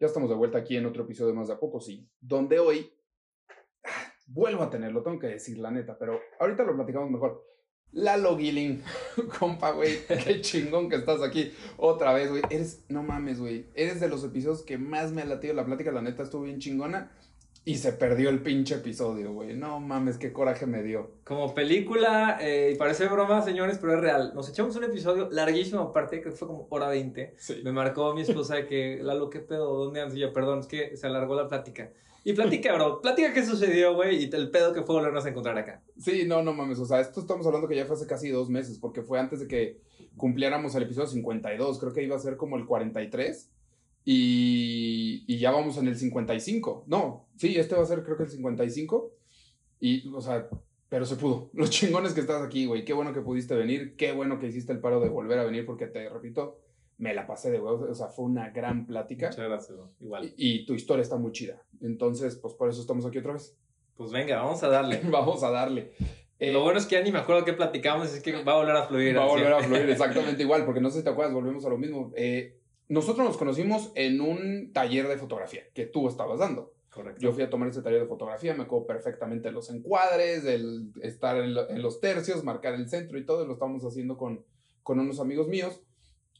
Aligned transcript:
Ya 0.00 0.06
estamos 0.06 0.30
de 0.30 0.34
vuelta 0.34 0.56
aquí 0.56 0.78
en 0.78 0.86
otro 0.86 1.04
episodio 1.04 1.34
más 1.34 1.48
de 1.48 1.54
a 1.54 1.60
poco, 1.60 1.78
sí. 1.78 2.08
Donde 2.20 2.58
hoy 2.58 2.90
ah, 3.84 4.14
vuelvo 4.26 4.62
a 4.62 4.70
tenerlo, 4.70 5.02
tengo 5.02 5.18
que 5.18 5.26
decir 5.26 5.58
la 5.58 5.70
neta, 5.70 5.98
pero 5.98 6.18
ahorita 6.40 6.64
lo 6.64 6.74
platicamos 6.74 7.10
mejor. 7.10 7.44
Lalo 7.92 8.38
Gilling, 8.38 8.82
compa, 9.38 9.72
güey, 9.72 10.06
qué 10.06 10.40
chingón 10.40 10.88
que 10.88 10.96
estás 10.96 11.22
aquí 11.22 11.52
otra 11.76 12.14
vez, 12.14 12.30
güey. 12.30 12.42
Eres, 12.48 12.86
no 12.88 13.02
mames, 13.02 13.40
güey, 13.40 13.66
eres 13.74 14.00
de 14.00 14.08
los 14.08 14.24
episodios 14.24 14.62
que 14.62 14.78
más 14.78 15.12
me 15.12 15.20
ha 15.20 15.26
latido 15.26 15.52
la 15.52 15.66
plática, 15.66 15.92
la 15.92 16.00
neta 16.00 16.22
estuvo 16.22 16.44
bien 16.44 16.60
chingona. 16.60 17.12
Y 17.64 17.76
se 17.76 17.92
perdió 17.92 18.30
el 18.30 18.42
pinche 18.42 18.76
episodio, 18.76 19.32
güey. 19.32 19.54
No 19.54 19.80
mames, 19.80 20.16
qué 20.16 20.32
coraje 20.32 20.66
me 20.66 20.82
dio. 20.82 21.12
Como 21.24 21.54
película, 21.54 22.38
eh, 22.40 22.72
y 22.74 22.78
parece 22.78 23.06
broma, 23.06 23.42
señores, 23.42 23.78
pero 23.78 23.94
es 23.94 24.00
real. 24.00 24.32
Nos 24.34 24.48
echamos 24.48 24.74
un 24.76 24.84
episodio 24.84 25.28
larguísimo, 25.30 25.80
aparte, 25.80 26.22
que 26.22 26.30
fue 26.30 26.48
como 26.48 26.66
hora 26.70 26.88
20. 26.88 27.34
Sí. 27.36 27.60
Me 27.62 27.72
marcó 27.72 28.14
mi 28.14 28.22
esposa 28.22 28.56
de 28.56 28.66
que, 28.66 28.98
Lalo, 29.02 29.28
¿qué 29.28 29.40
pedo? 29.40 29.84
¿Dónde 29.84 30.00
andas? 30.00 30.16
Y 30.16 30.20
yo, 30.20 30.32
perdón, 30.32 30.60
es 30.60 30.66
que 30.66 30.96
se 30.96 31.06
alargó 31.06 31.34
la 31.34 31.48
plática. 31.48 31.92
Y 32.24 32.32
platica, 32.34 32.74
bro. 32.74 33.00
Platica 33.00 33.32
qué 33.32 33.44
sucedió, 33.44 33.94
güey, 33.94 34.24
y 34.24 34.34
el 34.34 34.50
pedo 34.50 34.72
que 34.72 34.82
fue 34.82 34.94
volvernos 34.94 35.24
a 35.24 35.28
encontrar 35.28 35.56
acá. 35.56 35.82
Sí, 35.98 36.24
no, 36.26 36.42
no 36.42 36.52
mames. 36.52 36.78
O 36.78 36.84
sea, 36.84 37.00
esto 37.00 37.20
estamos 37.20 37.46
hablando 37.46 37.68
que 37.68 37.76
ya 37.76 37.86
fue 37.86 37.96
hace 37.96 38.06
casi 38.06 38.28
dos 38.30 38.50
meses, 38.50 38.78
porque 38.78 39.02
fue 39.02 39.18
antes 39.18 39.40
de 39.40 39.48
que 39.48 39.80
cumpliéramos 40.16 40.74
el 40.74 40.82
episodio 40.82 41.08
52. 41.08 41.78
Creo 41.78 41.92
que 41.92 42.02
iba 42.02 42.16
a 42.16 42.20
ser 42.20 42.36
como 42.36 42.56
el 42.56 42.66
43. 42.66 43.50
Y, 44.04 45.24
y 45.26 45.38
ya 45.38 45.50
vamos 45.50 45.76
en 45.78 45.88
el 45.88 45.96
55. 45.96 46.84
No, 46.86 47.28
sí, 47.36 47.56
este 47.56 47.74
va 47.74 47.82
a 47.82 47.86
ser 47.86 48.02
creo 48.02 48.16
que 48.16 48.24
el 48.24 48.30
55. 48.30 49.12
Y, 49.80 50.08
o 50.08 50.20
sea, 50.20 50.48
pero 50.88 51.06
se 51.06 51.16
pudo. 51.16 51.50
Los 51.54 51.70
chingones 51.70 52.12
que 52.12 52.20
estás 52.20 52.42
aquí, 52.42 52.66
güey. 52.66 52.84
Qué 52.84 52.92
bueno 52.92 53.12
que 53.12 53.20
pudiste 53.20 53.54
venir. 53.54 53.96
Qué 53.96 54.12
bueno 54.12 54.38
que 54.38 54.46
hiciste 54.48 54.72
el 54.72 54.80
paro 54.80 55.00
de 55.00 55.08
volver 55.08 55.38
a 55.38 55.44
venir, 55.44 55.64
porque 55.64 55.86
te 55.86 56.08
repito, 56.08 56.60
me 56.98 57.14
la 57.14 57.26
pasé 57.26 57.50
de 57.50 57.60
huevos. 57.60 57.88
O 57.88 57.94
sea, 57.94 58.08
fue 58.08 58.24
una 58.24 58.50
gran 58.50 58.86
plática. 58.86 59.28
Muchas 59.28 59.48
gracias, 59.48 59.76
bro. 59.76 59.90
Igual. 60.00 60.24
Y, 60.24 60.34
y 60.36 60.66
tu 60.66 60.74
historia 60.74 61.02
está 61.02 61.16
muy 61.16 61.32
chida. 61.32 61.62
Entonces, 61.80 62.36
pues 62.36 62.54
por 62.54 62.68
eso 62.68 62.80
estamos 62.80 63.06
aquí 63.06 63.18
otra 63.18 63.34
vez. 63.34 63.56
Pues 63.96 64.12
venga, 64.12 64.42
vamos 64.42 64.62
a 64.62 64.68
darle. 64.68 65.00
Vamos 65.10 65.42
a 65.42 65.50
darle. 65.50 65.92
Eh, 66.38 66.52
Lo 66.52 66.62
bueno 66.62 66.78
es 66.78 66.86
que 66.86 66.94
ya 66.94 67.02
ni 67.02 67.12
me 67.12 67.18
acuerdo 67.18 67.44
qué 67.44 67.52
platicamos, 67.52 68.14
es 68.14 68.22
que 68.22 68.42
va 68.42 68.54
a 68.54 68.56
volver 68.56 68.74
a 68.74 68.84
fluir. 68.84 69.14
Va 69.14 69.24
a 69.24 69.26
volver 69.26 69.52
a 69.52 69.62
fluir 69.62 69.90
exactamente 69.90 70.42
igual, 70.42 70.64
porque 70.64 70.80
no 70.80 70.88
sé 70.88 70.98
si 70.98 71.04
te 71.04 71.10
acuerdas, 71.10 71.34
volvemos 71.34 71.66
a 71.66 71.68
lo 71.68 71.76
mismo. 71.76 72.10
Eh, 72.16 72.59
nosotros 72.90 73.24
nos 73.26 73.36
conocimos 73.38 73.92
en 73.94 74.20
un 74.20 74.72
taller 74.72 75.08
de 75.08 75.16
fotografía 75.16 75.62
que 75.72 75.86
tú 75.86 76.08
estabas 76.08 76.40
dando. 76.40 76.74
Correcto. 76.90 77.20
Yo 77.20 77.32
fui 77.32 77.44
a 77.44 77.48
tomar 77.48 77.68
ese 77.68 77.82
taller 77.82 78.00
de 78.00 78.06
fotografía, 78.08 78.52
me 78.52 78.64
acuerdo 78.64 78.86
perfectamente 78.88 79.52
los 79.52 79.70
encuadres, 79.70 80.44
el 80.44 80.90
estar 81.02 81.36
en, 81.36 81.54
lo- 81.54 81.70
en 81.70 81.82
los 81.82 82.00
tercios, 82.00 82.42
marcar 82.42 82.74
el 82.74 82.88
centro 82.88 83.16
y 83.16 83.24
todo, 83.24 83.44
y 83.44 83.46
lo 83.46 83.52
estábamos 83.52 83.84
haciendo 83.84 84.18
con, 84.18 84.44
con 84.82 84.98
unos 84.98 85.20
amigos 85.20 85.46
míos. 85.46 85.80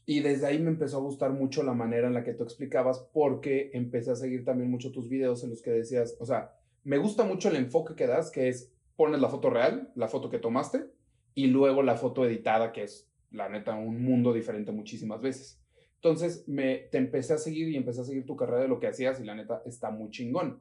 Y 0.05 0.19
desde 0.19 0.47
ahí 0.47 0.59
me 0.59 0.69
empezó 0.71 0.97
a 0.97 1.01
gustar 1.01 1.31
mucho 1.31 1.63
la 1.63 1.73
manera 1.73 2.07
en 2.07 2.13
la 2.13 2.25
que 2.25 2.33
tú 2.33 2.43
explicabas, 2.43 2.99
porque 3.13 3.71
empecé 3.73 4.11
a 4.11 4.15
seguir 4.15 4.43
también 4.43 4.69
mucho 4.69 4.91
tus 4.91 5.07
videos 5.07 5.41
en 5.45 5.51
los 5.51 5.61
que 5.61 5.71
decías, 5.71 6.17
o 6.19 6.25
sea, 6.25 6.53
me 6.83 6.97
gusta 6.97 7.23
mucho 7.23 7.47
el 7.47 7.55
enfoque 7.55 7.95
que 7.95 8.07
das, 8.07 8.29
que 8.29 8.49
es 8.49 8.73
pones 8.97 9.21
la 9.21 9.29
foto 9.29 9.49
real, 9.49 9.91
la 9.95 10.09
foto 10.09 10.29
que 10.29 10.39
tomaste, 10.39 10.85
y 11.33 11.47
luego 11.47 11.81
la 11.81 11.95
foto 11.95 12.25
editada, 12.25 12.73
que 12.73 12.83
es, 12.83 13.09
la 13.31 13.47
neta, 13.47 13.75
un 13.75 14.03
mundo 14.03 14.33
diferente 14.33 14.73
muchísimas 14.73 15.21
veces. 15.21 15.60
Entonces, 16.03 16.47
me, 16.47 16.77
te 16.91 16.97
empecé 16.97 17.33
a 17.33 17.37
seguir 17.37 17.69
y 17.69 17.77
empecé 17.77 18.01
a 18.01 18.03
seguir 18.03 18.25
tu 18.25 18.35
carrera 18.35 18.63
de 18.63 18.67
lo 18.67 18.79
que 18.79 18.87
hacías 18.87 19.19
y 19.19 19.23
la 19.23 19.35
neta 19.35 19.61
está 19.67 19.91
muy 19.91 20.09
chingón. 20.09 20.59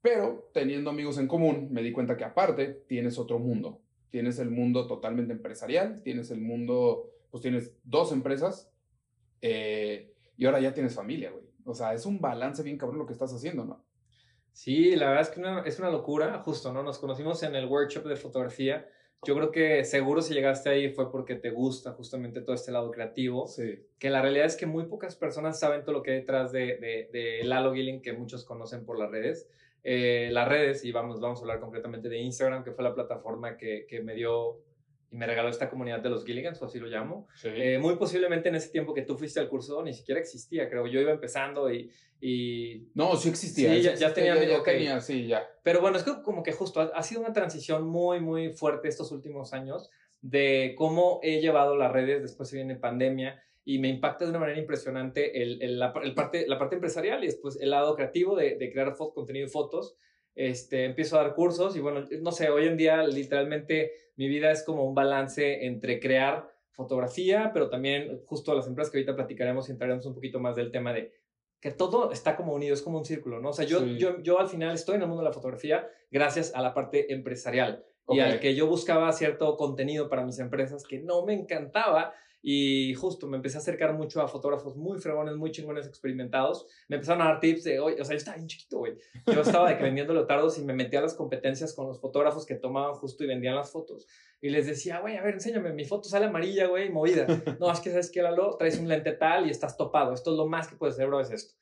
Pero 0.00 0.48
teniendo 0.54 0.88
amigos 0.88 1.18
en 1.18 1.28
común, 1.28 1.68
me 1.70 1.82
di 1.82 1.92
cuenta 1.92 2.16
que 2.16 2.24
aparte 2.24 2.84
tienes 2.86 3.18
otro 3.18 3.38
mundo. 3.38 3.82
Tienes 4.08 4.38
el 4.38 4.50
mundo 4.50 4.86
totalmente 4.86 5.34
empresarial, 5.34 6.02
tienes 6.02 6.30
el 6.30 6.40
mundo, 6.40 7.10
pues 7.30 7.42
tienes 7.42 7.74
dos 7.84 8.12
empresas 8.12 8.72
eh, 9.42 10.14
y 10.38 10.46
ahora 10.46 10.60
ya 10.60 10.72
tienes 10.72 10.94
familia, 10.94 11.32
güey. 11.32 11.44
O 11.66 11.74
sea, 11.74 11.92
es 11.92 12.06
un 12.06 12.18
balance 12.18 12.62
bien 12.62 12.78
cabrón 12.78 12.98
lo 12.98 13.06
que 13.06 13.12
estás 13.12 13.34
haciendo, 13.34 13.66
¿no? 13.66 13.84
Sí, 14.52 14.96
la 14.96 15.10
verdad 15.10 15.22
es 15.22 15.28
que 15.28 15.68
es 15.68 15.78
una 15.78 15.90
locura, 15.90 16.38
justo, 16.38 16.72
¿no? 16.72 16.82
Nos 16.82 16.98
conocimos 16.98 17.42
en 17.42 17.54
el 17.54 17.66
workshop 17.66 18.04
de 18.04 18.16
fotografía. 18.16 18.88
Yo 19.24 19.34
creo 19.34 19.50
que 19.50 19.84
seguro 19.84 20.22
si 20.22 20.34
llegaste 20.34 20.68
ahí 20.68 20.90
fue 20.90 21.10
porque 21.10 21.34
te 21.34 21.50
gusta 21.50 21.92
justamente 21.92 22.42
todo 22.42 22.54
este 22.54 22.70
lado 22.70 22.90
creativo. 22.90 23.46
Sí. 23.46 23.86
Que 23.98 24.10
la 24.10 24.22
realidad 24.22 24.46
es 24.46 24.56
que 24.56 24.66
muy 24.66 24.84
pocas 24.84 25.16
personas 25.16 25.58
saben 25.58 25.82
todo 25.82 25.94
lo 25.94 26.02
que 26.02 26.12
hay 26.12 26.18
detrás 26.18 26.52
de, 26.52 26.76
de, 26.76 27.08
de 27.12 27.44
Lalo 27.44 27.74
Gilling, 27.74 28.02
que 28.02 28.12
muchos 28.12 28.44
conocen 28.44 28.84
por 28.84 28.98
las 28.98 29.10
redes. 29.10 29.48
Eh, 29.82 30.30
las 30.32 30.48
redes, 30.48 30.84
y 30.84 30.92
vamos, 30.92 31.20
vamos 31.20 31.38
a 31.38 31.42
hablar 31.42 31.60
concretamente 31.60 32.08
de 32.08 32.18
Instagram, 32.18 32.64
que 32.64 32.72
fue 32.72 32.82
la 32.82 32.94
plataforma 32.94 33.56
que, 33.56 33.86
que 33.88 34.00
me 34.00 34.14
dio 34.14 34.60
y 35.10 35.16
me 35.16 35.26
regaló 35.26 35.48
esta 35.48 35.70
comunidad 35.70 36.00
de 36.00 36.10
los 36.10 36.24
Gilligans, 36.24 36.60
o 36.60 36.64
así 36.66 36.78
lo 36.80 36.86
llamo. 36.88 37.28
Sí. 37.34 37.48
Eh, 37.54 37.78
muy 37.78 37.96
posiblemente 37.96 38.48
en 38.48 38.56
ese 38.56 38.70
tiempo 38.70 38.92
que 38.94 39.02
tú 39.02 39.16
fuiste 39.16 39.38
al 39.40 39.48
curso 39.48 39.82
ni 39.82 39.92
siquiera 39.92 40.20
existía, 40.20 40.68
creo. 40.68 40.86
Yo 40.86 41.00
iba 41.00 41.12
empezando 41.12 41.72
y, 41.72 41.90
y 42.20 42.88
no, 42.94 43.14
sí 43.16 43.28
existía. 43.28 43.72
Sí, 43.74 43.82
ya- 43.82 43.94
ya 43.94 44.12
tenía- 44.14 44.34
ya, 44.34 44.44
ya 44.48 44.58
ok. 44.58 44.64
tenía, 44.64 45.00
sí, 45.00 45.26
ya. 45.26 45.46
pero 45.62 45.80
bueno, 45.80 45.96
es 45.96 46.02
que 46.02 46.12
como 46.22 46.42
que 46.42 46.52
justo 46.52 46.80
ha, 46.80 46.90
ha 46.94 47.02
sido 47.02 47.20
una 47.20 47.32
transición 47.32 47.86
muy, 47.86 48.20
muy 48.20 48.52
fuerte 48.52 48.88
estos 48.88 49.12
últimos 49.12 49.52
años 49.52 49.90
de 50.22 50.74
cómo 50.76 51.20
he 51.22 51.40
llevado 51.40 51.76
las 51.76 51.92
redes, 51.92 52.22
después 52.22 52.48
se 52.48 52.56
viene 52.56 52.74
pandemia 52.76 53.40
y 53.64 53.78
me 53.78 53.88
impacta 53.88 54.24
de 54.24 54.30
una 54.30 54.38
manera 54.40 54.58
impresionante 54.58 55.42
el, 55.42 55.62
el- 55.62 55.78
la, 55.78 55.92
el 56.02 56.14
parte, 56.14 56.46
la 56.48 56.58
parte 56.58 56.74
empresarial 56.76 57.22
y 57.22 57.26
después 57.28 57.58
el 57.60 57.70
lado 57.70 57.94
creativo 57.94 58.34
de, 58.36 58.56
de 58.56 58.72
crear 58.72 58.94
fo- 58.96 59.12
contenido 59.12 59.46
y 59.46 59.50
fotos. 59.50 59.96
Este, 60.34 60.84
empiezo 60.84 61.18
a 61.18 61.22
dar 61.22 61.34
cursos 61.34 61.76
y 61.76 61.80
bueno, 61.80 62.04
no 62.20 62.30
sé, 62.30 62.50
hoy 62.50 62.66
en 62.66 62.76
día 62.76 63.02
literalmente 63.06 63.90
mi 64.16 64.28
vida 64.28 64.50
es 64.50 64.62
como 64.64 64.84
un 64.84 64.94
balance 64.94 65.66
entre 65.66 66.00
crear 66.00 66.50
fotografía, 66.72 67.50
pero 67.54 67.68
también 67.70 68.22
justo 68.26 68.54
las 68.54 68.66
empresas 68.66 68.92
que 68.92 68.98
ahorita 68.98 69.16
platicaremos 69.16 69.68
y 69.68 69.72
entraremos 69.72 70.04
un 70.06 70.14
poquito 70.14 70.40
más 70.40 70.56
del 70.56 70.70
tema 70.70 70.92
de 70.92 71.12
que 71.60 71.70
todo 71.70 72.12
está 72.12 72.36
como 72.36 72.52
unido, 72.52 72.74
es 72.74 72.82
como 72.82 72.98
un 72.98 73.04
círculo, 73.04 73.40
¿no? 73.40 73.48
O 73.48 73.52
sea, 73.52 73.64
yo, 73.64 73.80
Sí. 73.80 73.96
yo, 73.98 74.20
yo 74.22 74.38
al 74.38 74.48
final 74.48 74.74
estoy 74.74 74.96
en 74.96 75.02
el 75.02 75.08
mundo 75.08 75.22
de 75.22 75.28
la 75.30 75.32
fotografía 75.34 75.88
gracias 76.10 76.54
a 76.54 76.60
la 76.62 76.74
parte 76.74 77.12
empresarial 77.12 77.84
y 78.08 78.20
al 78.20 78.38
que 78.40 78.54
yo 78.54 78.66
buscaba 78.68 79.10
cierto 79.12 79.56
contenido 79.56 80.08
para 80.08 80.24
mis 80.24 80.38
empresas 80.38 80.84
que 80.84 81.00
no 81.00 81.24
me 81.24 81.34
encantaba 81.34 82.14
y 82.48 82.94
justo 82.94 83.26
me 83.26 83.38
empecé 83.38 83.56
a 83.56 83.60
acercar 83.60 83.92
mucho 83.94 84.20
a 84.22 84.28
fotógrafos 84.28 84.76
muy 84.76 85.00
fregones, 85.00 85.34
muy 85.34 85.50
chingones, 85.50 85.84
experimentados. 85.88 86.68
Me 86.86 86.94
empezaron 86.94 87.20
a 87.22 87.24
dar 87.24 87.40
tips 87.40 87.64
de, 87.64 87.80
oye, 87.80 88.00
o 88.00 88.04
sea, 88.04 88.12
yo 88.14 88.18
estaba 88.18 88.36
bien 88.36 88.46
chiquito, 88.46 88.78
güey. 88.78 88.92
Yo 89.26 89.40
estaba 89.40 89.68
de 89.68 89.76
que 89.76 89.82
vendiendo 89.82 90.14
leotardos 90.14 90.56
y 90.56 90.64
me 90.64 90.72
metía 90.72 91.00
a 91.00 91.02
las 91.02 91.14
competencias 91.14 91.74
con 91.74 91.88
los 91.88 92.00
fotógrafos 92.00 92.46
que 92.46 92.54
tomaban 92.54 92.94
justo 92.94 93.24
y 93.24 93.26
vendían 93.26 93.56
las 93.56 93.72
fotos. 93.72 94.06
Y 94.40 94.50
les 94.50 94.64
decía, 94.68 95.00
güey, 95.00 95.16
a 95.16 95.22
ver, 95.24 95.34
enséñame, 95.34 95.72
mi 95.72 95.84
foto 95.84 96.08
sale 96.08 96.26
amarilla, 96.26 96.68
güey, 96.68 96.88
movida. 96.88 97.26
No, 97.58 97.72
es 97.72 97.80
que 97.80 97.90
sabes 97.90 98.12
que, 98.12 98.22
Lalo, 98.22 98.56
traes 98.56 98.78
un 98.78 98.86
lente 98.86 99.10
tal 99.12 99.48
y 99.48 99.50
estás 99.50 99.76
topado. 99.76 100.12
Esto 100.14 100.30
es 100.30 100.36
lo 100.36 100.46
más 100.46 100.68
que 100.68 100.76
puedes 100.76 100.94
hacer, 100.94 101.08
bro, 101.08 101.18
es 101.20 101.32
esto. 101.32 101.54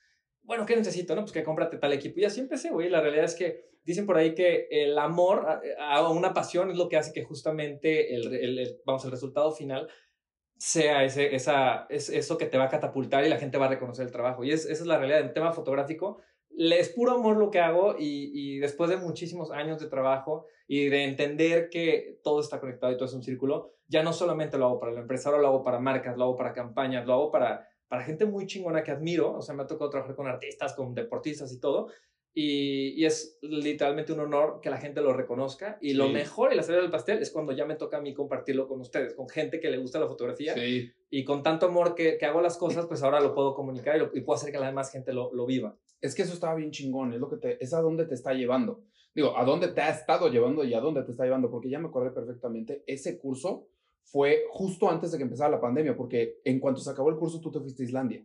Bueno, 0.43 0.67
¿qué 0.67 0.77
necesito? 0.77 1.15
No, 1.15 1.23
pues 1.23 1.33
que 1.33 1.43
cómprate 1.43 1.79
tal 1.79 1.95
equipo. 1.95 2.21
Y 2.21 2.25
así 2.27 2.41
empecé, 2.41 2.69
güey. 2.69 2.91
La 2.91 3.01
realidad 3.01 3.25
es 3.25 3.35
que 3.35 3.73
dicen 3.85 4.05
por 4.05 4.19
ahí 4.19 4.35
que 4.35 4.67
el 4.71 4.99
amor 4.99 5.47
a, 5.79 5.95
a 5.97 6.09
una 6.11 6.35
pasión 6.35 6.71
es 6.71 6.77
lo 6.77 6.89
que 6.91 6.99
hace 6.99 7.13
que 7.15 7.23
justamente 7.23 8.15
el, 8.15 8.35
el- 8.35 8.59
el- 8.59 8.81
vamos, 8.85 9.05
el 9.07 9.11
resultado 9.11 9.53
final 9.53 9.89
sea 10.57 11.05
ese, 11.05 11.35
esa, 11.35 11.87
es 11.89 12.09
eso 12.09 12.39
que 12.39 12.47
te 12.47 12.59
va 12.59 12.65
a 12.65 12.69
catapultar 12.69 13.25
y 13.25 13.29
la 13.29 13.39
gente 13.39 13.59
va 13.59 13.67
a 13.67 13.71
reconocer 13.71 14.07
el 14.07 14.13
trabajo. 14.13 14.45
Y 14.45 14.53
es, 14.53 14.65
esa 14.65 14.83
es 14.83 14.87
la 14.87 14.99
realidad. 14.99 15.21
En 15.21 15.35
tema 15.35 15.53
fotográfico, 15.53 16.21
es 16.57 16.89
puro 16.91 17.13
amor 17.13 17.37
lo 17.37 17.51
que 17.51 17.61
hago 17.61 17.97
y, 17.99 18.31
y 18.33 18.59
después 18.59 18.89
de 18.91 18.97
muchísimos 18.97 19.51
años 19.51 19.81
de 19.81 19.89
trabajo 19.89 20.47
y 20.67 20.89
de 20.89 21.05
entender 21.05 21.69
que 21.69 22.21
todo 22.23 22.41
está 22.41 22.61
conectado 22.61 22.93
y 22.93 22.97
todo 22.97 23.07
es 23.07 23.15
un 23.15 23.23
círculo, 23.23 23.73
ya 23.89 24.03
no 24.03 24.13
solamente 24.13 24.57
lo 24.57 24.67
hago 24.67 24.81
para 24.81 24.93
el 24.93 24.99
empresario, 24.99 25.39
lo 25.39 25.49
hago 25.49 25.65
para 25.65 25.79
marcas, 25.79 26.17
lo 26.17 26.25
hago 26.25 26.37
para 26.37 26.53
campañas, 26.53 27.07
lo 27.07 27.13
hago 27.15 27.31
para, 27.31 27.69
para 27.89 28.03
gente 28.03 28.25
muy 28.25 28.47
chingona 28.47 28.83
que 28.83 28.91
admiro. 28.91 29.33
O 29.35 29.43
sea, 29.43 29.55
me 29.55 29.63
ha 29.63 29.67
tocado 29.67 29.91
trabajar 29.91 30.17
con 30.17 30.27
artistas, 30.27 30.75
con 30.75 30.95
deportistas 30.95 31.53
y 31.53 31.61
todo. 31.61 31.89
Y, 32.37 33.01
y 33.01 33.05
es 33.05 33.39
literalmente 33.43 34.13
un 34.13 34.19
honor 34.21 34.59
que 34.61 34.69
la 34.69 34.79
gente 34.79 35.01
lo 35.01 35.13
reconozca. 35.13 35.79
Y 35.81 35.95
lo 35.95 36.09
Sí. 36.09 36.13
mejor 36.13 36.53
y 36.53 36.57
la 36.57 36.65
cereal 36.65 36.83
del 36.83 36.91
pastel 36.91 37.19
es 37.23 37.31
cuando 37.31 37.53
ya 37.53 37.65
me 37.65 37.77
toca 37.77 37.99
a 37.99 38.01
mí 38.01 38.13
compartirlo 38.13 38.67
con 38.67 38.81
ustedes, 38.81 39.15
con 39.15 39.29
gente 39.29 39.61
que 39.61 39.71
le 39.71 39.79
gusta 39.79 40.01
la 40.01 40.09
fotografía. 40.09 40.55
Sí. 40.55 40.91
Y 41.11 41.25
con 41.25 41.45
tanto 41.45 41.67
amor 41.67 41.95
que, 41.95 42.19
que 42.19 42.27
hago 42.27 42.41
las 42.41 42.57
cosas, 42.57 42.87
pues 42.87 43.03
ahora 43.05 43.21
lo 43.21 43.35
puedo 43.35 43.55
comunicar 43.55 43.95
y, 43.97 44.01
lo- 44.01 44.11
y 44.13 44.21
puedo 44.23 44.37
hacer 44.37 44.51
que 44.51 44.59
la 44.59 44.67
demás 44.67 44.91
gente 44.91 45.13
lo, 45.13 45.33
lo 45.33 45.47
viva. 45.47 45.77
Es 46.01 46.15
que 46.17 46.23
eso 46.23 46.35
estaba 46.35 46.57
bien 46.57 46.73
chingón, 46.73 47.13
es 47.13 47.21
lo 47.21 47.29
que 47.31 47.37
te, 47.37 47.63
es 47.63 47.73
a 47.73 47.81
dónde 47.81 48.05
te 48.05 48.15
está 48.15 48.33
llevando. 48.35 48.83
Digo, 49.15 49.39
a 49.39 49.45
dónde 49.45 49.69
te 49.69 49.81
ha 49.81 49.91
estado 49.91 50.29
llevando 50.29 50.65
y 50.65 50.75
a 50.75 50.81
dónde 50.81 51.05
te 51.05 51.13
está 51.13 51.23
llevando, 51.25 51.49
porque 51.53 51.71
ya 51.71 51.79
me 51.79 51.87
acordé 51.87 52.11
perfectamente, 52.11 52.83
ese 52.89 53.17
curso 53.17 53.69
fue 54.03 54.45
justo 54.51 54.91
antes 54.91 55.13
de 55.13 55.19
que 55.19 55.25
empezara 55.25 55.51
la 55.51 55.61
pandemia, 55.61 55.97
porque 55.97 56.41
en 56.45 56.59
cuanto 56.59 56.81
se 56.81 56.91
acabó 56.91 57.11
el 57.11 57.17
curso 57.17 57.41
tú 57.41 57.51
te 57.53 57.61
fuiste 57.61 57.85
a 57.85 57.87
Islandia. 57.87 58.25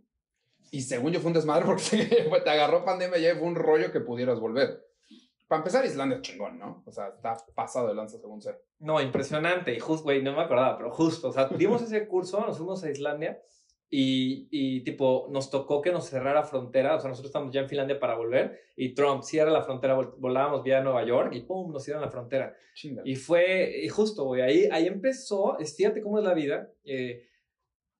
Y 0.72 0.82
según 0.82 1.12
yo 1.12 1.20
fue 1.20 1.30
un 1.30 1.34
desmadre 1.34 1.66
porque 1.68 2.08
te 2.44 2.50
agarró 2.50 2.86
pandemia 2.86 3.18
y 3.18 3.36
fue 3.38 3.48
un 3.48 3.56
rollo 3.56 3.92
que 3.92 4.00
pudieras 4.02 4.40
volver. 4.40 4.86
Para 5.48 5.60
empezar, 5.62 5.84
Islandia 5.84 6.18
es 6.18 6.22
chingón, 6.22 6.60
¿no? 6.60 6.84
O 6.86 6.92
sea, 6.92 7.08
está 7.08 7.36
pasado 7.56 7.88
de 7.88 7.96
lanza 7.96 8.20
según 8.20 8.40
sé. 8.40 8.56
No, 8.78 9.02
impresionante. 9.02 9.74
Y 9.74 9.80
justo, 9.80 10.04
güey, 10.04 10.22
no 10.22 10.34
me 10.36 10.44
acordaba, 10.44 10.78
pero 10.78 10.92
justo. 10.92 11.30
O 11.30 11.32
sea, 11.32 11.48
dimos 11.48 11.82
ese 11.82 12.08
curso, 12.08 12.40
nos 12.46 12.58
fuimos 12.58 12.84
a 12.84 12.92
Islandia 12.92 13.42
y, 13.90 14.48
y, 14.52 14.84
tipo, 14.84 15.28
nos 15.32 15.50
tocó 15.50 15.82
que 15.82 15.92
nos 15.92 16.06
cerrara 16.08 16.44
frontera. 16.44 16.96
O 16.96 17.00
sea, 17.00 17.10
nosotros 17.10 17.30
estamos 17.32 17.52
ya 17.52 17.62
en 17.62 17.68
Finlandia 17.68 18.00
para 18.00 18.16
volver 18.16 18.60
y 18.76 18.94
Trump 18.94 19.24
cierra 19.24 19.50
la 19.50 19.64
frontera, 19.64 19.98
vol- 19.98 20.14
volábamos 20.20 20.62
vía 20.62 20.82
Nueva 20.82 21.04
York 21.04 21.34
y 21.34 21.42
pum, 21.42 21.72
nos 21.74 21.84
cierran 21.84 22.04
la 22.04 22.12
frontera. 22.12 22.56
Chinga. 22.76 23.02
Y 23.04 23.16
fue, 23.16 23.82
y 23.84 23.90
justo, 23.90 24.26
güey, 24.26 24.42
ahí, 24.44 24.70
ahí 24.72 24.86
empezó, 24.86 25.58
fíjate 25.76 26.04
cómo 26.04 26.20
es 26.20 26.26
la 26.26 26.36
vida, 26.36 26.70
eh, 26.86 27.24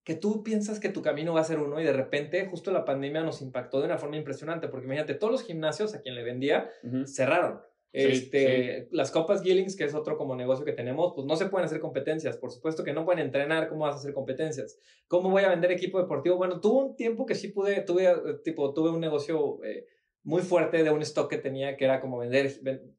que 0.10 0.16
tú 0.16 0.42
piensas 0.42 0.80
que 0.80 0.90
tu 0.90 1.04
camino 1.04 1.36
va 1.36 1.42
a 1.42 1.44
ser 1.44 1.60
uno 1.60 1.80
y 1.80 1.84
de 1.84 1.94
repente 1.94 2.44
justo 2.48 2.72
la 2.72 2.84
pandemia 2.84 3.22
nos 3.22 3.44
impactó 3.44 3.80
de 3.80 3.86
una 3.86 4.00
forma 4.00 4.18
impresionante, 4.18 4.68
porque 4.68 4.88
imagínate, 4.88 5.14
todos 5.14 5.32
los 5.32 5.44
gimnasios 5.44 5.94
a 5.94 6.02
quien 6.02 6.16
le 6.16 6.24
vendía 6.24 6.68
cerraron. 7.06 7.62
Este, 7.94 8.88
Las 8.90 9.12
copas 9.12 9.44
Gillings, 9.44 9.76
que 9.76 9.84
es 9.84 9.94
otro 9.94 10.18
como 10.18 10.36
negocio 10.36 10.66
que 10.66 10.74
tenemos, 10.74 11.14
pues 11.14 11.28
no 11.28 11.36
se 11.36 11.46
pueden 11.46 11.68
hacer 11.68 11.80
competencias. 11.80 12.38
Por 12.38 12.50
supuesto 12.50 12.84
que 12.84 12.92
no 12.92 13.06
pueden 13.06 13.24
entrenar. 13.24 13.70
¿Cómo 13.70 13.82
vas 13.82 13.94
a 13.94 13.98
hacer 14.00 14.16
competencias? 14.16 14.80
¿Cómo 15.08 15.30
voy 15.30 15.44
a 15.44 15.50
vender 15.50 15.72
equipo 15.72 16.00
deportivo? 16.02 16.38
Bueno, 16.38 16.60
tuve 16.60 16.86
un 16.86 16.96
tiempo 16.96 17.28
que 17.28 17.36
sí 17.36 17.50
pude, 17.50 17.82
tuve, 17.82 18.10
eh, 18.10 18.16
tipo, 18.44 18.74
tuve 18.74 18.90
un 18.90 19.00
negocio 19.00 19.64
eh, 19.64 19.86
muy 20.24 20.42
fuerte 20.42 20.84
de 20.84 20.90
un 20.90 21.04
stock 21.04 21.30
que 21.30 21.38
tenía, 21.38 21.78
que 21.78 21.86
era 21.86 22.02
como 22.02 22.18
vender, 22.18 22.52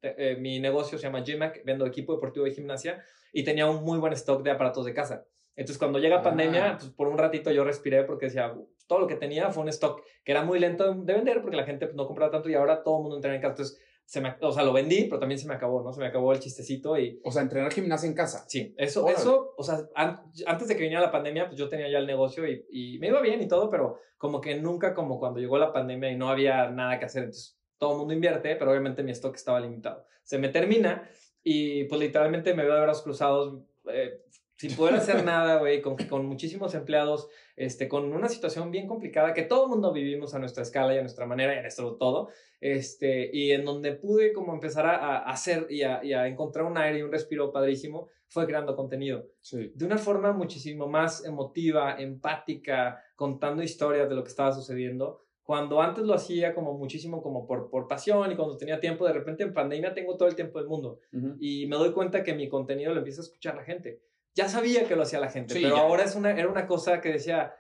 eh, 0.03 0.37
mi 0.39 0.61
negocio 0.61 0.97
se 0.97 1.09
llama 1.09 1.25
GMAC, 1.27 1.65
vendo 1.65 1.87
equipo 1.87 2.15
deportivo 2.15 2.45
de 2.45 2.53
gimnasia 2.53 3.03
y 3.33 3.43
tenía 3.43 3.69
un 3.69 3.83
muy 3.83 3.99
buen 3.99 4.13
stock 4.13 4.45
de 4.45 4.53
aparatos 4.53 4.87
de 4.87 4.95
casa. 4.95 5.27
Entonces, 5.61 5.77
cuando 5.77 5.99
llega 5.99 6.23
pandemia, 6.23 6.71
ah. 6.71 6.77
pues 6.79 6.91
por 6.91 7.07
un 7.07 7.19
ratito 7.19 7.51
yo 7.51 7.65
respiré 7.65 8.05
porque 8.05 8.27
decía, 8.27 8.55
todo 8.87 8.99
lo 8.99 9.07
que 9.07 9.17
tenía 9.17 9.51
fue 9.51 9.63
un 9.63 9.69
stock 9.69 10.03
que 10.25 10.33
era 10.33 10.43
muy 10.43 10.59
lento 10.59 10.95
de 10.95 11.13
vender 11.13 11.43
porque 11.43 11.55
la 11.59 11.65
gente 11.65 11.85
pues, 11.85 11.95
no 11.97 12.07
compraba 12.07 12.31
tanto 12.31 12.49
y 12.49 12.55
ahora 12.55 12.83
todo 12.83 12.97
el 12.97 13.03
mundo 13.03 13.17
entrena 13.17 13.37
en 13.37 13.43
casa. 13.43 13.53
Entonces, 13.53 13.79
se 14.07 14.23
me, 14.23 14.35
o 14.41 14.53
sea, 14.53 14.65
lo 14.65 14.73
vendí, 14.73 15.05
pero 15.05 15.19
también 15.19 15.39
se 15.39 15.47
me 15.47 15.53
acabó, 15.53 15.83
¿no? 15.83 15.93
Se 15.93 16.01
me 16.01 16.07
acabó 16.07 16.33
el 16.33 16.41
chistecito 16.41 16.99
y... 16.99 17.21
O 17.23 17.31
sea, 17.31 17.43
entrenar 17.43 17.71
gimnasia 17.75 18.09
en 18.09 18.15
casa. 18.15 18.43
Sí, 18.49 18.75
eso, 18.79 19.07
eso, 19.11 19.53
o 19.55 19.63
sea, 19.63 19.81
antes 19.95 20.67
de 20.67 20.77
que 20.77 20.83
viniera 20.83 21.03
la 21.03 21.13
pandemia, 21.13 21.47
pues 21.47 21.59
yo 21.59 21.69
tenía 21.69 21.91
ya 21.91 21.99
el 21.99 22.07
negocio 22.07 22.49
y, 22.49 22.65
y, 22.71 22.99
me 22.99 23.09
iba 23.09 23.21
bien 23.21 23.43
y 23.43 23.47
todo, 23.47 23.69
pero 23.69 23.99
como 24.17 24.41
que 24.41 24.59
nunca 24.59 24.95
como 24.95 25.19
cuando 25.19 25.41
llegó 25.41 25.59
la 25.59 25.75
pandemia 25.75 26.11
y 26.11 26.17
no 26.17 26.31
había 26.31 26.71
nada 26.71 26.99
que 26.99 27.05
hacer, 27.05 27.25
entonces 27.25 27.61
todo 27.77 27.93
el 27.93 27.99
mundo 27.99 28.15
invierte, 28.15 28.57
pero 28.57 28.71
obviamente 28.71 29.03
mi 29.03 29.13
stock 29.13 29.37
estaba 29.37 29.61
limitado. 29.61 30.07
Se 30.23 30.39
me 30.39 30.49
termina 30.49 31.07
y 31.43 31.85
pues 31.85 32.01
literalmente 32.01 32.55
me 32.55 32.65
veo 32.65 32.77
de 32.77 32.81
brazos 32.81 33.03
cruzados, 33.03 33.63
eh, 33.93 34.23
sin 34.61 34.77
poder 34.77 34.95
hacer 34.97 35.25
nada, 35.25 35.57
güey, 35.57 35.81
con, 35.81 35.97
con 35.97 36.27
muchísimos 36.27 36.75
empleados, 36.75 37.31
este, 37.57 37.89
con 37.89 38.13
una 38.13 38.29
situación 38.29 38.71
bien 38.71 38.87
complicada 38.87 39.33
que 39.33 39.45
todo 39.45 39.65
el 39.65 39.71
mundo 39.71 39.91
vivimos 39.91 40.35
a 40.35 40.39
nuestra 40.39 40.65
escala 40.65 40.95
y 40.95 40.99
a 40.99 41.01
nuestra 41.01 41.25
manera 41.25 41.55
y 41.55 41.59
a 41.61 41.63
nuestro 41.63 41.97
todo, 41.97 42.29
este, 42.61 43.31
y 43.33 43.53
en 43.53 43.65
donde 43.65 43.93
pude 43.93 44.35
como 44.35 44.53
empezar 44.53 44.85
a, 44.85 45.21
hacer 45.21 45.67
y 45.71 45.81
a, 45.81 46.05
y 46.05 46.13
a, 46.13 46.27
encontrar 46.27 46.67
un 46.67 46.77
aire 46.77 46.99
y 46.99 47.03
un 47.03 47.11
respiro 47.11 47.51
padrísimo, 47.51 48.09
fue 48.29 48.47
creando 48.47 48.77
contenido. 48.77 49.29
Sí. 49.41 49.73
De 49.75 49.87
una 49.87 49.97
forma 49.97 50.35
muchísimo 50.35 50.89
más 50.89 51.25
emotiva, 51.25 51.97
empática, 51.99 53.03
contando 53.17 53.63
historias 53.63 54.11
de 54.11 54.15
lo 54.15 54.23
que 54.23 54.29
estaba 54.29 54.53
sucediendo. 54.53 55.23
Cuando 55.43 55.81
antes 55.81 56.05
lo 56.05 56.13
hacía 56.13 56.55
como 56.55 56.75
muchísimo 56.75 57.23
como 57.23 57.47
por, 57.47 57.71
por 57.71 57.89
pasión 57.89 58.31
y 58.31 58.37
cuando 58.37 58.59
tenía 58.59 58.79
tiempo, 58.79 59.07
de 59.07 59.15
repente 59.15 59.43
en 59.43 59.55
pandemia 59.55 59.95
tengo 59.95 60.19
todo 60.19 60.29
el 60.29 60.37
tiempo 60.37 60.59
del 60.59 60.69
mundo. 60.69 61.01
Y 61.41 61.67
me 61.67 61.77
doy 61.77 61.93
cuenta 61.93 62.23
que 62.23 62.35
mi 62.35 62.47
contenido 62.51 62.93
lo 62.93 62.99
empieza 62.99 63.23
a 63.23 63.25
escuchar 63.25 63.57
la 63.57 63.65
gente 63.65 64.03
ya 64.35 64.49
sabía 64.49 64.87
que 64.87 64.97
lo 64.97 65.03
hacía 65.03 65.21
la 65.21 65.31
gente, 65.31 65.55
pero 65.61 65.77
ahora 65.77 66.05
es 66.05 66.15
una, 66.15 66.31
era 66.31 66.49
una 66.49 66.67
cosa 66.67 67.01
que 67.01 67.13
decía, 67.13 67.55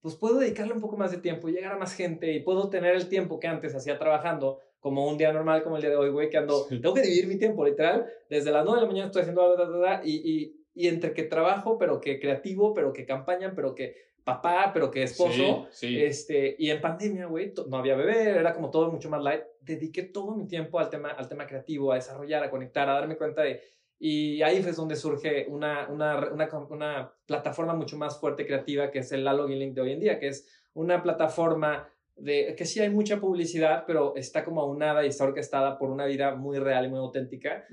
pues 0.00 0.16
puedo 0.16 0.38
dedicarle 0.38 0.74
un 0.74 0.80
poco 0.80 0.96
más 0.96 1.10
de 1.10 1.18
tiempo, 1.18 1.48
llegar 1.48 1.72
a 1.72 1.78
más 1.78 1.94
gente 1.94 2.32
y 2.32 2.40
puedo 2.40 2.68
tener 2.70 2.94
el 2.94 3.08
tiempo 3.08 3.40
que 3.40 3.48
antes 3.48 3.74
hacía 3.74 3.98
trabajando, 3.98 4.60
como 4.80 5.08
un 5.08 5.16
día 5.16 5.32
normal 5.32 5.62
como 5.62 5.76
el 5.76 5.82
día 5.82 5.90
de 5.90 5.96
hoy, 5.96 6.10
güey, 6.10 6.28
que 6.28 6.36
ando, 6.36 6.66
tengo 6.66 6.92
que 6.92 7.00
dividir 7.00 7.26
mi 7.26 7.38
tiempo, 7.38 7.64
literal, 7.64 8.06
desde 8.28 8.50
las 8.50 8.64
9 8.64 8.80
de 8.80 8.82
la 8.82 8.90
mañana 8.90 9.06
estoy 9.06 9.22
haciendo, 9.22 10.02
y, 10.04 10.12
y, 10.12 10.64
y 10.74 10.88
entre 10.88 11.14
que 11.14 11.22
trabajo, 11.22 11.78
pero 11.78 12.00
que 12.00 12.20
creativo, 12.20 12.74
pero 12.74 12.92
que 12.92 13.06
campaña, 13.06 13.54
pero 13.54 13.74
que 13.74 13.94
papá, 14.24 14.70
pero 14.72 14.90
que 14.90 15.02
esposo, 15.02 15.68
este, 15.80 16.56
y 16.58 16.70
en 16.70 16.80
pandemia, 16.80 17.26
güey, 17.26 17.52
no 17.68 17.76
había 17.76 17.94
bebé, 17.94 18.30
era 18.30 18.54
como 18.54 18.70
todo 18.70 18.90
mucho 18.90 19.10
más 19.10 19.22
light, 19.22 19.42
dediqué 19.60 20.02
todo 20.02 20.34
mi 20.34 20.46
tiempo 20.46 20.78
al 20.78 20.88
tema, 20.88 21.10
al 21.10 21.28
tema 21.28 21.46
creativo, 21.46 21.92
a 21.92 21.96
desarrollar, 21.96 22.42
a 22.42 22.50
conectar, 22.50 22.88
a 22.88 22.94
darme 22.94 23.16
cuenta 23.16 23.42
de 23.42 23.60
y 24.06 24.42
ahí 24.42 24.58
es 24.58 24.76
donde 24.76 24.96
surge 24.96 25.46
una, 25.48 25.88
una, 25.88 26.28
una, 26.30 26.46
una 26.68 27.14
plataforma 27.24 27.72
mucho 27.72 27.96
más 27.96 28.20
fuerte 28.20 28.44
creativa 28.44 28.90
que 28.90 28.98
es 28.98 29.10
el 29.12 29.24
Lalo 29.24 29.48
Link 29.48 29.72
de 29.72 29.80
hoy 29.80 29.92
en 29.92 30.00
día, 30.00 30.18
que 30.18 30.28
es 30.28 30.46
una 30.74 31.02
plataforma 31.02 31.88
de 32.14 32.54
que 32.54 32.66
sí 32.66 32.80
hay 32.80 32.90
mucha 32.90 33.18
publicidad, 33.18 33.84
pero 33.86 34.14
está 34.14 34.44
como 34.44 34.60
aunada 34.60 35.06
y 35.06 35.08
está 35.08 35.24
orquestada 35.24 35.78
por 35.78 35.88
una 35.90 36.04
vida 36.04 36.34
muy 36.34 36.58
real 36.58 36.84
y 36.84 36.88
muy 36.90 36.98
auténtica, 36.98 37.64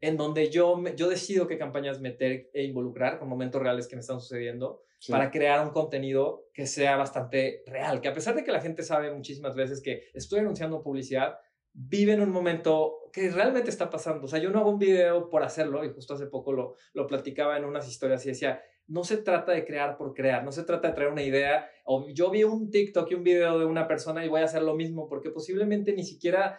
en 0.00 0.16
donde 0.16 0.50
yo, 0.50 0.80
yo 0.94 1.08
decido 1.08 1.48
qué 1.48 1.58
campañas 1.58 2.00
meter 2.00 2.48
e 2.54 2.62
involucrar 2.62 3.18
con 3.18 3.28
momentos 3.28 3.60
reales 3.60 3.88
que 3.88 3.96
me 3.96 4.00
están 4.02 4.20
sucediendo 4.20 4.84
para 5.08 5.32
crear 5.32 5.66
un 5.66 5.72
contenido 5.72 6.46
que 6.54 6.66
sea 6.66 6.96
bastante 6.96 7.64
real, 7.66 8.00
que 8.00 8.06
a 8.06 8.14
pesar 8.14 8.36
de 8.36 8.44
que 8.44 8.52
la 8.52 8.60
gente 8.60 8.84
sabe 8.84 9.12
muchísimas 9.12 9.56
veces 9.56 9.82
que 9.82 10.04
estoy 10.14 10.38
anunciando 10.38 10.80
publicidad, 10.80 11.38
vive 11.72 12.12
en 12.12 12.20
un 12.20 12.30
momento 12.30 12.98
que 13.12 13.30
realmente 13.30 13.70
está 13.70 13.90
pasando. 13.90 14.24
O 14.24 14.28
sea, 14.28 14.38
yo 14.38 14.50
no 14.50 14.60
hago 14.60 14.70
un 14.70 14.78
video 14.78 15.28
por 15.28 15.42
hacerlo, 15.42 15.84
y 15.84 15.90
justo 15.90 16.14
hace 16.14 16.26
poco 16.26 16.52
lo, 16.52 16.76
lo 16.94 17.06
platicaba 17.06 17.56
en 17.56 17.64
unas 17.64 17.88
historias 17.88 18.24
y 18.24 18.30
decía, 18.30 18.62
no 18.86 19.04
se 19.04 19.18
trata 19.18 19.52
de 19.52 19.64
crear 19.64 19.96
por 19.96 20.12
crear, 20.14 20.44
no 20.44 20.52
se 20.52 20.64
trata 20.64 20.88
de 20.88 20.94
traer 20.94 21.10
una 21.10 21.22
idea, 21.22 21.68
o 21.84 22.08
yo 22.08 22.30
vi 22.30 22.44
un 22.44 22.70
TikTok 22.70 23.10
y 23.10 23.14
un 23.14 23.22
video 23.22 23.58
de 23.58 23.64
una 23.64 23.86
persona 23.86 24.24
y 24.24 24.28
voy 24.28 24.40
a 24.40 24.44
hacer 24.44 24.62
lo 24.62 24.74
mismo, 24.74 25.08
porque 25.08 25.30
posiblemente 25.30 25.92
ni 25.92 26.04
siquiera 26.04 26.58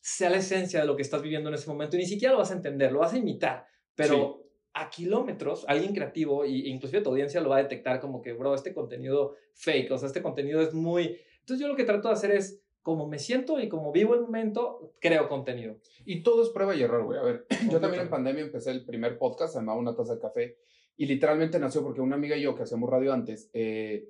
sea 0.00 0.30
la 0.30 0.38
esencia 0.38 0.80
de 0.80 0.86
lo 0.86 0.96
que 0.96 1.02
estás 1.02 1.22
viviendo 1.22 1.48
en 1.48 1.54
ese 1.54 1.68
momento, 1.68 1.96
y 1.96 2.00
ni 2.00 2.06
siquiera 2.06 2.32
lo 2.32 2.38
vas 2.38 2.50
a 2.50 2.54
entender, 2.54 2.92
lo 2.92 3.00
vas 3.00 3.12
a 3.12 3.18
imitar, 3.18 3.66
pero 3.94 4.46
a 4.72 4.88
kilómetros, 4.88 5.64
alguien 5.68 5.94
creativo, 5.94 6.44
e 6.44 6.50
inclusive 6.50 7.02
tu 7.02 7.10
audiencia 7.10 7.40
lo 7.40 7.50
va 7.50 7.56
a 7.56 7.62
detectar 7.62 8.00
como 8.00 8.22
que, 8.22 8.32
bro, 8.32 8.54
este 8.54 8.72
contenido 8.72 9.36
fake, 9.54 9.90
o 9.90 9.98
sea, 9.98 10.06
este 10.06 10.22
contenido 10.22 10.60
es 10.60 10.72
muy... 10.72 11.18
Entonces 11.40 11.60
yo 11.60 11.68
lo 11.68 11.76
que 11.76 11.84
trato 11.84 12.08
de 12.08 12.14
hacer 12.14 12.30
es 12.30 12.62
como 12.82 13.06
me 13.06 13.18
siento 13.18 13.60
y 13.60 13.68
como 13.68 13.92
vivo 13.92 14.14
el 14.14 14.22
momento, 14.22 14.94
creo 15.00 15.28
contenido. 15.28 15.76
Y 16.04 16.22
todo 16.22 16.42
es 16.42 16.48
prueba 16.50 16.74
y 16.74 16.82
error, 16.82 17.04
güey. 17.04 17.18
A 17.18 17.22
ver, 17.22 17.46
yo 17.70 17.80
también 17.80 18.02
en 18.02 18.10
pandemia 18.10 18.42
empecé 18.42 18.70
el 18.70 18.84
primer 18.84 19.18
podcast, 19.18 19.52
se 19.52 19.58
llamaba 19.58 19.78
Una 19.78 19.94
taza 19.94 20.14
de 20.14 20.20
café, 20.20 20.58
y 20.96 21.06
literalmente 21.06 21.58
nació 21.58 21.82
porque 21.82 22.00
una 22.00 22.16
amiga 22.16 22.36
y 22.36 22.42
yo, 22.42 22.54
que 22.54 22.62
hacíamos 22.62 22.88
radio 22.88 23.12
antes, 23.12 23.50
eh, 23.52 24.08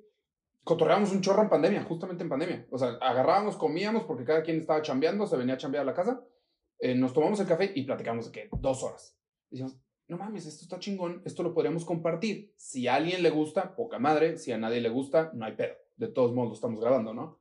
cotorreábamos 0.63 1.11
un 1.11 1.21
chorro 1.21 1.41
en 1.41 1.49
pandemia, 1.49 1.83
justamente 1.83 2.23
en 2.23 2.29
pandemia. 2.29 2.67
O 2.69 2.77
sea, 2.77 2.97
agarrábamos, 3.01 3.57
comíamos, 3.57 4.03
porque 4.03 4.23
cada 4.23 4.43
quien 4.43 4.59
estaba 4.59 4.81
chambeando, 4.81 5.27
se 5.27 5.37
venía 5.37 5.55
a 5.55 5.57
chambear 5.57 5.83
a 5.83 5.85
la 5.85 5.93
casa, 5.93 6.23
eh, 6.79 6.95
nos 6.95 7.13
tomamos 7.13 7.39
el 7.39 7.47
café 7.47 7.71
y 7.75 7.83
platicamos 7.83 8.25
de 8.25 8.31
que 8.31 8.49
dos 8.59 8.83
horas. 8.83 9.17
Decíamos, 9.49 9.77
no 10.07 10.17
mames, 10.17 10.45
esto 10.45 10.63
está 10.63 10.79
chingón, 10.79 11.21
esto 11.25 11.43
lo 11.43 11.53
podríamos 11.53 11.85
compartir. 11.85 12.53
Si 12.57 12.87
a 12.87 12.95
alguien 12.95 13.23
le 13.23 13.29
gusta, 13.29 13.75
poca 13.75 13.99
madre, 13.99 14.37
si 14.37 14.51
a 14.51 14.57
nadie 14.57 14.81
le 14.81 14.89
gusta, 14.89 15.31
no 15.33 15.45
hay 15.45 15.53
pedo. 15.53 15.75
De 15.95 16.07
todos 16.07 16.33
modos, 16.33 16.49
lo 16.49 16.55
estamos 16.55 16.81
grabando, 16.81 17.13
¿no? 17.13 17.40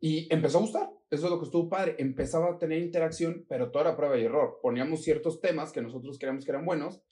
Y 0.00 0.32
empezó 0.32 0.58
a 0.58 0.62
gustar. 0.62 0.90
Eso 1.10 1.26
es 1.26 1.30
lo 1.30 1.38
que 1.38 1.44
estuvo 1.44 1.68
padre. 1.68 1.96
Empezaba 1.98 2.52
a 2.52 2.58
tener 2.58 2.80
interacción, 2.80 3.44
pero 3.48 3.70
toda 3.70 3.86
era 3.86 3.96
prueba 3.96 4.18
y 4.18 4.24
error. 4.24 4.58
Poníamos 4.62 5.02
ciertos 5.02 5.40
temas 5.40 5.72
que 5.72 5.82
nosotros 5.82 6.18
creíamos 6.18 6.44
que 6.44 6.52
eran 6.52 6.64
buenos 6.64 7.02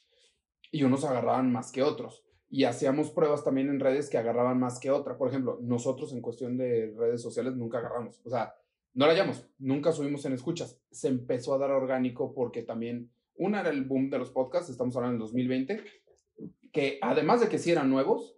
y 0.70 0.84
unos 0.84 1.04
agarraban 1.04 1.52
más 1.52 1.70
que 1.72 1.82
otros. 1.82 2.24
Y 2.50 2.64
hacíamos 2.64 3.10
pruebas 3.10 3.44
también 3.44 3.68
en 3.68 3.80
redes 3.80 4.08
que 4.08 4.16
agarraban 4.16 4.58
más 4.58 4.80
que 4.80 4.90
otra. 4.90 5.18
Por 5.18 5.28
ejemplo, 5.28 5.58
nosotros 5.60 6.12
en 6.12 6.22
cuestión 6.22 6.56
de 6.56 6.94
redes 6.96 7.20
sociales 7.20 7.54
nunca 7.54 7.78
agarramos. 7.78 8.20
O 8.24 8.30
sea, 8.30 8.54
no 8.94 9.06
la 9.06 9.12
hallamos, 9.12 9.46
nunca 9.58 9.92
subimos 9.92 10.24
en 10.24 10.32
escuchas. 10.32 10.80
Se 10.90 11.08
empezó 11.08 11.54
a 11.54 11.58
dar 11.58 11.70
orgánico 11.70 12.32
porque 12.32 12.62
también, 12.62 13.12
una 13.36 13.60
era 13.60 13.70
el 13.70 13.84
boom 13.84 14.10
de 14.10 14.18
los 14.18 14.30
podcasts, 14.30 14.70
estamos 14.70 14.96
hablando 14.96 15.16
en 15.16 15.20
2020, 15.20 15.84
que 16.72 16.98
además 17.02 17.40
de 17.40 17.48
que 17.48 17.58
sí 17.58 17.70
eran 17.70 17.90
nuevos, 17.90 18.36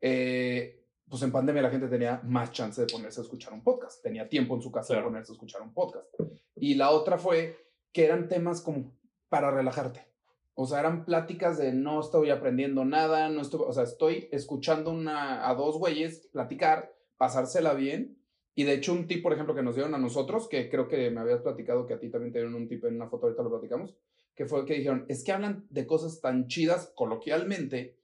eh, 0.00 0.79
pues 1.10 1.22
en 1.24 1.32
pandemia 1.32 1.60
la 1.60 1.70
gente 1.70 1.88
tenía 1.88 2.20
más 2.24 2.52
chance 2.52 2.80
de 2.80 2.86
ponerse 2.86 3.20
a 3.20 3.24
escuchar 3.24 3.52
un 3.52 3.64
podcast, 3.64 4.00
tenía 4.00 4.28
tiempo 4.28 4.54
en 4.54 4.62
su 4.62 4.70
casa 4.70 4.94
de 4.94 5.02
ponerse 5.02 5.32
a 5.32 5.34
escuchar 5.34 5.60
un 5.60 5.74
podcast. 5.74 6.06
Y 6.54 6.76
la 6.76 6.90
otra 6.90 7.18
fue 7.18 7.56
que 7.92 8.04
eran 8.04 8.28
temas 8.28 8.60
como 8.60 8.96
para 9.28 9.50
relajarte. 9.50 10.06
O 10.54 10.66
sea, 10.66 10.78
eran 10.78 11.04
pláticas 11.04 11.58
de 11.58 11.72
no 11.72 12.00
estoy 12.00 12.30
aprendiendo 12.30 12.84
nada, 12.84 13.28
no 13.28 13.40
estoy, 13.40 13.60
o 13.66 13.72
sea, 13.72 13.82
estoy 13.82 14.28
escuchando 14.30 14.92
una, 14.92 15.48
a 15.48 15.54
dos 15.54 15.78
güeyes 15.78 16.28
platicar, 16.32 16.94
pasársela 17.16 17.74
bien. 17.74 18.16
Y 18.54 18.62
de 18.62 18.74
hecho 18.74 18.92
un 18.92 19.08
tip, 19.08 19.22
por 19.22 19.32
ejemplo, 19.32 19.54
que 19.54 19.62
nos 19.62 19.74
dieron 19.74 19.94
a 19.96 19.98
nosotros, 19.98 20.48
que 20.48 20.70
creo 20.70 20.86
que 20.86 21.10
me 21.10 21.20
habías 21.20 21.40
platicado, 21.40 21.86
que 21.86 21.94
a 21.94 21.98
ti 21.98 22.08
también 22.08 22.32
te 22.32 22.38
dieron 22.38 22.54
un 22.54 22.68
tip 22.68 22.84
en 22.84 22.94
una 22.94 23.08
foto, 23.08 23.26
ahorita 23.26 23.42
lo 23.42 23.50
platicamos, 23.50 23.96
que 24.36 24.46
fue 24.46 24.64
que 24.64 24.74
dijeron, 24.74 25.06
es 25.08 25.24
que 25.24 25.32
hablan 25.32 25.66
de 25.70 25.86
cosas 25.86 26.20
tan 26.20 26.46
chidas 26.46 26.92
coloquialmente, 26.94 27.96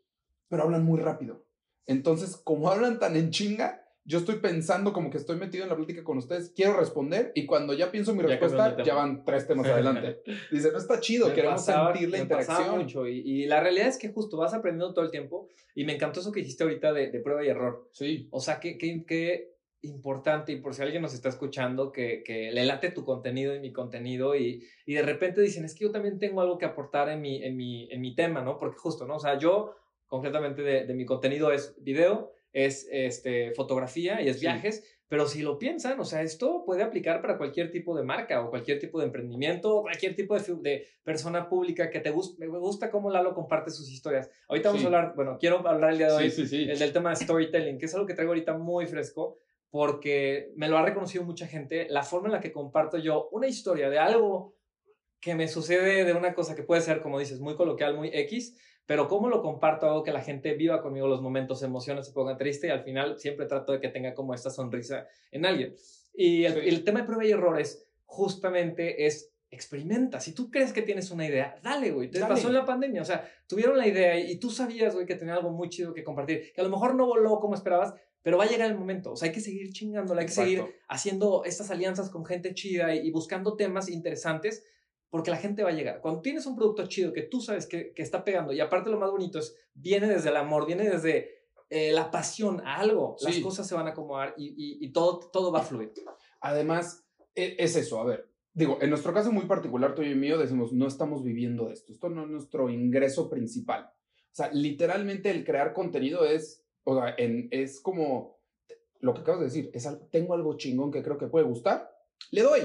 pero 0.48 0.64
hablan 0.64 0.84
muy 0.84 0.98
rápido. 0.98 1.45
Entonces, 1.86 2.36
como 2.36 2.70
hablan 2.70 2.98
tan 2.98 3.16
en 3.16 3.30
chinga, 3.30 3.86
yo 4.06 4.18
estoy 4.18 4.36
pensando 4.36 4.92
como 4.92 5.10
que 5.10 5.18
estoy 5.18 5.36
metido 5.36 5.64
en 5.64 5.70
la 5.70 5.76
plática 5.76 6.04
con 6.04 6.18
ustedes, 6.18 6.52
quiero 6.54 6.78
responder 6.78 7.32
y 7.34 7.44
cuando 7.44 7.74
ya 7.74 7.90
pienso 7.90 8.14
mi 8.14 8.22
respuesta, 8.22 8.82
ya 8.82 8.94
van 8.94 9.24
tres 9.24 9.48
temas 9.48 9.66
adelante. 9.66 10.22
Dice, 10.50 10.70
no 10.70 10.78
está 10.78 11.00
chido, 11.00 11.34
queremos 11.34 11.64
sentir 11.64 12.08
la 12.10 12.18
interacción. 12.18 12.78
Mucho 12.78 13.08
y, 13.08 13.18
y, 13.18 13.46
la 13.46 13.60
realidad 13.60 13.88
es 13.88 13.98
que 13.98 14.12
justo 14.12 14.36
vas 14.36 14.54
aprendiendo 14.54 14.94
todo 14.94 15.04
el 15.04 15.10
tiempo 15.10 15.48
y 15.74 15.84
me 15.84 15.94
encantó 15.94 16.20
eso 16.20 16.30
que 16.30 16.40
dijiste 16.40 16.62
ahorita 16.62 16.92
de, 16.92 17.10
de 17.10 17.18
prueba 17.20 17.44
y 17.44 17.48
error. 17.48 17.88
Sí. 17.92 18.28
O 18.30 18.40
sea, 18.40 18.60
qué 18.60 18.78
que, 18.78 19.56
importante 19.82 20.52
y 20.52 20.60
por 20.60 20.74
si 20.74 20.82
alguien 20.82 21.02
nos 21.02 21.14
está 21.14 21.28
escuchando 21.28 21.92
que, 21.92 22.22
que, 22.24 22.50
le 22.52 22.64
late 22.64 22.90
tu 22.90 23.04
contenido 23.04 23.54
y 23.54 23.60
mi 23.60 23.72
contenido 23.72 24.36
y, 24.36 24.64
y 24.84 24.94
de 24.94 25.02
repente 25.02 25.40
dicen, 25.40 25.64
es 25.64 25.74
que 25.74 25.84
yo 25.84 25.90
también 25.90 26.18
tengo 26.18 26.40
algo 26.40 26.58
que 26.58 26.64
aportar 26.64 27.08
en 27.08 27.20
mi, 27.20 27.42
en 27.42 27.56
mi, 27.56 27.90
en 27.90 28.00
mi 28.00 28.14
tema, 28.14 28.40
¿no? 28.40 28.58
Porque 28.58 28.78
justo, 28.78 29.06
¿no? 29.06 29.16
O 29.16 29.20
sea, 29.20 29.38
yo 29.38 29.74
concretamente 30.06 30.62
de, 30.62 30.94
mi 30.94 31.04
contenido 31.04 31.52
es 31.52 31.74
video, 31.82 32.32
es 32.52 32.88
este, 32.90 33.52
fotografía 33.52 34.22
y 34.22 34.28
es 34.28 34.40
viajes, 34.40 34.82
Pero 35.08 35.28
si 35.28 35.42
lo 35.42 35.58
piensan, 35.58 36.00
o 36.00 36.04
sea, 36.04 36.22
esto 36.22 36.64
puede 36.64 36.82
aplicar 36.82 37.20
para 37.20 37.38
cualquier 37.38 37.70
tipo 37.70 37.96
de 37.96 38.02
marca 38.02 38.42
o 38.42 38.50
cualquier 38.50 38.80
tipo 38.80 38.98
de 38.98 39.06
emprendimiento 39.06 39.76
o 39.76 39.82
cualquier 39.82 40.16
tipo 40.16 40.36
de, 40.36 40.54
de 40.62 40.86
persona 41.04 41.48
pública 41.48 41.90
que 41.90 42.00
te 42.00 42.10
guste. 42.10 42.44
Me 42.48 42.58
gusta 42.58 42.90
cómo 42.90 43.10
Lalo 43.10 43.34
comparte 43.34 43.70
sus 43.70 43.88
historias. 43.88 44.30
Ahorita 44.48 44.70
vamos 44.70 44.82
a 44.82 44.86
hablar, 44.86 45.12
bueno, 45.14 45.36
quiero 45.38 45.66
hablar 45.68 45.92
el 45.92 45.98
día 45.98 46.08
de 46.08 46.14
hoy 46.14 46.30
del 46.66 46.92
tema 46.92 47.10
de 47.10 47.16
storytelling, 47.16 47.78
que 47.78 47.86
es 47.86 47.94
algo 47.94 48.06
que 48.06 48.14
traigo 48.14 48.32
ahorita 48.32 48.58
muy 48.58 48.86
fresco 48.86 49.38
porque 49.70 50.52
me 50.56 50.68
lo 50.68 50.78
ha 50.78 50.82
reconocido 50.82 51.24
mucha 51.24 51.46
gente. 51.46 51.86
La 51.90 52.02
forma 52.02 52.28
en 52.28 52.32
la 52.32 52.40
que 52.40 52.50
comparto 52.50 52.98
yo 52.98 53.28
una 53.30 53.46
historia 53.46 53.90
de 53.90 53.98
algo 53.98 54.56
que 55.20 55.34
me 55.34 55.48
sucede 55.48 56.04
de 56.04 56.12
una 56.12 56.34
cosa 56.34 56.54
que 56.54 56.62
puede 56.62 56.80
ser, 56.80 57.02
como 57.02 57.18
dices, 57.18 57.40
muy 57.40 57.56
coloquial, 57.56 57.94
muy 57.94 58.10
X, 58.12 58.56
pero 58.86 59.08
cómo 59.08 59.28
lo 59.28 59.42
comparto 59.42 59.86
hago 59.86 60.04
que 60.04 60.12
la 60.12 60.22
gente 60.22 60.54
viva 60.54 60.80
conmigo 60.80 61.08
los 61.08 61.20
momentos, 61.20 61.62
emociones, 61.62 62.06
se 62.06 62.12
ponga 62.12 62.36
triste 62.36 62.68
y 62.68 62.70
al 62.70 62.84
final 62.84 63.18
siempre 63.18 63.46
trato 63.46 63.72
de 63.72 63.80
que 63.80 63.88
tenga 63.88 64.14
como 64.14 64.32
esta 64.32 64.50
sonrisa 64.50 65.06
en 65.32 65.44
alguien. 65.44 65.74
Y 66.14 66.44
el, 66.44 66.84
tema 66.84 67.00
de 67.00 67.06
prueba 67.06 67.24
y 67.24 67.32
errores 67.32 67.86
justamente 68.04 69.06
es 69.06 69.32
experimenta. 69.50 70.20
Si 70.20 70.32
tú 70.32 70.50
crees 70.50 70.72
que 70.72 70.82
tienes 70.82 71.10
una 71.10 71.26
idea, 71.26 71.58
dale, 71.62 71.90
güey. 71.90 72.10
Te 72.10 72.20
pasó 72.20 72.48
en 72.48 72.54
la 72.54 72.64
pandemia. 72.64 73.02
O 73.02 73.04
sea, 73.04 73.28
tuvieron 73.46 73.76
la 73.76 73.86
idea 73.86 74.18
y, 74.18 74.36
tú 74.36 74.50
sabías, 74.50 74.94
güey, 74.94 75.06
que 75.06 75.14
tenía 75.14 75.34
algo 75.34 75.50
muy 75.50 75.68
chido 75.68 75.92
que 75.92 76.04
compartir. 76.04 76.52
Que 76.54 76.60
a 76.60 76.64
lo 76.64 76.70
mejor 76.70 76.94
no 76.94 77.06
voló 77.06 77.38
como 77.38 77.54
esperabas, 77.54 77.94
pero 78.22 78.38
va 78.38 78.44
a 78.44 78.48
llegar 78.48 78.70
el 78.70 78.78
momento. 78.78 79.12
O 79.12 79.16
sea, 79.16 79.28
hay 79.28 79.34
que 79.34 79.40
seguir 79.40 79.72
chingándola, 79.72 80.20
hay 80.20 80.26
que 80.26 80.32
seguir 80.32 80.64
haciendo 80.88 81.44
estas 81.44 81.70
alianzas 81.70 82.10
con 82.10 82.24
gente 82.24 82.54
chida 82.54 82.94
y 82.94 83.10
buscando 83.10 83.56
temas 83.56 83.88
interesantes 83.88 84.64
porque 85.10 85.30
la 85.30 85.36
gente 85.36 85.62
va 85.62 85.70
a 85.70 85.74
llegar. 85.74 86.00
Cuando 86.00 86.20
tienes 86.20 86.46
un 86.46 86.56
producto 86.56 86.86
chido 86.86 87.12
que 87.12 87.22
tú 87.22 87.40
sabes 87.40 87.66
que, 87.66 87.92
que 87.92 88.02
está 88.02 88.24
pegando, 88.24 88.52
y 88.52 88.60
aparte 88.60 88.90
lo 88.90 88.98
más 88.98 89.10
bonito 89.10 89.38
es, 89.38 89.56
viene 89.74 90.08
desde 90.08 90.30
el 90.30 90.36
amor, 90.36 90.66
viene 90.66 90.88
desde 90.88 91.36
eh, 91.68 91.92
la 91.92 92.10
pasión 92.10 92.60
a 92.64 92.76
algo, 92.76 93.16
las 93.20 93.38
cosas 93.38 93.66
se 93.66 93.74
van 93.74 93.86
a 93.86 93.90
acomodar 93.90 94.34
y, 94.36 94.84
y, 94.84 94.92
todo, 94.92 95.18
todo 95.32 95.50
va 95.50 95.60
a 95.60 95.64
fluir. 95.64 95.92
Además, 96.40 97.04
e, 97.34 97.56
es 97.58 97.76
eso, 97.76 98.00
a 98.00 98.04
ver, 98.04 98.28
digo, 98.52 98.78
en 98.80 98.90
nuestro 98.90 99.12
caso 99.12 99.32
muy 99.32 99.46
particular, 99.46 99.94
tú 99.94 100.02
y 100.02 100.14
mío, 100.14 100.38
decimos, 100.38 100.72
no 100.72 100.86
estamos 100.86 101.24
viviendo 101.24 101.66
de 101.66 101.74
esto, 101.74 101.92
esto 101.92 102.08
no 102.08 102.22
es 102.22 102.28
nuestro 102.28 102.70
ingreso 102.70 103.28
principal. 103.28 103.84
O 103.84 104.34
sea, 104.36 104.50
literalmente 104.52 105.30
el 105.30 105.44
crear 105.44 105.72
contenido 105.72 106.24
es, 106.24 106.64
o 106.84 106.94
sea, 106.94 107.14
en, 107.18 107.48
es 107.50 107.80
como 107.80 108.38
lo 109.00 109.14
que 109.14 109.20
acabas 109.20 109.40
de 109.40 109.46
decir, 109.46 109.70
es 109.72 109.88
tengo 110.10 110.34
algo 110.34 110.56
chingón 110.56 110.90
que 110.90 111.02
creo 111.02 111.18
que 111.18 111.26
puede 111.26 111.46
gustar, 111.46 111.90
le 112.30 112.42
doy, 112.42 112.62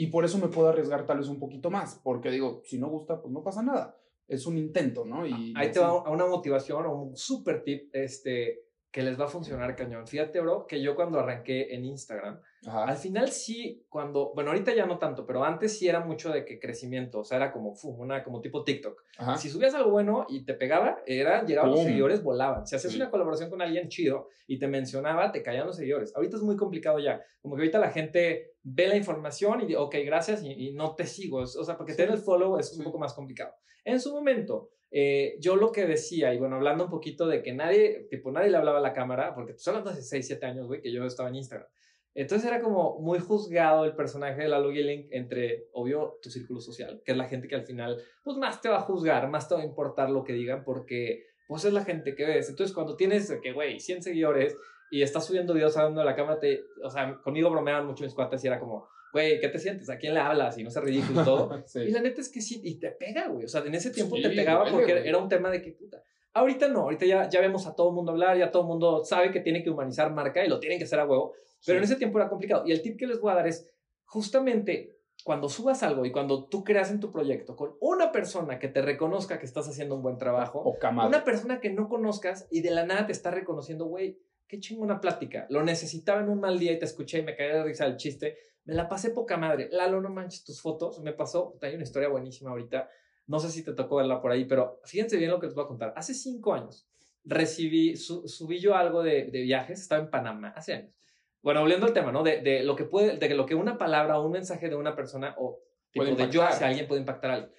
y 0.00 0.06
por 0.06 0.24
eso 0.24 0.38
me 0.38 0.48
puedo 0.48 0.70
arriesgar 0.70 1.04
tal 1.04 1.18
vez 1.18 1.28
un 1.28 1.38
poquito 1.38 1.70
más, 1.70 2.00
porque 2.02 2.30
digo, 2.30 2.62
si 2.64 2.78
no 2.78 2.88
gusta, 2.88 3.20
pues 3.20 3.30
no 3.34 3.42
pasa 3.42 3.62
nada. 3.62 3.98
Es 4.26 4.46
un 4.46 4.56
intento, 4.56 5.04
¿no? 5.04 5.26
Y 5.26 5.52
Ahí 5.54 5.70
te 5.72 5.78
va 5.78 6.08
una 6.08 6.24
motivación 6.24 6.86
o 6.86 7.02
un 7.02 7.16
super 7.18 7.62
tip 7.62 7.94
este, 7.94 8.64
que 8.90 9.02
les 9.02 9.20
va 9.20 9.26
a 9.26 9.28
funcionar 9.28 9.76
cañón. 9.76 10.06
Fíjate, 10.06 10.40
bro, 10.40 10.66
que 10.66 10.80
yo 10.80 10.96
cuando 10.96 11.20
arranqué 11.20 11.74
en 11.74 11.84
Instagram, 11.84 12.40
al 12.66 12.96
final 12.96 13.30
sí, 13.30 13.86
cuando, 13.88 14.32
bueno, 14.34 14.50
ahorita 14.50 14.74
ya 14.74 14.84
no 14.84 14.98
tanto, 14.98 15.24
pero 15.24 15.44
antes 15.44 15.78
sí 15.78 15.88
era 15.88 16.00
mucho 16.00 16.30
de 16.30 16.44
que 16.44 16.58
crecimiento, 16.58 17.20
o 17.20 17.24
sea, 17.24 17.38
era 17.38 17.52
como, 17.52 17.74
una, 17.96 18.22
como 18.22 18.42
tipo 18.42 18.64
TikTok. 18.64 19.02
Si 19.38 19.48
subías 19.48 19.74
algo 19.74 19.90
bueno 19.90 20.26
y 20.28 20.44
te 20.44 20.54
pegaba, 20.54 21.00
era, 21.06 21.44
llegaban 21.44 21.70
los 21.70 21.84
seguidores, 21.84 22.22
volaban. 22.22 22.66
Si 22.66 22.76
hacías 22.76 22.94
una 22.94 23.10
colaboración 23.10 23.48
con 23.48 23.62
alguien 23.62 23.88
chido 23.88 24.28
y 24.46 24.58
te 24.58 24.68
mencionaba, 24.68 25.32
te 25.32 25.42
caían 25.42 25.66
los 25.66 25.76
seguidores. 25.76 26.14
Ahorita 26.14 26.36
es 26.36 26.42
muy 26.42 26.56
complicado 26.56 26.98
ya, 26.98 27.22
como 27.40 27.56
que 27.56 27.62
ahorita 27.62 27.78
la 27.78 27.90
gente 27.90 28.54
ve 28.62 28.88
la 28.88 28.96
información 28.96 29.62
y 29.62 29.66
dice, 29.66 29.78
ok, 29.78 29.96
gracias, 30.04 30.42
y, 30.44 30.72
no 30.72 30.94
te 30.94 31.06
sigo. 31.06 31.38
O 31.38 31.46
sea, 31.46 31.78
porque 31.78 31.94
tener 31.94 32.12
el 32.12 32.18
follow 32.18 32.58
es 32.58 32.76
un 32.76 32.84
poco 32.84 32.98
más 32.98 33.14
complicado. 33.14 33.54
En 33.84 34.00
su 34.00 34.12
momento, 34.12 34.68
eh, 34.90 35.36
yo 35.40 35.56
lo 35.56 35.72
que 35.72 35.86
decía, 35.86 36.34
y 36.34 36.38
bueno, 36.38 36.56
hablando 36.56 36.84
un 36.84 36.90
poquito 36.90 37.26
de 37.26 37.42
que 37.42 37.54
nadie, 37.54 38.06
tipo, 38.10 38.30
nadie 38.30 38.50
le 38.50 38.58
hablaba 38.58 38.78
a 38.78 38.82
la 38.82 38.92
cámara, 38.92 39.34
porque 39.34 39.52
estoy 39.52 39.70
hablando 39.70 39.90
hace 39.90 40.02
6, 40.02 40.26
7 40.26 40.46
años, 40.46 40.66
güey, 40.66 40.82
que 40.82 40.92
yo 40.92 41.04
estaba 41.04 41.30
en 41.30 41.36
Instagram. 41.36 41.66
Entonces 42.14 42.48
era 42.48 42.60
como 42.60 42.98
muy 42.98 43.18
juzgado 43.18 43.84
el 43.84 43.94
personaje 43.94 44.42
de 44.42 44.48
Lalo 44.48 44.72
Gilling 44.72 45.08
entre, 45.10 45.68
obvio, 45.72 46.18
tu 46.22 46.30
círculo 46.30 46.60
social, 46.60 47.00
que 47.04 47.12
es 47.12 47.18
la 47.18 47.28
gente 47.28 47.46
que 47.46 47.54
al 47.54 47.64
final, 47.64 48.02
pues 48.24 48.36
más 48.36 48.60
te 48.60 48.68
va 48.68 48.78
a 48.78 48.82
juzgar, 48.82 49.28
más 49.28 49.48
te 49.48 49.54
va 49.54 49.60
a 49.60 49.64
importar 49.64 50.10
lo 50.10 50.24
que 50.24 50.32
digan, 50.32 50.64
porque 50.64 51.24
pues 51.46 51.64
es 51.64 51.72
la 51.72 51.84
gente 51.84 52.14
que 52.14 52.26
ves. 52.26 52.48
Entonces 52.48 52.74
cuando 52.74 52.96
tienes, 52.96 53.32
que, 53.42 53.52
güey, 53.52 53.78
100 53.78 54.02
seguidores 54.02 54.56
y 54.90 55.02
estás 55.02 55.24
subiendo 55.26 55.54
videos 55.54 55.76
hablando 55.76 56.00
de 56.00 56.06
la 56.06 56.16
cámara, 56.16 56.40
te, 56.40 56.64
o 56.82 56.90
sea, 56.90 57.20
conmigo 57.22 57.50
bromeaban 57.50 57.86
mucho 57.86 58.04
mis 58.04 58.14
cuates 58.14 58.42
y 58.42 58.48
era 58.48 58.58
como, 58.58 58.88
güey, 59.12 59.40
¿qué 59.40 59.48
te 59.48 59.58
sientes? 59.58 59.88
¿A 59.88 59.96
quién 59.96 60.14
le 60.14 60.20
hablas? 60.20 60.58
Y 60.58 60.64
no 60.64 60.70
se 60.70 60.80
ridículo 60.80 61.22
y 61.22 61.24
todo. 61.24 61.64
Y 61.74 61.90
la 61.90 62.00
neta 62.00 62.20
es 62.20 62.28
que 62.28 62.40
sí, 62.40 62.60
y 62.64 62.78
te 62.78 62.90
pega, 62.90 63.28
güey. 63.28 63.44
O 63.44 63.48
sea, 63.48 63.62
en 63.64 63.74
ese 63.74 63.90
tiempo 63.90 64.16
te 64.20 64.30
pegaba 64.30 64.68
porque 64.70 65.08
era 65.08 65.18
un 65.18 65.28
tema 65.28 65.50
de 65.50 65.62
que 65.62 65.72
puta. 65.72 66.02
Ahorita 66.32 66.68
no, 66.68 66.82
ahorita 66.82 67.06
ya, 67.06 67.28
ya 67.28 67.40
vemos 67.40 67.66
a 67.66 67.74
todo 67.74 67.88
el 67.88 67.94
mundo 67.94 68.12
hablar, 68.12 68.38
ya 68.38 68.50
todo 68.50 68.62
el 68.62 68.68
mundo 68.68 69.04
sabe 69.04 69.32
que 69.32 69.40
tiene 69.40 69.62
que 69.62 69.70
humanizar 69.70 70.12
marca 70.12 70.44
y 70.44 70.48
lo 70.48 70.60
tienen 70.60 70.78
que 70.78 70.84
hacer 70.84 71.00
a 71.00 71.06
huevo, 71.06 71.32
pero 71.66 71.78
en 71.78 71.84
ese 71.84 71.96
tiempo 71.96 72.18
era 72.18 72.28
complicado. 72.28 72.64
Y 72.66 72.72
el 72.72 72.82
tip 72.82 72.98
que 72.98 73.06
les 73.06 73.20
voy 73.20 73.32
a 73.32 73.36
dar 73.36 73.46
es 73.46 73.68
justamente 74.04 74.96
cuando 75.24 75.48
subas 75.48 75.82
algo 75.82 76.04
y 76.06 76.12
cuando 76.12 76.46
tú 76.46 76.64
creas 76.64 76.90
en 76.90 77.00
tu 77.00 77.10
proyecto 77.10 77.54
con 77.56 77.74
una 77.80 78.10
persona 78.12 78.58
que 78.58 78.68
te 78.68 78.80
reconozca 78.80 79.38
que 79.38 79.44
estás 79.44 79.68
haciendo 79.68 79.94
un 79.94 80.02
buen 80.02 80.18
trabajo, 80.18 80.60
o 80.60 80.78
una 81.06 81.24
persona 81.24 81.60
que 81.60 81.70
no 81.70 81.88
conozcas 81.88 82.46
y 82.50 82.62
de 82.62 82.70
la 82.70 82.86
nada 82.86 83.06
te 83.06 83.12
está 83.12 83.30
reconociendo, 83.30 83.86
güey, 83.86 84.18
qué 84.46 84.60
chingona 84.60 85.00
plática. 85.00 85.46
Lo 85.50 85.62
necesitaba 85.62 86.20
en 86.20 86.28
un 86.28 86.40
mal 86.40 86.58
día 86.58 86.72
y 86.72 86.78
te 86.78 86.86
escuché 86.86 87.18
y 87.18 87.22
me 87.22 87.36
caí 87.36 87.48
de 87.48 87.62
risa 87.62 87.86
el 87.86 87.96
chiste 87.96 88.36
me 88.64 88.74
la 88.74 88.88
pasé 88.88 89.10
poca 89.10 89.36
madre. 89.36 89.68
Lalo, 89.72 90.00
no 90.00 90.10
manches 90.10 90.44
tus 90.44 90.60
fotos. 90.60 91.00
Me 91.00 91.12
pasó, 91.12 91.56
hay 91.62 91.74
una 91.74 91.82
historia 91.82 92.08
buenísima 92.08 92.50
ahorita. 92.50 92.88
No 93.30 93.38
sé 93.38 93.48
si 93.48 93.62
te 93.62 93.72
tocó 93.74 93.96
verla 93.96 94.20
por 94.20 94.32
ahí, 94.32 94.44
pero 94.44 94.80
fíjense 94.84 95.16
bien 95.16 95.30
lo 95.30 95.38
que 95.38 95.46
les 95.46 95.54
voy 95.54 95.64
a 95.64 95.68
contar. 95.68 95.94
Hace 95.96 96.14
cinco 96.14 96.52
años 96.52 96.88
recibí, 97.22 97.94
subí 97.94 98.58
yo 98.58 98.74
algo 98.74 99.04
de, 99.04 99.26
de, 99.26 99.42
viajes, 99.42 99.80
estaba 99.80 100.02
en 100.02 100.10
Panamá, 100.10 100.52
hace 100.56 100.74
años. 100.74 100.94
Bueno, 101.40 101.60
volviendo 101.60 101.86
al 101.86 101.92
tema, 101.92 102.10
¿no? 102.10 102.24
De, 102.24 102.40
de, 102.40 102.64
lo 102.64 102.74
que 102.74 102.84
puede, 102.84 103.18
de 103.18 103.34
lo 103.36 103.46
que 103.46 103.54
una 103.54 103.78
palabra 103.78 104.18
o 104.18 104.26
un 104.26 104.32
mensaje 104.32 104.68
de 104.68 104.74
una 104.74 104.96
persona 104.96 105.36
o 105.38 105.60
tipo 105.92 106.04
de 106.04 106.28
yo 106.28 106.42
hacia 106.42 106.66
alguien 106.66 106.88
puede 106.88 107.02
impactar 107.02 107.30
a 107.30 107.34
alguien 107.34 107.52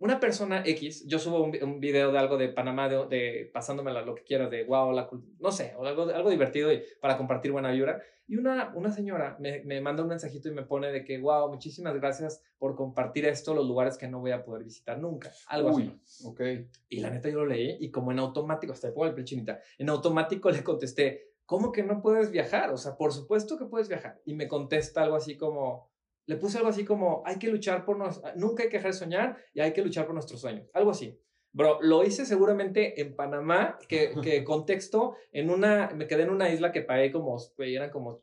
una 0.00 0.20
persona 0.20 0.62
X, 0.64 1.06
yo 1.06 1.18
subo 1.18 1.42
un, 1.42 1.80
video 1.80 2.12
de 2.12 2.18
algo 2.18 2.36
de 2.36 2.48
Panamá, 2.48 2.88
de, 2.88 3.06
de 3.06 3.50
pasándomela 3.52 4.02
lo 4.02 4.14
que 4.14 4.22
quieras, 4.22 4.50
de 4.50 4.64
wow, 4.64 4.92
la, 4.92 5.08
no 5.38 5.52
sé, 5.52 5.74
o 5.76 5.84
algo, 5.84 6.04
algo 6.04 6.30
divertido 6.30 6.72
y, 6.72 6.82
para 7.00 7.16
compartir 7.16 7.52
buena 7.52 7.70
vibra. 7.70 8.02
Y 8.26 8.36
una, 8.36 8.72
una 8.74 8.90
señora 8.90 9.36
me, 9.38 9.62
me, 9.64 9.80
manda 9.80 10.02
un 10.02 10.08
mensajito 10.08 10.48
y 10.48 10.52
me 10.52 10.62
pone 10.62 10.90
de 10.90 11.04
que, 11.04 11.18
wow, 11.18 11.48
muchísimas 11.50 11.94
gracias 11.94 12.42
por 12.58 12.74
compartir 12.74 13.26
esto, 13.26 13.54
los 13.54 13.66
lugares 13.66 13.98
que 13.98 14.08
no 14.08 14.20
voy 14.20 14.30
a 14.30 14.44
poder 14.44 14.64
visitar 14.64 14.98
nunca. 14.98 15.30
Algo 15.48 15.70
así. 15.70 15.94
Ok. 16.24 16.40
Y 16.88 17.00
la 17.00 17.10
neta 17.10 17.28
yo 17.28 17.40
lo 17.40 17.46
leí 17.46 17.76
y 17.80 17.90
como 17.90 18.12
en 18.12 18.18
automático, 18.18 18.72
hasta 18.72 18.88
le 18.88 18.94
pongo 18.94 19.06
el 19.06 19.14
pechinita, 19.14 19.60
en 19.78 19.90
automático 19.90 20.50
le 20.50 20.64
contesté, 20.64 21.34
¿cómo 21.46 21.72
que 21.72 21.82
no 21.82 22.00
puedes 22.00 22.30
viajar? 22.30 22.70
O 22.70 22.78
sea, 22.78 22.96
por 22.96 23.12
supuesto 23.12 23.58
que 23.58 23.66
puedes 23.66 23.88
viajar. 23.88 24.20
Y 24.24 24.34
me 24.34 24.48
contesta 24.48 25.02
algo 25.02 25.16
así 25.16 25.36
como, 25.36 25.90
le 26.26 26.36
puse 26.36 26.58
algo 26.58 26.70
así 26.70 26.84
como, 26.84 27.22
hay 27.26 27.38
que 27.38 27.48
luchar 27.48 27.84
por 27.84 27.98
nos, 27.98 28.22
nunca 28.36 28.62
hay 28.62 28.68
que 28.68 28.78
dejar 28.78 28.92
de 28.92 28.98
soñar 28.98 29.36
y 29.52 29.60
hay 29.60 29.72
que 29.72 29.82
luchar 29.82 30.06
por 30.06 30.14
nuestros 30.14 30.40
sueños. 30.40 30.68
Algo 30.72 30.90
así. 30.90 31.20
Bro, 31.52 31.78
lo 31.82 32.02
hice 32.02 32.26
seguramente 32.26 33.00
en 33.00 33.14
Panamá, 33.14 33.78
que, 33.88 34.12
que 34.22 34.44
contexto, 34.44 35.16
en 35.32 35.50
una, 35.50 35.90
me 35.94 36.06
quedé 36.06 36.24
en 36.24 36.30
una 36.30 36.50
isla 36.50 36.72
que 36.72 36.82
pagué 36.82 37.12
como, 37.12 37.38
eran 37.58 37.90
como 37.90 38.22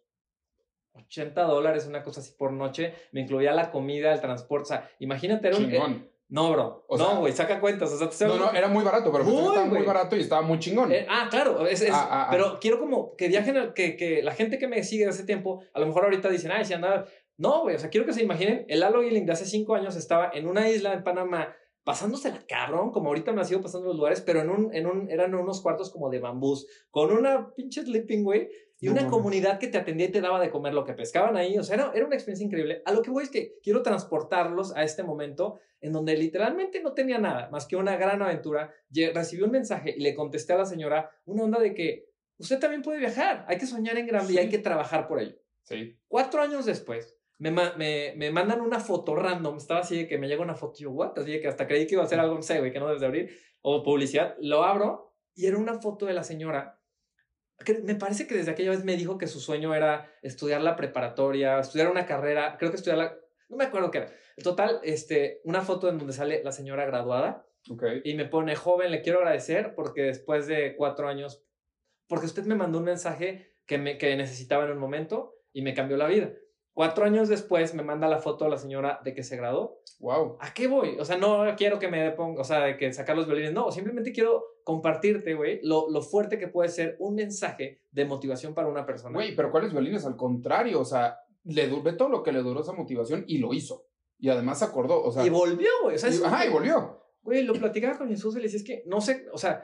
80 0.94 1.42
dólares, 1.44 1.88
una 1.88 2.04
cosa 2.04 2.20
así 2.20 2.34
por 2.38 2.52
noche, 2.52 2.94
me 3.12 3.22
incluía 3.22 3.54
la 3.54 3.72
comida, 3.72 4.14
el 4.14 4.20
transporte, 4.20 4.64
o 4.64 4.66
sea, 4.66 4.90
imagínate, 5.00 5.48
era 5.48 5.58
un... 5.58 5.72
Eh, 5.72 6.08
no, 6.32 6.50
bro. 6.50 6.86
no, 6.98 7.20
güey, 7.20 7.34
saca 7.34 7.60
cuentas. 7.60 7.92
O 7.92 8.10
sea, 8.10 8.28
no, 8.30 8.38
no, 8.38 8.52
era 8.54 8.70
muy 8.70 8.86
barato, 8.86 9.12
pero 9.12 9.26
muy, 9.26 9.48
estaba 9.48 9.66
muy 9.66 9.82
barato 9.82 10.16
y 10.16 10.22
estaba 10.22 10.42
muy 10.42 10.60
chingón. 10.60 10.90
Eh, 10.90 11.06
ah, 11.10 11.28
claro. 11.30 11.68
Es, 11.68 11.84
ah, 11.84 11.88
ah, 11.92 12.08
ah. 12.10 12.28
pero 12.32 12.58
quiero 12.62 12.80
como 12.80 13.18
que 13.18 13.28
viajen, 13.28 13.74
que, 13.76 13.98
que 13.98 14.24
la 14.24 14.34
gente 14.34 14.58
que 14.58 14.70
me 14.70 14.82
sigue 14.82 15.04
de 15.04 15.12
ese 15.12 15.26
tiempo, 15.26 15.62
a 15.74 15.80
lo 15.82 15.88
mejor 15.88 16.06
ahorita 16.06 16.30
dicen, 16.30 16.54
ay, 16.54 16.64
si 16.64 16.74
andaba 16.74 17.04
no, 17.42 17.64
güey, 17.64 17.76
o 17.76 17.80
sea, 17.80 17.90
quiero 17.90 18.06
que 18.06 18.14
se 18.14 18.24
imaginen, 18.24 18.66
el 18.68 18.82
Lalo 18.82 19.02
Gilling 19.02 19.26
de 19.26 19.32
hace 19.32 19.46
cinco 19.46 19.74
años 19.74 19.96
estaba 19.96 20.30
en 20.32 20.48
una 20.48 20.70
isla 20.70 20.94
en 20.94 21.04
Panamá, 21.04 21.56
pasándosela 21.84 22.46
cabrón, 22.48 22.92
como 22.92 23.08
ahorita 23.08 23.32
me 23.34 23.42
ha 23.42 23.46
sido 23.46 23.62
pasando 23.62 23.88
los 23.88 23.98
lugares, 23.98 24.22
pero 24.22 24.42
en 24.42 24.52
un, 24.52 24.74
en 24.76 24.86
un, 24.86 25.10
eran 25.10 25.34
unos 25.34 25.62
cuartos 25.62 25.92
como 25.92 26.12
de 26.12 26.20
bambús, 26.20 26.68
con 26.92 27.12
una 27.12 27.52
pinche 27.56 27.82
sleeping, 27.82 28.24
güey, 28.24 28.48
y 28.80 28.90
una 28.90 29.08
comunidad 29.08 29.60
que 29.60 29.68
te 29.68 29.78
atendía 29.78 30.08
y 30.08 30.12
te 30.12 30.22
daba 30.22 30.40
de 30.40 30.50
comer 30.50 30.74
lo 30.74 30.84
que 30.84 30.94
pescaban 30.94 31.36
ahí, 31.36 31.58
o 31.58 31.64
sea, 31.64 31.76
era, 31.76 31.92
era 31.94 32.06
una 32.06 32.16
experiencia 32.16 32.46
increíble. 32.46 32.82
A 32.86 32.92
lo 32.92 33.02
que 33.02 33.12
voy 33.12 33.24
es 33.24 33.30
que 33.30 33.60
quiero 33.62 33.84
transportarlos 33.84 34.76
a 34.76 34.84
este 34.84 35.04
momento 35.04 35.60
en 35.82 35.94
donde 35.94 36.16
literalmente 36.16 36.82
no 36.82 36.94
tenía 36.94 37.20
nada 37.20 37.50
más 37.52 37.68
que 37.68 37.76
una 37.76 37.96
gran 37.98 38.22
aventura. 38.24 38.74
Recibí 39.14 39.44
un 39.44 39.52
mensaje 39.52 39.94
y 39.96 40.02
le 40.02 40.16
contesté 40.16 40.54
a 40.54 40.58
la 40.58 40.66
señora 40.66 41.12
una 41.26 41.44
onda 41.44 41.60
de 41.60 41.76
que 41.76 42.08
usted 42.38 42.60
también 42.60 42.82
puede 42.82 43.00
viajar, 43.00 43.46
hay 43.48 43.60
que 43.60 43.68
soñar 43.68 43.98
en 43.98 44.08
grande 44.08 44.34
y 44.34 44.38
hay 44.40 44.50
que 44.50 44.58
trabajar 44.58 45.08
por 45.08 45.20
ello. 45.20 45.36
Sí. 45.62 45.96
Cuatro 46.08 46.42
años 46.42 46.66
después, 46.66 47.21
me, 47.42 47.50
me, 47.50 48.14
me, 48.16 48.32
mandan 48.32 48.62
una 48.62 48.80
foto 48.80 49.16
random. 49.16 49.58
Estaba 49.58 49.80
así 49.80 49.98
de 49.98 50.08
que 50.08 50.20
me 50.20 50.28
llega 50.28 50.44
una 50.44 50.54
foto 50.54 50.76
y 50.78 50.84
yo, 50.84 50.92
¿what? 50.92 51.18
Así 51.18 51.32
de 51.32 51.42
que 51.42 51.48
hasta 51.48 51.68
creí 51.68 51.88
que 51.88 51.96
iba 51.96 52.04
a 52.04 52.08
ser 52.08 52.20
algo, 52.20 52.36
no 52.36 52.44
sé, 52.44 52.60
güey, 52.60 52.72
que 52.72 52.80
no 52.80 52.86
debes 52.86 53.02
de 53.02 53.08
abrir. 53.08 53.40
O 53.64 53.82
publicidad. 53.82 54.36
Lo 54.40 54.64
abro 54.64 55.16
y 55.34 55.48
era 55.48 55.58
una 55.58 55.80
foto 55.82 56.06
de 56.06 56.14
la 56.14 56.24
señora. 56.24 56.80
Que 57.66 57.80
me 57.80 57.96
parece 57.96 58.28
que 58.28 58.36
desde 58.36 58.52
aquella 58.52 58.70
vez 58.70 58.84
me 58.84 58.96
dijo 58.96 59.18
que 59.18 59.26
su 59.26 59.40
sueño 59.40 59.74
era 59.74 60.08
estudiar 60.22 60.62
la 60.62 60.76
preparatoria, 60.76 61.60
estudiar 61.60 61.90
una 61.90 62.06
carrera, 62.06 62.58
creo 62.60 62.70
que 62.70 62.78
estudiar 62.78 63.00
la. 63.00 63.18
No 63.50 63.58
me 63.58 63.66
acuerdo 63.66 63.90
qué 63.90 64.00
era. 64.00 64.12
En 64.38 64.44
total, 64.44 64.80
este, 64.84 65.42
una 65.44 65.62
foto 65.62 65.90
en 65.90 65.98
donde 65.98 66.14
sale 66.14 66.44
la 66.44 66.52
señora 66.52 66.86
graduada. 66.86 67.48
Okay. 67.68 68.02
Y 68.04 68.14
me 68.14 68.26
pone, 68.26 68.56
joven, 68.56 68.92
le 68.92 69.02
quiero 69.02 69.20
agradecer 69.20 69.74
porque 69.74 70.04
después 70.04 70.46
de 70.46 70.76
cuatro 70.76 71.08
años, 71.08 71.44
porque 72.08 72.28
usted 72.28 72.44
me 72.44 72.56
mandó 72.56 72.78
un 72.78 72.86
mensaje 72.86 73.56
que, 73.66 73.80
me, 73.80 73.98
que 73.98 74.16
necesitaba 74.16 74.66
en 74.66 74.72
un 74.72 74.80
momento 74.80 75.36
y 75.54 75.64
me 75.64 75.74
cambió 75.74 75.98
la 75.98 76.08
vida. 76.08 76.32
Cuatro 76.82 77.06
años 77.06 77.30
después 77.30 77.76
me 77.76 77.84
manda 77.84 78.08
la 78.08 78.18
foto 78.18 78.50
la 78.50 78.58
señora 78.58 79.00
de 79.04 79.14
que 79.14 79.22
se 79.22 79.38
graduó. 79.38 79.84
Wow. 80.00 80.38
¿A 80.40 80.52
qué 80.52 80.66
voy? 80.66 80.98
O 81.00 81.06
sea, 81.06 81.16
no 81.16 81.46
quiero 81.56 81.78
que 81.78 81.88
me 81.90 82.10
ponga, 82.10 82.42
o 82.42 82.44
sea, 82.44 82.62
de 82.62 82.76
que 82.76 82.92
sacar 82.92 83.16
los 83.16 83.28
violines, 83.28 83.54
no, 83.54 83.72
simplemente 83.72 84.12
quiero 84.12 84.44
compartirte, 84.64 85.36
güey, 85.36 85.60
lo, 85.62 85.92
lo 85.92 86.02
fuerte 86.02 86.40
que 86.40 86.48
puede 86.48 86.70
ser 86.70 86.96
un 87.00 87.14
mensaje 87.14 87.82
de 87.92 88.06
motivación 88.06 88.56
para 88.56 88.68
una 88.68 88.84
persona. 88.88 89.14
Güey, 89.14 89.36
pero 89.36 89.52
¿cuáles 89.52 89.72
violines? 89.74 90.06
Al 90.08 90.16
contrario, 90.16 90.80
o 90.80 90.86
sea, 90.86 91.18
le 91.44 91.68
du- 91.68 91.84
ve 91.84 91.94
todo 91.94 92.10
lo 92.10 92.24
que 92.24 92.32
le 92.32 92.40
duró 92.42 92.62
esa 92.62 92.74
motivación 92.74 93.26
y 93.28 93.38
lo 93.38 93.54
hizo. 93.54 93.86
Y 94.18 94.30
además 94.30 94.58
se 94.58 94.66
acordó, 94.66 95.04
o 95.04 95.12
sea. 95.12 95.24
y 95.24 95.30
volvió, 95.30 95.70
güey. 95.84 95.98
O 95.98 96.00
sea, 96.00 96.10
y- 96.10 96.24
ajá, 96.24 96.48
y 96.48 96.50
volvió. 96.50 97.00
Güey, 97.22 97.44
lo 97.44 97.54
platicaba 97.54 97.96
con 98.00 98.08
Jesús 98.10 98.34
y 98.36 98.38
le 98.40 98.44
decía, 98.46 98.58
es 98.58 98.66
que 98.66 98.84
no 98.88 99.02
sé, 99.02 99.28
o 99.32 99.38
sea, 99.38 99.64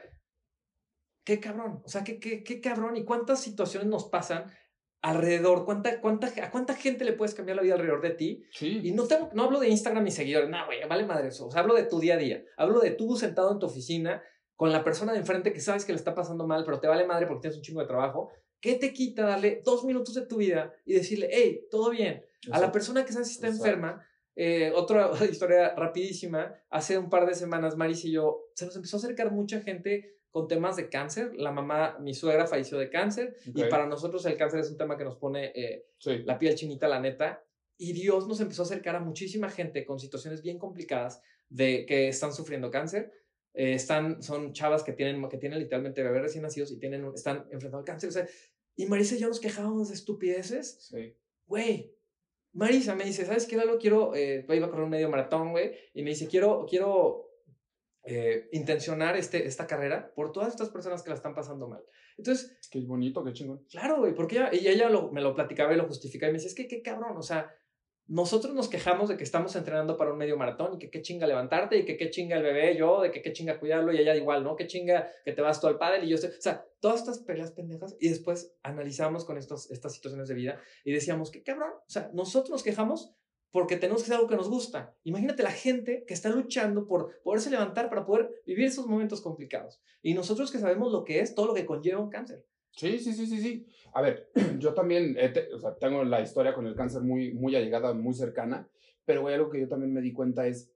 qué 1.26 1.40
cabrón, 1.40 1.82
o 1.84 1.90
sea, 1.90 2.04
qué, 2.04 2.20
qué, 2.20 2.44
qué 2.44 2.62
cabrón 2.62 2.96
y 2.96 3.04
cuántas 3.04 3.42
situaciones 3.42 3.90
nos 3.90 4.06
pasan 4.06 4.52
alrededor, 5.08 5.64
cuánta, 5.64 6.02
cuánta, 6.02 6.28
a 6.44 6.52
cuánta 6.52 6.76
gente 6.76 7.06
le 7.06 7.14
puedes 7.14 7.34
cambiar 7.34 7.56
la 7.56 7.64
vida 7.64 7.76
alrededor 7.76 8.02
de 8.02 8.10
ti. 8.12 8.44
Sí. 8.52 8.82
Y 8.84 8.92
no, 8.92 9.06
tengo, 9.08 9.30
no 9.34 9.44
hablo 9.44 9.60
de 9.60 9.70
Instagram 9.70 10.06
y 10.06 10.12
seguidores, 10.12 10.50
no, 10.50 10.66
güey, 10.66 10.80
vale 10.88 11.06
madre 11.06 11.30
eso, 11.30 11.48
o 11.48 11.52
sea, 11.52 11.62
hablo 11.62 11.76
de 11.76 11.84
tu 11.84 12.00
día 12.00 12.16
a 12.16 12.18
día, 12.18 12.44
hablo 12.58 12.82
de 12.82 12.92
tú 12.92 13.16
sentado 13.16 13.52
en 13.52 13.60
tu 13.60 13.68
oficina 13.68 14.22
con 14.56 14.72
la 14.72 14.84
persona 14.84 15.14
de 15.14 15.20
enfrente 15.20 15.54
que 15.54 15.62
sabes 15.62 15.86
que 15.86 15.94
le 15.94 15.98
está 15.98 16.14
pasando 16.14 16.46
mal, 16.46 16.66
pero 16.66 16.80
te 16.80 16.88
vale 16.88 17.06
madre 17.06 17.26
porque 17.26 17.42
tienes 17.42 17.58
un 17.58 17.64
chingo 17.64 17.82
de 17.82 17.88
trabajo. 17.88 18.32
¿Qué 18.60 18.74
te 18.74 18.92
quita 18.92 19.26
darle 19.26 19.62
dos 19.64 19.86
minutos 19.86 20.16
de 20.16 20.26
tu 20.26 20.38
vida 20.38 20.74
y 20.84 20.96
decirle, 20.96 21.30
hey, 21.32 21.68
todo 21.70 21.92
bien? 21.92 22.26
A 22.48 22.50
la 22.50 22.58
Exacto. 22.58 22.72
persona 22.72 23.06
que 23.06 23.14
sabes 23.14 23.28
si 23.28 23.36
está 23.36 23.48
Exacto. 23.48 23.68
enferma, 23.68 24.06
eh, 24.36 24.72
otra 24.76 25.12
historia 25.32 25.74
rapidísima, 25.76 26.54
hace 26.70 26.98
un 26.98 27.10
par 27.10 27.28
de 27.28 27.36
semanas 27.36 27.78
Maris 27.78 28.04
y 28.06 28.12
yo, 28.12 28.50
se 28.56 28.66
nos 28.66 28.76
empezó 28.76 28.98
a 28.98 29.00
acercar 29.00 29.32
mucha 29.32 29.62
gente 29.62 30.17
con 30.32 30.48
temas 30.48 30.76
de 30.76 30.90
cáncer. 30.90 31.34
La 31.36 31.52
mamá, 31.52 31.98
mi 32.00 32.14
suegra 32.14 32.46
falleció 32.48 32.78
de 32.78 32.90
cáncer 32.90 33.36
y 33.46 33.62
Ok. 33.64 33.70
para 33.70 33.86
nosotros 33.88 34.26
el 34.26 34.38
cáncer 34.38 34.60
es 34.60 34.70
un 34.72 34.78
tema 34.78 34.98
que 34.98 35.04
nos 35.04 35.16
pone 35.18 35.52
eh, 35.56 35.86
Sí. 35.98 36.20
la 36.26 36.38
piel 36.38 36.56
chinita, 36.56 36.88
la 36.88 37.00
neta. 37.00 37.44
Y 37.78 37.94
Dios 37.94 38.28
nos 38.28 38.40
empezó 38.42 38.64
a 38.64 38.66
acercar 38.66 38.96
a 38.96 39.00
muchísima 39.00 39.50
gente 39.50 39.86
con 39.86 40.00
situaciones 40.00 40.42
bien 40.42 40.58
complicadas 40.58 41.22
de 41.50 41.86
que 41.86 42.08
están 42.10 42.34
sufriendo 42.34 42.70
cáncer. 42.72 43.12
eh, 43.60 43.74
están, 43.74 44.22
son 44.22 44.54
chavas 44.54 44.84
que 44.84 44.94
tienen, 44.94 45.28
que 45.30 45.38
tienen 45.40 45.58
literalmente 45.58 46.04
bebés 46.04 46.22
recién 46.22 46.44
nacidos 46.44 46.72
y 46.72 46.78
tienen, 46.78 47.10
están 47.16 47.48
enfrentando 47.52 47.84
cáncer. 47.84 48.10
O 48.10 48.12
sea, 48.12 48.28
y 48.76 48.86
Marisa 48.86 49.16
y 49.16 49.18
yo 49.20 49.28
nos 49.30 49.40
quejábamos 49.40 49.88
de 49.88 49.96
estupideces 49.96 50.78
Sí. 50.92 51.16
güey, 51.48 51.92
Marisa 52.54 52.94
me 52.96 53.04
dice, 53.06 53.26
¿sabes 53.26 53.48
qué, 53.48 53.56
Lalo? 53.56 53.80
Quiero, 53.80 54.14
eh, 54.16 54.46
iba 54.48 54.68
a 54.68 54.70
correr 54.70 54.84
un 54.84 54.92
medio 54.92 55.10
maratón, 55.10 55.52
güey, 55.52 55.72
y 55.96 56.04
me 56.04 56.12
dice, 56.12 56.28
quiero, 56.28 56.68
quiero 56.70 57.27
eh, 58.08 58.48
intencionar 58.52 59.16
este, 59.18 59.46
esta 59.48 59.68
carrera 59.68 60.12
por 60.16 60.32
todas 60.32 60.50
estas 60.50 60.70
personas 60.70 61.04
que 61.04 61.10
la 61.10 61.16
están 61.16 61.36
pasando 61.36 61.68
mal. 61.68 61.84
Entonces, 62.18 62.58
Qué 62.72 62.80
bonito, 62.82 63.24
qué 63.24 63.34
chingón. 63.34 63.64
claro, 63.70 63.98
güey, 64.00 64.14
porque 64.16 64.38
ella, 64.38 64.50
y 64.54 64.68
ella 64.68 64.90
lo- 64.90 65.12
me 65.12 65.22
lo 65.22 65.36
platicaba 65.36 65.74
y 65.74 65.78
lo 65.78 65.86
justificaba 65.86 66.30
y 66.30 66.34
me 66.34 66.38
dice, 66.40 66.48
es 66.50 66.56
que 66.56 66.68
qué 66.68 66.82
cabrón, 66.82 67.16
o 67.18 67.22
sea, 67.22 67.54
nosotros 68.10 68.54
nos 68.56 68.70
quejamos 68.70 69.10
de 69.10 69.18
que 69.18 69.24
estamos 69.26 69.54
entrenando 69.58 69.98
para 69.98 70.14
un 70.14 70.18
medio 70.18 70.38
maratón 70.38 70.76
y 70.76 70.78
que 70.80 70.90
qué 70.90 71.02
chinga 71.02 71.28
levantarte 71.28 71.78
y 71.78 71.84
que 71.86 71.98
qué 71.98 72.10
chinga 72.10 72.38
el 72.38 72.44
bebé, 72.44 72.78
yo, 72.78 73.02
de 73.02 73.12
que 73.12 73.22
qué 73.22 73.34
chinga 73.34 73.60
cuidarlo 73.60 73.92
y 73.92 73.98
ella 73.98 74.16
igual, 74.16 74.46
¿no? 74.46 74.56
Qué 74.56 74.66
chinga 74.66 75.10
que 75.26 75.34
te 75.34 75.42
vas 75.42 75.60
tú 75.60 75.68
al 75.68 75.78
pádel 75.78 76.06
y 76.06 76.10
yo 76.10 76.16
estoy, 76.16 76.30
o 76.30 76.42
sea, 76.42 76.66
todas 76.80 77.02
estas 77.02 77.20
peleas 77.20 77.52
pendejas 77.52 77.98
y 78.00 78.08
después 78.08 78.56
analizamos 78.64 79.26
con 79.26 79.38
estos, 79.38 79.70
estas 79.72 79.94
situaciones 79.94 80.30
de 80.30 80.36
vida 80.36 80.58
y 80.86 80.94
decíamos, 80.94 81.32
qué 81.32 81.44
cabrón, 81.44 81.72
o 81.76 81.90
sea, 81.90 82.10
nosotros 82.14 82.50
nos 82.52 82.64
quejamos 82.64 83.14
porque 83.58 83.76
tenemos 83.76 84.04
que 84.04 84.06
hacer 84.06 84.18
algo 84.18 84.28
que 84.30 84.36
nos 84.36 84.52
gusta. 84.52 84.94
Imagínate 85.04 85.42
la 85.42 85.50
gente 85.50 86.04
que 86.06 86.14
está 86.14 86.30
luchando 86.30 86.86
por 86.86 87.20
poderse 87.24 87.50
levantar 87.50 87.90
para 87.90 88.06
poder 88.06 88.44
vivir 88.46 88.66
esos 88.66 88.86
momentos 88.86 89.20
complicados. 89.20 89.82
Y 90.04 90.14
nosotros 90.14 90.52
que 90.52 90.60
sabemos 90.60 90.92
lo 90.92 91.04
que 91.04 91.22
es, 91.22 91.34
todo 91.34 91.48
lo 91.48 91.54
que 91.56 91.66
conlleva 91.66 92.00
un 92.00 92.12
cáncer. 92.12 92.46
Sí, 92.70 93.00
sí, 93.00 93.14
sí, 93.14 93.26
sí, 93.26 93.42
sí. 93.42 93.66
A 93.94 94.04
ver, 94.04 94.30
yo 94.60 94.76
también 94.76 95.16
te- 95.16 95.52
o 95.56 95.60
sea, 95.60 95.74
tengo 95.74 96.04
la 96.04 96.22
historia 96.22 96.54
con 96.54 96.68
el 96.68 96.76
cáncer 96.76 97.02
muy, 97.02 97.34
muy 97.34 97.56
allegada, 97.56 97.96
muy 97.96 98.14
cercana, 98.14 98.70
pero 99.06 99.22
güey, 99.22 99.34
algo 99.34 99.50
que 99.50 99.60
yo 99.60 99.68
también 99.68 99.92
me 99.92 100.02
di 100.02 100.14
cuenta 100.14 100.46
es, 100.46 100.72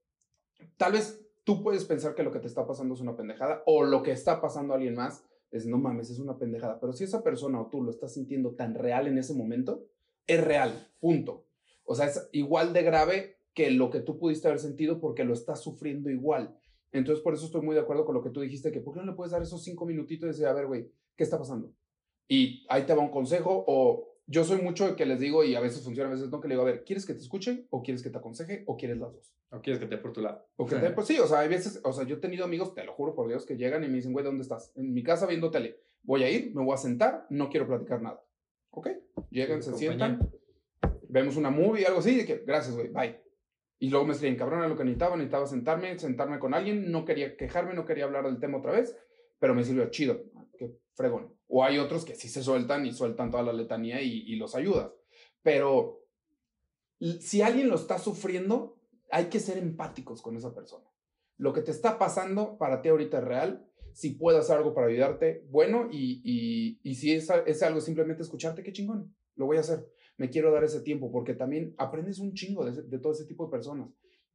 tal 0.76 0.94
vez 0.94 1.22
tú 1.44 1.62
puedes 1.62 1.86
pensar 1.86 2.16
que 2.16 2.24
lo 2.24 2.32
que 2.32 2.40
te 2.40 2.48
está 2.48 2.66
pasando 2.66 2.96
es 2.96 3.02
una 3.02 3.16
pendejada 3.16 3.62
o 3.68 3.84
lo 3.84 4.02
que 4.02 4.10
está 4.12 4.42
pasando 4.42 4.74
a 4.74 4.78
alguien 4.78 4.96
más 4.96 5.24
es, 5.52 5.68
no 5.68 5.78
mames, 5.78 6.10
es 6.10 6.18
una 6.18 6.36
pendejada, 6.40 6.80
pero 6.80 6.94
si 6.94 7.04
esa 7.04 7.22
persona 7.22 7.62
o 7.62 7.68
tú 7.68 7.84
lo 7.84 7.92
estás 7.92 8.12
sintiendo 8.16 8.56
tan 8.56 8.74
real 8.74 9.06
en 9.06 9.20
ese 9.20 9.36
momento, 9.36 9.86
es 10.26 10.44
real, 10.44 10.88
punto. 11.00 11.46
O 11.84 11.96
sea, 11.96 12.08
es 12.08 12.30
igual 12.32 12.74
de 12.74 12.84
grave 12.84 13.38
que 13.54 13.72
lo 13.72 13.90
que 13.90 14.00
tú 14.00 14.18
pudiste 14.18 14.48
haber 14.48 14.60
sentido 14.60 15.00
porque 15.00 15.24
lo 15.24 15.34
estás 15.34 15.62
sufriendo 15.62 16.10
igual. 16.10 16.58
Entonces, 16.92 17.24
por 17.24 17.34
eso 17.34 17.46
estoy 17.46 17.62
muy 17.62 17.76
de 17.76 17.82
acuerdo 17.82 18.06
con 18.06 18.16
lo 18.16 18.24
que 18.24 18.30
tú 18.30 18.42
dijiste, 18.42 18.72
que 18.72 18.82
¿por 18.82 18.94
qué 18.94 19.00
no 19.00 19.06
le 19.06 19.14
puedes 19.14 19.32
dar 19.32 19.42
esos 19.42 19.64
cinco 19.64 19.86
minutitos 19.86 20.26
y 20.26 20.28
decir, 20.30 20.46
a 20.46 20.54
ver, 20.54 20.68
güey, 20.68 20.90
¿qué 21.16 21.24
está 21.24 21.38
pasando? 21.38 21.74
y 22.32 22.66
ahí 22.70 22.84
te 22.84 22.96
va 22.96 23.02
un 23.02 23.10
consejo 23.10 23.66
o 23.68 24.08
yo 24.26 24.46
soy 24.46 24.62
mucho 24.62 24.88
de 24.88 24.96
que 24.96 25.06
les 25.06 25.20
digo 25.20 25.44
y 25.44 25.54
a 25.56 25.60
veces 25.60 25.84
funciona, 25.84 26.10
a 26.10 26.14
veces 26.14 26.30
no, 26.30 26.40
que 26.40 26.48
le 26.48 26.54
digo, 26.54 26.62
a 26.62 26.72
ver, 26.72 26.86
¿quieres 26.86 27.06
que 27.06 27.14
te 27.14 27.20
escuche 27.20 27.68
o 27.70 27.84
quieres 27.84 28.02
que 28.02 28.10
te 28.10 28.20
aconseje 28.20 28.64
o 28.68 28.78
quieres 28.78 29.00
las 29.00 29.12
dos? 29.12 29.36
¿O 29.50 29.60
quieres 29.60 29.82
que 29.82 29.88
te 29.88 29.98
por 29.98 30.14
tu 30.14 30.22
lado? 30.22 30.48
O 30.56 30.66
que 30.66 30.78
te, 30.78 30.92
pues 30.92 31.08
sí, 31.08 31.20
o 31.20 31.28
sea, 31.28 31.40
hay 31.40 31.50
veces, 31.50 31.82
o 31.84 31.92
sea, 31.92 32.06
yo 32.06 32.16
he 32.16 32.20
tenido 32.20 32.46
amigos, 32.46 32.74
te 32.74 32.86
lo 32.86 32.94
juro 32.94 33.14
por 33.14 33.28
Dios, 33.28 33.46
que 33.46 33.58
llegan 33.58 33.84
y 33.84 33.90
me 33.90 33.96
dicen, 33.96 34.14
güey, 34.14 34.24
¿dónde 34.24 34.44
estás? 34.44 34.72
En 34.76 34.94
mi 34.94 35.04
casa 35.04 35.28
viendo 35.28 35.52
tele. 35.52 35.82
Voy 36.04 36.24
a 36.24 36.30
ir, 36.30 36.56
me 36.56 36.64
voy 36.64 36.74
a 36.74 36.78
sentar, 36.78 37.28
no 37.30 37.50
quiero 37.50 37.68
platicar 37.68 38.02
nada. 38.02 38.24
¿Ok? 38.70 38.88
Llegan, 39.30 39.62
se 39.62 39.74
sientan, 39.74 40.32
vemos 41.12 41.36
una 41.36 41.50
movie, 41.50 41.86
algo 41.86 42.00
así, 42.00 42.16
de 42.16 42.26
que, 42.26 42.38
gracias, 42.46 42.76
güey, 42.76 42.88
bye. 42.90 43.22
Y 43.80 43.90
luego 43.90 44.06
me 44.06 44.14
escriben, 44.14 44.38
cabrón, 44.38 44.60
era 44.60 44.70
lo 44.70 44.78
que 44.78 44.84
necesitaba, 44.84 45.16
necesitaba 45.16 45.48
sentarme, 45.48 46.00
sentarme 46.00 46.40
con 46.40 46.54
alguien, 46.54 46.92
no 46.92 47.04
quería 47.04 47.36
quejarme, 47.36 47.74
no 47.74 47.86
quería 47.86 48.06
hablar 48.06 48.26
del 48.26 48.40
tema 48.40 48.60
otra 48.60 48.72
vez, 48.72 48.96
pero 49.40 49.56
me 49.56 49.64
sirvió 49.64 49.90
chido, 49.90 50.24
qué 50.58 50.78
fregón. 50.94 51.36
O 51.48 51.64
hay 51.64 51.80
otros 51.80 52.06
que 52.06 52.16
sí 52.16 52.30
se 52.30 52.44
sueltan 52.44 52.86
y 52.86 52.94
sueltan 52.94 53.32
toda 53.32 53.44
la 53.44 53.54
letanía 53.54 54.02
y, 54.02 54.24
y 54.28 54.36
los 54.36 54.56
ayudas. 54.56 54.92
Pero 55.42 56.06
si 57.20 57.42
alguien 57.42 57.70
lo 57.70 57.76
está 57.76 57.98
sufriendo, 57.98 58.78
hay 59.10 59.26
que 59.26 59.40
ser 59.40 59.58
empáticos 59.58 60.22
con 60.22 60.38
esa 60.38 60.54
persona. 60.54 60.86
Lo 61.38 61.52
que 61.52 61.62
te 61.62 61.72
está 61.72 61.98
pasando 61.98 62.58
para 62.58 62.82
ti 62.82 62.90
ahorita 62.90 63.18
es 63.18 63.24
real. 63.24 63.68
Si 63.94 64.12
puedo 64.12 64.38
hacer 64.38 64.58
algo 64.58 64.74
para 64.74 64.88
ayudarte, 64.88 65.44
bueno, 65.50 65.90
y, 65.92 66.22
y, 66.24 66.80
y 66.84 66.96
si 66.96 67.14
es, 67.14 67.30
es 67.46 67.64
algo 67.64 67.82
simplemente 67.82 68.22
escucharte, 68.22 68.64
qué 68.64 68.72
chingón, 68.72 69.14
lo 69.36 69.48
voy 69.48 69.58
a 69.58 69.62
hacer. 69.62 69.86
Me 70.22 70.30
quiero 70.30 70.52
dar 70.52 70.64
ese 70.64 70.82
tiempo 70.82 71.12
porque 71.12 71.34
también 71.34 71.74
aprendes 71.80 72.20
un 72.20 72.34
chingo 72.34 72.64
de, 72.64 72.84
de 72.84 73.00
todo 73.00 73.12
ese 73.12 73.26
tipo 73.26 73.46
de 73.46 73.52
personas. 73.52 73.90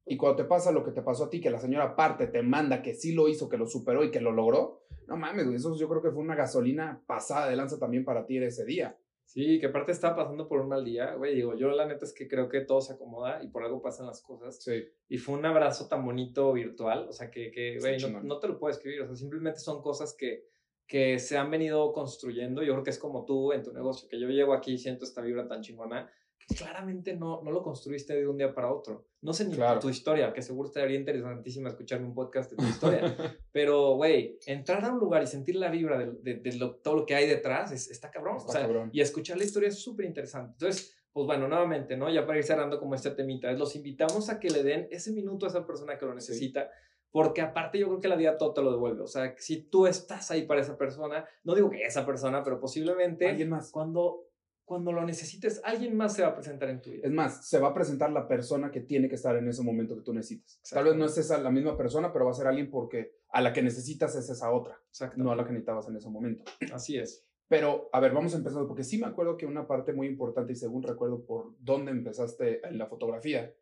Y 0.05 0.17
cuando 0.17 0.35
te 0.35 0.43
pasa 0.43 0.73
lo 0.73 0.83
que 0.83 0.91
te 0.91 1.01
pasó 1.01 1.23
a 1.23 1.29
ti, 1.29 1.39
que 1.39 1.49
la 1.49 1.59
señora 1.59 1.85
aparte 1.85 2.27
te 2.27 2.41
manda 2.41 2.81
que 2.81 2.93
sí 2.93 3.13
lo 3.13 3.29
hizo, 3.29 3.47
que 3.47 3.57
lo 3.57 3.65
superó 3.65 4.03
y 4.03 4.11
que 4.11 4.19
lo 4.19 4.33
logró, 4.33 4.81
no 5.07 5.15
mames, 5.15 5.45
güey, 5.45 5.55
eso 5.55 5.73
yo 5.77 5.87
creo 5.87 6.01
que 6.01 6.11
fue 6.11 6.21
una 6.21 6.35
gasolina 6.35 7.01
pasada 7.07 7.49
de 7.49 7.55
lanza 7.55 7.79
también 7.79 8.03
para 8.03 8.25
ti 8.25 8.37
ese 8.37 8.65
día. 8.65 8.97
Sí, 9.23 9.59
que 9.61 9.67
aparte 9.67 9.93
estaba 9.93 10.17
pasando 10.17 10.49
por 10.49 10.59
un 10.59 10.67
mal 10.67 10.83
día, 10.83 11.15
güey. 11.15 11.35
Digo, 11.35 11.55
yo 11.55 11.69
la 11.69 11.85
neta 11.85 12.03
es 12.03 12.13
que 12.13 12.27
creo 12.27 12.49
que 12.49 12.61
todo 12.61 12.81
se 12.81 12.93
acomoda 12.93 13.41
y 13.41 13.47
por 13.47 13.63
algo 13.63 13.81
pasan 13.81 14.07
las 14.07 14.21
cosas. 14.21 14.61
Sí. 14.61 14.83
Y 15.07 15.17
fue 15.17 15.37
un 15.37 15.45
abrazo 15.45 15.87
tan 15.87 16.05
bonito 16.05 16.51
virtual, 16.51 17.07
o 17.07 17.13
sea, 17.13 17.31
que, 17.31 17.49
que 17.51 17.79
güey, 17.79 17.97
no, 17.99 18.21
no 18.23 18.39
te 18.39 18.49
lo 18.49 18.59
puedo 18.59 18.71
escribir, 18.71 19.03
o 19.03 19.07
sea, 19.07 19.15
simplemente 19.15 19.59
son 19.61 19.81
cosas 19.81 20.13
que, 20.17 20.45
que 20.87 21.19
se 21.19 21.37
han 21.37 21.51
venido 21.51 21.91
construyendo. 21.93 22.63
Yo 22.63 22.73
creo 22.73 22.83
que 22.83 22.91
es 22.91 22.99
como 22.99 23.25
tú 23.25 23.51
en 23.51 23.61
tu 23.63 23.73
negocio, 23.73 24.07
que 24.09 24.19
yo 24.19 24.27
llego 24.29 24.53
aquí 24.53 24.73
y 24.73 24.77
siento 24.77 25.03
esta 25.05 25.21
vibra 25.21 25.47
tan 25.47 25.61
chingona, 25.61 26.09
que 26.39 26.55
claramente 26.55 27.13
no, 27.15 27.41
no 27.43 27.51
lo 27.51 27.61
construiste 27.61 28.15
de 28.15 28.25
un 28.27 28.37
día 28.37 28.53
para 28.53 28.71
otro. 28.71 29.05
No 29.21 29.33
sé 29.33 29.45
ni 29.45 29.55
Claro. 29.55 29.79
tu 29.81 29.89
historia, 29.89 30.31
que 30.31 30.41
seguro 30.41 30.67
estaría 30.69 30.97
interesantísimo 30.97 31.67
escucharme 31.67 32.05
un 32.07 32.13
podcast 32.15 32.51
de 32.51 32.57
tu 32.57 32.63
historia. 32.63 33.01
Pero, 33.51 33.95
güey, 33.95 34.37
entrar 34.45 34.85
a 34.85 34.93
un 34.93 34.99
lugar 34.99 35.23
y 35.23 35.27
sentir 35.27 35.55
la 35.57 35.69
vibra 35.69 35.97
de, 35.99 36.11
de- 36.21 36.35
de 36.39 36.55
lo- 36.57 36.75
todo 36.75 36.95
lo 36.95 37.05
que 37.05 37.15
hay 37.15 37.27
detrás 37.27 37.71
es, 37.73 37.89
está 37.91 38.09
cabrón. 38.11 38.37
Está 38.37 38.49
o 38.49 38.51
sea, 38.53 38.61
cabrón. 38.61 38.89
y 38.93 39.01
escuchar 39.01 39.37
la 39.37 39.43
historia 39.43 39.67
es 39.69 39.79
súper 39.79 40.05
interesante. 40.05 40.53
Entonces, 40.53 40.95
pues 41.11 41.25
bueno, 41.25 41.47
nuevamente, 41.47 41.97
¿no? 41.97 42.09
Ya 42.13 42.25
para 42.27 42.37
ir 42.37 42.43
cerrando 42.45 42.79
como 42.79 42.93
este 42.95 43.09
temita, 43.11 43.51
los 43.53 43.75
invitamos 43.75 44.29
a 44.29 44.39
que 44.39 44.51
le 44.51 44.61
den 44.63 44.87
ese 44.91 45.11
minuto 45.11 45.47
a 45.47 45.49
esa 45.49 45.65
persona 45.65 45.97
que 45.97 46.05
lo 46.05 46.13
necesita, 46.13 46.69
porque 47.11 47.41
aparte 47.41 47.79
yo 47.79 47.87
creo 47.87 47.99
que 47.99 48.07
la 48.07 48.15
vida 48.15 48.37
todo 48.37 48.53
te 48.53 48.61
lo 48.61 48.71
devuelve. 48.71 49.01
O 49.01 49.07
sea, 49.07 49.35
si 49.37 49.63
tú 49.63 49.87
estás 49.87 50.29
ahí 50.31 50.45
para 50.45 50.61
esa 50.61 50.77
persona, 50.77 51.25
no 51.43 51.55
digo 51.55 51.69
que 51.69 51.83
esa 51.83 52.05
persona, 52.05 52.43
pero 52.43 52.59
posiblemente 52.59 53.27
Alguien 53.27 53.49
más. 53.49 53.71
cuando, 53.71 54.27
cuando 54.65 54.91
lo 54.91 55.05
necesites, 55.05 55.61
alguien 55.63 55.95
más 55.95 56.15
se 56.15 56.21
va 56.21 56.29
a 56.29 56.35
presentar 56.35 56.69
en 56.69 56.81
tu 56.81 56.91
vida. 56.91 57.01
Es 57.05 57.11
más, 57.11 57.47
se 57.47 57.59
va 57.59 57.69
a 57.69 57.73
presentar 57.73 58.11
la 58.11 58.27
persona 58.27 58.71
que 58.71 58.81
tiene 58.81 59.09
que 59.09 59.15
estar 59.15 59.35
en 59.35 59.47
ese 59.47 59.63
momento 59.63 59.95
que 59.95 60.01
tú 60.01 60.13
necesitas. 60.13 60.61
Tal 60.69 60.83
vez 60.83 60.95
no 60.95 61.05
es 61.05 61.17
esa 61.17 61.37
la 61.37 61.51
misma 61.51 61.77
persona, 61.77 62.11
pero 62.11 62.25
va 62.25 62.31
a 62.31 62.35
ser 62.35 62.47
alguien 62.47 62.69
porque 62.69 63.17
a 63.29 63.41
la 63.41 63.53
que 63.53 63.61
necesitas 63.61 64.15
es 64.15 64.29
esa 64.29 64.51
otra, 64.51 64.79
no 65.15 65.31
a 65.31 65.35
la 65.35 65.43
que 65.43 65.51
necesitabas 65.51 65.87
en 65.89 65.95
ese 65.95 66.09
momento. 66.09 66.43
Así 66.73 66.97
es. 66.97 67.25
Pero, 67.47 67.89
a 67.93 67.99
ver, 68.01 68.11
vamos 68.11 68.33
empezando, 68.35 68.67
porque 68.67 68.83
sí 68.83 68.97
me 68.97 69.07
acuerdo 69.07 69.37
que 69.37 69.45
una 69.45 69.67
parte 69.67 69.93
muy 69.93 70.07
importante, 70.07 70.51
y 70.51 70.55
según 70.55 70.83
recuerdo 70.83 71.25
por 71.25 71.55
dónde 71.59 71.91
empezaste 71.91 72.67
en 72.67 72.77
la 72.77 72.87
fotografía, 72.87 73.53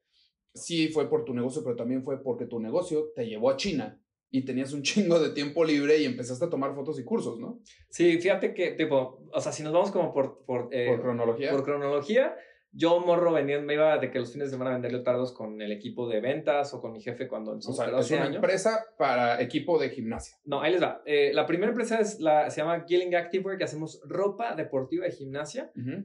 sí 0.55 0.87
fue 0.87 1.09
por 1.09 1.25
tu 1.25 1.33
negocio, 1.33 1.63
pero 1.63 1.75
también 1.75 2.03
fue 2.03 2.23
porque 2.23 2.45
tu 2.45 2.59
negocio 2.59 3.11
te 3.15 3.27
llevó 3.27 3.49
a 3.51 3.57
China 3.57 4.01
y 4.31 4.43
tenías 4.43 4.73
un 4.73 4.81
chingo 4.83 5.19
de 5.19 5.29
tiempo 5.29 5.63
libre 5.63 5.97
y 5.99 6.05
empezaste 6.05 6.45
a 6.45 6.49
tomar 6.49 6.73
fotos 6.73 6.99
y 6.99 7.03
cursos, 7.03 7.39
¿no? 7.39 7.59
Sí, 7.89 8.19
fíjate 8.19 8.53
que, 8.53 8.71
tipo, 8.71 9.21
o 9.31 9.41
sea, 9.41 9.51
si 9.51 9.63
nos 9.63 9.73
vamos 9.73 9.91
como 9.91 10.13
por, 10.13 10.43
por, 10.45 10.69
eh, 10.71 10.87
por 10.87 11.01
cronología. 11.01 11.51
por 11.51 11.63
cronología, 11.63 12.35
yo 12.77 12.99
morro 12.99 13.31
venía, 13.31 13.59
me 13.61 13.75
iba 13.75 13.97
de 13.97 14.11
que 14.11 14.19
los 14.19 14.33
fines 14.33 14.49
de 14.49 14.51
semana 14.51 14.71
a 14.71 14.73
vender 14.73 14.91
leotardos 14.91 15.31
con 15.31 15.61
el 15.61 15.71
equipo 15.71 16.09
de 16.09 16.19
ventas 16.19 16.73
o 16.73 16.81
con 16.81 16.91
mi 16.91 17.01
jefe 17.01 17.27
cuando 17.27 17.53
o 17.53 17.61
sea, 17.61 17.89
12 17.89 18.15
es 18.15 18.21
una 18.21 18.35
empresa 18.35 18.85
para 18.97 19.41
equipo 19.41 19.79
de 19.79 19.89
gimnasia. 19.89 20.37
No, 20.43 20.61
ahí 20.61 20.73
les 20.73 20.83
va. 20.83 21.01
Eh, 21.05 21.31
la 21.33 21.45
primera 21.45 21.69
empresa 21.69 22.01
es 22.01 22.19
la, 22.19 22.49
se 22.49 22.59
llama 22.59 22.83
Gilling 22.85 23.15
Activewear, 23.15 23.57
que 23.57 23.63
hacemos 23.63 24.01
ropa 24.03 24.55
deportiva 24.55 25.05
de 25.05 25.11
gimnasia. 25.11 25.71
Ujú. 25.73 26.03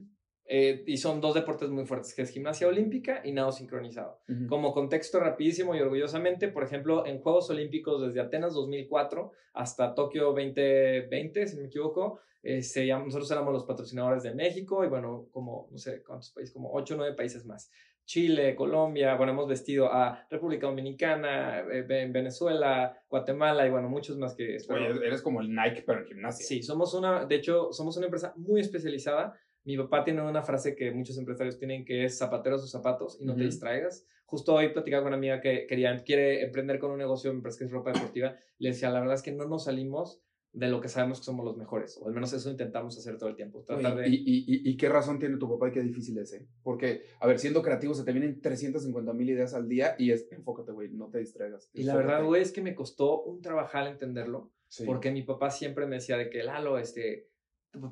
Eh, 0.53 0.83
y 0.85 0.97
son 0.97 1.21
dos 1.21 1.33
deportes 1.33 1.69
muy 1.69 1.85
fuertes, 1.85 2.13
que 2.13 2.23
es 2.23 2.29
gimnasia 2.29 2.67
olímpica 2.67 3.21
y 3.23 3.31
nado 3.31 3.53
sincronizado. 3.53 4.19
Como 4.49 4.73
contexto 4.73 5.17
rapidísimo 5.21 5.73
y 5.75 5.79
orgullosamente, 5.79 6.49
por 6.49 6.65
ejemplo, 6.65 7.05
en 7.05 7.21
Juegos 7.21 7.49
Olímpicos 7.49 8.05
desde 8.05 8.19
Atenas 8.19 8.53
2004 8.53 9.31
hasta 9.53 9.95
Tokio 9.95 10.25
2020, 10.25 11.47
si 11.47 11.55
no 11.55 11.61
me 11.61 11.67
equivoco, 11.69 12.19
eh, 12.43 12.57
nosotros 12.57 13.31
éramos 13.31 13.53
los 13.53 13.63
patrocinadores 13.63 14.23
de 14.23 14.35
México 14.35 14.83
y 14.83 14.89
bueno, 14.89 15.29
como, 15.31 15.69
no 15.71 15.77
sé 15.77 16.03
cuántos 16.03 16.31
países, 16.31 16.53
como 16.53 16.69
8 16.73 16.95
o 16.95 16.97
9 16.97 17.15
países 17.15 17.45
más. 17.45 17.71
Chile, 18.03 18.53
Colombia, 18.53 19.15
bueno, 19.15 19.31
hemos 19.31 19.47
vestido 19.47 19.87
a 19.89 20.27
República 20.29 20.67
Dominicana, 20.67 21.59
eh, 21.59 21.83
Venezuela, 21.83 23.01
Guatemala 23.09 23.65
y 23.65 23.69
bueno, 23.69 23.87
muchos 23.87 24.17
más 24.17 24.35
que... 24.35 24.57
Oye, 24.67 24.87
eres 25.07 25.21
como 25.21 25.39
el 25.39 25.55
Nike, 25.55 25.83
pero 25.85 25.99
en 25.99 26.07
gimnasia. 26.07 26.45
Sí, 26.45 26.61
somos 26.61 26.93
una, 26.93 27.23
de 27.23 27.35
hecho, 27.35 27.71
somos 27.71 27.95
una 27.95 28.07
empresa 28.07 28.33
muy 28.35 28.59
especializada 28.59 29.33
mi 29.63 29.77
papá 29.77 30.03
tiene 30.03 30.21
una 30.21 30.41
frase 30.41 30.75
que 30.75 30.91
muchos 30.91 31.17
empresarios 31.17 31.57
tienen 31.57 31.85
que 31.85 32.05
es 32.05 32.17
zapateros 32.17 32.61
sus 32.61 32.71
zapatos 32.71 33.17
y 33.19 33.25
no 33.25 33.35
te 33.35 33.43
distraigas. 33.43 34.05
Justo 34.25 34.53
hoy 34.53 34.69
platicaba 34.69 35.03
con 35.03 35.09
una 35.09 35.17
amiga 35.17 35.41
que 35.41 35.67
quería, 35.67 35.95
quiere 36.03 36.43
emprender 36.43 36.79
con 36.79 36.91
un 36.91 36.97
negocio, 36.97 37.33
me 37.33 37.41
parece 37.41 37.59
que 37.59 37.65
es 37.65 37.71
ropa 37.71 37.91
deportiva. 37.91 38.35
Le 38.59 38.69
decía, 38.69 38.89
la 38.89 38.99
verdad 39.01 39.15
es 39.15 39.21
que 39.21 39.33
no 39.33 39.45
nos 39.45 39.65
salimos 39.65 40.21
de 40.53 40.67
lo 40.67 40.81
que 40.81 40.89
sabemos 40.89 41.19
que 41.19 41.25
somos 41.25 41.45
los 41.45 41.55
mejores, 41.55 41.97
o 42.01 42.07
al 42.07 42.13
menos 42.13 42.33
eso 42.33 42.49
intentamos 42.49 42.97
hacer 42.97 43.17
todo 43.17 43.29
el 43.29 43.35
tiempo. 43.35 43.63
¿Y, 44.05 44.15
y, 44.15 44.69
y, 44.69 44.77
qué 44.77 44.89
razón 44.89 45.17
tiene 45.17 45.37
tu 45.37 45.49
papá 45.49 45.69
y 45.69 45.71
qué 45.71 45.81
difícil 45.81 46.17
es, 46.17 46.33
eh? 46.33 46.45
Porque, 46.61 47.03
a 47.21 47.27
ver, 47.27 47.39
siendo 47.39 47.61
creativo 47.61 47.93
se 47.93 48.03
te 48.03 48.11
vienen 48.11 48.41
350 48.41 49.13
mil 49.13 49.29
ideas 49.29 49.53
al 49.53 49.69
día 49.69 49.95
y 49.97 50.11
es, 50.11 50.29
enfócate, 50.31 50.73
güey, 50.73 50.89
no 50.89 51.09
te 51.09 51.19
distraigas. 51.19 51.69
Y 51.73 51.83
la 51.83 51.95
verdad, 51.95 52.23
güey, 52.25 52.41
es 52.41 52.51
que 52.51 52.61
me 52.61 52.75
costó 52.75 53.23
un 53.23 53.41
trabajar 53.41 53.87
entenderlo, 53.87 54.51
porque 54.85 55.11
mi 55.11 55.23
papá 55.23 55.51
siempre 55.51 55.87
me 55.87 55.95
decía 55.95 56.17
de 56.17 56.29
que, 56.29 56.43
Lalo, 56.43 56.77
este, 56.77 57.29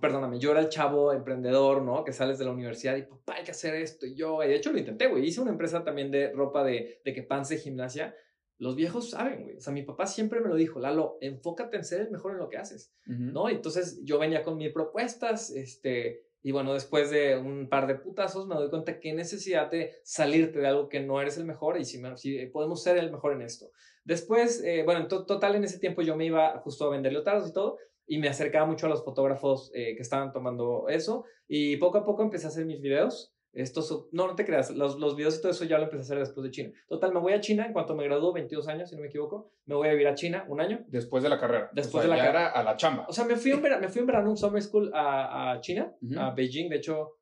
perdóname, 0.01 0.39
yo 0.39 0.51
era 0.51 0.59
el 0.59 0.69
chavo 0.69 1.13
emprendedor, 1.13 1.81
¿no? 1.81 2.03
Que 2.03 2.11
sales 2.11 2.37
de 2.37 2.45
la 2.45 2.51
universidad 2.51 2.95
y 2.97 3.03
papá, 3.03 3.35
hay 3.35 3.43
que 3.43 3.51
hacer 3.51 3.75
esto. 3.75 4.05
Y 4.05 4.15
yo, 4.15 4.43
y 4.43 4.47
de 4.47 4.55
hecho 4.55 4.71
lo 4.71 4.77
intenté, 4.77 5.07
güey. 5.07 5.25
Hice 5.25 5.41
una 5.41 5.51
empresa 5.51 5.83
también 5.83 6.11
de 6.11 6.31
ropa 6.31 6.63
de, 6.63 7.01
de 7.03 7.13
que 7.13 7.23
pants 7.23 7.49
de 7.49 7.57
gimnasia. 7.57 8.15
Los 8.57 8.75
viejos 8.75 9.11
saben, 9.11 9.43
güey. 9.43 9.57
O 9.57 9.61
sea, 9.61 9.71
mi 9.71 9.83
papá 9.83 10.05
siempre 10.05 10.41
me 10.41 10.49
lo 10.49 10.55
dijo, 10.55 10.79
Lalo, 10.79 11.17
enfócate 11.21 11.77
en 11.77 11.85
ser 11.85 12.01
el 12.01 12.11
mejor 12.11 12.33
en 12.33 12.39
lo 12.39 12.49
que 12.49 12.57
haces, 12.57 12.93
¿no? 13.05 13.49
Y 13.49 13.53
entonces 13.53 14.01
yo 14.03 14.19
venía 14.19 14.43
con 14.43 14.57
mis 14.57 14.73
propuestas, 14.73 15.49
este, 15.51 16.25
y 16.41 16.51
bueno, 16.51 16.73
después 16.73 17.09
de 17.09 17.37
un 17.37 17.67
par 17.69 17.87
de 17.87 17.95
putazos 17.95 18.47
me 18.47 18.55
doy 18.55 18.69
cuenta 18.69 18.99
que 18.99 19.13
necesidad 19.13 19.71
de 19.71 19.93
salirte 20.03 20.59
de 20.59 20.67
algo 20.67 20.89
que 20.89 20.99
no 20.99 21.21
eres 21.21 21.37
el 21.37 21.45
mejor 21.45 21.77
y 21.79 21.85
si, 21.85 22.01
si 22.15 22.45
podemos 22.47 22.83
ser 22.83 22.97
el 22.97 23.11
mejor 23.11 23.33
en 23.33 23.41
esto. 23.41 23.71
Después, 24.05 24.63
eh, 24.63 24.83
bueno, 24.83 25.01
en 25.01 25.07
total 25.07 25.55
en 25.55 25.63
ese 25.63 25.79
tiempo 25.79 26.01
yo 26.01 26.15
me 26.15 26.25
iba 26.25 26.57
justo 26.59 26.85
a 26.85 26.89
vender 26.89 27.11
leotardos 27.11 27.49
y 27.49 27.53
todo, 27.53 27.77
y 28.09 28.17
me 28.17 28.27
acercaba 28.27 28.65
mucho 28.65 28.87
a 28.87 28.89
los 28.89 29.05
fotógrafos 29.05 29.71
eh, 29.73 29.95
que 29.95 30.01
estaban 30.01 30.33
tomando 30.33 30.89
eso 30.89 31.25
y 31.47 31.77
poco 31.77 31.99
a 31.99 32.03
poco 32.03 32.23
empecé 32.23 32.47
a 32.47 32.49
hacer 32.49 32.65
mis 32.65 32.81
videos. 32.81 33.33
Estos, 33.51 34.07
no, 34.11 34.27
no 34.27 34.35
te 34.35 34.45
creas, 34.45 34.69
los, 34.71 34.99
los 34.99 35.15
videos 35.15 35.37
y 35.37 35.41
todo 35.41 35.51
eso 35.51 35.65
ya 35.65 35.77
lo 35.77 35.85
empecé 35.85 36.01
a 36.01 36.03
hacer 36.03 36.19
después 36.19 36.43
de 36.43 36.51
China. 36.51 36.71
Total, 36.87 37.11
me 37.13 37.19
voy 37.19 37.33
a 37.33 37.39
China 37.39 37.65
en 37.65 37.73
cuanto 37.73 37.95
me 37.95 38.03
graduó, 38.03 38.31
22 38.31 38.67
años, 38.67 38.89
si 38.89 38.95
no 38.95 39.01
me 39.01 39.07
equivoco. 39.07 39.51
Me 39.65 39.75
voy 39.75 39.87
a 39.87 39.91
vivir 39.91 40.07
a 40.07 40.13
China 40.13 40.45
un 40.49 40.61
año. 40.61 40.85
Después 40.87 41.23
de 41.23 41.29
la 41.29 41.39
carrera. 41.39 41.69
Después 41.73 42.03
de 42.03 42.09
la 42.09 42.17
carrera. 42.17 42.47
a 42.49 42.63
la 42.63 42.75
chamba. 42.75 43.05
O 43.07 43.13
sea, 43.13 43.25
me 43.25 43.35
fui, 43.35 43.51
en 43.51 43.61
verano, 43.61 43.81
me 43.81 43.89
fui 43.89 44.01
en 44.01 44.07
verano 44.07 44.29
un 44.29 44.37
summer 44.37 44.61
school 44.61 44.91
a, 44.93 45.51
a 45.51 45.61
China, 45.61 45.95
a 46.17 46.31
Beijing. 46.31 46.69
De 46.69 46.77
hecho, 46.77 47.18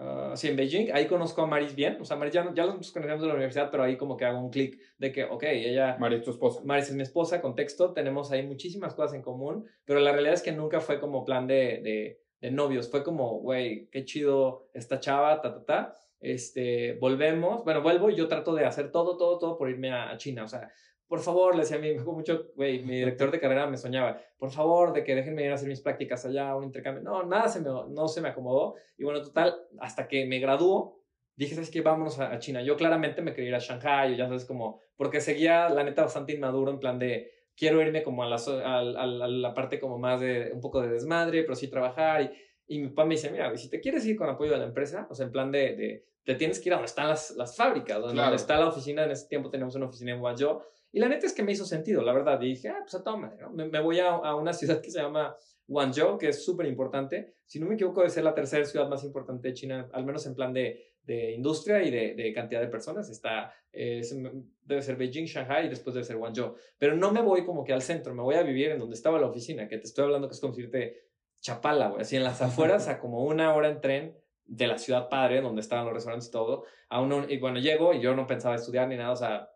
Uh, 0.00 0.34
sí, 0.34 0.48
en 0.48 0.56
Beijing, 0.56 0.92
ahí 0.94 1.06
conozco 1.06 1.42
a 1.42 1.46
Maris 1.46 1.74
bien, 1.74 1.98
o 2.00 2.06
sea, 2.06 2.16
Maris 2.16 2.32
ya, 2.32 2.50
ya 2.54 2.64
los 2.64 2.90
conocemos 2.90 3.20
de 3.20 3.28
la 3.28 3.34
universidad, 3.34 3.70
pero 3.70 3.82
ahí 3.82 3.98
como 3.98 4.16
que 4.16 4.24
hago 4.24 4.40
un 4.40 4.48
clic 4.48 4.80
de 4.96 5.12
que, 5.12 5.24
ok, 5.24 5.42
ella... 5.42 5.98
Maris 6.00 6.20
es 6.20 6.24
tu 6.24 6.30
esposa. 6.30 6.62
Maris 6.64 6.88
es 6.88 6.94
mi 6.94 7.02
esposa, 7.02 7.42
contexto, 7.42 7.92
tenemos 7.92 8.32
ahí 8.32 8.42
muchísimas 8.42 8.94
cosas 8.94 9.14
en 9.14 9.20
común, 9.20 9.66
pero 9.84 10.00
la 10.00 10.12
realidad 10.12 10.32
es 10.32 10.42
que 10.42 10.52
nunca 10.52 10.80
fue 10.80 10.98
como 11.00 11.22
plan 11.26 11.46
de, 11.46 11.82
de, 11.82 12.22
de 12.40 12.50
novios, 12.50 12.90
fue 12.90 13.04
como, 13.04 13.40
güey, 13.40 13.90
qué 13.90 14.06
chido 14.06 14.70
esta 14.72 15.00
chava, 15.00 15.42
ta, 15.42 15.52
ta, 15.52 15.64
ta, 15.66 15.94
este, 16.18 16.94
volvemos, 16.94 17.62
bueno, 17.64 17.82
vuelvo 17.82 18.08
y 18.08 18.16
yo 18.16 18.26
trato 18.26 18.54
de 18.54 18.64
hacer 18.64 18.90
todo, 18.90 19.18
todo, 19.18 19.38
todo 19.38 19.58
por 19.58 19.68
irme 19.68 19.92
a, 19.92 20.12
a 20.12 20.16
China, 20.16 20.44
o 20.44 20.48
sea, 20.48 20.70
por 21.10 21.18
favor, 21.18 21.56
le 21.56 21.62
decía 21.62 21.76
a 21.76 21.80
mí, 21.80 21.92
me 21.92 22.04
mucho, 22.04 22.52
güey, 22.54 22.84
mi 22.84 22.94
director 22.94 23.32
de 23.32 23.40
carrera 23.40 23.66
me 23.66 23.76
soñaba, 23.76 24.22
por 24.38 24.52
favor, 24.52 24.92
de 24.92 25.02
que 25.02 25.16
déjenme 25.16 25.42
ir 25.44 25.50
a 25.50 25.54
hacer 25.54 25.68
mis 25.68 25.80
prácticas 25.80 26.24
allá, 26.24 26.54
un 26.54 26.62
intercambio. 26.62 27.02
No, 27.02 27.24
nada 27.24 27.48
se 27.48 27.58
me, 27.58 27.68
no 27.68 28.06
se 28.06 28.20
me 28.20 28.28
acomodó. 28.28 28.76
Y 28.96 29.02
bueno, 29.02 29.20
total, 29.20 29.56
hasta 29.80 30.06
que 30.06 30.24
me 30.26 30.38
graduó, 30.38 31.02
dije, 31.34 31.56
¿sabes 31.56 31.68
qué? 31.68 31.80
Vámonos 31.80 32.20
a, 32.20 32.38
China. 32.38 32.62
Yo 32.62 32.76
claramente 32.76 33.22
me 33.22 33.34
quería 33.34 33.48
ir 33.48 33.54
a 33.56 33.58
Shanghai, 33.58 34.14
ya 34.14 34.26
sabes, 34.26 34.44
como, 34.44 34.78
porque 34.96 35.20
seguía, 35.20 35.68
la 35.68 35.82
neta, 35.82 36.02
bastante 36.02 36.32
inmaduro 36.32 36.70
en 36.70 36.78
plan 36.78 36.96
de, 37.00 37.28
quiero 37.56 37.82
irme 37.82 38.04
como 38.04 38.22
a 38.22 38.28
la, 38.28 38.36
a, 38.36 38.80
la 38.80 39.52
parte 39.52 39.80
como 39.80 39.98
más 39.98 40.20
de, 40.20 40.52
un 40.54 40.60
poco 40.60 40.80
de 40.80 40.90
desmadre, 40.90 41.42
pero 41.42 41.56
sí 41.56 41.66
trabajar. 41.66 42.22
Y, 42.22 42.76
y 42.76 42.78
mi 42.78 42.88
papá 42.90 43.04
me 43.04 43.16
dice, 43.16 43.32
mira, 43.32 43.56
si 43.56 43.68
te 43.68 43.80
quieres 43.80 44.06
ir 44.06 44.14
con 44.14 44.28
apoyo 44.28 44.52
de 44.52 44.58
la 44.58 44.66
empresa, 44.66 45.08
o 45.10 45.14
sea, 45.16 45.26
en 45.26 45.32
plan 45.32 45.50
de, 45.50 45.74
de 45.74 46.06
te 46.22 46.36
tienes 46.36 46.60
que 46.60 46.68
ir 46.68 46.74
a 46.74 46.76
donde 46.76 46.86
están 46.86 47.08
las, 47.08 47.32
las 47.32 47.56
fábricas, 47.56 48.00
donde, 48.00 48.34
está 48.36 48.60
la 48.60 48.68
oficina, 48.68 49.02
en 49.02 49.10
ese 49.10 49.26
tiempo 49.26 49.50
tenemos 49.50 49.74
una 49.74 49.86
oficina 49.86 50.12
en 50.12 50.20
Guangzhou, 50.20 50.62
y 50.92 51.00
la 51.00 51.08
neta 51.08 51.26
es 51.26 51.32
que 51.32 51.42
me 51.42 51.52
hizo 51.52 51.64
sentido, 51.64 52.02
la 52.02 52.12
verdad. 52.12 52.38
dije, 52.38 52.68
ah, 52.68 52.78
pues 52.80 52.94
a 52.94 53.16
me, 53.16 53.80
voy 53.80 54.00
a, 54.00 54.08
a, 54.08 54.34
una 54.34 54.52
ciudad 54.52 54.80
que 54.80 54.90
se 54.90 55.00
llama 55.00 55.36
Guangzhou, 55.66 56.18
que 56.18 56.28
es 56.28 56.44
súper 56.44 56.66
importante. 56.66 57.34
Si 57.46 57.60
no 57.60 57.66
me 57.66 57.74
equivoco, 57.74 58.00
debe 58.00 58.10
ser 58.10 58.24
la 58.24 58.34
tercera 58.34 58.64
ciudad 58.64 58.88
más 58.88 59.04
importante 59.04 59.48
de 59.48 59.54
China, 59.54 59.88
al 59.92 60.04
menos 60.04 60.26
en 60.26 60.34
plan 60.34 60.52
de, 60.52 60.90
de 61.04 61.32
industria 61.32 61.82
y 61.82 61.90
de, 61.90 62.32
cantidad 62.32 62.60
de 62.60 62.66
personas. 62.66 63.08
Está, 63.08 63.52
debe 63.72 64.82
ser 64.82 64.96
Beijing, 64.96 65.26
Shanghai 65.26 65.66
y 65.66 65.68
después 65.68 65.94
debe 65.94 66.04
ser 66.04 66.16
Guangzhou. 66.16 66.54
Pero 66.78 66.96
no 66.96 67.12
me 67.12 67.22
voy 67.22 67.44
como 67.44 67.64
que 67.64 67.72
al 67.72 67.82
centro, 67.82 68.14
me 68.14 68.22
voy 68.22 68.34
a 68.34 68.42
vivir 68.42 68.70
en 68.70 68.78
donde 68.78 68.96
estaba 68.96 69.20
la 69.20 69.26
oficina, 69.26 69.68
que 69.68 69.78
te 69.78 69.86
estoy 69.86 70.04
hablando 70.04 70.28
que 70.28 70.34
es 70.34 70.40
como 70.40 70.54
decirte 70.54 71.10
Chapala, 71.40 71.88
güey, 71.88 72.02
así 72.02 72.16
en 72.16 72.24
las 72.24 72.42
afueras, 72.42 72.88
a 72.88 72.98
como 72.98 73.24
una 73.24 73.54
hora 73.54 73.68
en 73.68 73.80
tren 73.80 74.16
de 74.44 74.66
la 74.66 74.76
ciudad 74.76 75.08
padre, 75.08 75.40
donde 75.40 75.60
estaban 75.60 75.86
los 75.86 75.94
restaurantes 75.94 76.28
y 76.28 76.32
todo. 76.32 76.64
A 76.88 77.00
uno, 77.00 77.24
y 77.28 77.38
bueno, 77.38 77.58
llego 77.60 77.94
y 77.94 78.00
yo 78.00 78.14
no 78.14 78.26
pensaba 78.26 78.56
estudiar 78.56 78.88
ni 78.88 78.96
nada, 78.96 79.12
o 79.12 79.16
sea, 79.16 79.48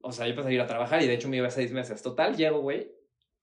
o 0.00 0.12
sea, 0.12 0.26
yo 0.26 0.30
empecé 0.30 0.48
a 0.48 0.52
ir 0.52 0.60
a 0.60 0.66
trabajar 0.66 1.02
y 1.02 1.06
de 1.06 1.14
hecho 1.14 1.28
me 1.28 1.36
iba 1.36 1.50
seis 1.50 1.72
meses. 1.72 2.02
Total, 2.02 2.36
llego, 2.36 2.60
güey, 2.60 2.92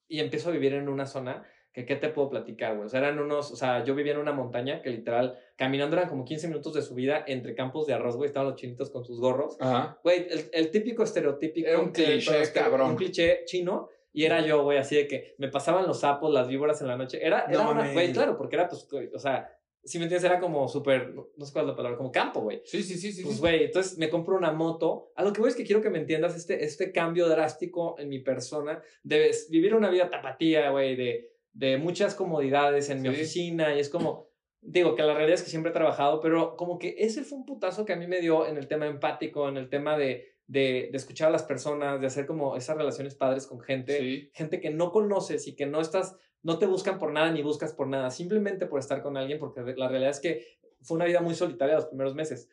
y 0.08 0.20
empiezo 0.20 0.50
a 0.50 0.54
vivir 0.54 0.74
en 0.74 0.90
una 0.90 1.06
zona 1.06 1.46
que, 1.74 1.86
¿qué 1.86 1.96
te 1.96 2.10
puedo 2.10 2.30
platicar, 2.30 2.76
güey? 2.76 2.86
O 2.86 2.90
sea, 2.90 3.02
eran 3.02 3.20
unos, 3.20 3.52
o 3.52 3.56
sea, 3.56 3.84
yo 3.84 3.96
vivía 3.96 4.14
en 4.14 4.20
una 4.20 4.32
montaña 4.32 4.82
que 4.82 4.90
literal, 4.90 5.38
caminando 5.58 5.98
eran 5.98 6.08
como 6.08 6.24
15 6.24 6.48
minutos 6.48 6.74
de 6.74 6.82
subida 6.82 7.24
entre 7.28 7.54
campos 7.54 7.86
de 7.86 7.94
arroz, 7.94 8.16
güey, 8.16 8.28
estaban 8.28 8.50
los 8.50 8.60
chinitos 8.60 8.90
con 8.90 9.04
sus 9.04 9.20
gorros. 9.20 9.58
Ajá. 9.60 10.00
Güey, 10.04 10.28
el, 10.30 10.50
el, 10.54 10.72
típico 10.72 11.04
estereotípico. 11.04 11.68
Era 11.68 11.80
un 11.80 11.92
cliché, 11.92 12.52
cabrón. 12.54 12.92
Un 12.92 12.96
cliché 12.96 13.44
chino. 13.46 13.90
Y 14.14 14.24
era 14.24 14.40
yo, 14.40 14.64
güey, 14.64 14.78
así 14.78 14.96
de 14.96 15.08
que 15.10 15.36
me 15.38 15.50
pasaban 15.50 15.86
los 15.86 16.00
sapos, 16.00 16.34
las 16.34 16.48
víboras 16.48 16.80
en 16.80 16.88
la 16.88 16.96
noche. 16.96 17.20
Era, 17.22 17.48
era 17.50 17.68
una, 17.68 17.92
güey, 17.92 18.14
claro, 18.14 18.38
porque 18.38 18.56
era, 18.56 18.70
pues, 18.70 18.88
o 19.14 19.20
sea, 19.20 19.55
si 19.86 20.00
me 20.00 20.06
entiendes, 20.06 20.24
era 20.24 20.40
como 20.40 20.68
súper, 20.68 21.14
no 21.14 21.46
sé 21.46 21.54
cuál 21.54 21.66
es 21.66 21.70
la 21.70 21.76
palabra, 21.76 21.98
como 21.98 22.12
campo, 22.12 22.42
güey. 22.42 22.62
Sí, 22.66 22.82
sí, 22.82 22.98
sí, 22.98 23.12
sí. 23.12 23.24
Pues, 23.24 23.40
güey, 23.40 23.66
entonces 23.66 24.00
me 24.00 24.10
compro 24.10 24.36
una 24.36 24.52
moto. 24.52 25.12
A 25.16 25.24
lo 25.24 25.32
que 25.32 25.42
voy 25.42 25.50
es 25.52 25.56
que 25.56 25.64
quiero 25.64 25.82
que 25.82 25.92
me 25.92 26.00
entiendas 26.00 26.36
este, 26.36 26.66
este 26.66 26.92
cambio 26.92 27.30
drástico 27.30 27.96
en 28.00 28.10
mi 28.10 28.20
persona. 28.20 28.82
De 29.04 29.32
vivir 29.50 29.76
una 29.76 29.92
vida 29.92 30.10
tapatía, 30.10 30.72
güey, 30.72 30.96
de, 30.96 31.30
de 31.54 31.78
muchas 31.78 32.16
comodidades 32.16 32.90
en 32.90 33.04
mi 33.04 33.10
oficina. 33.10 33.76
Y 33.76 33.80
es 33.80 33.90
como, 33.90 34.28
digo, 34.60 34.96
que 34.96 35.04
la 35.04 35.14
realidad 35.14 35.36
es 35.36 35.44
que 35.44 35.52
siempre 35.52 35.70
he 35.70 35.74
trabajado, 35.74 36.20
pero 36.20 36.56
como 36.56 36.80
que 36.80 36.96
ese 36.98 37.24
fue 37.24 37.38
un 37.38 37.46
putazo 37.46 37.86
que 37.86 37.94
a 37.94 37.98
mí 37.98 38.08
me 38.08 38.22
dio 38.22 38.48
en 38.48 38.58
el 38.58 38.68
tema 38.68 38.88
empático, 38.88 39.48
en 39.48 39.58
el 39.58 39.70
tema 39.70 40.00
de, 40.00 40.36
de, 40.48 40.90
de 40.92 40.98
escuchar 40.98 41.28
a 41.28 41.32
las 41.32 41.44
personas, 41.44 42.02
de 42.02 42.08
hacer 42.08 42.26
como 42.26 42.56
esas 42.56 42.76
relaciones 42.76 43.14
padres 43.14 43.46
con 43.46 43.60
gente, 43.60 44.32
gente 44.34 44.60
que 44.60 44.72
no 44.72 44.92
conoces 44.92 45.48
y 45.48 45.56
que 45.56 45.68
no 45.68 45.80
estás 45.80 46.18
no 46.46 46.60
te 46.60 46.68
buscan 46.68 47.00
por 47.00 47.12
nada 47.12 47.32
ni 47.32 47.42
buscas 47.42 47.74
por 47.74 47.88
nada, 47.88 48.12
simplemente 48.12 48.68
por 48.68 48.80
estar 48.80 49.02
con 49.02 49.18
alguien, 49.18 49.40
porque 49.40 49.62
la 49.76 49.88
realidad 49.88 50.12
es 50.12 50.20
que 50.20 50.60
fue 50.80 50.96
una 50.96 51.06
vida 51.06 51.20
muy 51.20 51.34
solitaria 51.34 51.74
los 51.74 51.88
primeros 51.88 52.14
meses. 52.14 52.48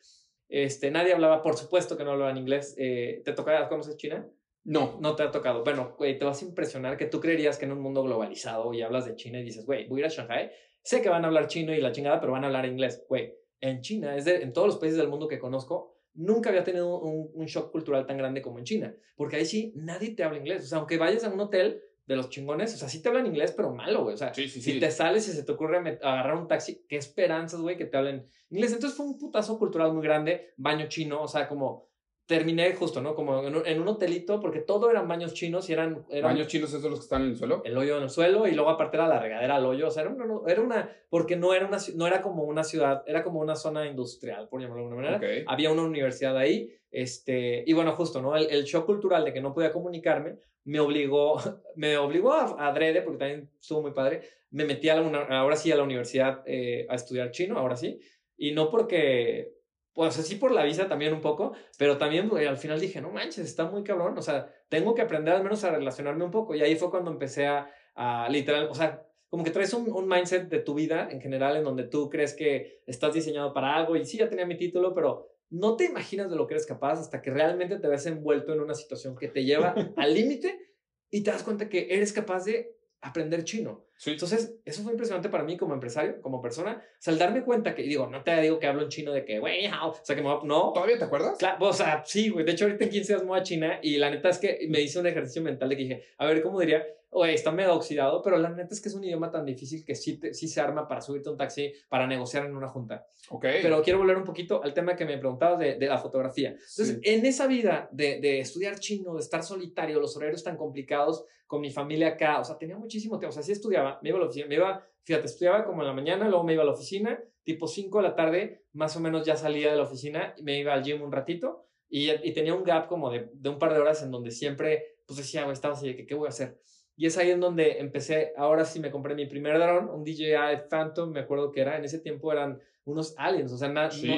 Este, 0.49 0.89
nadie 0.89 1.13
hablaba, 1.13 1.43
por 1.43 1.55
supuesto 1.55 1.95
que 1.95 2.03
no 2.03 2.13
hablaban 2.13 2.35
inglés. 2.37 2.73
Eh, 2.79 3.21
¿Te 3.23 3.33
tocaba, 3.33 3.69
conoces 3.69 3.95
China? 3.95 4.27
No. 4.63 4.97
No 4.99 5.15
te 5.15 5.21
ha 5.21 5.29
tocado. 5.29 5.63
Bueno, 5.63 5.93
güey, 5.95 6.17
te 6.17 6.25
vas 6.25 6.41
a 6.41 6.45
impresionar 6.45 6.97
que 6.97 7.05
tú 7.05 7.19
creerías 7.19 7.59
que 7.59 7.65
en 7.65 7.73
un 7.73 7.81
mundo 7.81 8.01
globalizado 8.01 8.73
y 8.73 8.81
hablas 8.81 9.05
de 9.05 9.15
China 9.15 9.39
y 9.39 9.43
dices, 9.43 9.63
güey, 9.63 9.87
voy 9.87 9.99
a 9.99 10.05
ir 10.05 10.05
a 10.07 10.09
Shanghai. 10.09 10.51
Sé 10.81 11.03
que 11.03 11.09
van 11.09 11.23
a 11.23 11.27
hablar 11.27 11.45
chino 11.45 11.71
y 11.71 11.79
la 11.79 11.91
chingada, 11.91 12.19
pero 12.19 12.31
van 12.31 12.45
a 12.45 12.47
hablar 12.47 12.65
inglés. 12.65 13.05
Güey, 13.07 13.35
en 13.61 13.81
China, 13.81 14.17
es 14.17 14.25
de, 14.25 14.41
en 14.41 14.53
todos 14.53 14.65
los 14.65 14.77
países 14.77 14.97
del 14.97 15.07
mundo 15.07 15.27
que 15.27 15.37
conozco, 15.37 15.93
nunca 16.15 16.49
había 16.49 16.63
tenido 16.63 16.99
un, 16.99 17.29
un, 17.31 17.45
shock 17.45 17.71
cultural 17.71 18.07
tan 18.07 18.17
grande 18.17 18.41
como 18.41 18.57
en 18.57 18.65
China. 18.65 18.95
Porque 19.15 19.35
ahí 19.35 19.45
sí, 19.45 19.71
nadie 19.75 20.15
te 20.15 20.23
habla 20.23 20.39
inglés. 20.39 20.63
O 20.63 20.67
sea, 20.67 20.79
aunque 20.79 20.97
vayas 20.97 21.23
a 21.23 21.29
un 21.29 21.39
hotel, 21.39 21.83
de 22.05 22.15
los 22.15 22.29
chingones, 22.29 22.73
o 22.73 22.77
sea, 22.77 22.89
sí 22.89 23.01
te 23.01 23.09
hablan 23.09 23.25
inglés, 23.25 23.53
pero 23.55 23.73
malo, 23.73 24.03
güey. 24.03 24.15
O 24.15 24.17
sea, 24.17 24.33
si 24.33 24.79
te 24.79 24.91
sales 24.91 25.27
y 25.27 25.31
se 25.31 25.43
te 25.43 25.51
ocurre 25.51 25.77
agarrar 25.77 26.35
un 26.35 26.47
taxi, 26.47 26.85
qué 26.87 26.97
esperanzas, 26.97 27.61
güey, 27.61 27.77
que 27.77 27.85
te 27.85 27.97
hablen 27.97 28.27
inglés. 28.49 28.73
Entonces 28.73 28.97
fue 28.97 29.05
un 29.05 29.17
putazo 29.17 29.57
cultural 29.57 29.93
muy 29.93 30.03
grande, 30.03 30.53
baño 30.57 30.87
chino, 30.87 31.21
o 31.21 31.27
sea, 31.27 31.47
como 31.47 31.93
terminé 32.25 32.73
justo, 32.73 33.01
¿no? 33.01 33.15
Como 33.15 33.43
en 33.43 33.81
un, 33.81 33.87
hotelito, 33.87 34.39
porque 34.39 34.61
todo 34.61 34.89
eran 34.89 35.07
baños 35.07 35.33
chinos 35.33 35.69
y 35.69 35.73
eran, 35.73 36.05
¿Baños 36.21 36.47
chinos 36.47 36.73
esos 36.73 36.89
los 36.89 36.99
que 36.99 37.03
están 37.03 37.23
en 37.23 37.29
el 37.29 37.37
suelo? 37.37 37.61
El 37.65 37.77
hoyo 37.77 37.97
en 37.97 38.03
el 38.03 38.09
suelo 38.09 38.47
y 38.47 38.53
luego 38.53 38.69
aparte 38.69 38.95
era 38.95 39.07
la 39.07 39.19
regadera 39.19 39.57
al 39.57 39.65
hoyo, 39.65 39.87
o 39.87 39.91
sea, 39.91 40.03
era 40.03 40.11
una, 40.11 40.25
era 40.47 40.61
una 40.61 40.89
porque 41.09 41.35
no 41.35 41.53
era, 41.53 41.67
una, 41.67 41.77
no 41.95 42.07
era 42.07 42.21
como 42.21 42.43
una 42.43 42.63
ciudad, 42.63 43.03
era 43.07 43.23
como 43.23 43.39
una 43.39 43.55
zona 43.55 43.85
industrial, 43.87 44.47
por 44.47 44.61
llamarlo 44.61 44.83
de 44.83 44.89
alguna 44.89 45.17
manera. 45.17 45.43
Había 45.47 45.71
una 45.71 45.83
universidad 45.83 46.37
ahí, 46.37 46.73
este, 46.93 47.63
y 47.65 47.73
bueno, 47.73 47.91
justo, 47.93 48.21
¿no? 48.21 48.37
El, 48.37 48.49
el 48.51 48.63
shock 48.63 48.85
cultural 48.85 49.25
de 49.25 49.33
que 49.33 49.41
no 49.41 49.53
podía 49.53 49.73
comunicarme 49.73 50.37
me 50.63 50.79
obligó, 50.79 51.37
me 51.75 51.97
obligó 51.97 52.33
a, 52.33 52.67
adrede, 52.67 53.01
porque 53.01 53.17
también 53.19 53.49
estuvo 53.59 53.81
muy 53.81 53.91
padre, 53.91 54.21
me 54.51 54.65
metí 54.65 54.89
a 54.89 54.95
la, 54.95 55.19
ahora 55.39 55.55
sí 55.55 55.71
a 55.71 55.75
la 55.75 55.83
universidad 55.83 56.43
eh, 56.45 56.85
a 56.89 56.95
estudiar 56.95 57.31
chino, 57.31 57.57
ahora 57.57 57.75
sí, 57.75 57.99
Y 58.37 58.51
no 58.51 58.69
porque, 58.69 59.53
pues 59.93 60.13
sí 60.13 60.35
por 60.35 60.51
la 60.51 60.63
visa 60.63 60.87
también 60.87 61.13
un 61.13 61.21
poco, 61.21 61.53
pero 61.77 61.97
también 61.97 62.29
al 62.31 62.57
final 62.57 62.79
dije, 62.79 63.01
no 63.01 63.09
manches, 63.09 63.45
está 63.45 63.65
muy 63.65 63.83
cabrón, 63.83 64.17
o 64.17 64.21
sea, 64.21 64.53
tengo 64.69 64.93
que 64.93 65.01
aprender 65.01 65.33
al 65.33 65.43
menos 65.43 65.63
a 65.63 65.71
relacionarme 65.71 66.25
un 66.25 66.31
poco. 66.31 66.55
Y 66.55 66.61
ahí 66.61 66.75
fue 66.75 66.91
cuando 66.91 67.11
empecé 67.11 67.47
a, 67.47 67.69
a 67.95 68.29
literal, 68.29 68.67
o 68.69 68.75
sea, 68.75 69.03
como 69.33 69.43
que 69.43 69.49
traes 69.49 69.73
un, 69.73 70.07
mindset 70.07 70.47
de 70.47 70.59
tu 70.59 70.75
vida 70.75 71.09
en 71.09 71.19
general 71.19 71.57
en 71.57 71.63
donde 71.63 71.85
tú 71.85 72.07
crees 72.07 72.35
que 72.35 72.83
estás 72.85 73.15
diseñado 73.15 73.51
para 73.51 73.75
algo 73.75 73.95
y 73.95 74.05
sí, 74.05 74.19
ya 74.19 74.29
tenía 74.29 74.45
mi 74.45 74.57
título, 74.57 74.93
pero 74.93 75.27
no 75.53 75.75
te 75.75 75.85
imaginas 75.85 76.31
de 76.31 76.35
lo 76.35 76.47
que 76.47 76.55
eres 76.55 76.65
capaz 76.65 76.99
hasta 76.99 77.21
que 77.21 77.29
realmente 77.29 77.77
te 77.77 77.87
ves 77.87 78.07
envuelto 78.07 78.53
en 78.53 78.61
una 78.61 78.73
situación 78.73 79.15
que 79.15 79.27
te 79.27 79.45
lleva 79.45 79.75
al 79.95 80.13
límite 80.15 80.73
y 81.11 81.21
te 81.21 81.29
das 81.29 81.43
cuenta 81.43 81.69
que 81.69 81.87
eres 81.91 82.11
capaz 82.11 82.45
de 82.45 82.75
aprender 83.01 83.43
chino. 83.43 83.85
Entonces, 84.05 84.55
eso 84.65 84.83
fue 84.83 84.91
impresionante 84.91 85.29
para 85.29 85.43
mí 85.43 85.55
como 85.55 85.73
empresario, 85.73 86.21
como 86.21 86.41
persona. 86.41 86.81
O 86.81 86.95
sea, 87.01 87.13
al 87.13 87.19
darme 87.19 87.43
cuenta 87.43 87.73
que, 87.73 87.83
digo, 87.83 88.07
no 88.07 88.23
te 88.23 88.39
digo 88.41 88.59
que 88.59 88.67
hablo 88.67 88.83
en 88.83 88.89
chino 88.89 89.11
de 89.11 89.23
que, 89.23 89.39
güey, 89.39 89.67
o 89.67 89.95
sea, 90.01 90.15
que 90.15 90.21
me 90.21 90.29
no. 90.43 90.71
¿Todavía 90.73 90.97
te 90.97 91.05
acuerdas? 91.05 91.37
Claro, 91.37 91.65
o 91.65 91.73
sea, 91.73 92.03
sí, 92.05 92.29
güey. 92.29 92.45
De 92.45 92.51
hecho, 92.51 92.65
ahorita 92.65 92.83
en 92.83 92.89
15 92.89 93.13
días 93.13 93.21
me 93.23 93.29
voy 93.29 93.39
a 93.39 93.43
China 93.43 93.79
y 93.81 93.97
la 93.97 94.09
neta 94.09 94.29
es 94.29 94.39
que 94.39 94.65
me 94.69 94.81
hice 94.81 94.99
un 94.99 95.07
ejercicio 95.07 95.41
mental 95.41 95.69
de 95.69 95.77
que 95.77 95.83
dije, 95.83 96.03
a 96.17 96.25
ver, 96.25 96.41
¿cómo 96.41 96.59
diría? 96.59 96.83
oye, 97.13 97.33
está 97.33 97.51
medio 97.51 97.73
oxidado, 97.73 98.21
pero 98.21 98.37
la 98.37 98.49
neta 98.49 98.73
es 98.73 98.81
que 98.81 98.89
es 98.89 98.95
un 98.95 99.03
idioma 99.03 99.31
tan 99.31 99.45
difícil 99.45 99.85
que 99.85 99.95
sí, 99.95 100.19
sí 100.31 100.47
se 100.47 100.61
arma 100.61 100.87
para 100.87 101.01
subirte 101.01 101.29
a 101.29 101.31
un 101.31 101.37
taxi, 101.37 101.71
para 101.89 102.07
negociar 102.07 102.45
en 102.45 102.55
una 102.55 102.67
junta. 102.67 103.05
Ok. 103.29 103.45
Pero 103.61 103.81
quiero 103.81 103.99
volver 103.99 104.17
un 104.17 104.23
poquito 104.23 104.63
al 104.63 104.73
tema 104.73 104.95
que 104.95 105.05
me 105.05 105.17
preguntabas 105.17 105.59
de, 105.59 105.75
de 105.75 105.87
la 105.87 105.97
fotografía. 105.97 106.49
Entonces, 106.49 106.99
en 107.03 107.25
esa 107.25 107.47
vida 107.47 107.87
de, 107.91 108.19
de, 108.19 108.39
estudiar 108.39 108.79
chino, 108.79 109.13
de 109.13 109.21
estar 109.21 109.43
solitario, 109.43 109.99
los 109.99 110.15
horarios 110.17 110.43
tan 110.43 110.57
complicados 110.57 111.25
con 111.45 111.61
mi 111.61 111.71
familia 111.71 112.09
acá, 112.09 112.39
o 112.39 112.43
sea, 112.43 112.57
tenía 112.57 112.77
muchísimo 112.77 113.19
tiempo. 113.19 113.29
O 113.29 113.33
sea, 113.33 113.43
sí 113.43 113.51
estudiaba, 113.51 113.82
me 114.01 114.09
iba 114.09 114.17
a 114.17 114.21
la 114.21 114.27
oficina, 114.27 114.47
me 114.47 114.55
iba, 114.55 114.87
fíjate, 115.03 115.25
estudiaba 115.25 115.65
como 115.65 115.81
en 115.81 115.87
la 115.87 115.93
mañana, 115.93 116.27
luego 116.27 116.43
me 116.43 116.53
iba 116.53 116.63
a 116.63 116.65
la 116.65 116.73
oficina, 116.73 117.19
tipo 117.43 117.67
5 117.67 117.97
de 117.97 118.03
la 118.03 118.15
tarde, 118.15 118.65
más 118.73 118.95
o 118.95 118.99
menos 118.99 119.25
ya 119.25 119.35
salía 119.35 119.71
de 119.71 119.77
la 119.77 119.83
oficina, 119.83 120.33
y 120.37 120.43
me 120.43 120.59
iba 120.59 120.73
al 120.73 120.83
gym 120.83 121.01
un 121.01 121.11
ratito. 121.11 121.67
Y, 121.89 122.09
y 122.09 122.33
tenía 122.33 122.55
un 122.55 122.63
gap 122.63 122.87
como 122.87 123.11
de, 123.11 123.29
de 123.33 123.49
un 123.49 123.59
par 123.59 123.73
de 123.73 123.79
horas 123.79 124.01
en 124.01 124.09
donde 124.09 124.31
siempre, 124.31 124.95
pues 125.05 125.17
decía, 125.17 125.49
estaba 125.51 125.75
así 125.75 125.87
de 125.87 125.95
que, 125.95 126.07
¿qué 126.07 126.15
voy 126.15 126.25
a 126.25 126.29
hacer? 126.29 126.59
Y 126.95 127.07
es 127.07 127.17
ahí 127.17 127.31
en 127.31 127.39
donde 127.39 127.79
empecé, 127.79 128.33
ahora 128.37 128.65
sí 128.65 128.79
me 128.79 128.91
compré 128.91 129.15
mi 129.15 129.25
primer 129.25 129.57
dron, 129.57 129.89
un 129.89 130.03
DJI 130.03 130.67
Phantom, 130.69 131.11
me 131.11 131.21
acuerdo 131.21 131.51
que 131.51 131.61
era, 131.61 131.77
en 131.77 131.85
ese 131.85 131.99
tiempo 131.99 132.31
eran 132.31 132.59
unos 132.85 133.15
aliens, 133.17 133.51
o 133.51 133.57
sea, 133.57 133.71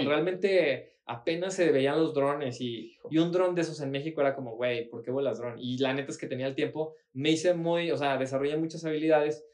realmente 0.06 1.00
apenas 1.06 1.54
se 1.54 1.72
veían 1.72 2.00
los 2.00 2.14
drones 2.14 2.60
y, 2.60 2.98
y 3.10 3.18
un 3.20 3.32
dron 3.32 3.56
de 3.56 3.62
esos 3.62 3.80
en 3.80 3.92
México 3.92 4.22
era 4.22 4.36
como, 4.36 4.56
güey, 4.56 4.90
¿por 4.90 5.04
qué 5.04 5.12
vuelas 5.12 5.38
dron? 5.38 5.58
Y 5.60 5.78
la 5.78 5.94
neta 5.94 6.12
es 6.12 6.18
que 6.18 6.28
tenía 6.28 6.48
el 6.48 6.56
tiempo, 6.56 6.96
me 7.14 7.32
hice 7.32 7.54
muy, 7.54 7.92
o 7.92 7.98
sea, 7.98 8.18
desarrollé 8.18 8.58
muchas 8.58 8.84
habilidades, 8.84 9.46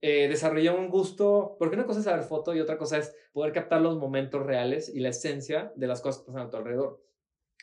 eh, 0.00 0.28
desarrollé 0.28 0.70
un 0.70 0.88
gusto, 0.88 1.56
porque 1.58 1.74
una 1.74 1.86
cosa 1.86 1.98
es 1.98 2.04
saber 2.04 2.24
foto 2.24 2.54
y 2.54 2.60
otra 2.60 2.78
cosa 2.78 2.98
es 2.98 3.14
poder 3.32 3.52
captar 3.52 3.80
los 3.80 3.96
momentos 3.96 4.44
reales 4.44 4.88
y 4.88 5.00
la 5.00 5.08
esencia 5.08 5.72
de 5.74 5.86
las 5.86 6.00
cosas 6.00 6.22
que 6.22 6.26
pasan 6.26 6.46
a 6.46 6.50
tu 6.50 6.56
alrededor. 6.56 7.02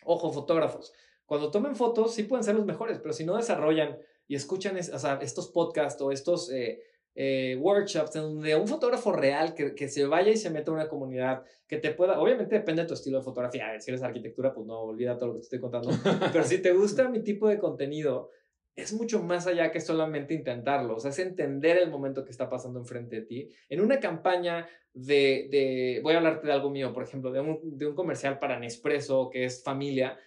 Ojo, 0.04 0.32
fotógrafos, 0.32 0.94
cuando 1.26 1.50
tomen 1.50 1.76
fotos 1.76 2.14
sí 2.14 2.24
pueden 2.24 2.44
ser 2.44 2.56
los 2.56 2.66
mejores, 2.66 3.00
pero 3.00 3.14
si 3.14 3.26
no 3.26 3.38
desarrollan 3.38 3.98
y 4.28 4.36
escuchan 4.36 4.78
estos 4.78 5.48
podcasts 5.50 6.02
o 6.02 6.12
estos 6.12 6.52
eh, 6.52 6.82
eh, 7.16 7.58
workshops 7.60 8.16
en 8.18 8.24
donde 8.24 8.56
un 8.56 8.68
fotógrafo 8.68 9.14
real 9.14 9.54
que, 9.54 9.74
que, 9.74 9.88
se 9.88 10.06
vaya 10.06 10.32
y 10.32 10.38
se 10.38 10.50
meta 10.50 10.72
a 10.72 10.74
una 10.74 10.90
comunidad 10.90 11.44
que 11.68 11.78
te 11.78 11.92
pueda, 11.92 12.20
obviamente 12.20 12.56
depende 12.56 12.82
de 12.82 12.88
tu 12.88 12.94
estilo 12.94 13.20
de 13.20 13.24
fotografía, 13.24 13.80
si 13.80 13.90
eres 13.90 14.04
arquitectura, 14.04 14.54
pues 14.54 14.68
no, 14.68 14.82
olvida 14.82 15.18
todo 15.18 15.28
lo 15.28 15.34
que 15.36 15.40
te 15.40 15.44
estoy 15.46 15.60
contando, 15.60 15.90
pero 16.34 16.44
si 16.44 16.62
te 16.62 16.74
gusta 16.74 17.08
mi 17.08 17.24
tipo 17.24 17.48
de 17.48 17.58
contenido, 17.58 18.32
es 18.76 18.94
mucho 18.94 19.24
más 19.24 19.48
allá 19.48 19.72
que 19.72 19.80
solamente 19.80 20.34
intentarlo, 20.34 20.96
o 20.96 21.00
sea, 21.00 21.12
es 21.12 21.20
entender 21.20 21.78
el 21.78 21.90
momento 21.90 22.26
que 22.26 22.32
está 22.32 22.50
pasando 22.50 22.80
enfrente 22.80 23.18
de 23.18 23.22
ti. 23.22 23.50
En 23.70 23.82
una 23.82 24.00
campaña 24.00 24.68
de, 24.94 25.48
de 25.50 26.00
voy 26.04 26.14
a 26.14 26.18
hablarte 26.18 26.48
de 26.48 26.54
algo 26.54 26.70
mío, 26.70 26.94
por 26.94 27.04
ejemplo, 27.04 27.32
de 27.32 27.40
un, 27.40 27.78
de 27.78 27.88
un 27.88 27.96
comercial 27.96 28.38
para 28.40 28.60
Nespresso, 28.60 29.30
que 29.30 29.46
es 29.46 29.64
familia, 29.64 30.18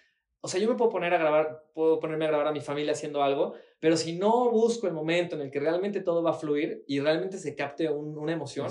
o 0.41 0.47
sea, 0.47 0.59
yo 0.61 0.69
me 0.69 0.75
puedo 0.75 0.89
poner 0.89 1.13
a 1.13 1.17
grabar, 1.17 1.65
puedo 1.73 1.99
ponerme 1.99 2.23
a 2.23 2.29
grabar 2.29 2.47
a 2.47 2.51
mi 2.53 2.61
familia 2.61 2.93
haciendo 2.93 3.21
algo, 3.21 3.55
pero 3.81 3.97
si 3.97 4.17
no 4.17 4.49
busco 4.49 4.87
el 4.87 4.93
momento 4.93 5.35
en 5.35 5.41
el 5.41 5.51
que 5.51 5.59
realmente 5.59 5.99
todo 5.99 6.23
va 6.23 6.31
a 6.31 6.33
fluir 6.33 6.85
y 6.87 7.01
realmente 7.01 7.37
se 7.37 7.55
capte 7.55 7.89
una 7.89 8.31
emoción, 8.31 8.67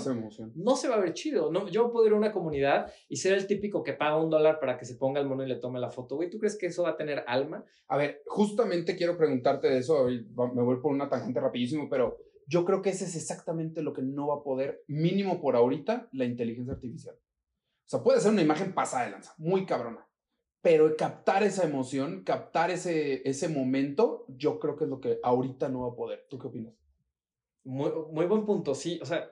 no 0.55 0.75
se 0.75 0.87
va 0.87 0.95
a 0.95 0.99
ver 0.99 1.13
chido. 1.13 1.51
No, 1.51 1.67
yo 1.67 1.91
puedo 1.91 2.07
ir 2.07 2.13
a 2.13 2.15
una 2.15 2.31
comunidad 2.31 2.91
y 3.07 3.17
ser 3.17 3.33
el 3.33 3.45
típico 3.45 3.83
que 3.83 3.93
paga 3.93 4.17
un 4.17 4.31
dólar 4.31 4.59
para 4.59 4.77
que 4.77 4.85
se 4.85 4.95
ponga 4.95 5.21
el 5.21 5.27
mono 5.27 5.43
y 5.43 5.47
le 5.47 5.57
tome 5.57 5.79
la 5.79 5.91
foto. 5.91 6.15
Güey, 6.15 6.31
¿tú 6.31 6.39
crees 6.39 6.57
que 6.57 6.65
eso 6.65 6.83
va 6.83 6.89
a 6.89 6.97
tener 6.97 7.23
alma? 7.27 7.63
A 7.87 7.97
ver, 7.97 8.23
justamente 8.25 8.95
quiero 8.95 9.15
preguntarte 9.15 9.69
de 9.69 9.77
eso. 9.77 10.05
Me 10.05 10.63
voy 10.63 10.77
por 10.81 10.91
una 10.91 11.07
tangente 11.07 11.39
rapidísimo, 11.39 11.87
pero 11.87 12.17
yo 12.47 12.65
creo 12.65 12.81
que 12.81 12.89
ese 12.89 13.05
es 13.05 13.15
exactamente 13.15 13.83
lo 13.83 13.93
que 13.93 14.01
no 14.01 14.27
va 14.27 14.37
a 14.37 14.43
poder, 14.43 14.83
mínimo 14.87 15.39
por 15.39 15.55
ahorita, 15.55 16.09
la 16.13 16.25
inteligencia 16.25 16.73
artificial. 16.73 17.15
O 17.15 17.89
sea, 17.89 18.01
puede 18.01 18.19
ser 18.19 18.31
una 18.31 18.41
imagen 18.41 18.73
pasada 18.73 19.05
de 19.05 19.11
lanza, 19.11 19.35
muy 19.37 19.67
cabrona 19.67 20.08
pero 20.61 20.95
captar 20.97 21.43
esa 21.43 21.63
emoción, 21.63 22.23
captar 22.23 22.69
ese, 22.69 23.21
ese 23.27 23.47
momento, 23.47 24.25
yo 24.27 24.59
creo 24.59 24.75
que 24.75 24.83
es 24.83 24.89
lo 24.89 24.99
que 24.99 25.19
ahorita 25.23 25.69
no 25.69 25.81
va 25.81 25.93
a 25.93 25.95
poder. 25.95 26.25
¿Tú 26.29 26.37
qué 26.37 26.47
opinas? 26.47 26.73
Muy, 27.63 28.25
buen 28.25 28.45
punto, 28.45 28.75
sí. 28.75 28.99
O 29.01 29.05
sea, 29.05 29.29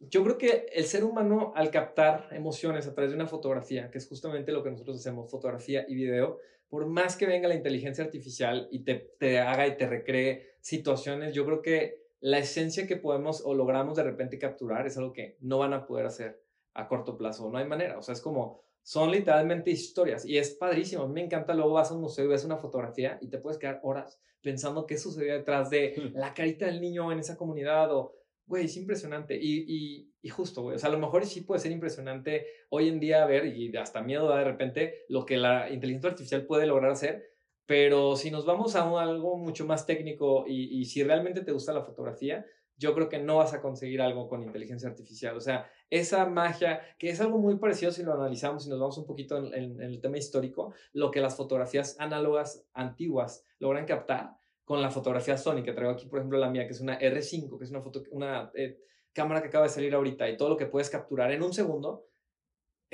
yo 0.00 0.24
creo 0.24 0.36
que 0.36 0.66
el 0.72 0.84
ser 0.84 1.04
humano 1.04 1.52
al 1.54 1.70
captar 1.70 2.28
emociones 2.32 2.86
a 2.86 2.94
través 2.94 3.10
de 3.10 3.16
una 3.16 3.26
fotografía, 3.26 3.90
que 3.90 3.98
es 3.98 4.08
justamente 4.08 4.52
lo 4.52 4.62
que 4.64 4.70
nosotros 4.70 4.98
hacemos, 4.98 5.30
fotografía 5.30 5.84
y 5.86 5.94
video, 5.94 6.38
por 6.68 6.86
más 6.86 7.16
que 7.16 7.26
venga 7.26 7.46
la 7.46 7.54
inteligencia 7.54 8.02
artificial 8.02 8.68
y 8.72 8.80
te, 8.80 8.94
te 9.18 9.38
haga 9.38 9.68
y 9.68 9.76
te 9.76 9.86
recree 9.86 10.56
situaciones, 10.60 11.34
yo 11.34 11.44
creo 11.44 11.62
que 11.62 12.04
la 12.20 12.38
esencia 12.38 12.86
que 12.86 12.96
podemos 12.96 13.42
o 13.44 13.54
logramos 13.54 13.96
de 13.96 14.02
repente 14.02 14.38
capturar 14.38 14.86
es 14.86 14.96
algo 14.96 15.12
que 15.12 15.36
no 15.40 15.58
van 15.58 15.74
a 15.74 15.86
poder 15.86 16.06
hacer 16.06 16.42
a 16.72 16.88
corto 16.88 17.16
plazo. 17.16 17.50
No 17.50 17.58
hay 17.58 17.66
manera. 17.66 17.98
O 17.98 18.02
sea, 18.02 18.14
es 18.14 18.20
como 18.20 18.63
son 18.84 19.10
literalmente 19.10 19.70
historias 19.70 20.26
y 20.26 20.36
es 20.36 20.50
padrísimo. 20.50 21.04
A 21.04 21.08
mí 21.08 21.14
me 21.14 21.24
encanta. 21.24 21.54
Luego 21.54 21.72
vas 21.72 21.90
a 21.90 21.94
un 21.94 22.02
museo 22.02 22.26
y 22.26 22.28
ves 22.28 22.44
una 22.44 22.58
fotografía 22.58 23.18
y 23.22 23.28
te 23.28 23.38
puedes 23.38 23.58
quedar 23.58 23.80
horas 23.82 24.20
pensando 24.42 24.84
qué 24.86 24.98
sucedió 24.98 25.32
detrás 25.32 25.70
de 25.70 25.94
la 26.14 26.34
carita 26.34 26.66
del 26.66 26.82
niño 26.82 27.10
en 27.10 27.18
esa 27.18 27.36
comunidad 27.36 27.90
o, 27.96 28.12
güey, 28.44 28.66
es 28.66 28.76
impresionante. 28.76 29.38
Y, 29.40 29.64
y, 29.66 30.12
y 30.20 30.28
justo, 30.28 30.60
güey, 30.62 30.76
o 30.76 30.78
sea, 30.78 30.90
a 30.90 30.92
lo 30.92 30.98
mejor 30.98 31.24
sí 31.24 31.40
puede 31.40 31.60
ser 31.60 31.72
impresionante 31.72 32.46
hoy 32.68 32.88
en 32.88 33.00
día 33.00 33.24
ver 33.24 33.46
y 33.46 33.74
hasta 33.74 34.02
miedo 34.02 34.28
da 34.28 34.38
de 34.38 34.44
repente 34.44 35.06
lo 35.08 35.24
que 35.24 35.38
la 35.38 35.70
inteligencia 35.70 36.10
artificial 36.10 36.44
puede 36.44 36.66
lograr 36.66 36.90
hacer. 36.90 37.24
Pero 37.64 38.16
si 38.16 38.30
nos 38.30 38.44
vamos 38.44 38.76
a 38.76 38.82
algo 39.00 39.38
mucho 39.38 39.64
más 39.64 39.86
técnico 39.86 40.44
y, 40.46 40.78
y 40.78 40.84
si 40.84 41.02
realmente 41.02 41.40
te 41.40 41.52
gusta 41.52 41.72
la 41.72 41.82
fotografía, 41.82 42.44
yo 42.76 42.94
creo 42.94 43.08
que 43.08 43.18
no 43.18 43.36
vas 43.36 43.54
a 43.54 43.60
conseguir 43.60 44.02
algo 44.02 44.28
con 44.28 44.42
inteligencia 44.42 44.88
artificial. 44.88 45.36
O 45.36 45.40
sea, 45.40 45.70
esa 45.90 46.26
magia, 46.26 46.80
que 46.98 47.10
es 47.10 47.20
algo 47.20 47.38
muy 47.38 47.56
parecido 47.56 47.92
si 47.92 48.02
lo 48.02 48.14
analizamos 48.14 48.66
y 48.66 48.70
nos 48.70 48.80
vamos 48.80 48.98
un 48.98 49.06
poquito 49.06 49.36
en, 49.36 49.80
el 49.80 50.00
tema 50.00 50.18
histórico, 50.18 50.74
lo 50.92 51.10
que 51.10 51.20
las 51.20 51.36
fotografías 51.36 51.96
análogas 51.98 52.64
antiguas 52.74 53.44
logran 53.58 53.86
captar 53.86 54.36
con 54.64 54.80
la 54.80 54.90
fotografía 54.90 55.36
Sony, 55.36 55.62
que 55.62 55.72
traigo 55.72 55.92
aquí, 55.92 56.06
por 56.06 56.18
ejemplo, 56.18 56.38
la 56.38 56.50
mía, 56.50 56.66
que 56.66 56.72
es 56.72 56.80
una 56.80 56.98
R5, 56.98 57.58
que 57.58 57.64
es 57.64 57.70
una, 57.70 57.82
foto, 57.82 58.02
una 58.10 58.50
eh, 58.54 58.78
cámara 59.12 59.42
que 59.42 59.48
acaba 59.48 59.64
de 59.64 59.70
salir 59.70 59.94
ahorita, 59.94 60.28
y 60.28 60.36
todo 60.36 60.48
lo 60.48 60.56
que 60.56 60.66
puedes 60.66 60.88
capturar 60.88 61.30
en 61.32 61.42
un 61.42 61.52
segundo, 61.52 62.06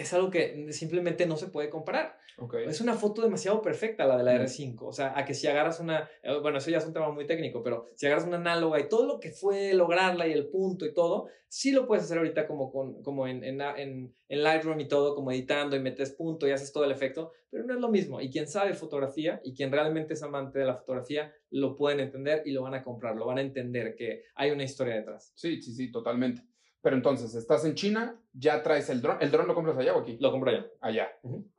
es 0.01 0.13
algo 0.15 0.31
que 0.31 0.73
simplemente 0.73 1.27
no 1.27 1.37
se 1.37 1.49
puede 1.49 1.69
comparar. 1.69 2.17
Es 2.67 2.81
una 2.81 2.95
foto 2.95 3.21
demasiado 3.21 3.61
perfecta 3.61 4.07
la 4.07 4.17
de 4.17 4.25
la 4.25 4.35
R5. 4.35 4.79
O 4.81 4.93
sea, 4.93 5.13
a 5.15 5.27
que 5.27 5.35
si 5.35 5.47
agarras 5.47 5.79
una, 5.79 6.09
eh, 6.23 6.39
bueno, 6.41 6.57
eso 6.57 6.71
ya 6.71 6.79
es 6.79 6.87
un 6.87 6.95
tema 6.95 7.13
muy 7.13 7.27
técnico, 7.27 7.63
pero 7.63 7.85
si 7.97 8.07
agarras 8.07 8.27
una 8.27 8.39
análoga 8.39 8.81
y 8.81 8.89
todo 8.89 9.07
lo 9.07 9.21
que 9.21 9.31
fue 9.31 9.75
lograrla 9.75 10.27
y 10.27 10.33
el 10.33 10.49
punto 10.49 10.87
y 10.87 10.95
todo, 10.95 11.29
sí 11.49 11.71
lo 11.71 11.87
puedes 11.87 12.05
hacer 12.05 12.17
ahorita 12.17 12.47
como, 12.47 12.73
con, 12.73 13.03
como 13.03 13.27
en, 13.27 13.45
en, 13.45 13.61
en, 13.61 14.15
en 14.29 14.43
Lightroom 14.43 14.81
y 14.81 14.89
todo, 14.89 15.15
como 15.15 15.33
editando 15.33 15.77
y 15.77 15.81
metes 15.81 16.13
punto 16.13 16.49
y 16.49 16.53
haces 16.53 16.73
todo 16.73 16.85
el 16.85 16.93
efecto, 16.93 17.33
pero 17.51 17.65
no 17.65 17.75
es 17.75 17.81
lo 17.81 17.91
mismo. 17.91 18.23
Y 18.23 18.31
quien 18.31 18.49
sabe 18.49 18.73
fotografía 18.73 19.43
y 19.45 19.55
quien 19.55 19.71
realmente 19.71 20.15
es 20.15 20.23
amante 20.23 20.61
de 20.61 20.65
la 20.65 20.77
fotografía, 20.77 21.35
lo 21.51 21.77
pueden 21.77 22.01
entender 22.01 22.43
y 22.47 22.53
lo 22.53 22.63
van 22.63 22.75
a 22.75 22.83
comprar, 22.83 23.17
lo 23.17 23.27
van 23.27 23.37
a 23.37 23.43
entender 23.43 23.95
que 23.97 24.23
hay 24.35 24.51
una 24.51 24.65
historia 24.65 24.95
detrás. 24.95 25.33
Sí, 25.35 25.61
sí, 25.61 25.75
sí, 25.75 25.91
totalmente. 25.93 26.43
Pero 26.83 26.97
entonces, 26.97 27.35
estás 27.35 27.65
en 27.65 27.75
China, 27.75 28.19
ya 28.33 28.63
traes 28.63 28.89
el 28.89 29.03
dron. 29.03 29.19
¿El 29.21 29.31
dron 29.31 29.47
lo 29.47 29.55
compras 29.55 29.77
allá 29.77 29.95
o 29.95 30.01
aquí? 30.01 30.17
Lo 30.21 30.31
compro 30.31 30.51
allá. 30.51 30.67
Allá. 30.81 31.09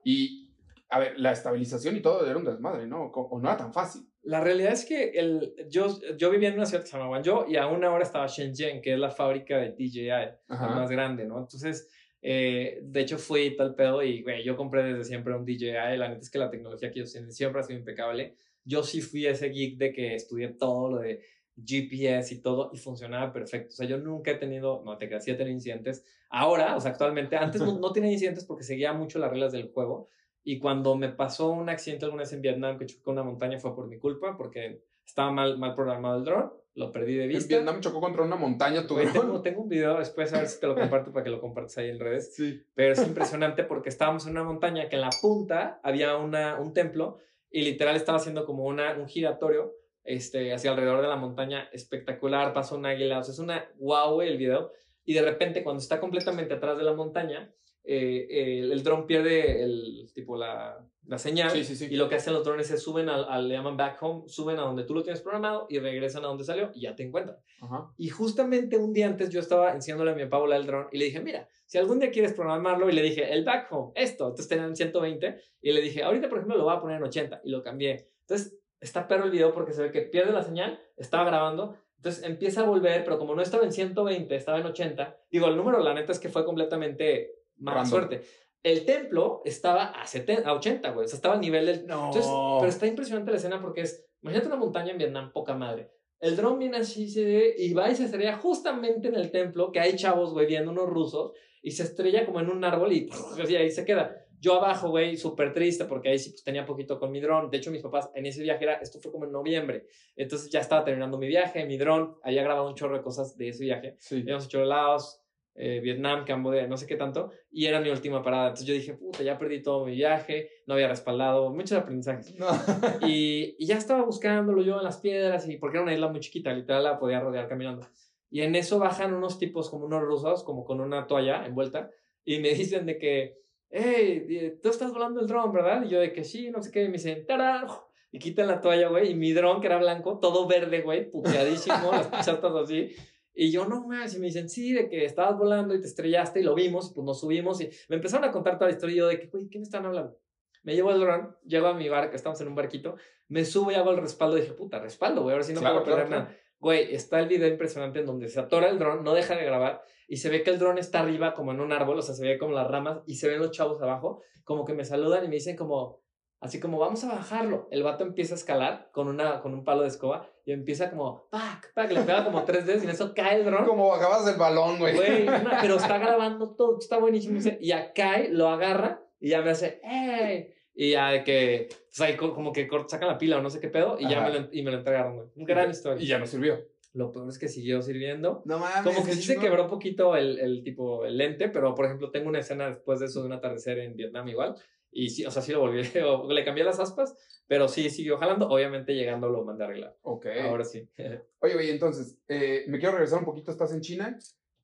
Y, 0.03 0.49
a 0.89 0.99
ver, 0.99 1.19
la 1.19 1.31
estabilización 1.31 1.95
y 1.95 2.01
todo 2.01 2.25
era 2.25 2.37
un 2.37 2.45
desmadre, 2.45 2.87
¿no? 2.87 3.05
O 3.05 3.39
no 3.39 3.47
era 3.47 3.57
tan 3.57 3.73
fácil. 3.73 4.07
La 4.23 4.41
realidad 4.41 4.73
es 4.73 4.85
que 4.85 5.11
el, 5.11 5.55
yo, 5.69 5.99
yo 6.17 6.29
vivía 6.29 6.49
en 6.49 6.55
una 6.55 6.65
ciudad 6.65 6.83
que 6.83 6.89
se 6.89 6.97
llama 6.97 7.09
Guangzhou 7.09 7.49
y 7.49 7.55
aún 7.55 7.83
ahora 7.83 8.03
estaba 8.03 8.27
Shenzhen, 8.27 8.81
que 8.81 8.93
es 8.93 8.99
la 8.99 9.09
fábrica 9.09 9.57
de 9.57 9.71
DJI, 9.71 10.07
la 10.07 10.37
más 10.47 10.89
grande, 10.89 11.25
¿no? 11.25 11.39
Entonces, 11.39 11.89
eh, 12.21 12.79
de 12.83 13.01
hecho 13.01 13.17
fui 13.17 13.55
tal 13.55 13.73
pedo 13.73 14.03
y, 14.03 14.21
güey, 14.21 14.43
yo 14.43 14.55
compré 14.55 14.83
desde 14.83 15.05
siempre 15.05 15.35
un 15.35 15.45
DJI. 15.45 15.97
La 15.97 16.09
neta 16.09 16.21
es 16.21 16.29
que 16.29 16.39
la 16.39 16.51
tecnología 16.51 16.91
que 16.91 16.99
ellos 16.99 17.11
tienen 17.11 17.31
siempre 17.31 17.61
ha 17.61 17.63
sido 17.63 17.79
impecable. 17.79 18.35
Yo 18.63 18.83
sí 18.83 19.01
fui 19.01 19.25
ese 19.25 19.49
geek 19.49 19.77
de 19.77 19.91
que 19.91 20.15
estudié 20.15 20.49
todo 20.49 20.91
lo 20.91 20.97
de 20.99 21.23
GPS 21.65 22.33
y 22.33 22.41
todo 22.41 22.71
y 22.73 22.77
funcionaba 22.77 23.31
perfecto. 23.31 23.69
O 23.73 23.75
sea, 23.75 23.87
yo 23.87 23.97
nunca 23.97 24.31
he 24.31 24.35
tenido, 24.35 24.81
no 24.83 24.97
te 24.97 25.07
creas, 25.07 25.23
sí 25.23 25.31
he 25.31 25.35
tenido 25.35 25.55
incidentes. 25.55 26.05
Ahora, 26.29 26.75
o 26.75 26.81
sea, 26.81 26.91
actualmente, 26.91 27.35
antes 27.35 27.61
no, 27.61 27.77
no, 27.77 27.91
tenía 27.91 28.11
incidentes 28.11 28.45
porque 28.45 28.63
seguía 28.63 28.93
mucho 28.93 29.19
las 29.19 29.29
reglas 29.29 29.51
del 29.51 29.71
juego. 29.71 30.09
Y 30.43 30.59
cuando 30.59 30.95
me 30.95 31.09
pasó 31.09 31.49
un 31.49 31.69
accidente 31.69 32.05
alguna 32.05 32.23
vez 32.23 32.33
en 32.33 32.41
Vietnam 32.41 32.77
que 32.77 32.85
chocó 32.85 33.11
una 33.11 33.23
montaña 33.23 33.59
fue 33.59 33.75
por 33.75 33.87
mi 33.87 33.99
culpa, 33.99 34.37
porque 34.37 34.81
estaba 35.05 35.31
mal, 35.31 35.57
mal 35.57 35.75
programado 35.75 36.17
el 36.17 36.23
dron, 36.23 36.51
lo 36.73 36.91
perdí 36.91 37.15
de 37.15 37.23
En 37.23 37.29
vista. 37.29 37.55
Vietnam 37.55 37.81
chocó 37.81 37.99
contra 37.99 38.23
una 38.23 38.37
montaña 38.37 38.87
tu 38.87 38.95
tengo, 38.95 39.41
tengo 39.41 39.61
un 39.61 39.69
video 39.69 39.99
después, 39.99 40.33
a 40.33 40.39
ver 40.39 40.47
si 40.47 40.59
te 40.59 40.67
lo 40.67 40.75
comparto 40.75 41.11
para 41.11 41.23
que 41.23 41.29
lo 41.29 41.41
compartas 41.41 41.77
ahí 41.77 41.89
en 41.89 41.99
redes. 41.99 42.33
Sí. 42.33 42.63
Pero 42.73 42.93
es 42.93 43.05
impresionante 43.05 43.63
porque 43.63 43.89
estábamos 43.89 44.25
en 44.25 44.31
una 44.31 44.43
montaña 44.43 44.87
que 44.89 44.95
en 44.95 45.01
la 45.01 45.09
punta 45.21 45.79
había 45.83 46.15
una, 46.15 46.59
un 46.59 46.73
templo 46.73 47.17
y 47.49 47.63
literal 47.63 47.95
estaba 47.95 48.17
haciendo 48.17 48.45
como 48.45 48.65
una, 48.65 48.93
un 48.97 49.07
giratorio 49.07 49.73
este, 50.03 50.53
hacia 50.53 50.71
alrededor 50.71 51.01
de 51.01 51.07
la 51.07 51.15
montaña 51.15 51.69
espectacular, 51.71 52.53
pasó 52.53 52.75
un 52.75 52.85
águila, 52.85 53.19
o 53.19 53.23
sea, 53.23 53.33
es 53.33 53.39
una 53.39 53.65
wow 53.79 54.13
güey, 54.15 54.29
el 54.29 54.37
video. 54.37 54.71
Y 55.05 55.13
de 55.13 55.21
repente 55.21 55.63
cuando 55.63 55.81
está 55.81 55.99
completamente 55.99 56.53
atrás 56.53 56.77
de 56.77 56.83
la 56.83 56.93
montaña, 56.93 57.51
eh, 57.83 58.27
el, 58.59 58.71
el 58.71 58.83
dron 58.83 59.07
pierde 59.07 59.63
el, 59.63 60.11
tipo 60.13 60.37
la, 60.37 60.77
la 61.07 61.17
señal 61.17 61.49
Sí, 61.49 61.63
sí, 61.63 61.75
sí. 61.75 61.87
y 61.89 61.95
lo 61.95 62.07
que 62.07 62.13
hacen 62.15 62.33
los 62.33 62.43
drones 62.45 62.69
es 62.69 62.83
suben 62.83 63.09
al, 63.09 63.25
al- 63.27 63.47
le 63.47 63.55
llaman 63.55 63.75
back 63.75 63.97
home, 64.03 64.23
suben 64.27 64.59
a 64.59 64.61
donde 64.61 64.83
tú 64.83 64.93
lo 64.93 65.01
tienes 65.01 65.21
programado 65.21 65.65
y 65.67 65.79
regresan 65.79 66.23
a 66.23 66.27
donde 66.27 66.43
salió 66.43 66.69
y 66.75 66.81
ya 66.81 66.95
te 66.95 67.01
encuentran. 67.01 67.37
Ajá. 67.59 67.89
Y 67.97 68.09
justamente 68.09 68.77
un 68.77 68.93
día 68.93 69.07
antes 69.07 69.29
yo 69.31 69.39
estaba 69.39 69.73
enseñándole 69.73 70.11
a 70.11 70.15
mi 70.15 70.23
papá 70.25 70.37
a 70.37 70.41
volar 70.41 70.59
el 70.61 70.67
dron 70.67 70.87
y 70.91 70.99
le 70.99 71.05
dije, 71.05 71.19
mira, 71.21 71.47
si 71.65 71.79
algún 71.79 71.99
día 71.99 72.11
quieres 72.11 72.33
programarlo, 72.33 72.89
y 72.89 72.93
le 72.93 73.01
dije, 73.01 73.33
el 73.33 73.43
back 73.45 73.71
home, 73.71 73.93
esto, 73.95 74.25
entonces 74.25 74.47
tenían 74.49 74.75
120, 74.75 75.37
y 75.61 75.71
le 75.71 75.81
dije, 75.81 76.03
ahorita 76.03 76.27
por 76.29 76.37
ejemplo 76.39 76.57
lo 76.57 76.65
voy 76.65 76.75
a 76.75 76.79
poner 76.81 76.97
en 76.97 77.03
80, 77.03 77.41
y 77.45 77.49
lo 77.49 77.63
cambié. 77.63 78.09
Entonces 78.21 78.59
está 78.81 79.07
perro 79.07 79.25
el 79.25 79.31
video 79.31 79.53
porque 79.53 79.73
se 79.73 79.83
ve 79.83 79.91
que 79.91 80.01
pierde 80.01 80.33
la 80.33 80.43
señal, 80.43 80.81
estaba 80.97 81.23
grabando, 81.23 81.77
entonces 81.97 82.23
empieza 82.23 82.61
a 82.61 82.65
volver, 82.65 83.03
pero 83.03 83.19
como 83.19 83.35
no 83.35 83.41
estaba 83.41 83.63
en 83.63 83.71
120, 83.71 84.35
estaba 84.35 84.59
en 84.59 84.65
80, 84.65 85.17
digo, 85.31 85.47
el 85.47 85.55
número 85.55 85.79
la 85.79 85.93
neta 85.93 86.11
es 86.11 86.19
que 86.19 86.29
fue 86.29 86.43
completamente 86.43 87.35
mala 87.57 87.85
suerte. 87.85 88.21
El 88.63 88.85
templo 88.85 89.41
estaba 89.45 89.85
a, 89.85 90.05
70, 90.05 90.49
a 90.49 90.53
80, 90.53 90.91
güey, 90.91 91.05
o 91.05 91.07
sea, 91.07 91.15
estaba 91.15 91.35
al 91.35 91.41
nivel 91.41 91.65
del, 91.65 91.87
No. 91.87 92.07
entonces, 92.07 92.31
pero 92.59 92.69
está 92.69 92.87
impresionante 92.87 93.31
la 93.31 93.37
escena 93.37 93.61
porque 93.61 93.81
es, 93.81 94.07
imagínate 94.21 94.47
una 94.47 94.57
montaña 94.57 94.91
en 94.91 94.97
Vietnam, 94.97 95.31
poca 95.31 95.55
madre. 95.55 95.91
El 96.19 96.35
dron 96.35 96.59
viene 96.59 96.77
así 96.77 97.11
y 97.57 97.73
va 97.73 97.89
y 97.89 97.95
se 97.95 98.05
estrella 98.05 98.37
justamente 98.37 99.07
en 99.07 99.15
el 99.15 99.31
templo, 99.31 99.71
que 99.71 99.79
hay 99.79 99.95
chavos, 99.95 100.33
güey, 100.33 100.45
viendo 100.45 100.71
unos 100.71 100.87
rusos, 100.87 101.31
y 101.63 101.71
se 101.71 101.83
estrella 101.83 102.25
como 102.25 102.39
en 102.39 102.49
un 102.49 102.63
árbol 102.63 102.93
y 102.93 103.09
así 103.41 103.55
ahí 103.55 103.71
se 103.71 103.85
queda. 103.85 104.15
Yo 104.41 104.55
abajo, 104.55 104.89
güey, 104.89 105.15
súper 105.15 105.53
triste 105.53 105.85
porque 105.85 106.09
ahí 106.09 106.17
sí 106.19 106.31
pues, 106.31 106.43
tenía 106.43 106.65
poquito 106.65 106.99
con 106.99 107.11
mi 107.11 107.21
dron. 107.21 107.51
De 107.51 107.57
hecho, 107.57 107.69
mis 107.69 107.83
papás 107.83 108.09
en 108.15 108.25
ese 108.25 108.41
viaje 108.41 108.63
era, 108.63 108.73
esto 108.75 108.99
fue 108.99 109.11
como 109.11 109.25
en 109.25 109.31
noviembre. 109.31 109.85
Entonces 110.15 110.49
ya 110.49 110.59
estaba 110.59 110.83
terminando 110.83 111.19
mi 111.19 111.27
viaje, 111.27 111.63
mi 111.65 111.77
dron, 111.77 112.17
había 112.23 112.41
grabado 112.41 112.67
un 112.67 112.75
chorro 112.75 112.97
de 112.97 113.03
cosas 113.03 113.37
de 113.37 113.49
ese 113.49 113.63
viaje. 113.63 113.95
Sí. 113.99 114.21
Habíamos 114.21 114.45
hecho 114.45 114.65
Laos, 114.65 115.21
eh, 115.53 115.81
Vietnam, 115.81 116.23
Camboya, 116.25 116.65
no 116.65 116.77
sé 116.77 116.87
qué 116.87 116.95
tanto, 116.95 117.29
y 117.51 117.65
era 117.65 117.81
mi 117.81 117.89
última 117.89 118.23
parada. 118.23 118.47
Entonces 118.47 118.67
yo 118.67 118.73
dije, 118.73 118.93
puta, 118.93 119.21
ya 119.21 119.37
perdí 119.37 119.61
todo 119.61 119.85
mi 119.85 119.91
viaje, 119.91 120.49
no 120.65 120.73
había 120.73 120.87
respaldado, 120.87 121.51
muchos 121.51 121.77
aprendizajes. 121.77 122.33
No. 122.39 122.47
Y, 123.07 123.55
y 123.59 123.65
ya 123.65 123.77
estaba 123.77 124.03
buscándolo 124.03 124.63
yo 124.63 124.77
en 124.77 124.83
las 124.83 124.97
piedras, 124.99 125.47
y 125.47 125.57
porque 125.57 125.77
era 125.77 125.83
una 125.83 125.93
isla 125.93 126.07
muy 126.07 126.21
chiquita, 126.21 126.53
literal 126.53 126.83
la 126.83 126.99
podía 126.99 127.19
rodear 127.19 127.47
caminando. 127.47 127.85
Y 128.29 128.41
en 128.41 128.55
eso 128.55 128.79
bajan 128.79 129.13
unos 129.13 129.37
tipos 129.37 129.69
como 129.69 129.85
unos 129.85 130.01
rusos, 130.01 130.43
como 130.43 130.63
con 130.63 130.79
una 130.79 131.05
toalla 131.05 131.45
envuelta, 131.45 131.89
y 132.23 132.39
me 132.39 132.49
dicen 132.53 132.85
de 132.85 132.97
que, 132.97 133.40
hey, 133.71 134.59
tú 134.61 134.69
estás 134.69 134.91
volando 134.91 135.21
el 135.21 135.27
dron, 135.27 135.51
¿verdad? 135.51 135.83
Y 135.83 135.89
yo 135.89 135.99
de 135.99 136.11
que 136.13 136.23
sí, 136.23 136.51
no 136.51 136.61
sé 136.61 136.71
qué, 136.71 136.83
y 136.83 136.87
me 136.87 136.93
dicen, 136.93 137.25
¡tarán! 137.25 137.65
Y 138.11 138.19
quitan 138.19 138.47
la 138.47 138.59
toalla, 138.59 138.89
güey, 138.89 139.11
y 139.11 139.15
mi 139.15 139.31
dron, 139.31 139.61
que 139.61 139.67
era 139.67 139.77
blanco, 139.77 140.19
todo 140.19 140.45
verde, 140.45 140.81
güey, 140.81 141.09
puteadísimo, 141.09 141.91
las 141.91 142.25
chatas 142.25 142.53
así. 142.55 142.93
Y 143.33 143.51
yo, 143.51 143.65
no 143.65 143.87
más, 143.87 144.13
y 144.13 144.19
me 144.19 144.27
dicen, 144.27 144.49
sí, 144.49 144.73
de 144.73 144.89
que 144.89 145.05
estabas 145.05 145.37
volando 145.37 145.73
y 145.73 145.79
te 145.79 145.87
estrellaste 145.87 146.41
y 146.41 146.43
lo 146.43 146.53
vimos, 146.53 146.91
pues 146.93 147.05
nos 147.05 147.21
subimos 147.21 147.61
y 147.61 147.69
me 147.87 147.95
empezaron 147.95 148.27
a 148.27 148.31
contar 148.31 148.57
toda 148.57 148.69
la 148.69 148.75
historia 148.75 148.93
y 148.93 148.97
yo 148.97 149.07
de 149.07 149.19
que, 149.19 149.27
güey, 149.27 149.47
¿qué 149.47 149.57
me 149.57 149.63
están 149.63 149.85
hablando? 149.85 150.19
Me 150.63 150.75
llevo 150.75 150.91
el 150.91 150.99
dron, 150.99 151.35
llego 151.45 151.67
a 151.67 151.73
mi 151.73 151.87
barco, 151.87 152.15
estamos 152.15 152.39
en 152.41 152.49
un 152.49 152.55
barquito, 152.55 152.97
me 153.29 153.45
subo 153.45 153.71
y 153.71 153.75
hago 153.75 153.91
el 153.91 153.97
respaldo 153.97 154.37
y 154.37 154.41
dije, 154.41 154.53
puta, 154.53 154.79
respaldo, 154.79 155.23
güey, 155.23 155.33
ahora 155.33 155.45
sí 155.45 155.53
no 155.53 155.61
Claro, 155.61 155.75
puedo 155.81 155.95
perder 155.95 156.07
claro, 156.07 156.23
nada. 156.25 156.37
Güey, 156.61 156.93
está 156.93 157.19
el 157.19 157.27
video 157.27 157.47
impresionante 157.47 157.99
en 157.99 158.05
donde 158.05 158.29
se 158.29 158.39
atora 158.39 158.69
el 158.69 158.77
dron, 158.77 159.03
no 159.03 159.15
deja 159.15 159.35
de 159.35 159.43
grabar 159.43 159.81
y 160.07 160.17
se 160.17 160.29
ve 160.29 160.43
que 160.43 160.51
el 160.51 160.59
dron 160.59 160.77
está 160.77 160.99
arriba 160.99 161.33
como 161.33 161.51
en 161.51 161.59
un 161.59 161.73
árbol, 161.73 161.97
o 161.97 162.01
sea, 162.03 162.13
se 162.13 162.23
ve 162.23 162.37
como 162.37 162.53
las 162.53 162.67
ramas 162.67 162.99
y 163.07 163.15
se 163.15 163.27
ven 163.27 163.39
los 163.39 163.49
chavos 163.49 163.81
abajo, 163.81 164.21
como 164.43 164.63
que 164.63 164.75
me 164.75 164.85
saludan 164.85 165.25
y 165.25 165.27
me 165.27 165.35
dicen 165.35 165.57
como, 165.57 166.03
así 166.39 166.59
como, 166.59 166.77
vamos 166.77 167.03
a 167.03 167.07
bajarlo. 167.07 167.67
El 167.71 167.81
vato 167.81 168.03
empieza 168.03 168.35
a 168.35 168.37
escalar 168.37 168.89
con, 168.91 169.07
una, 169.07 169.41
con 169.41 169.55
un 169.55 169.63
palo 169.63 169.81
de 169.81 169.87
escoba 169.87 170.29
y 170.45 170.51
empieza 170.51 170.91
como, 170.91 171.27
pac, 171.31 171.73
pac, 171.73 171.91
le 171.91 172.01
pega 172.01 172.23
como 172.23 172.43
tres 172.43 172.67
veces 172.67 172.83
y 172.83 172.85
en 172.85 172.91
eso 172.91 173.11
cae 173.15 173.37
el 173.37 173.45
dron. 173.45 173.65
Como 173.65 173.89
bajabas 173.89 174.25
del 174.25 174.35
balón, 174.35 174.77
güey. 174.77 174.95
Güey, 174.95 175.25
pero 175.61 175.77
está 175.77 175.97
grabando 175.97 176.55
todo, 176.55 176.77
está 176.77 176.99
buenísimo. 176.99 177.39
Y 177.59 177.71
a 177.71 177.91
Kai 177.91 178.27
lo 178.31 178.49
agarra 178.49 179.01
y 179.19 179.29
ya 179.29 179.41
me 179.41 179.49
hace, 179.49 179.81
¡hey! 179.83 180.53
Y 180.81 180.93
ya 180.93 181.11
de 181.11 181.23
que, 181.23 181.69
pues 181.95 182.15
como 182.17 182.51
que 182.51 182.67
sacan 182.87 183.07
la 183.07 183.19
pila 183.19 183.37
o 183.37 183.41
no 183.43 183.51
sé 183.51 183.59
qué 183.59 183.67
pedo 183.67 183.97
y 183.99 184.09
ya 184.09 184.17
Ajá. 184.17 184.29
me 184.31 184.39
lo, 184.39 184.49
y 184.51 184.63
me 184.63 184.71
lo 184.71 184.77
entregaron, 184.79 185.15
güey. 185.15 185.27
Un 185.35 185.45
gran 185.45 185.69
historia. 185.69 186.03
Y 186.03 186.07
ya 186.07 186.17
no 186.17 186.25
sirvió. 186.25 186.67
Lo 186.93 187.11
peor 187.11 187.29
es 187.29 187.37
que 187.37 187.49
siguió 187.49 187.83
sirviendo. 187.83 188.41
No 188.45 188.57
mames. 188.57 188.81
Como 188.83 189.05
que 189.05 189.13
sí 189.13 189.21
se 189.21 189.33
chingón. 189.33 189.43
quebró 189.45 189.63
un 189.65 189.69
poquito 189.69 190.15
el, 190.15 190.39
el 190.39 190.63
tipo, 190.63 191.05
el 191.05 191.19
lente, 191.19 191.49
pero 191.49 191.75
por 191.75 191.85
ejemplo 191.85 192.09
tengo 192.09 192.29
una 192.29 192.39
escena 192.39 192.65
después 192.67 192.99
de 192.99 193.05
eso 193.05 193.19
de 193.19 193.27
un 193.27 193.33
atardecer 193.33 193.77
en 193.77 193.95
Vietnam 193.95 194.27
igual. 194.27 194.55
Y 194.91 195.09
sí, 195.09 195.23
o 195.23 195.29
sea, 195.29 195.43
sí 195.43 195.51
lo 195.51 195.59
volví, 195.59 195.81
o 196.03 196.33
le 196.33 196.43
cambié 196.43 196.63
las 196.63 196.79
aspas, 196.79 197.15
pero 197.45 197.67
sí 197.67 197.91
siguió 197.91 198.17
jalando. 198.17 198.47
Obviamente 198.49 198.95
llegando 198.95 199.29
lo 199.29 199.45
mandé 199.45 199.65
a 199.65 199.67
arreglar. 199.67 199.95
Ok. 200.01 200.25
Ahora 200.49 200.63
sí. 200.63 200.89
Oye, 201.41 201.55
oye, 201.57 201.69
entonces, 201.69 202.17
eh, 202.27 202.65
me 202.67 202.79
quiero 202.79 202.93
regresar 202.93 203.19
un 203.19 203.25
poquito. 203.25 203.51
Estás 203.51 203.71
en 203.71 203.81
China. 203.81 204.17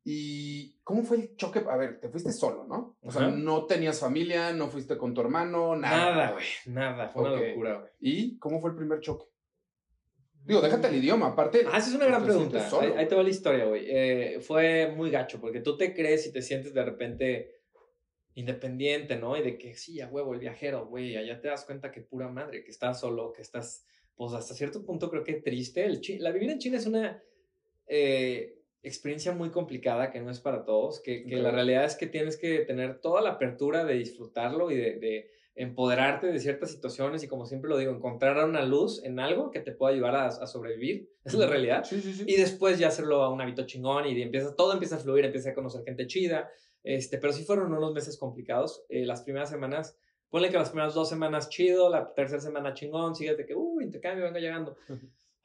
¿Y 0.09 0.79
cómo 0.85 1.03
fue 1.03 1.17
el 1.17 1.35
choque? 1.35 1.61
A 1.69 1.75
ver, 1.75 1.99
te 1.99 2.07
fuiste 2.07 2.31
solo, 2.31 2.63
¿no? 2.63 2.97
O 3.01 3.11
sea, 3.11 3.23
Ajá. 3.23 3.31
no 3.35 3.65
tenías 3.65 3.99
familia, 3.99 4.53
no 4.53 4.69
fuiste 4.69 4.97
con 4.97 5.13
tu 5.13 5.19
hermano, 5.19 5.75
nada. 5.75 6.11
Nada, 6.15 6.31
güey, 6.31 6.45
nada. 6.67 7.09
Fue 7.09 7.23
una 7.23 7.41
locura, 7.41 7.73
güey. 7.79 7.91
¿Y 7.99 8.37
cómo 8.37 8.61
fue 8.61 8.69
el 8.69 8.77
primer 8.77 9.01
choque? 9.01 9.25
Digo, 10.45 10.61
déjate 10.61 10.87
el 10.87 10.95
idioma, 10.95 11.27
aparte. 11.27 11.65
Ah, 11.69 11.79
esa 11.79 11.89
es 11.89 11.95
una 11.95 12.05
gran 12.05 12.23
pregunta. 12.23 12.69
solo, 12.69 12.87
ahí, 12.87 12.93
ahí 12.99 13.05
te 13.09 13.15
va 13.15 13.23
la 13.23 13.29
historia, 13.29 13.65
güey. 13.65 13.83
Eh, 13.85 14.39
fue 14.39 14.93
muy 14.95 15.11
gacho 15.11 15.41
porque 15.41 15.59
tú 15.59 15.75
te 15.75 15.93
crees 15.93 16.25
y 16.25 16.31
te 16.31 16.41
sientes 16.41 16.73
de 16.73 16.85
repente 16.85 17.59
independiente, 18.35 19.17
¿no? 19.17 19.35
Y 19.35 19.41
de 19.43 19.57
que 19.57 19.75
sí, 19.75 19.99
a 19.99 20.07
huevo, 20.07 20.33
el 20.33 20.39
viajero, 20.39 20.87
güey. 20.87 21.17
Allá 21.17 21.41
te 21.41 21.49
das 21.49 21.65
cuenta 21.65 21.91
que 21.91 21.99
pura 21.99 22.29
madre, 22.29 22.63
que 22.63 22.71
estás 22.71 23.01
solo, 23.01 23.33
que 23.33 23.41
estás, 23.41 23.85
pues 24.15 24.31
hasta 24.31 24.53
cierto 24.53 24.85
punto 24.85 25.09
creo 25.09 25.25
que 25.25 25.41
triste. 25.41 25.83
El 25.83 25.99
la 26.19 26.31
vivir 26.31 26.51
en 26.51 26.59
China 26.59 26.77
es 26.77 26.85
una 26.85 27.21
eh, 27.87 28.56
experiencia 28.87 29.31
muy 29.31 29.49
complicada 29.49 30.11
que 30.11 30.19
no 30.21 30.31
es 30.31 30.39
para 30.39 30.63
todos, 30.65 30.99
que, 31.01 31.25
que 31.25 31.37
la 31.37 31.49
Ok. 31.49 31.55
realidad 31.55 31.85
es 31.85 31.95
que 31.95 32.07
tienes 32.07 32.37
que 32.37 32.59
tener 32.59 32.99
toda 32.99 33.21
la 33.21 33.31
apertura 33.31 33.83
de 33.85 33.93
disfrutarlo 33.95 34.71
y 34.71 34.75
de, 34.77 34.99
de 34.99 35.29
empoderarte 35.55 36.27
de 36.27 36.39
ciertas 36.39 36.71
situaciones 36.71 37.23
y 37.23 37.27
como 37.27 37.45
siempre 37.47 37.69
lo 37.69 37.77
digo, 37.77 37.91
encontrar 37.91 38.43
una 38.45 38.63
luz 38.63 39.03
en 39.03 39.19
algo 39.19 39.49
que 39.49 39.59
te 39.59 39.71
pueda 39.71 39.93
ayudar 39.93 40.15
a, 40.15 40.27
a 40.27 40.47
sobrevivir. 40.47 41.09
Es 41.25 41.33
la 41.33 41.47
realidad. 41.47 41.83
Sí, 41.83 41.99
sí, 42.01 42.13
sí. 42.13 42.23
Y 42.27 42.35
después 42.35 42.77
ya 42.79 42.87
hacerlo 42.89 43.23
a 43.23 43.29
un 43.33 43.41
hábito 43.41 43.65
chingón 43.65 44.05
y 44.07 44.21
empieza, 44.21 44.55
todo 44.55 44.71
empieza 44.73 44.95
a 44.95 44.99
fluir, 44.99 45.25
empieza 45.25 45.49
a 45.49 45.53
conocer 45.53 45.83
gente 45.83 46.05
chida. 46.07 46.49
Este, 46.83 47.17
pero 47.17 47.33
sí 47.33 47.43
fueron 47.43 47.73
unos 47.73 47.91
meses 47.93 48.17
complicados. 48.17 48.85
Eh, 48.87 49.05
las 49.05 49.23
primeras 49.23 49.49
semanas, 49.49 49.97
ponle 50.29 50.49
que 50.49 50.57
las 50.57 50.69
primeras 50.69 50.93
dos 50.93 51.09
semanas 51.09 51.49
chido, 51.49 51.89
la 51.89 52.13
tercera 52.13 52.39
semana 52.39 52.73
chingón, 52.73 53.15
síguete 53.15 53.45
que, 53.45 53.55
uy, 53.55 53.83
intercambio, 53.83 54.23
vengo 54.25 54.39
llegando. 54.39 54.77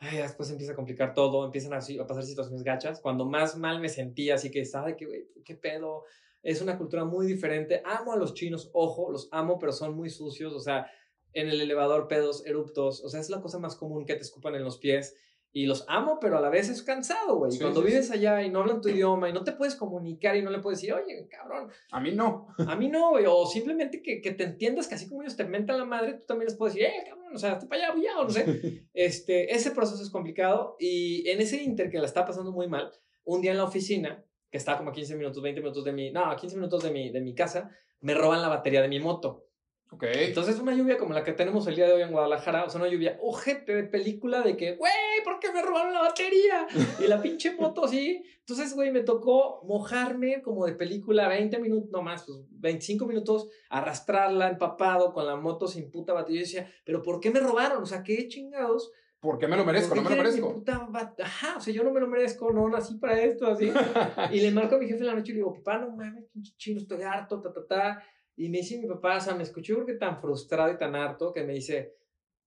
Ay, 0.05 0.19
después 0.19 0.51
empieza 0.51 0.73
a 0.73 0.75
complicar 0.75 1.15
todo, 1.15 1.45
empiezan 1.45 1.75
así 1.75 1.97
a 1.97 2.05
pasar 2.05 2.25
situaciones 2.25 2.65
gachas. 2.65 3.01
Cuando 3.01 3.25
más 3.25 3.57
mal 3.57 3.81
me 3.81 3.89
sentía, 3.89 4.35
así 4.35 4.51
que 4.51 4.61
estaba 4.61 4.89
de 4.89 4.97
que, 4.97 5.07
güey, 5.07 5.29
qué 5.45 5.55
pedo. 5.55 6.03
Es 6.43 6.61
una 6.61 6.77
cultura 6.77 7.05
muy 7.05 7.25
diferente. 7.25 7.83
Amo 7.85 8.13
a 8.13 8.17
los 8.17 8.35
chinos, 8.35 8.69
ojo, 8.73 9.13
los 9.13 9.29
amo, 9.31 9.61
pero 9.61 9.71
son 9.71 9.95
muy 9.95 10.11
sucios. 10.11 10.55
O 10.55 10.59
sea, 10.59 10.91
en 11.33 11.49
el 11.49 11.61
elevador, 11.61 12.09
pedos, 12.09 12.45
eruptos. 12.45 13.05
O 13.05 13.09
sea, 13.09 13.21
es 13.21 13.31
la 13.31 13.41
cosa 13.41 13.61
más 13.61 13.77
común 13.77 14.05
que 14.05 14.17
te 14.17 14.23
escupan 14.23 14.57
en 14.57 14.65
los 14.65 14.79
pies. 14.79 15.15
Y 15.55 15.67
los 15.67 15.85
amo, 15.87 16.19
pero 16.19 16.39
a 16.39 16.41
la 16.41 16.49
vez 16.49 16.71
es 16.71 16.83
cansado, 16.83 17.37
güey. 17.37 17.53
Sí, 17.53 17.59
Cuando 17.61 17.83
sí, 17.83 17.89
vives 17.89 18.11
allá 18.11 18.43
y 18.43 18.49
no 18.49 18.61
hablan 18.61 18.81
tu 18.81 18.89
idioma 18.89 19.29
y 19.29 19.35
no 19.35 19.45
te 19.45 19.53
puedes 19.53 19.75
comunicar 19.75 20.35
y 20.35 20.43
no 20.43 20.51
le 20.51 20.61
puedes 20.61 20.81
decir, 20.81 20.95
oye, 20.95 21.29
cabrón, 21.29 21.71
A 21.91 22.01
mí 22.01 22.13
no. 22.13 22.49
a 22.67 22.75
mí 22.75 22.89
no, 22.89 23.11
güey. 23.11 23.27
O 23.29 23.45
simplemente 23.47 24.01
que, 24.01 24.23
que 24.23 24.33
te 24.33 24.45
entiendas 24.45 24.89
que 24.89 24.95
así 24.95 25.09
como 25.09 25.23
ellos 25.23 25.37
te 25.37 25.45
mentan 25.45 25.77
la 25.77 25.85
madre, 25.85 26.15
tú 26.15 26.25
también 26.27 26.49
les 26.49 26.57
puedes 26.57 26.75
decir, 26.75 26.89
eh, 26.89 27.05
cabrón, 27.07 27.35
o 27.35 27.39
sea, 27.39 27.59
te 27.59 27.67
para 27.67 27.85
allá, 27.85 27.95
bullado, 27.95 28.25
no 28.25 28.31
sé. 28.31 28.45
Este, 28.95 29.55
ese 29.55 29.73
proceso 29.73 30.03
es 30.03 30.11
complicado 30.11 30.77
y 30.79 31.29
en 31.29 31.41
ese 31.41 31.63
inter 31.63 31.91
que 31.91 31.99
la 31.99 32.07
está 32.07 32.25
pasando 32.25 32.53
muy 32.53 32.69
mal, 32.69 32.91
un 33.25 33.43
día 33.43 33.51
en 33.51 33.59
la 33.59 33.65
oficina, 33.65 34.25
que 34.51 34.59
está 34.59 34.77
como 34.79 34.91
a 34.91 34.93
15 34.93 35.17
minutos, 35.17 35.43
20 35.43 35.61
minutos 35.61 35.85
de 35.85 35.93
mi, 35.93 36.11
no, 36.11 36.27
a 36.27 36.37
15 36.37 36.57
minutos 36.57 36.83
de 36.83 36.91
mi, 36.91 37.11
de 37.11 37.21
mi 37.21 37.35
casa, 37.35 37.71
me 38.01 38.15
roban 38.15 38.43
la 38.43 38.49
batería 38.49 38.83
de 38.83 38.89
mi 38.89 39.01
moto. 39.01 39.47
Ok. 39.93 40.05
Entonces 40.05 40.59
una 40.59 40.75
lluvia 40.75 40.97
como 40.97 41.13
la 41.13 41.23
que 41.23 41.33
tenemos 41.33 41.67
el 41.67 41.77
día 41.77 41.87
de 41.87 41.93
hoy 41.93 42.03
en 42.03 42.13
Guadalajara, 42.13 42.65
o 42.65 42.71
sea, 42.71 42.81
una 42.81 42.91
lluvia 42.91 43.19
ojete 43.21 43.75
de 43.75 43.85
película 43.85 44.41
de 44.41 44.57
que, 44.57 44.75
güey, 44.77 44.93
¿por 45.23 45.39
qué 45.39 45.53
me 45.53 45.61
robaron 45.61 45.93
la 45.93 46.01
batería? 46.01 46.67
Y 46.99 47.07
la 47.09 47.21
pinche 47.21 47.55
moto 47.55 47.85
así. 47.85 48.25
Entonces, 48.39 48.75
güey, 48.75 48.91
me 48.91 49.03
tocó 49.03 49.63
mojarme 49.65 50.41
como 50.41 50.65
de 50.65 50.73
película 50.73 51.29
20 51.29 51.59
minutos, 51.59 51.91
no 51.93 52.03
más, 52.03 52.25
pues 52.25 52.39
25 52.51 53.07
minutos, 53.07 53.49
arrastrarla 53.69 54.49
empapado 54.49 55.13
con 55.13 55.27
la 55.27 55.37
moto 55.37 55.69
sin 55.69 55.91
puta 55.91 56.15
batería. 56.15 56.41
Y 56.41 56.45
yo 56.45 56.47
decía, 56.47 56.73
¿pero 56.87 57.03
por 57.03 57.21
qué 57.21 57.31
me 57.31 57.41
robaron? 57.41 57.83
O 57.83 57.87
sea, 57.87 58.03
¿qué 58.03 58.29
chingados? 58.29 58.91
¿Por 59.21 59.39
qué 59.39 59.47
me 59.47 59.57
lo 59.57 59.65
merezco? 59.65 59.95
¿Por 59.95 60.03
No 60.03 60.11
me 60.11 60.17
lo 60.17 60.23
merezco. 60.23 60.55
puta 60.55 60.89
Ajá, 61.23 61.57
o 61.59 61.61
sea, 61.61 61.73
yo 61.73 61.85
no 61.85 61.93
me 61.93 62.01
lo 62.01 62.09
merezco, 62.09 62.51
no 62.51 62.69
nací 62.69 62.97
para 62.97 63.21
esto, 63.21 63.47
así. 63.47 63.71
Y 64.33 64.41
le 64.41 64.51
marco 64.51 64.75
a 64.75 64.79
mi 64.79 64.89
jefe 64.89 65.01
en 65.01 65.07
la 65.07 65.15
noche 65.15 65.31
y 65.31 65.35
le 65.35 65.39
digo, 65.41 65.55
papá, 65.55 65.79
no 65.79 65.95
mames, 65.95 66.25
pinche 66.33 66.55
chino, 66.57 66.81
estoy 66.81 67.03
harto, 67.03 67.41
ta, 67.41 67.53
ta, 67.53 67.67
ta. 67.67 68.03
Y 68.37 68.49
me 68.49 68.59
dice 68.59 68.79
mi 68.79 68.87
papá, 68.87 69.17
o 69.19 69.21
sea, 69.21 69.35
me 69.35 69.43
escuchó 69.43 69.75
creo 69.75 69.87
que 69.87 69.95
tan 69.95 70.21
frustrado 70.21 70.73
y 70.73 70.79
tan 70.79 70.97
harto 70.97 71.33
que 71.33 71.45
me 71.45 71.53
dice, 71.53 71.97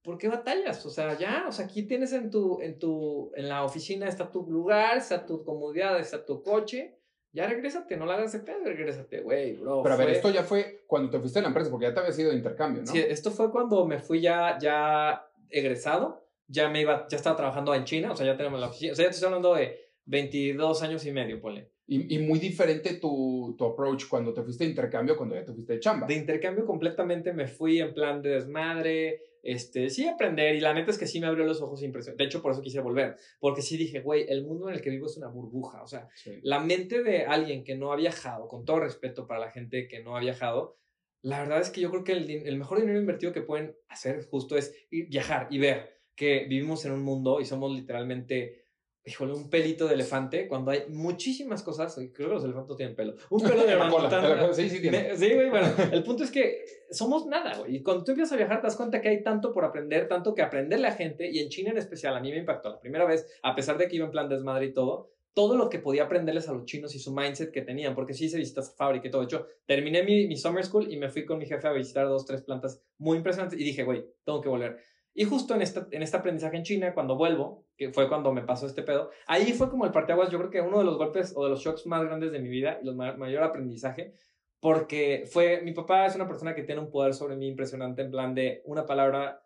¿por 0.01 0.17
qué 0.17 0.27
batallas? 0.27 0.85
O 0.85 0.89
sea, 0.89 1.17
ya, 1.17 1.45
o 1.47 1.51
sea, 1.51 1.65
aquí 1.65 1.83
tienes 1.83 2.13
en 2.13 2.29
tu, 2.29 2.61
en 2.61 2.79
tu, 2.79 3.31
en 3.35 3.49
la 3.49 3.63
oficina 3.63 4.07
está 4.07 4.31
tu 4.31 4.43
lugar, 4.49 4.97
está 4.97 5.25
tu 5.25 5.43
comodidad, 5.43 5.99
está 5.99 6.25
tu 6.25 6.41
coche. 6.41 6.97
Ya 7.33 7.47
regrésate, 7.47 7.97
no 7.97 8.05
la 8.05 8.13
hagas 8.13 8.31
de 8.31 8.39
pedo, 8.39 8.63
regrésate, 8.63 9.19
güey, 9.19 9.57
bro. 9.57 9.83
Pero 9.83 9.95
a 9.95 9.97
ver, 9.97 10.09
esto 10.11 10.29
ya 10.29 10.43
fue 10.43 10.85
cuando 10.87 11.09
te 11.09 11.19
fuiste 11.19 11.39
a 11.39 11.41
la 11.41 11.49
empresa, 11.49 11.69
porque 11.69 11.87
ya 11.87 11.93
te 11.93 11.99
había 11.99 12.13
sido 12.13 12.29
de 12.29 12.37
intercambio, 12.37 12.83
¿no? 12.83 12.87
Sí, 12.89 12.99
esto 12.99 13.29
fue 13.29 13.51
cuando 13.51 13.85
me 13.85 13.99
fui 13.99 14.21
ya, 14.21 14.57
ya 14.57 15.27
egresado, 15.49 16.29
ya 16.47 16.69
me 16.69 16.79
iba, 16.81 17.07
ya 17.09 17.17
estaba 17.17 17.35
trabajando 17.35 17.75
en 17.75 17.83
China, 17.83 18.13
o 18.13 18.15
sea, 18.15 18.25
ya 18.25 18.37
tenemos 18.37 18.59
la 18.59 18.67
oficina, 18.67 18.93
o 18.93 18.95
sea, 18.95 19.03
ya 19.03 19.09
te 19.09 19.15
estoy 19.15 19.27
hablando 19.27 19.53
de 19.53 19.77
22 20.05 20.81
años 20.83 21.05
y 21.05 21.11
medio, 21.11 21.41
ponle. 21.41 21.74
Y, 21.87 22.15
y 22.15 22.19
muy 22.19 22.39
diferente 22.39 22.95
tu, 22.95 23.55
tu 23.57 23.65
approach 23.65 24.07
cuando 24.07 24.33
te 24.33 24.41
fuiste 24.41 24.63
de 24.63 24.71
intercambio, 24.71 25.15
cuando 25.15 25.35
ya 25.35 25.45
te 25.45 25.53
fuiste 25.53 25.73
de 25.73 25.79
chamba. 25.79 26.07
De 26.07 26.15
intercambio 26.15 26.65
completamente 26.65 27.31
me 27.31 27.47
fui 27.47 27.79
en 27.79 27.93
plan 27.93 28.21
de 28.21 28.29
desmadre, 28.29 29.21
este, 29.45 29.91
sí 29.91 30.07
aprender 30.07 30.55
y 30.55 30.59
la 30.59 30.73
neta 30.73 30.89
es 30.89 30.97
que 30.97 31.05
sí 31.05 31.19
me 31.19 31.27
abrió 31.27 31.45
los 31.45 31.61
ojos 31.61 31.83
impresionante. 31.83 32.23
De 32.23 32.27
hecho, 32.27 32.41
por 32.41 32.51
eso 32.51 32.63
quise 32.63 32.79
volver, 32.79 33.15
porque 33.39 33.61
sí 33.61 33.77
dije, 33.77 34.01
güey, 34.01 34.25
el 34.27 34.43
mundo 34.43 34.67
en 34.67 34.75
el 34.75 34.81
que 34.81 34.89
vivo 34.89 35.05
es 35.05 35.17
una 35.17 35.27
burbuja, 35.27 35.83
o 35.83 35.87
sea, 35.87 36.09
la 36.41 36.59
mente 36.59 37.03
de 37.03 37.25
alguien 37.25 37.63
que 37.63 37.75
no 37.75 37.91
ha 37.91 37.95
viajado, 37.95 38.47
con 38.47 38.65
todo 38.65 38.79
respeto 38.79 39.27
para 39.27 39.39
la 39.39 39.51
gente 39.51 39.87
que 39.87 40.01
no 40.01 40.17
ha 40.17 40.19
viajado, 40.19 40.79
la 41.21 41.41
verdad 41.41 41.61
es 41.61 41.69
que 41.69 41.81
yo 41.81 41.91
creo 41.91 42.03
que 42.03 42.13
el, 42.13 42.29
el 42.29 42.57
mejor 42.57 42.79
dinero 42.79 42.99
invertido 42.99 43.33
que 43.33 43.41
pueden 43.41 43.75
hacer 43.87 44.25
justo 44.25 44.57
es 44.57 44.75
ir, 44.89 45.09
viajar 45.09 45.47
y 45.51 45.59
ver 45.59 45.95
que 46.15 46.45
vivimos 46.49 46.83
en 46.85 46.93
un 46.93 47.03
mundo 47.03 47.39
y 47.39 47.45
somos 47.45 47.71
literalmente 47.71 48.64
híjole, 49.05 49.33
un 49.33 49.49
pelito 49.49 49.87
de 49.87 49.93
elefante 49.93 50.47
cuando 50.47 50.71
hay 50.71 50.85
muchísimas 50.89 51.61
cosas. 51.61 51.93
Creo 52.13 52.29
que 52.29 52.33
los 52.33 52.43
elefantes 52.43 52.75
tienen 52.75 52.95
pelo. 52.95 53.15
Un 53.29 53.41
pelo 53.41 53.63
de 53.63 53.73
elefante. 53.73 54.53
Sí, 54.53 54.69
sí, 54.69 54.81
tiene. 54.81 55.15
Sí, 55.15 55.33
güey, 55.33 55.49
bueno. 55.49 55.67
El 55.91 56.03
punto 56.03 56.23
es 56.23 56.31
que 56.31 56.65
somos 56.89 57.27
nada, 57.27 57.57
güey. 57.57 57.77
Y 57.77 57.83
cuando 57.83 58.03
tú 58.03 58.11
empiezas 58.11 58.33
a 58.33 58.37
viajar, 58.37 58.61
te 58.61 58.67
das 58.67 58.75
cuenta 58.75 59.01
que 59.01 59.09
hay 59.09 59.23
tanto 59.23 59.53
por 59.53 59.63
aprender, 59.63 60.07
tanto 60.07 60.33
que 60.33 60.41
aprender 60.41 60.79
la 60.79 60.91
gente. 60.91 61.29
Y 61.31 61.39
en 61.39 61.49
China 61.49 61.71
en 61.71 61.77
especial, 61.77 62.15
a 62.15 62.19
mí 62.19 62.31
me 62.31 62.39
impactó 62.39 62.69
la 62.69 62.79
primera 62.79 63.05
vez, 63.05 63.27
a 63.43 63.55
pesar 63.55 63.77
de 63.77 63.87
que 63.87 63.95
iba 63.95 64.05
en 64.05 64.11
plan 64.11 64.27
desmadre 64.27 64.65
y 64.65 64.73
todo. 64.73 65.11
Todo 65.35 65.57
lo 65.57 65.69
que 65.69 65.79
podía 65.79 66.05
aprenderles 66.05 66.47
a 66.47 66.53
los 66.53 66.63
chinos 66.63 66.95
y 66.95 66.99
su 66.99 67.13
mindset 67.13 67.51
que 67.51 67.61
tenían, 67.61 67.93
porque 67.93 68.13
sí 68.13 68.25
hice 68.25 68.37
visitas 68.37 68.69
a 68.69 68.75
fábrica 68.77 69.09
y 69.09 69.11
todo. 69.11 69.21
De 69.21 69.25
hecho, 69.25 69.47
terminé 69.65 70.01
mi, 70.01 70.27
mi 70.27 70.37
summer 70.37 70.63
school 70.63 70.89
y 70.89 70.95
me 70.95 71.09
fui 71.09 71.25
con 71.25 71.37
mi 71.37 71.45
jefe 71.45 71.67
a 71.67 71.73
visitar 71.73 72.07
dos, 72.07 72.25
tres 72.25 72.41
plantas 72.41 72.81
muy 72.97 73.17
impresionantes. 73.17 73.59
Y 73.59 73.63
dije, 73.65 73.83
güey, 73.83 74.05
tengo 74.23 74.39
que 74.39 74.47
volver. 74.47 74.77
Y 75.17 75.23
justo 75.23 75.55
en, 75.55 75.61
esta, 75.61 75.87
en 75.91 76.03
este 76.03 76.17
aprendizaje 76.17 76.57
en 76.57 76.63
China, 76.63 76.93
cuando 76.93 77.15
vuelvo, 77.15 77.63
que 77.77 77.89
fue 77.93 78.09
cuando 78.09 78.33
me 78.33 78.41
pasó 78.41 78.67
este 78.67 78.83
pedo, 78.83 79.11
ahí 79.27 79.53
fue 79.53 79.69
como 79.69 79.85
el 79.85 79.91
parteaguas, 79.91 80.29
yo 80.29 80.37
creo 80.37 80.49
que 80.49 80.59
uno 80.59 80.79
de 80.79 80.83
los 80.83 80.97
golpes 80.97 81.31
o 81.37 81.45
de 81.45 81.51
los 81.51 81.61
shocks 81.61 81.87
más 81.87 82.03
grandes 82.03 82.33
de 82.33 82.39
mi 82.39 82.49
vida 82.49 82.79
y 82.83 82.89
el 82.89 82.95
mayor 82.95 83.41
aprendizaje, 83.41 84.13
porque 84.59 85.23
fue, 85.31 85.61
mi 85.61 85.71
papá 85.71 86.05
es 86.05 86.15
una 86.15 86.27
persona 86.27 86.53
que 86.53 86.63
tiene 86.63 86.81
un 86.81 86.91
poder 86.91 87.13
sobre 87.13 87.37
mí 87.37 87.47
impresionante, 87.47 88.01
en 88.01 88.11
plan 88.11 88.35
de 88.35 88.61
una 88.65 88.85
palabra 88.85 89.44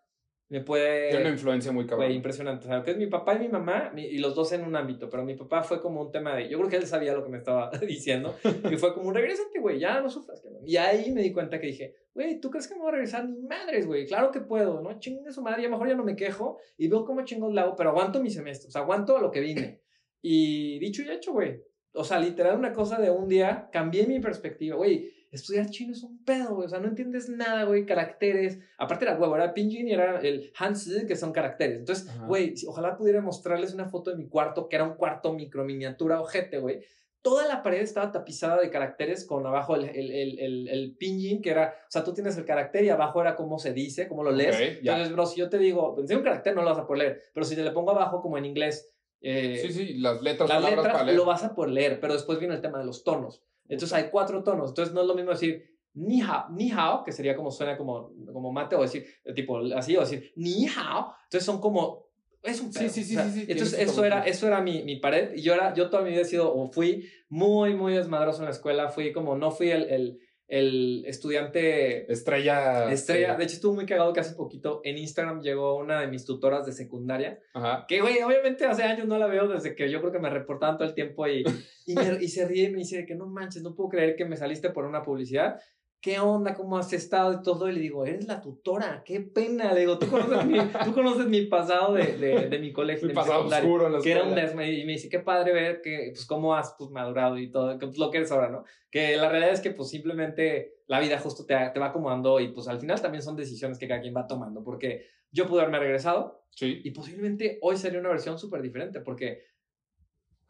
me 0.50 0.60
puede... 0.62 1.10
Tiene 1.10 1.26
una 1.26 1.32
influencia 1.32 1.70
muy 1.70 1.86
cabrón. 1.86 2.10
impresionante. 2.10 2.66
O 2.66 2.68
sea, 2.68 2.82
que 2.82 2.90
es 2.90 2.96
mi 2.96 3.06
papá 3.06 3.36
y 3.36 3.38
mi 3.38 3.48
mamá, 3.48 3.92
y 3.96 4.18
los 4.18 4.34
dos 4.34 4.50
en 4.50 4.64
un 4.64 4.74
ámbito, 4.74 5.08
pero 5.08 5.24
mi 5.24 5.36
papá 5.36 5.62
fue 5.62 5.80
como 5.80 6.02
un 6.02 6.10
tema 6.10 6.34
de... 6.34 6.48
Yo 6.48 6.58
creo 6.58 6.68
que 6.68 6.76
él 6.76 6.86
sabía 6.88 7.14
lo 7.14 7.22
que 7.22 7.30
me 7.30 7.38
estaba 7.38 7.70
diciendo, 7.86 8.34
y 8.68 8.76
fue 8.76 8.92
como, 8.92 9.12
regrésate, 9.12 9.60
güey, 9.60 9.78
ya 9.78 10.00
no 10.00 10.10
sufras. 10.10 10.42
Y 10.66 10.76
ahí 10.76 11.12
me 11.12 11.22
di 11.22 11.32
cuenta 11.32 11.60
que 11.60 11.68
dije, 11.68 11.94
güey, 12.12 12.40
¿tú 12.40 12.50
crees 12.50 12.66
que 12.66 12.74
me 12.74 12.80
voy 12.80 12.88
a 12.88 12.92
regresar? 12.92 13.28
Ni 13.28 13.40
madres, 13.42 13.86
güey, 13.86 14.06
claro 14.08 14.32
que 14.32 14.40
puedo, 14.40 14.82
¿no? 14.82 14.98
Chingue 14.98 15.30
su 15.30 15.40
madre, 15.40 15.62
ya 15.62 15.68
mejor 15.68 15.86
ya 15.86 15.94
no 15.94 16.02
me 16.02 16.16
quejo, 16.16 16.58
y 16.76 16.88
veo 16.88 17.04
cómo 17.04 17.24
chingos 17.24 17.54
la 17.54 17.62
hago, 17.62 17.76
pero 17.76 17.90
aguanto 17.90 18.20
mi 18.20 18.30
semestre, 18.30 18.68
o 18.68 18.70
sea, 18.72 18.82
aguanto 18.82 19.20
lo 19.20 19.30
que 19.30 19.40
vine. 19.40 19.82
Y 20.20 20.80
dicho 20.80 21.02
y 21.02 21.10
hecho, 21.10 21.32
güey. 21.32 21.62
O 21.92 22.02
sea, 22.02 22.18
literal, 22.18 22.58
una 22.58 22.72
cosa 22.72 23.00
de 23.00 23.10
un 23.10 23.28
día, 23.28 23.68
cambié 23.72 24.04
mi 24.06 24.18
perspectiva, 24.18 24.74
güey 24.76 25.19
estudiar 25.30 25.70
chino 25.70 25.92
es 25.92 26.02
un 26.02 26.22
pedo, 26.24 26.54
güey. 26.54 26.66
O 26.66 26.68
sea, 26.68 26.80
no 26.80 26.88
entiendes 26.88 27.28
nada, 27.28 27.64
güey. 27.64 27.86
Caracteres. 27.86 28.58
Aparte 28.78 29.04
era 29.04 29.16
huevo, 29.16 29.36
era 29.36 29.54
pinyin 29.54 29.88
y 29.88 29.92
era 29.92 30.20
el 30.20 30.52
Hanzi, 30.56 31.06
que 31.06 31.16
son 31.16 31.32
caracteres. 31.32 31.78
Entonces, 31.78 32.08
güey, 32.26 32.54
ojalá 32.66 32.96
pudiera 32.96 33.20
mostrarles 33.20 33.74
una 33.74 33.88
foto 33.88 34.10
de 34.10 34.16
mi 34.16 34.28
cuarto, 34.28 34.68
que 34.68 34.76
era 34.76 34.84
un 34.84 34.94
cuarto 34.94 35.32
micro 35.32 35.64
miniatura 35.64 36.20
ojete, 36.20 36.58
güey. 36.58 36.80
Toda 37.22 37.46
la 37.46 37.62
pared 37.62 37.82
estaba 37.82 38.10
tapizada 38.10 38.58
de 38.58 38.70
caracteres 38.70 39.26
con 39.26 39.46
abajo 39.46 39.76
el, 39.76 39.84
el, 39.90 40.38
el, 40.38 40.68
el, 40.68 40.96
pinyin, 40.96 41.42
que 41.42 41.50
era, 41.50 41.74
o 41.86 41.90
sea, 41.90 42.02
tú 42.02 42.14
tienes 42.14 42.34
el 42.38 42.46
carácter 42.46 42.82
y 42.82 42.88
abajo 42.88 43.20
era 43.20 43.36
cómo 43.36 43.58
se 43.58 43.74
dice, 43.74 44.08
cómo 44.08 44.24
lo 44.24 44.30
lees. 44.30 44.58
Entonces, 44.58 45.12
bro, 45.12 45.26
si 45.26 45.38
yo 45.38 45.50
te 45.50 45.58
digo, 45.58 45.94
pensé 45.94 46.16
un 46.16 46.22
carácter 46.22 46.54
no 46.54 46.62
lo 46.62 46.70
vas 46.70 46.78
a 46.78 46.86
poder 46.86 47.02
leer, 47.02 47.22
pero 47.34 47.44
si 47.44 47.56
te 47.56 47.62
le 47.62 47.72
pongo 47.72 47.90
abajo 47.90 48.22
como 48.22 48.38
en 48.38 48.46
inglés, 48.46 48.90
eh, 49.20 49.60
sí, 49.60 49.72
sí, 49.72 49.94
las 49.98 50.22
letras, 50.22 50.48
las 50.48 50.64
letras 50.64 51.14
lo 51.14 51.26
vas 51.26 51.44
a 51.44 51.54
poder 51.54 51.72
leer, 51.72 52.00
pero 52.00 52.14
después 52.14 52.38
viene 52.38 52.54
el 52.54 52.62
tema 52.62 52.78
de 52.78 52.86
los 52.86 53.04
tonos. 53.04 53.42
Entonces 53.70 53.92
hay 53.92 54.10
cuatro 54.10 54.42
tonos. 54.42 54.70
Entonces 54.70 54.94
no 54.94 55.00
es 55.00 55.06
lo 55.06 55.14
mismo 55.14 55.30
decir 55.30 55.64
ni 55.94 56.20
hao, 56.20 56.48
ni 56.50 56.70
hao 56.70 57.02
que 57.04 57.12
sería 57.12 57.34
como 57.34 57.50
suena 57.50 57.76
como, 57.76 58.12
como 58.32 58.52
mate, 58.52 58.76
o 58.76 58.82
decir 58.82 59.06
tipo 59.34 59.58
así, 59.74 59.96
o 59.96 60.00
decir 60.00 60.32
ni 60.36 60.66
hao. 60.66 61.14
Entonces 61.24 61.44
son 61.44 61.60
como. 61.60 62.10
Es 62.42 62.60
un 62.60 62.72
Sí, 62.72 62.88
sí, 62.88 63.04
sí, 63.04 63.16
sí, 63.16 63.46
Entonces 63.48 63.78
eso 63.78 64.02
era, 64.04 64.24
eso 64.24 64.46
era 64.46 64.62
mi, 64.62 64.82
mi, 64.82 64.96
pared. 64.96 65.34
Y 65.34 65.42
yo, 65.42 65.52
era, 65.52 65.74
yo 65.74 65.90
toda 65.90 66.02
mi 66.02 66.10
vida 66.10 66.22
he 66.22 66.24
sido, 66.24 66.54
o 66.54 66.70
fui 66.72 67.06
muy, 67.28 67.74
muy 67.74 67.94
desmadroso 67.94 68.38
en 68.38 68.46
la 68.46 68.52
escuela. 68.52 68.88
Fui 68.88 69.12
como, 69.12 69.36
no 69.36 69.50
fui 69.50 69.70
el, 69.70 69.90
el 69.90 70.18
el 70.50 71.04
estudiante 71.06 72.12
estrella. 72.12 72.90
Estrella. 72.90 73.36
De 73.36 73.44
hecho, 73.44 73.54
estuvo 73.54 73.74
muy 73.74 73.86
cagado 73.86 74.12
que 74.12 74.18
hace 74.18 74.34
poquito 74.34 74.80
en 74.84 74.98
Instagram 74.98 75.40
llegó 75.42 75.76
una 75.76 76.00
de 76.00 76.08
mis 76.08 76.24
tutoras 76.24 76.66
de 76.66 76.72
secundaria. 76.72 77.38
Que, 77.86 78.00
güey, 78.00 78.20
obviamente 78.22 78.66
hace 78.66 78.82
años 78.82 79.06
no 79.06 79.16
la 79.16 79.28
veo 79.28 79.46
desde 79.46 79.76
que 79.76 79.90
yo 79.90 80.00
creo 80.00 80.12
que 80.12 80.18
me 80.18 80.28
reportaban 80.28 80.76
todo 80.76 80.88
el 80.88 80.94
tiempo 80.94 81.26
y, 81.28 81.44
y, 81.86 81.98
y 82.20 82.28
se 82.28 82.46
ríe 82.48 82.64
y 82.64 82.70
me 82.72 82.78
dice 82.78 83.06
que 83.06 83.14
no 83.14 83.26
manches, 83.26 83.62
no 83.62 83.76
puedo 83.76 83.90
creer 83.90 84.16
que 84.16 84.24
me 84.24 84.36
saliste 84.36 84.70
por 84.70 84.84
una 84.84 85.04
publicidad. 85.04 85.60
¿Qué 86.00 86.18
onda? 86.18 86.54
¿Cómo 86.54 86.78
has 86.78 86.92
estado? 86.92 87.32
Y 87.32 87.42
todo. 87.42 87.68
Y 87.68 87.72
le 87.72 87.80
digo, 87.80 88.04
eres 88.04 88.26
la 88.26 88.40
tutora, 88.40 89.02
qué 89.04 89.20
pena. 89.20 89.72
Le 89.72 89.80
digo, 89.80 89.98
tú 89.98 90.08
conoces 90.08 90.46
mi, 90.46 90.58
tú 90.84 90.94
conoces 90.94 91.26
mi 91.26 91.42
pasado 91.46 91.94
de, 91.94 92.16
de, 92.16 92.48
de 92.48 92.58
mi 92.58 92.72
colegio. 92.72 93.06
Mi 93.06 93.14
pasado 93.14 93.46
oscuro 93.46 93.86
en 93.86 93.92
la 93.94 94.00
Que 94.00 94.12
era 94.12 94.24
un 94.24 94.34
desme. 94.34 94.72
Y 94.72 94.84
me 94.84 94.92
dice, 94.92 95.08
qué 95.08 95.20
padre 95.20 95.52
ver 95.52 95.80
que, 95.82 96.10
pues, 96.12 96.24
cómo 96.26 96.54
has 96.54 96.74
pues, 96.78 96.90
madurado 96.90 97.38
y 97.38 97.50
todo, 97.50 97.78
que, 97.78 97.86
pues, 97.86 97.98
lo 97.98 98.10
que 98.10 98.18
eres 98.18 98.32
ahora, 98.32 98.48
¿no? 98.48 98.64
Que 98.90 99.16
la 99.16 99.28
realidad 99.28 99.52
es 99.52 99.60
que, 99.60 99.70
pues, 99.70 99.90
simplemente 99.90 100.80
la 100.86 101.00
vida 101.00 101.18
justo 101.18 101.44
te, 101.44 101.54
te 101.72 101.80
va 101.80 101.86
acomodando 101.86 102.40
y, 102.40 102.48
pues, 102.48 102.68
al 102.68 102.80
final 102.80 103.00
también 103.00 103.22
son 103.22 103.36
decisiones 103.36 103.78
que 103.78 103.88
cada 103.88 104.00
quien 104.00 104.16
va 104.16 104.26
tomando. 104.26 104.64
Porque 104.64 105.06
yo 105.30 105.46
pude 105.46 105.60
haberme 105.60 105.78
regresado. 105.78 106.44
Sí. 106.50 106.80
Y 106.82 106.90
posiblemente 106.90 107.58
hoy 107.62 107.76
sería 107.76 108.00
una 108.00 108.08
versión 108.08 108.38
súper 108.38 108.62
diferente. 108.62 109.00
Porque 109.00 109.49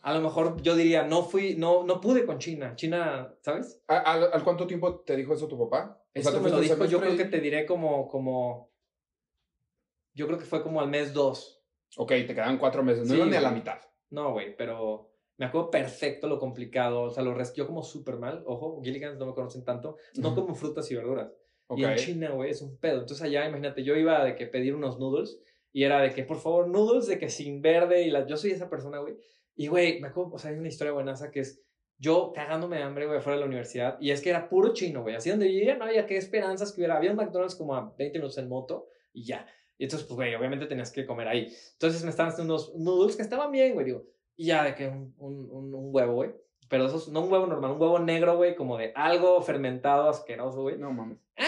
a 0.02 0.14
lo 0.14 0.20
mejor 0.20 0.62
yo 0.62 0.76
diría, 0.76 1.04
no 1.04 1.22
fui, 1.22 1.56
no, 1.56 1.84
no 1.84 2.00
pude 2.00 2.24
con 2.24 2.38
China. 2.38 2.74
China, 2.74 3.34
¿sabes? 3.42 3.82
¿Al, 3.86 4.42
cuánto 4.44 4.66
tiempo 4.66 5.00
te 5.00 5.16
dijo 5.16 5.34
eso 5.34 5.48
tu 5.48 5.58
papá? 5.58 6.02
Eso 6.14 6.40
me 6.40 6.50
lo 6.50 6.60
dijo, 6.60 6.84
yo 6.86 7.00
creo 7.00 7.16
que 7.16 7.26
te 7.26 7.40
diré 7.40 7.66
como, 7.66 8.08
como, 8.08 8.70
yo 10.14 10.26
creo 10.26 10.38
que 10.38 10.44
fue 10.44 10.62
como 10.62 10.80
al 10.80 10.88
mes 10.88 11.12
dos. 11.12 11.62
Ok, 11.96 12.08
te 12.08 12.34
quedan 12.34 12.58
cuatro 12.58 12.82
meses, 12.82 13.08
no 13.08 13.26
ni 13.26 13.36
a 13.36 13.40
la 13.40 13.50
mitad. 13.50 13.78
No, 14.10 14.32
güey, 14.32 14.56
pero 14.56 15.10
me 15.36 15.46
acuerdo 15.46 15.70
perfecto 15.70 16.26
lo 16.26 16.38
complicado, 16.38 17.02
o 17.02 17.10
sea, 17.10 17.22
lo 17.22 17.36
yo 17.54 17.66
como 17.66 17.82
súper 17.82 18.16
mal, 18.16 18.42
ojo, 18.46 18.80
Gilligans 18.82 19.18
no 19.18 19.26
me 19.26 19.34
conocen 19.34 19.64
tanto, 19.64 19.96
no 20.16 20.34
como 20.34 20.54
frutas 20.54 20.90
y 20.90 20.96
verduras. 20.96 21.32
Y 21.76 21.84
en 21.84 21.96
China, 21.96 22.30
güey, 22.30 22.50
es 22.50 22.62
un 22.62 22.76
pedo. 22.78 23.00
Entonces 23.00 23.22
allá, 23.22 23.46
imagínate, 23.46 23.84
yo 23.84 23.94
iba 23.96 24.24
de 24.24 24.34
que 24.34 24.46
pedir 24.46 24.74
unos 24.74 24.98
noodles 24.98 25.40
y 25.72 25.84
era 25.84 26.00
de 26.00 26.12
que, 26.12 26.24
por 26.24 26.38
favor, 26.38 26.68
noodles 26.68 27.06
de 27.06 27.18
que 27.18 27.30
sin 27.30 27.62
verde 27.62 28.02
y 28.02 28.10
la... 28.10 28.26
Yo 28.26 28.36
soy 28.36 28.50
esa 28.50 28.68
persona, 28.68 28.98
güey. 28.98 29.16
Y, 29.60 29.66
güey, 29.66 30.00
me 30.00 30.08
acuerdo, 30.08 30.32
o 30.32 30.38
sea, 30.38 30.52
hay 30.52 30.56
una 30.56 30.68
historia 30.68 30.94
buenaza 30.94 31.30
que 31.30 31.40
es 31.40 31.62
yo 31.98 32.32
cagándome 32.34 32.78
de 32.78 32.82
hambre, 32.82 33.06
güey, 33.06 33.20
fuera 33.20 33.36
de 33.36 33.40
la 33.40 33.46
universidad. 33.46 33.98
Y 34.00 34.10
es 34.10 34.22
que 34.22 34.30
era 34.30 34.48
puro 34.48 34.72
chino, 34.72 35.02
güey. 35.02 35.16
Así 35.16 35.28
donde 35.28 35.48
vivía 35.48 35.76
no 35.76 35.84
había 35.84 36.06
qué 36.06 36.16
esperanzas 36.16 36.72
que 36.72 36.80
hubiera. 36.80 36.96
Había 36.96 37.10
un 37.10 37.18
McDonald's 37.18 37.56
como 37.56 37.74
a 37.74 37.94
20 37.98 38.18
minutos 38.18 38.38
en 38.38 38.48
moto 38.48 38.88
y 39.12 39.26
ya. 39.26 39.46
Y 39.76 39.84
entonces, 39.84 40.08
pues, 40.08 40.16
güey, 40.16 40.34
obviamente 40.34 40.64
tenías 40.64 40.90
que 40.90 41.04
comer 41.04 41.28
ahí. 41.28 41.54
Entonces 41.72 42.02
me 42.04 42.08
estaban 42.08 42.32
haciendo 42.32 42.54
unos 42.54 42.74
noodles 42.74 43.16
que 43.16 43.22
estaban 43.22 43.52
bien, 43.52 43.74
güey, 43.74 43.84
digo. 43.84 44.06
Y 44.34 44.46
ya 44.46 44.64
de 44.64 44.74
que 44.74 44.88
un, 44.88 45.14
un, 45.18 45.50
un, 45.50 45.94
huevo, 45.94 46.14
güey. 46.14 46.30
Pero 46.70 46.86
eso 46.86 46.96
es 46.96 47.08
no 47.08 47.20
un 47.20 47.30
huevo 47.30 47.46
normal, 47.46 47.72
un 47.72 47.82
huevo 47.82 47.98
negro, 47.98 48.38
güey, 48.38 48.56
como 48.56 48.78
de 48.78 48.92
algo 48.94 49.42
fermentado 49.42 50.08
asqueroso, 50.08 50.62
güey. 50.62 50.78
No 50.78 50.90
mames. 50.90 51.18
¡Ah! 51.36 51.44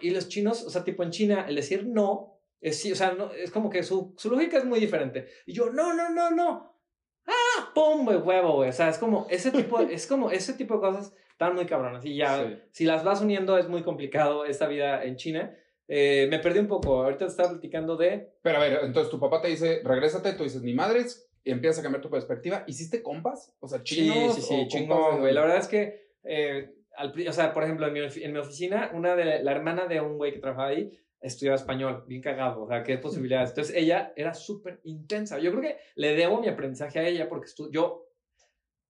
Y 0.00 0.10
los 0.10 0.28
chinos, 0.28 0.62
o 0.62 0.70
sea, 0.70 0.84
tipo 0.84 1.02
en 1.02 1.10
China, 1.10 1.46
el 1.48 1.56
decir 1.56 1.88
no, 1.88 2.38
es, 2.60 2.78
sí, 2.80 2.92
o 2.92 2.94
sea, 2.94 3.14
no, 3.14 3.32
es 3.32 3.50
como 3.50 3.68
que 3.68 3.82
su, 3.82 4.14
su 4.16 4.30
lógica 4.30 4.58
es 4.58 4.64
muy 4.64 4.78
diferente. 4.78 5.26
Y 5.44 5.54
yo, 5.54 5.70
no, 5.70 5.92
no, 5.92 6.08
no, 6.08 6.30
no. 6.30 6.72
¡Ah! 7.26 7.70
¡Pum! 7.74 8.04
Güey, 8.04 8.18
huevo, 8.18 8.54
güey. 8.56 8.68
O 8.68 8.72
sea, 8.72 8.88
es 8.88 8.98
como 8.98 9.26
ese 9.30 9.50
tipo, 9.50 9.80
es 9.80 10.06
como 10.06 10.30
ese 10.30 10.54
tipo 10.54 10.74
de 10.74 10.80
cosas 10.80 11.14
están 11.30 11.54
muy 11.54 11.66
cabronas. 11.66 12.04
Y 12.04 12.16
ya, 12.16 12.62
si 12.70 12.84
las 12.84 13.04
vas 13.04 13.20
uniendo, 13.20 13.58
es 13.58 13.68
muy 13.68 13.82
complicado 13.82 14.44
esta 14.44 14.66
vida 14.66 15.04
en 15.04 15.16
China. 15.16 15.54
Eh, 15.88 16.26
me 16.30 16.38
perdí 16.38 16.60
un 16.60 16.68
poco. 16.68 17.02
Ahorita 17.02 17.26
te 17.26 17.30
estaba 17.30 17.50
platicando 17.50 17.96
de. 17.96 18.32
Pero 18.42 18.58
a 18.58 18.60
ver, 18.60 18.80
entonces 18.84 19.10
tu 19.10 19.18
papá 19.18 19.40
te 19.40 19.48
dice, 19.48 19.82
regrésate, 19.84 20.32
tú 20.34 20.44
dices, 20.44 20.62
ni 20.62 20.74
madres, 20.74 21.28
y 21.44 21.50
empiezas 21.50 21.80
a 21.80 21.82
cambiar 21.82 22.02
tu 22.02 22.10
perspectiva. 22.10 22.64
¿Hiciste 22.66 23.02
compas? 23.02 23.54
O 23.60 23.68
sea, 23.68 23.82
chinos. 23.82 24.34
Sí, 24.36 24.42
sí, 24.42 24.48
sí, 24.48 24.68
chingón, 24.68 25.20
güey. 25.20 25.34
La 25.34 25.42
verdad 25.42 25.58
es 25.58 25.68
que, 25.68 26.12
eh, 26.24 26.74
al, 26.96 27.12
o 27.28 27.32
sea, 27.32 27.52
por 27.52 27.64
ejemplo, 27.64 27.86
en 27.86 27.92
mi, 27.92 28.00
en 28.00 28.32
mi 28.32 28.38
oficina, 28.38 28.90
una 28.94 29.16
de 29.16 29.42
la 29.42 29.50
hermana 29.50 29.86
de 29.86 30.00
un 30.00 30.18
güey 30.18 30.32
que 30.32 30.38
trabajaba 30.38 30.68
ahí 30.68 30.98
estudiaba 31.22 31.56
español, 31.56 32.04
bien 32.06 32.20
cagado, 32.20 32.62
o 32.62 32.68
sea, 32.68 32.82
qué 32.82 32.98
posibilidades. 32.98 33.50
Entonces 33.50 33.76
ella 33.76 34.12
era 34.16 34.34
súper 34.34 34.80
intensa. 34.84 35.38
Yo 35.38 35.50
creo 35.50 35.62
que 35.62 35.76
le 35.94 36.14
debo 36.14 36.40
mi 36.40 36.48
aprendizaje 36.48 36.98
a 36.98 37.06
ella 37.06 37.28
porque 37.28 37.48
yo, 37.70 38.12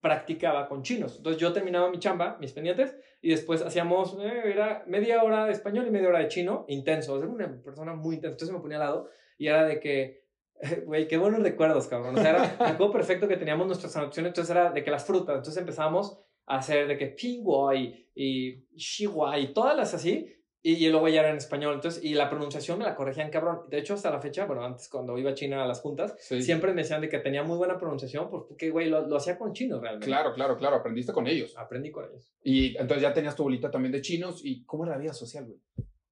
practicaba 0.02 0.68
con 0.68 0.82
chinos. 0.82 1.16
Entonces 1.16 1.40
yo 1.40 1.52
terminaba 1.52 1.88
mi 1.88 1.98
chamba, 2.00 2.36
mis 2.40 2.52
pendientes, 2.52 2.98
y 3.22 3.30
después 3.30 3.62
hacíamos, 3.62 4.18
eh, 4.20 4.42
era 4.46 4.84
media 4.86 5.22
hora 5.22 5.46
de 5.46 5.52
español 5.52 5.86
y 5.86 5.90
media 5.90 6.08
hora 6.08 6.18
de 6.18 6.28
chino, 6.28 6.64
intenso. 6.68 7.16
Era 7.16 7.28
una 7.28 7.62
persona 7.62 7.94
muy 7.94 8.16
intensa. 8.16 8.34
Entonces 8.34 8.54
me 8.54 8.60
ponía 8.60 8.78
al 8.78 8.82
lado 8.82 9.08
y 9.38 9.46
era 9.46 9.64
de 9.64 9.78
que, 9.78 10.24
güey, 10.86 11.06
qué 11.06 11.16
buenos 11.16 11.40
recuerdos, 11.40 11.86
cabrón. 11.86 12.18
O 12.18 12.20
sea, 12.20 12.30
era 12.30 12.56
algo 12.66 12.90
perfecto 12.90 13.28
que 13.28 13.36
teníamos 13.36 13.68
nuestras 13.68 13.96
anotaciones. 13.96 14.30
Entonces 14.30 14.50
era 14.50 14.72
de 14.72 14.82
que 14.82 14.90
las 14.90 15.06
frutas. 15.06 15.36
Entonces 15.36 15.56
empezamos 15.56 16.18
a 16.46 16.58
hacer 16.58 16.88
de 16.88 16.98
que 16.98 17.06
pingua 17.06 17.76
y, 17.76 18.10
y 18.16 18.66
shiwa 18.74 19.38
y 19.38 19.54
todas 19.54 19.76
las 19.76 19.94
así. 19.94 20.34
Y, 20.64 20.88
luego 20.90 21.08
ya 21.08 21.20
era 21.20 21.30
en 21.30 21.38
español. 21.38 21.74
Entonces, 21.74 22.04
y 22.04 22.14
la 22.14 22.30
pronunciación 22.30 22.78
me 22.78 22.84
la 22.84 22.94
corregían 22.94 23.30
cabrón. 23.30 23.62
De 23.68 23.78
hecho, 23.78 23.94
hasta 23.94 24.10
la 24.10 24.20
fecha, 24.20 24.46
bueno, 24.46 24.64
antes 24.64 24.88
cuando 24.88 25.18
iba 25.18 25.32
a 25.32 25.34
China 25.34 25.64
a 25.64 25.66
las 25.66 25.80
juntas, 25.80 26.14
siempre 26.20 26.72
me 26.72 26.82
decían 26.82 27.00
de 27.00 27.08
que 27.08 27.18
tenía 27.18 27.42
muy 27.42 27.56
buena 27.56 27.78
pronunciación, 27.78 28.30
pues, 28.30 28.44
porque, 28.46 28.70
güey, 28.70 28.88
lo, 28.88 29.06
lo, 29.08 29.16
hacía 29.16 29.36
con 29.36 29.52
chinos 29.52 29.80
realmente. 29.80 30.06
Claro, 30.06 30.32
claro, 30.32 30.56
claro. 30.56 30.76
Aprendiste 30.76 31.12
con 31.12 31.26
ellos. 31.26 31.56
Aprendí 31.56 31.90
con 31.90 32.04
ellos. 32.04 32.32
Y 32.44 32.76
entonces 32.76 33.02
ya 33.02 33.12
tenías 33.12 33.34
tu 33.34 33.42
bolita 33.42 33.72
también 33.72 33.90
de 33.90 34.00
chinos. 34.02 34.44
¿Y 34.44 34.64
cómo 34.64 34.84
era 34.84 34.94
la 34.94 35.00
vida 35.00 35.12
social, 35.12 35.46
güey? 35.46 35.58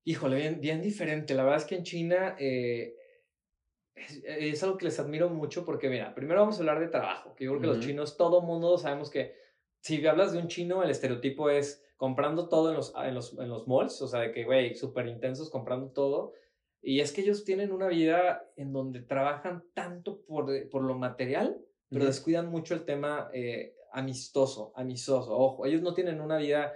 Híjole, 0.04 0.36
bien, 0.36 0.60
bien 0.60 0.82
diferente. 0.82 1.34
La 1.34 1.44
verdad 1.44 1.60
es 1.60 1.66
que 1.66 1.76
en 1.76 1.84
China 1.84 2.34
eh, 2.38 2.96
es, 3.94 4.62
algo 4.62 4.76
que 4.76 4.86
les 4.86 4.98
admiro 4.98 5.28
mucho 5.28 5.64
porque, 5.64 5.88
mira, 5.88 6.14
primero 6.14 6.40
vamos 6.40 6.56
a 6.56 6.60
hablar 6.60 6.80
de 6.80 6.88
trabajo, 6.88 7.34
que 7.34 7.44
yo 7.44 7.50
creo 7.52 7.60
que 7.60 7.66
los 7.66 7.80
chinos, 7.80 8.16
todo 8.16 8.40
mundo 8.40 8.78
sabemos 8.78 9.10
que 9.10 9.34
si 9.80 10.04
hablas 10.06 10.32
de 10.32 10.38
un 10.38 10.48
chino, 10.48 10.82
el 10.82 10.90
estereotipo 10.90 11.50
es 11.50 11.84
comprando 12.00 12.48
todo 12.48 12.70
en 12.70 12.76
los, 12.76 12.94
en 12.96 13.14
los, 13.14 13.38
en 13.38 13.50
los 13.50 13.68
malls, 13.68 14.00
o 14.00 14.08
sea, 14.08 14.20
de 14.20 14.32
que, 14.32 14.44
güey, 14.44 14.74
súper 14.74 15.06
intensos 15.06 15.50
comprando 15.50 15.90
todo. 15.90 16.32
Y 16.80 17.00
es 17.00 17.12
que 17.12 17.20
ellos 17.20 17.44
tienen 17.44 17.72
una 17.72 17.88
vida 17.88 18.50
en 18.56 18.72
donde 18.72 19.02
trabajan 19.02 19.64
tanto 19.74 20.22
por, 20.22 20.50
eh, 20.50 20.62
por 20.62 20.82
lo 20.82 20.96
material, 20.96 21.60
pero 21.90 22.06
descuidan 22.06 22.50
mucho 22.50 22.72
el 22.72 22.86
tema 22.86 23.28
eh, 23.34 23.74
amistoso, 23.92 24.72
amistoso. 24.76 25.36
Ojo, 25.36 25.66
ellos 25.66 25.82
no 25.82 25.92
tienen 25.92 26.22
una 26.22 26.38
vida 26.38 26.72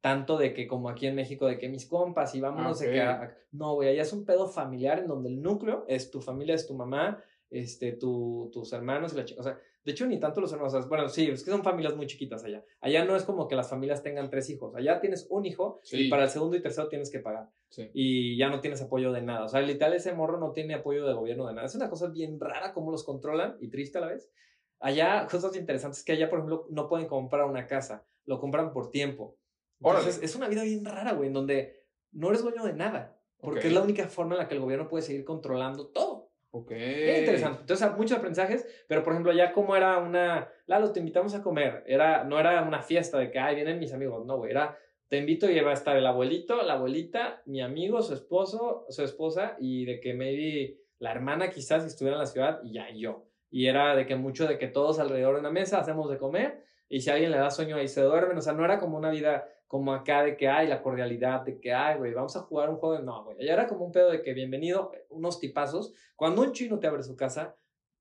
tanto 0.00 0.38
de 0.38 0.54
que 0.54 0.68
como 0.68 0.88
aquí 0.88 1.08
en 1.08 1.16
México, 1.16 1.48
de 1.48 1.58
que 1.58 1.68
mis 1.68 1.84
compas 1.84 2.36
y 2.36 2.40
vámonos 2.40 2.78
de 2.78 2.92
que... 2.92 3.30
no, 3.50 3.74
güey, 3.74 3.88
allá 3.88 4.02
es 4.02 4.12
un 4.12 4.24
pedo 4.24 4.46
familiar 4.46 5.00
en 5.00 5.08
donde 5.08 5.28
el 5.28 5.42
núcleo 5.42 5.86
es 5.88 6.08
tu 6.12 6.20
familia, 6.20 6.54
es 6.54 6.68
tu 6.68 6.74
mamá, 6.74 7.20
este, 7.50 7.94
tu, 7.94 8.48
tus 8.52 8.72
hermanos 8.72 9.12
y 9.12 9.16
la 9.16 9.24
chica. 9.24 9.40
O 9.40 9.42
sea, 9.42 9.58
de 9.88 9.92
hecho, 9.92 10.04
ni 10.04 10.20
tanto 10.20 10.42
los 10.42 10.52
hermanos. 10.52 10.86
bueno, 10.86 11.08
sí, 11.08 11.30
es 11.30 11.42
que 11.42 11.50
son 11.50 11.64
familias 11.64 11.96
muy 11.96 12.06
chiquitas 12.06 12.44
allá. 12.44 12.62
Allá 12.82 13.06
no 13.06 13.16
es 13.16 13.22
como 13.22 13.48
que 13.48 13.56
las 13.56 13.70
familias 13.70 14.02
tengan 14.02 14.28
tres 14.28 14.50
hijos. 14.50 14.74
Allá 14.74 15.00
tienes 15.00 15.26
un 15.30 15.46
hijo 15.46 15.80
y 15.90 16.10
para 16.10 16.24
el 16.24 16.28
segundo 16.28 16.58
y 16.58 16.60
tercero 16.60 16.90
tienes 16.90 17.10
que 17.10 17.20
pagar. 17.20 17.48
Y 17.94 18.36
ya 18.36 18.50
no 18.50 18.60
tienes 18.60 18.82
apoyo 18.82 19.12
de 19.12 19.22
nada. 19.22 19.46
O 19.46 19.48
sea, 19.48 19.62
literal, 19.62 19.94
ese 19.94 20.12
morro 20.12 20.38
no 20.38 20.52
tiene 20.52 20.74
apoyo 20.74 21.06
de 21.06 21.14
gobierno 21.14 21.46
de 21.46 21.54
nada. 21.54 21.66
Es 21.66 21.74
una 21.74 21.88
cosa 21.88 22.08
bien 22.08 22.38
rara 22.38 22.74
cómo 22.74 22.90
los 22.90 23.02
controlan 23.02 23.56
y 23.62 23.70
triste 23.70 23.96
a 23.96 24.02
la 24.02 24.08
vez. 24.08 24.30
Allá, 24.78 25.26
cosas 25.26 25.56
interesantes 25.56 26.04
que 26.04 26.12
allá, 26.12 26.28
por 26.28 26.40
ejemplo, 26.40 26.66
no 26.68 26.86
pueden 26.86 27.06
comprar 27.06 27.46
una 27.46 27.66
casa. 27.66 28.06
Lo 28.26 28.38
compran 28.40 28.74
por 28.74 28.90
tiempo. 28.90 29.38
Entonces, 29.80 30.20
es 30.22 30.36
una 30.36 30.48
vida 30.48 30.64
bien 30.64 30.84
rara, 30.84 31.14
güey, 31.14 31.28
en 31.28 31.32
donde 31.32 31.86
no 32.12 32.28
eres 32.28 32.42
dueño 32.42 32.62
de 32.62 32.74
nada. 32.74 33.18
Porque 33.40 33.68
es 33.68 33.72
la 33.72 33.80
única 33.80 34.06
forma 34.08 34.34
en 34.34 34.40
la 34.40 34.48
que 34.48 34.54
el 34.54 34.60
gobierno 34.60 34.86
puede 34.86 35.02
seguir 35.02 35.24
controlando 35.24 35.86
todo. 35.86 36.17
Ok. 36.50 36.72
interesante. 36.72 37.60
Entonces, 37.60 37.96
muchos 37.96 38.18
aprendizajes, 38.18 38.66
pero 38.88 39.02
por 39.02 39.12
ejemplo, 39.12 39.32
ya 39.32 39.52
como 39.52 39.76
era 39.76 39.98
una, 39.98 40.50
Lalo, 40.66 40.92
te 40.92 41.00
invitamos 41.00 41.34
a 41.34 41.42
comer, 41.42 41.84
era, 41.86 42.24
no 42.24 42.40
era 42.40 42.62
una 42.62 42.82
fiesta 42.82 43.18
de 43.18 43.30
que, 43.30 43.38
ay, 43.38 43.54
vienen 43.54 43.78
mis 43.78 43.92
amigos, 43.92 44.24
no, 44.24 44.38
güey, 44.38 44.50
era, 44.50 44.78
te 45.08 45.18
invito 45.18 45.50
y 45.50 45.58
va 45.60 45.70
a 45.70 45.74
estar 45.74 45.96
el 45.96 46.06
abuelito, 46.06 46.62
la 46.62 46.74
abuelita, 46.74 47.42
mi 47.46 47.60
amigo, 47.60 48.02
su 48.02 48.14
esposo, 48.14 48.86
su 48.88 49.02
esposa, 49.02 49.56
y 49.58 49.84
de 49.84 50.00
que 50.00 50.14
maybe 50.14 50.78
la 50.98 51.12
hermana 51.12 51.50
quizás 51.50 51.84
estuviera 51.84 52.16
en 52.16 52.20
la 52.20 52.26
ciudad, 52.26 52.60
y 52.62 52.74
ya 52.74 52.90
yo. 52.90 53.26
Y 53.50 53.66
era 53.66 53.94
de 53.94 54.06
que 54.06 54.16
mucho 54.16 54.46
de 54.46 54.58
que 54.58 54.68
todos 54.68 54.98
alrededor 54.98 55.34
de 55.34 55.40
una 55.40 55.50
mesa 55.50 55.78
hacemos 55.78 56.10
de 56.10 56.18
comer, 56.18 56.64
y 56.88 57.00
si 57.00 57.10
alguien 57.10 57.30
le 57.30 57.38
da 57.38 57.50
sueño 57.50 57.76
ahí 57.76 57.88
se 57.88 58.02
duermen, 58.02 58.38
o 58.38 58.40
sea, 58.40 58.54
no 58.54 58.64
era 58.64 58.78
como 58.78 58.96
una 58.96 59.10
vida 59.10 59.46
como 59.66 59.92
acá 59.92 60.22
de 60.22 60.36
que 60.36 60.48
hay 60.48 60.66
la 60.66 60.82
cordialidad, 60.82 61.42
de 61.42 61.60
que, 61.60 61.74
ay, 61.74 61.98
güey, 61.98 62.14
vamos 62.14 62.34
a 62.36 62.40
jugar 62.40 62.70
un 62.70 62.76
juego 62.76 62.96
de... 62.96 63.04
No, 63.04 63.24
güey, 63.24 63.36
ya 63.44 63.52
era 63.52 63.66
como 63.66 63.84
un 63.84 63.92
pedo 63.92 64.10
de 64.10 64.22
que 64.22 64.32
bienvenido, 64.32 64.92
unos 65.10 65.38
tipazos. 65.38 65.92
Cuando 66.16 66.40
un 66.40 66.52
chino 66.52 66.78
te 66.78 66.86
abre 66.86 67.02
su 67.02 67.16
casa, 67.16 67.54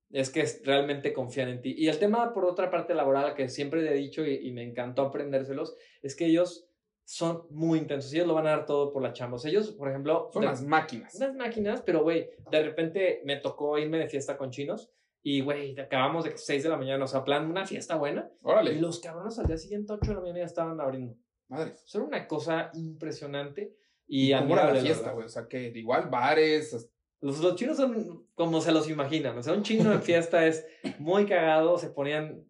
es 0.09 0.29
que 0.29 0.45
realmente 0.63 1.11
confían 1.11 1.49
en 1.49 1.61
ti. 1.61 1.75
Y 1.77 1.89
el 1.89 1.99
tema, 1.99 2.33
por 2.33 2.45
otra 2.45 2.71
parte, 2.71 2.93
laboral, 2.93 3.35
que 3.35 3.49
siempre 3.49 3.85
he 3.85 3.93
dicho 3.95 4.25
y, 4.25 4.49
me 4.53 4.63
encantó 4.63 5.01
aprendérselos, 5.01 5.75
es 6.01 6.15
que 6.15 6.27
ellos 6.27 6.69
son 7.03 7.43
muy 7.49 7.79
intensos. 7.79 8.13
Ellos 8.13 8.27
lo 8.27 8.33
van 8.33 8.47
a 8.47 8.51
dar 8.51 8.65
todo 8.65 8.93
por 8.93 9.03
la 9.03 9.11
chamba. 9.11 9.35
O 9.35 9.39
sea, 9.39 9.51
ellos, 9.51 9.71
por 9.71 9.89
ejemplo... 9.89 10.29
Son 10.31 10.45
las 10.45 10.63
máquinas. 10.63 11.15
Unas 11.15 11.35
máquinas, 11.35 11.81
pero, 11.81 12.01
güey, 12.03 12.29
de 12.49 12.63
repente 12.63 13.21
me 13.25 13.35
tocó 13.35 13.77
irme 13.77 13.97
de 13.97 14.07
fiesta 14.07 14.37
con 14.37 14.51
chinos 14.51 14.89
y, 15.29 15.41
güey, 15.41 15.77
acabamos 15.77 16.23
de 16.23 16.37
6 16.37 16.63
de 16.63 16.69
la 16.69 16.77
mañana, 16.77 17.03
o 17.03 17.07
sea, 17.07 17.25
plan 17.25 17.51
una 17.51 17.65
fiesta 17.65 17.97
buena. 17.97 18.31
Órale. 18.43 18.71
Y 18.71 18.79
los 18.79 19.01
cabrones 19.01 19.37
al 19.37 19.47
día 19.47 19.57
siguiente, 19.57 19.91
8 19.91 20.11
de 20.11 20.13
la 20.15 20.21
mañana, 20.21 20.39
ya 20.39 20.45
estaban 20.45 20.79
abriendo. 20.79 21.17
Madre. 21.49 21.73
Eso 21.73 21.97
era 21.97 22.07
una 22.07 22.27
cosa 22.29 22.71
impresionante. 22.75 23.75
Y, 24.07 24.31
¿Cómo 24.31 24.53
era 24.53 24.73
la 24.73 24.79
fiesta, 24.79 25.11
güey? 25.11 25.25
O 25.25 25.29
sea, 25.29 25.49
que 25.49 25.67
igual 25.75 26.07
bares. 26.09 26.89
Los, 27.19 27.39
los 27.39 27.55
chinos 27.55 27.75
son 27.75 28.25
como 28.35 28.61
se 28.61 28.71
los 28.71 28.89
imaginan. 28.89 29.37
O 29.37 29.43
sea, 29.43 29.51
un 29.51 29.63
chino 29.63 29.91
en 29.91 30.01
fiesta 30.01 30.47
es 30.47 30.65
muy 30.97 31.25
cagado. 31.25 31.77
Se 31.77 31.89
ponían. 31.89 32.45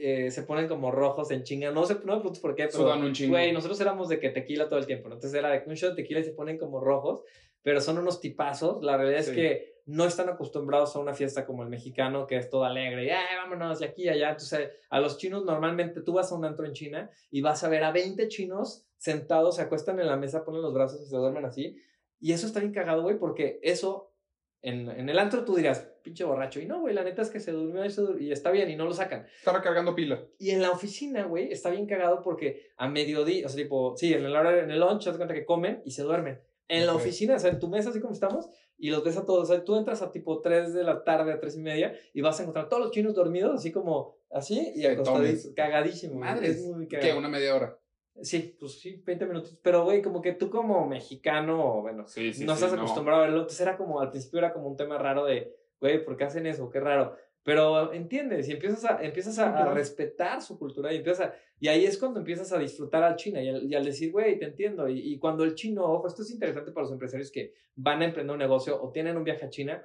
Eh, 0.00 0.30
se 0.30 0.44
ponen 0.44 0.68
como 0.68 0.92
rojos 0.92 1.32
en 1.32 1.42
chinga. 1.42 1.72
No 1.72 1.84
sé, 1.84 1.96
no 2.04 2.22
por 2.22 2.54
qué, 2.54 2.68
pero. 2.70 2.94
un 2.94 3.12
chingo. 3.12 3.32
Güey, 3.32 3.50
nosotros 3.50 3.80
éramos 3.80 4.08
de 4.08 4.20
que 4.20 4.30
tequila 4.30 4.68
todo 4.68 4.78
el 4.78 4.86
tiempo. 4.86 5.08
Entonces 5.08 5.34
era 5.34 5.50
de 5.50 5.64
un 5.66 5.74
shot 5.74 5.96
de 5.96 6.02
tequila 6.04 6.20
y 6.20 6.24
se 6.24 6.30
ponen 6.30 6.58
como 6.58 6.78
rojos. 6.78 7.24
Pero 7.62 7.80
son 7.80 7.98
unos 7.98 8.20
tipazos. 8.20 8.84
La 8.84 8.96
realidad 8.96 9.18
es 9.18 9.30
que 9.30 9.69
no 9.86 10.04
están 10.04 10.28
acostumbrados 10.28 10.94
a 10.94 10.98
una 10.98 11.14
fiesta 11.14 11.46
como 11.46 11.62
el 11.62 11.68
mexicano, 11.68 12.26
que 12.26 12.36
es 12.36 12.48
todo 12.48 12.64
alegre, 12.64 13.06
y 13.06 13.10
vámonos 13.36 13.80
de 13.80 13.86
aquí 13.86 14.08
a 14.08 14.12
allá. 14.12 14.30
Entonces, 14.30 14.70
a 14.88 15.00
los 15.00 15.18
chinos 15.18 15.44
normalmente 15.44 16.02
tú 16.02 16.14
vas 16.14 16.30
a 16.30 16.34
un 16.34 16.44
antro 16.44 16.66
en 16.66 16.72
China 16.72 17.10
y 17.30 17.40
vas 17.40 17.64
a 17.64 17.68
ver 17.68 17.84
a 17.84 17.92
20 17.92 18.28
chinos 18.28 18.86
sentados, 18.96 19.56
se 19.56 19.62
acuestan 19.62 19.98
en 19.98 20.06
la 20.06 20.16
mesa, 20.16 20.44
ponen 20.44 20.62
los 20.62 20.74
brazos 20.74 21.00
y 21.00 21.06
se 21.06 21.16
duermen 21.16 21.44
así. 21.44 21.76
Y 22.20 22.32
eso 22.32 22.46
está 22.46 22.60
bien 22.60 22.72
cagado, 22.72 23.02
güey, 23.02 23.18
porque 23.18 23.58
eso, 23.62 24.12
en, 24.60 24.90
en, 24.90 25.08
el 25.08 25.18
antro 25.18 25.44
tú 25.44 25.56
dirás, 25.56 25.90
pinche 26.02 26.24
borracho. 26.24 26.60
Y 26.60 26.66
no, 26.66 26.80
güey, 26.80 26.94
la 26.94 27.02
neta 27.02 27.22
es 27.22 27.30
que 27.30 27.40
se 27.40 27.50
durmió 27.50 27.82
y, 27.84 28.24
y 28.24 28.32
está 28.32 28.50
bien 28.50 28.70
y 28.70 28.76
no 28.76 28.84
lo 28.84 28.92
sacan. 28.92 29.26
Está 29.38 29.52
recargando 29.52 29.94
pila. 29.94 30.22
Y 30.38 30.50
en 30.50 30.60
la 30.60 30.70
oficina, 30.70 31.24
güey, 31.24 31.50
está 31.50 31.70
bien 31.70 31.86
cagado 31.86 32.22
porque 32.22 32.72
a 32.76 32.88
mediodía, 32.88 33.46
o 33.46 33.48
sea, 33.48 33.62
tipo, 33.62 33.96
sí, 33.96 34.12
en 34.12 34.24
el, 34.24 34.36
en 34.36 34.70
el 34.70 34.80
lunch, 34.80 35.04
te 35.04 35.16
cuenta 35.16 35.34
que 35.34 35.46
comen 35.46 35.80
y 35.86 35.92
se 35.92 36.02
duermen. 36.02 36.40
En 36.70 36.86
la 36.86 36.94
oficina, 36.94 37.34
o 37.34 37.38
sea, 37.38 37.50
en 37.50 37.58
tu 37.58 37.68
mesa, 37.68 37.90
así 37.90 38.00
como 38.00 38.12
estamos, 38.12 38.48
y 38.78 38.90
los 38.90 39.02
ves 39.02 39.16
a 39.16 39.26
todos. 39.26 39.50
O 39.50 39.52
sea, 39.52 39.64
tú 39.64 39.76
entras 39.76 40.02
a 40.02 40.12
tipo 40.12 40.40
3 40.40 40.72
de 40.72 40.84
la 40.84 41.02
tarde, 41.02 41.32
a 41.32 41.40
3 41.40 41.56
y 41.56 41.60
media, 41.60 41.94
y 42.14 42.20
vas 42.20 42.38
a 42.38 42.44
encontrar 42.44 42.68
todos 42.68 42.80
los 42.80 42.92
chinos 42.92 43.14
dormidos, 43.14 43.52
así 43.54 43.72
como 43.72 44.14
así, 44.30 44.72
y 44.76 44.86
acostadísimos, 44.86 45.56
cagadísimo. 45.56 46.14
Madre, 46.14 46.46
es 46.48 46.64
muy 46.64 46.86
cagado. 46.86 47.12
¿Qué? 47.12 47.18
¿Una 47.18 47.28
media 47.28 47.56
hora? 47.56 47.76
Sí, 48.22 48.56
pues 48.58 48.78
sí, 48.80 49.02
20 49.04 49.26
minutos. 49.26 49.58
Pero, 49.62 49.84
güey, 49.84 50.00
como 50.00 50.20
que 50.20 50.32
tú 50.32 50.48
como 50.48 50.86
mexicano, 50.86 51.82
bueno, 51.82 52.06
no 52.06 52.52
estás 52.54 52.72
acostumbrado 52.72 53.22
a 53.22 53.24
verlo. 53.24 53.40
Entonces 53.40 53.60
era 53.60 53.76
como, 53.76 54.00
al 54.00 54.10
principio 54.10 54.38
era 54.38 54.52
como 54.52 54.68
un 54.68 54.76
tema 54.76 54.96
raro 54.96 55.24
de, 55.24 55.56
güey, 55.80 56.04
¿por 56.04 56.16
qué 56.16 56.24
hacen 56.24 56.46
eso? 56.46 56.70
Qué 56.70 56.78
raro. 56.78 57.16
Pero 57.42 57.92
entiendes 57.92 58.48
y 58.48 58.52
empiezas 58.52 58.84
a, 58.84 59.02
empiezas 59.02 59.38
a, 59.38 59.72
respetar 59.72 60.42
su 60.42 60.58
cultura 60.58 60.92
y 60.92 60.98
empiezas 60.98 61.32
y 61.58 61.68
ahí 61.68 61.84
es 61.84 61.98
cuando 61.98 62.20
empiezas 62.20 62.52
a 62.52 62.58
disfrutar 62.58 63.02
al 63.02 63.16
China 63.16 63.42
y 63.42 63.74
al, 63.74 63.84
decir, 63.84 64.12
güey, 64.12 64.38
te 64.38 64.46
entiendo. 64.46 64.88
Y, 64.88 65.12
y, 65.12 65.18
cuando 65.18 65.44
el 65.44 65.54
chino, 65.54 65.84
ojo, 65.84 66.06
esto 66.06 66.22
es 66.22 66.30
interesante 66.30 66.72
para 66.72 66.84
los 66.84 66.92
empresarios 66.92 67.30
que 67.30 67.52
van 67.76 68.02
a 68.02 68.06
emprender 68.06 68.32
un 68.32 68.38
negocio 68.38 68.80
o 68.82 68.90
tienen 68.90 69.16
un 69.16 69.24
viaje 69.24 69.44
a 69.44 69.50
China, 69.50 69.82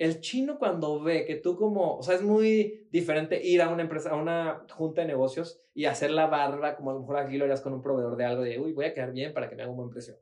el 0.00 0.20
chino 0.20 0.58
cuando 0.58 1.02
ve 1.02 1.26
que 1.26 1.36
tú 1.36 1.56
como, 1.56 1.98
o 1.98 2.02
sea, 2.02 2.14
es 2.14 2.22
muy 2.22 2.88
diferente 2.90 3.46
ir 3.46 3.60
a 3.60 3.68
una 3.68 3.82
empresa, 3.82 4.10
a 4.10 4.16
una 4.16 4.64
junta 4.70 5.02
de 5.02 5.08
negocios 5.08 5.60
y 5.74 5.84
hacer 5.84 6.10
la 6.10 6.26
barba, 6.26 6.74
como 6.74 6.90
a 6.90 6.94
lo 6.94 7.00
mejor 7.00 7.18
aquí 7.18 7.36
lo 7.36 7.44
harías 7.44 7.60
con 7.60 7.74
un 7.74 7.82
proveedor 7.82 8.16
de 8.16 8.24
algo 8.24 8.42
de, 8.42 8.58
uy, 8.58 8.72
voy 8.72 8.86
a 8.86 8.94
quedar 8.94 9.12
bien 9.12 9.34
para 9.34 9.50
que 9.50 9.56
me 9.56 9.62
haga 9.62 9.70
un 9.70 9.76
buen 9.76 9.90
precio. 9.90 10.14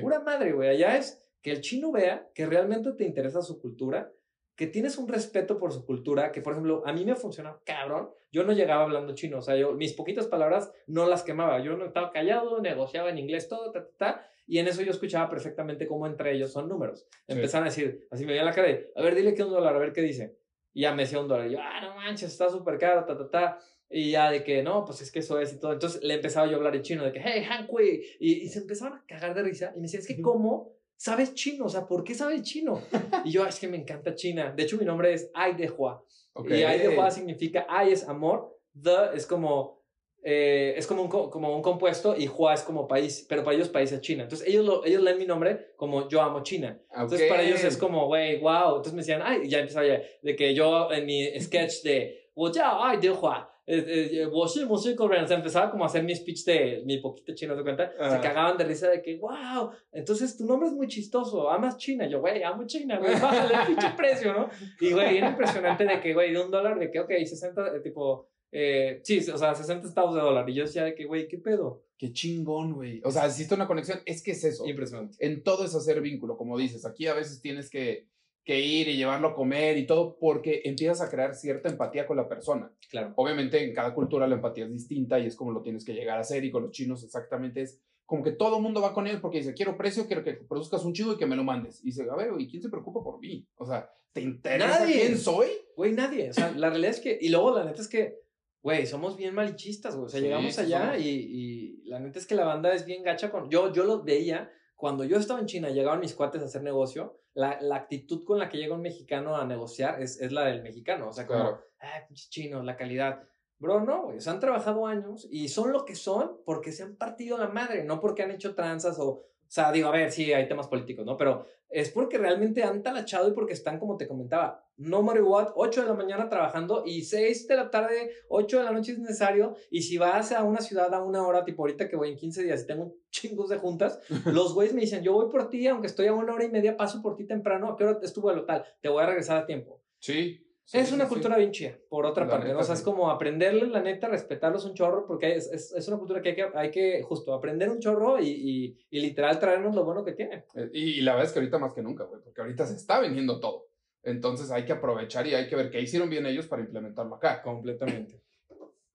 Pura 0.00 0.20
madre, 0.20 0.52
güey, 0.52 0.70
allá 0.70 0.96
es 0.96 1.22
que 1.42 1.52
el 1.52 1.60
chino 1.60 1.92
vea 1.92 2.30
que 2.34 2.46
realmente 2.46 2.92
te 2.92 3.04
interesa 3.04 3.42
su 3.42 3.60
cultura 3.60 4.10
que 4.56 4.66
tienes 4.66 4.96
un 4.96 5.06
respeto 5.06 5.58
por 5.58 5.72
su 5.72 5.84
cultura, 5.84 6.32
que 6.32 6.40
por 6.40 6.54
ejemplo, 6.54 6.82
a 6.86 6.92
mí 6.92 7.04
me 7.04 7.14
funciona 7.14 7.58
cabrón. 7.64 8.10
Yo 8.32 8.42
no 8.42 8.52
llegaba 8.52 8.82
hablando 8.82 9.14
chino, 9.14 9.38
o 9.38 9.42
sea, 9.42 9.56
yo 9.56 9.72
mis 9.72 9.92
poquitas 9.92 10.26
palabras 10.26 10.72
no 10.86 11.06
las 11.06 11.22
quemaba. 11.22 11.60
Yo 11.60 11.76
no 11.76 11.84
estaba 11.84 12.10
callado, 12.10 12.60
negociaba 12.60 13.10
en 13.10 13.18
inglés 13.18 13.48
todo, 13.48 13.70
ta, 13.70 13.84
ta, 13.84 13.96
ta, 13.98 14.26
y 14.46 14.58
en 14.58 14.68
eso 14.68 14.82
yo 14.82 14.92
escuchaba 14.92 15.28
perfectamente 15.28 15.86
cómo 15.86 16.06
entre 16.06 16.32
ellos 16.32 16.52
son 16.52 16.68
números. 16.68 17.06
Empezaron 17.26 17.66
a 17.66 17.70
decir, 17.70 18.06
así 18.10 18.24
me 18.24 18.32
veía 18.32 18.44
la 18.44 18.52
cara 18.52 18.68
de, 18.68 18.92
a 18.94 19.02
ver, 19.02 19.14
dile 19.14 19.34
que 19.34 19.42
un 19.42 19.50
dólar, 19.50 19.74
a 19.74 19.78
ver 19.78 19.92
qué 19.92 20.02
dice. 20.02 20.38
Y 20.72 20.82
ya 20.82 20.94
me 20.94 21.02
decía 21.02 21.20
un 21.20 21.28
dólar. 21.28 21.48
Y 21.48 21.52
yo, 21.52 21.58
ah, 21.60 21.80
no 21.82 21.96
manches, 21.96 22.30
está 22.30 22.48
súper 22.48 22.78
caro, 22.78 23.04
ta, 23.04 23.16
ta, 23.16 23.28
ta. 23.28 23.58
Y 23.90 24.12
ya 24.12 24.30
de 24.30 24.42
que, 24.42 24.62
no, 24.62 24.84
pues 24.84 25.00
es 25.02 25.10
que 25.10 25.18
eso 25.18 25.38
es 25.40 25.52
y 25.52 25.60
todo. 25.60 25.72
Entonces 25.72 26.02
le 26.02 26.14
empezaba 26.14 26.46
yo 26.46 26.54
a 26.54 26.56
hablar 26.56 26.76
en 26.76 26.82
chino, 26.82 27.04
de 27.04 27.12
que, 27.12 27.20
hey, 27.22 27.44
Han 27.48 27.66
Kui. 27.66 28.04
Y, 28.20 28.44
y 28.44 28.48
se 28.48 28.60
empezaban 28.60 28.98
a 28.98 29.04
cagar 29.06 29.34
de 29.34 29.42
risa. 29.42 29.72
Y 29.74 29.78
me 29.78 29.82
decía, 29.82 30.00
es 30.00 30.06
que, 30.06 30.20
¿cómo? 30.22 30.75
Sabes 30.96 31.34
chino, 31.34 31.66
o 31.66 31.68
sea, 31.68 31.86
¿por 31.86 32.04
qué 32.04 32.14
sabes 32.14 32.42
chino? 32.42 32.82
Y 33.24 33.30
yo, 33.30 33.46
es 33.46 33.58
que 33.58 33.68
me 33.68 33.76
encanta 33.76 34.14
China. 34.14 34.52
De 34.56 34.62
hecho, 34.62 34.76
mi 34.76 34.84
nombre 34.84 35.12
es 35.12 35.30
Ai 35.34 35.54
de 35.54 35.70
Hua. 35.70 36.02
Y 36.48 36.62
Ai 36.62 36.78
de 36.78 36.96
Hua 36.96 37.10
significa 37.10 37.66
Ai 37.68 37.92
es 37.92 38.08
amor, 38.08 38.58
The 38.80 39.14
es 39.14 39.26
como, 39.26 39.82
eh, 40.22 40.74
es 40.76 40.86
como 40.86 41.02
un, 41.02 41.08
como 41.08 41.54
un 41.54 41.62
compuesto 41.62 42.14
y 42.16 42.28
Hua 42.28 42.54
es 42.54 42.62
como 42.62 42.86
país, 42.86 43.24
pero 43.28 43.42
para 43.42 43.56
ellos 43.56 43.68
país 43.68 43.92
es 43.92 44.00
China. 44.00 44.24
Entonces 44.24 44.46
ellos, 44.46 44.64
lo, 44.64 44.84
ellos 44.84 45.02
leen 45.02 45.18
mi 45.18 45.26
nombre 45.26 45.74
como 45.76 46.08
yo 46.08 46.20
amo 46.20 46.42
China. 46.42 46.80
Entonces 46.90 47.28
para 47.28 47.42
ellos 47.42 47.62
es 47.64 47.76
como, 47.76 48.06
güey, 48.06 48.40
wow. 48.40 48.76
Entonces 48.76 48.92
me 48.92 48.98
decían, 48.98 49.22
ay, 49.24 49.48
ya 49.48 49.60
empezaba 49.60 49.86
ya, 49.86 50.02
de 50.22 50.36
que 50.36 50.54
yo 50.54 50.90
en 50.92 51.06
mi 51.06 51.40
sketch 51.40 51.82
de, 51.82 52.30
Ai 52.62 52.98
de 52.98 53.10
Hua 53.10 53.55
eh, 53.66 54.22
eh. 54.22 54.26
O 54.26 54.46
sea, 54.46 55.36
empezaba 55.36 55.70
como 55.70 55.84
a 55.84 55.88
hacer 55.88 56.04
mi 56.04 56.14
speech 56.14 56.44
de 56.44 56.82
mi 56.84 56.98
poquito 56.98 57.34
chino, 57.34 57.56
¿te 57.56 57.62
cuenta? 57.62 57.92
Se 57.96 58.02
Ajá. 58.02 58.20
cagaban 58.20 58.56
de 58.56 58.64
risa 58.64 58.88
de 58.88 59.02
que, 59.02 59.16
wow, 59.18 59.70
entonces 59.92 60.36
tu 60.36 60.46
nombre 60.46 60.68
es 60.68 60.74
muy 60.74 60.86
chistoso, 60.86 61.50
amas 61.50 61.76
China. 61.76 62.06
Yo, 62.08 62.20
güey, 62.20 62.42
amo 62.42 62.64
China, 62.66 62.98
güey, 62.98 63.12
bájale 63.20 63.54
el 63.54 63.66
pinche 63.66 63.90
precio, 63.96 64.32
¿no? 64.32 64.48
Y, 64.80 64.92
güey, 64.92 65.14
bien 65.14 65.26
impresionante 65.26 65.84
de 65.84 66.00
que, 66.00 66.14
güey, 66.14 66.32
de 66.32 66.40
un 66.40 66.50
dólar, 66.50 66.78
de 66.78 66.90
que, 66.90 67.00
ok, 67.00 67.10
60, 67.24 67.76
eh, 67.76 67.80
tipo, 67.80 68.28
eh, 68.52 69.00
sí, 69.02 69.18
o 69.30 69.36
sea, 69.36 69.54
60 69.54 69.86
centavos 69.86 70.14
de 70.14 70.20
dólar. 70.20 70.48
Y 70.48 70.54
yo 70.54 70.64
decía 70.64 70.84
de 70.84 70.94
que, 70.94 71.04
güey, 71.04 71.28
¿qué 71.28 71.38
pedo? 71.38 71.84
Qué 71.98 72.12
chingón, 72.12 72.74
güey. 72.74 73.00
O 73.04 73.10
sea, 73.10 73.26
existe 73.26 73.54
una 73.54 73.66
conexión. 73.66 74.00
Es 74.04 74.22
que 74.22 74.32
es 74.32 74.44
eso. 74.44 74.66
Impresionante. 74.66 75.16
En 75.20 75.42
todo 75.42 75.64
es 75.64 75.74
hacer 75.74 76.00
vínculo, 76.00 76.36
como 76.36 76.56
dices. 76.56 76.84
Aquí 76.86 77.06
a 77.06 77.14
veces 77.14 77.40
tienes 77.40 77.70
que, 77.70 78.06
que 78.46 78.60
ir 78.60 78.86
y 78.86 78.96
llevarlo 78.96 79.28
a 79.28 79.34
comer 79.34 79.76
y 79.76 79.86
todo 79.86 80.16
porque 80.20 80.62
empiezas 80.64 81.00
a 81.02 81.10
crear 81.10 81.34
cierta 81.34 81.68
empatía 81.68 82.06
con 82.06 82.16
la 82.16 82.28
persona. 82.28 82.72
Claro. 82.88 83.12
Obviamente 83.16 83.62
en 83.62 83.74
cada 83.74 83.92
cultura 83.92 84.28
la 84.28 84.36
empatía 84.36 84.66
es 84.66 84.72
distinta 84.72 85.18
y 85.18 85.26
es 85.26 85.34
como 85.34 85.50
lo 85.50 85.62
tienes 85.62 85.84
que 85.84 85.94
llegar 85.94 86.16
a 86.16 86.20
hacer 86.20 86.44
y 86.44 86.52
con 86.52 86.62
los 86.62 86.70
chinos 86.70 87.02
exactamente 87.02 87.62
es 87.62 87.82
como 88.06 88.22
que 88.22 88.30
todo 88.30 88.58
el 88.58 88.62
mundo 88.62 88.80
va 88.80 88.94
con 88.94 89.08
ellos 89.08 89.20
porque 89.20 89.38
dice, 89.38 89.52
quiero 89.52 89.76
precio, 89.76 90.06
quiero 90.06 90.22
que 90.22 90.34
produzcas 90.34 90.84
un 90.84 90.92
chivo 90.92 91.14
y 91.14 91.16
que 91.16 91.26
me 91.26 91.34
lo 91.34 91.42
mandes. 91.42 91.80
Y 91.82 91.86
dice, 91.86 92.06
a 92.08 92.14
ver, 92.14 92.30
¿y 92.38 92.48
quién 92.48 92.62
se 92.62 92.68
preocupa 92.68 93.02
por 93.02 93.18
mí? 93.18 93.44
O 93.56 93.66
sea, 93.66 93.90
¿te 94.12 94.20
interesa 94.20 94.78
Nadie. 94.78 95.00
quién 95.00 95.18
soy? 95.18 95.48
Güey, 95.76 95.92
nadie. 95.92 96.30
O 96.30 96.32
sea, 96.32 96.52
la 96.52 96.70
realidad 96.70 96.92
es 96.92 97.00
que. 97.00 97.18
Y 97.20 97.30
luego, 97.30 97.58
la 97.58 97.64
neta 97.64 97.82
es 97.82 97.88
que, 97.88 98.20
güey, 98.62 98.86
somos 98.86 99.16
bien 99.16 99.34
malichistas, 99.34 99.96
güey. 99.96 100.06
O 100.06 100.08
sea, 100.08 100.20
Sí, 100.20 100.26
llegamos 100.26 100.56
allá 100.56 100.96
y, 100.96 101.08
y 101.08 101.82
la 101.86 101.98
neta 101.98 102.20
es 102.20 102.26
que 102.28 102.36
la 102.36 102.44
banda 102.44 102.72
es 102.72 102.86
bien 102.86 103.02
gacha 103.02 103.32
con. 103.32 103.50
Yo, 103.50 103.72
yo 103.72 103.82
lo 103.82 104.04
veía. 104.04 104.52
Cuando 104.76 105.04
yo 105.04 105.16
estaba 105.16 105.40
en 105.40 105.46
China, 105.46 105.70
llegaban 105.70 106.00
mis 106.00 106.14
cuates 106.14 106.42
a 106.42 106.44
hacer 106.44 106.62
negocio. 106.62 107.18
La, 107.34 107.58
la 107.60 107.76
actitud 107.76 108.24
con 108.24 108.38
la 108.38 108.48
que 108.48 108.58
llega 108.58 108.74
un 108.74 108.82
mexicano 108.82 109.36
a 109.36 109.44
negociar 109.46 110.00
es, 110.02 110.20
es 110.20 110.32
la 110.32 110.44
del 110.44 110.62
mexicano. 110.62 111.08
O 111.08 111.12
sea, 111.12 111.26
como, 111.26 111.40
Claro. 111.40 112.06
pinches 112.08 112.30
chinos, 112.30 112.64
la 112.64 112.76
calidad. 112.76 113.22
Bro, 113.58 113.80
no, 113.84 114.04
güey. 114.04 114.18
O 114.18 114.20
sea, 114.20 114.34
han 114.34 114.40
trabajado 114.40 114.86
años 114.86 115.26
y 115.30 115.48
son 115.48 115.72
lo 115.72 115.84
que 115.86 115.94
son 115.94 116.40
porque 116.44 116.72
se 116.72 116.82
han 116.82 116.96
partido 116.96 117.38
la 117.38 117.48
madre, 117.48 117.84
no 117.84 118.00
porque 118.00 118.22
han 118.22 118.30
hecho 118.30 118.54
tranzas 118.54 118.98
o. 118.98 119.08
O 119.08 119.48
sea, 119.48 119.70
digo, 119.72 119.88
a 119.88 119.92
ver, 119.92 120.10
sí, 120.10 120.32
hay 120.32 120.48
temas 120.48 120.66
políticos, 120.66 121.06
¿no? 121.06 121.16
Pero 121.16 121.46
es 121.68 121.90
porque 121.90 122.18
realmente 122.18 122.64
han 122.64 122.82
talachado 122.82 123.28
y 123.28 123.32
porque 123.32 123.52
están, 123.52 123.78
como 123.78 123.96
te 123.96 124.08
comentaba, 124.08 124.65
no 124.78 125.02
matter 125.02 125.22
what, 125.22 125.52
8 125.54 125.82
de 125.82 125.88
la 125.88 125.94
mañana 125.94 126.28
trabajando 126.28 126.82
y 126.84 127.02
6 127.02 127.48
de 127.48 127.56
la 127.56 127.70
tarde, 127.70 128.10
8 128.28 128.58
de 128.58 128.64
la 128.64 128.72
noche 128.72 128.92
es 128.92 128.98
necesario. 128.98 129.54
Y 129.70 129.82
si 129.82 129.98
vas 129.98 130.32
a 130.32 130.42
una 130.44 130.60
ciudad 130.60 130.92
a 130.94 131.02
una 131.02 131.26
hora, 131.26 131.44
tipo 131.44 131.62
ahorita 131.62 131.88
que 131.88 131.96
voy 131.96 132.10
en 132.10 132.16
15 132.16 132.42
días 132.44 132.62
y 132.62 132.66
tengo 132.66 132.94
chingos 133.10 133.48
de 133.48 133.56
juntas, 133.58 134.00
los 134.26 134.54
güeyes 134.54 134.74
me 134.74 134.82
dicen, 134.82 135.02
yo 135.02 135.14
voy 135.14 135.30
por 135.30 135.48
ti, 135.48 135.66
aunque 135.66 135.86
estoy 135.86 136.06
a 136.08 136.12
una 136.12 136.34
hora 136.34 136.44
y 136.44 136.50
media, 136.50 136.76
paso 136.76 137.00
por 137.02 137.16
ti 137.16 137.24
temprano, 137.24 137.68
¿a 137.70 137.76
qué 137.76 137.84
hora 137.84 137.98
es 138.02 138.12
tu 138.12 138.20
vuelo 138.20 138.44
tal? 138.44 138.64
Te 138.80 138.88
voy 138.88 139.02
a 139.02 139.06
regresar 139.06 139.38
a 139.38 139.46
tiempo. 139.46 139.82
Sí. 139.98 140.42
sí, 140.64 140.78
Es 140.78 140.88
sí, 140.88 140.94
una 140.94 141.04
sí. 141.04 141.10
cultura 141.10 141.38
bien 141.38 141.52
chida, 141.52 141.78
por 141.88 142.04
otra 142.04 142.24
La 142.26 142.30
parte, 142.32 142.48
neta, 142.48 142.58
O 142.60 142.62
sea, 142.62 142.74
es 142.74 142.82
como 142.82 143.10
aprenderle, 143.10 143.66
la 143.68 143.80
neta, 143.80 144.08
respetarlos 144.08 144.64
un 144.66 144.74
chorro, 144.74 145.06
porque 145.06 145.36
es, 145.36 145.50
es, 145.50 145.72
es 145.72 145.88
una 145.88 145.96
cultura 145.96 146.20
que 146.20 146.28
hay, 146.30 146.34
que 146.34 146.46
hay 146.54 146.70
que, 146.70 147.02
justo, 147.02 147.32
aprender 147.32 147.70
un 147.70 147.78
chorro 147.80 148.20
y, 148.20 148.28
y, 148.28 148.78
y 148.90 149.00
literal 149.00 149.38
traernos 149.40 149.74
lo 149.74 149.84
bueno 149.84 150.04
que 150.04 150.12
tienen. 150.12 150.44
Eh, 150.54 150.68
Y, 150.72 150.82
y 150.98 151.00
la 151.00 151.12
verdad 151.12 151.26
es 151.28 151.32
que 151.32 151.38
ahorita 151.38 151.58
más 151.58 151.72
que 151.72 151.82
nunca, 151.82 152.04
güey, 152.04 152.20
porque 152.22 152.42
ahorita 152.42 152.66
se 152.66 152.74
está 152.74 153.00
vendiendo 153.00 153.40
todo. 153.40 153.68
Entonces 154.06 154.50
hay 154.52 154.64
que 154.64 154.72
aprovechar 154.72 155.26
y 155.26 155.34
hay 155.34 155.48
que 155.48 155.56
ver 155.56 155.68
qué 155.68 155.80
hicieron 155.80 156.08
bien 156.08 156.24
ellos 156.26 156.46
para 156.46 156.62
implementarlo 156.62 157.16
acá. 157.16 157.42
Completamente. 157.42 158.22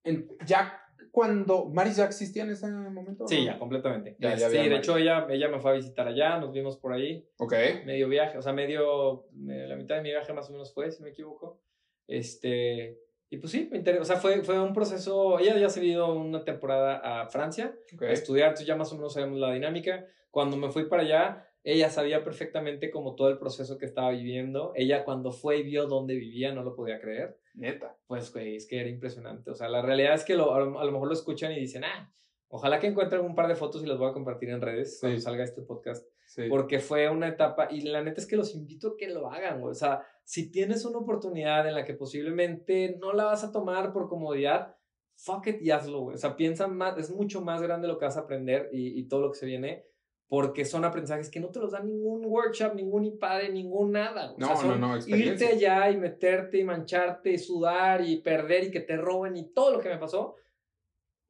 En- 0.03 0.27
ya 0.47 0.77
cuando 1.11 1.65
Maris 1.65 1.97
ya 1.97 2.05
existía 2.05 2.43
en 2.43 2.51
ese 2.51 2.67
momento. 2.71 3.27
Sí, 3.27 3.43
ya, 3.43 3.59
completamente. 3.59 4.15
Ya, 4.19 4.35
ya 4.35 4.47
sí, 4.49 4.55
de 4.57 4.63
Mari. 4.63 4.75
hecho, 4.75 4.97
ella, 4.97 5.27
ella 5.29 5.49
me 5.49 5.59
fue 5.59 5.71
a 5.71 5.73
visitar 5.73 6.07
allá, 6.07 6.37
nos 6.39 6.53
vimos 6.53 6.77
por 6.77 6.93
ahí, 6.93 7.27
Ok. 7.37 7.53
medio 7.85 8.07
viaje, 8.07 8.37
o 8.37 8.41
sea, 8.41 8.53
medio, 8.53 9.25
eh, 9.49 9.65
la 9.67 9.75
mitad 9.75 9.95
de 9.97 10.01
mi 10.03 10.09
viaje 10.09 10.31
más 10.31 10.49
o 10.49 10.53
menos 10.53 10.73
fue, 10.73 10.89
si 10.89 10.99
no 11.01 11.05
me 11.05 11.11
equivoco. 11.11 11.59
Este, 12.07 12.97
y 13.29 13.37
pues 13.37 13.51
sí, 13.51 13.67
me 13.71 13.77
inter- 13.79 13.99
o 13.99 14.05
sea, 14.05 14.17
fue, 14.17 14.41
fue 14.43 14.59
un 14.61 14.73
proceso, 14.73 15.39
ella 15.39 15.57
ya 15.57 15.69
se 15.69 15.79
había 15.81 15.93
ido 15.93 16.13
una 16.13 16.43
temporada 16.45 17.21
a 17.23 17.27
Francia, 17.27 17.75
ok. 17.93 18.03
a 18.03 18.11
estudiar, 18.11 18.47
entonces 18.49 18.67
ya 18.67 18.75
más 18.77 18.91
o 18.93 18.95
menos 18.95 19.13
sabemos 19.13 19.39
la 19.39 19.51
dinámica. 19.53 20.05
Cuando 20.29 20.55
me 20.55 20.69
fui 20.71 20.85
para 20.85 21.03
allá, 21.03 21.50
ella 21.63 21.89
sabía 21.89 22.23
perfectamente 22.23 22.89
como 22.89 23.15
todo 23.15 23.29
el 23.29 23.37
proceso 23.37 23.77
que 23.77 23.85
estaba 23.85 24.11
viviendo. 24.11 24.71
Ella 24.75 25.03
cuando 25.03 25.31
fue 25.31 25.57
y 25.59 25.63
vio 25.63 25.85
dónde 25.87 26.15
vivía, 26.15 26.51
no 26.53 26.63
lo 26.63 26.75
podía 26.75 26.99
creer. 26.99 27.37
Neta. 27.53 27.97
Pues, 28.07 28.31
güey, 28.33 28.55
es 28.55 28.67
que 28.67 28.79
era 28.79 28.89
impresionante. 28.89 29.51
O 29.51 29.55
sea, 29.55 29.69
la 29.69 29.81
realidad 29.81 30.13
es 30.15 30.23
que 30.23 30.35
lo- 30.35 30.53
a, 30.55 30.59
lo, 30.59 30.79
a 30.79 30.85
lo 30.85 30.91
mejor 30.91 31.07
lo 31.07 31.13
escuchan 31.13 31.51
y 31.51 31.59
dicen, 31.59 31.83
ah, 31.83 32.11
ojalá 32.47 32.79
que 32.79 32.87
encuentren 32.87 33.21
un 33.21 33.35
par 33.35 33.47
de 33.47 33.55
fotos 33.55 33.83
y 33.83 33.87
las 33.87 33.97
voy 33.97 34.09
a 34.09 34.13
compartir 34.13 34.49
en 34.49 34.61
redes 34.61 34.97
cuando 34.99 35.19
salga 35.19 35.43
este 35.43 35.61
podcast. 35.61 36.05
Sí. 36.25 36.43
Porque 36.49 36.79
fue 36.79 37.09
una 37.09 37.27
etapa, 37.27 37.67
y 37.69 37.81
la 37.81 38.01
neta 38.01 38.21
es 38.21 38.25
que 38.27 38.37
los 38.37 38.55
invito 38.55 38.89
a 38.89 38.97
que 38.97 39.09
lo 39.09 39.29
hagan, 39.29 39.59
güey. 39.59 39.71
O 39.71 39.75
sea, 39.75 40.01
si 40.23 40.49
tienes 40.49 40.85
una 40.85 40.99
oportunidad 40.99 41.67
en 41.67 41.75
la 41.75 41.83
que 41.83 41.93
posiblemente 41.93 42.95
no 42.99 43.11
la 43.11 43.25
vas 43.25 43.43
a 43.43 43.51
tomar 43.51 43.91
por 43.91 44.07
comodidad, 44.07 44.77
fuck 45.17 45.47
it 45.47 45.61
y 45.61 45.71
hazlo, 45.71 45.99
güey. 45.99 46.15
O 46.15 46.17
sea, 46.17 46.37
piensa 46.37 46.67
más, 46.67 46.97
es 46.97 47.11
mucho 47.11 47.41
más 47.41 47.61
grande 47.61 47.87
lo 47.89 47.97
que 47.97 48.05
vas 48.05 48.15
a 48.15 48.21
aprender 48.21 48.69
y, 48.71 48.97
y 48.97 49.07
todo 49.09 49.19
lo 49.21 49.31
que 49.31 49.39
se 49.39 49.45
viene, 49.45 49.85
porque 50.31 50.63
son 50.63 50.85
aprendizajes 50.85 51.29
que 51.29 51.41
no 51.41 51.49
te 51.49 51.59
los 51.59 51.73
da 51.73 51.81
ningún 51.81 52.23
workshop, 52.23 52.73
ningún 52.73 53.03
IPADE, 53.03 53.49
ningún 53.49 53.91
nada. 53.91 54.31
O 54.31 54.37
sea, 54.39 54.47
No, 54.47 54.55
son 54.55 54.79
no, 54.79 54.95
no, 54.95 55.07
irte 55.17 55.45
allá 55.45 55.91
y 55.91 55.97
meterte 55.97 56.57
y 56.57 56.63
mancharte 56.63 57.33
y 57.33 57.37
sudar 57.37 57.99
y 57.99 58.21
perder 58.21 58.63
y 58.63 58.71
que 58.71 58.79
te 58.79 58.95
roben 58.95 59.35
y 59.35 59.51
todo 59.51 59.73
lo 59.73 59.81
que 59.81 59.89
me 59.89 59.97
pasó. 59.97 60.37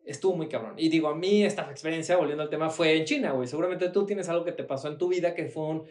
Estuvo 0.06 0.36
muy 0.36 0.48
cabrón. 0.48 0.76
Y 0.78 0.90
digo, 0.90 1.08
a 1.08 1.16
mí 1.16 1.44
esta 1.44 1.64
experiencia, 1.72 2.16
volviendo 2.16 2.44
al 2.44 2.52
tema, 2.52 2.70
fue 2.70 2.96
en 2.96 3.06
China, 3.06 3.32
güey. 3.32 3.48
Seguramente 3.48 3.90
tú 3.90 4.06
tienes 4.06 4.30
algo 4.30 4.46
que 4.46 4.52
te 4.52 4.66
pasó 4.66 4.88
en 4.88 5.00
tu 5.00 5.08
vida 5.08 5.34
que 5.34 5.48
fue 5.48 5.64
un... 5.64 5.88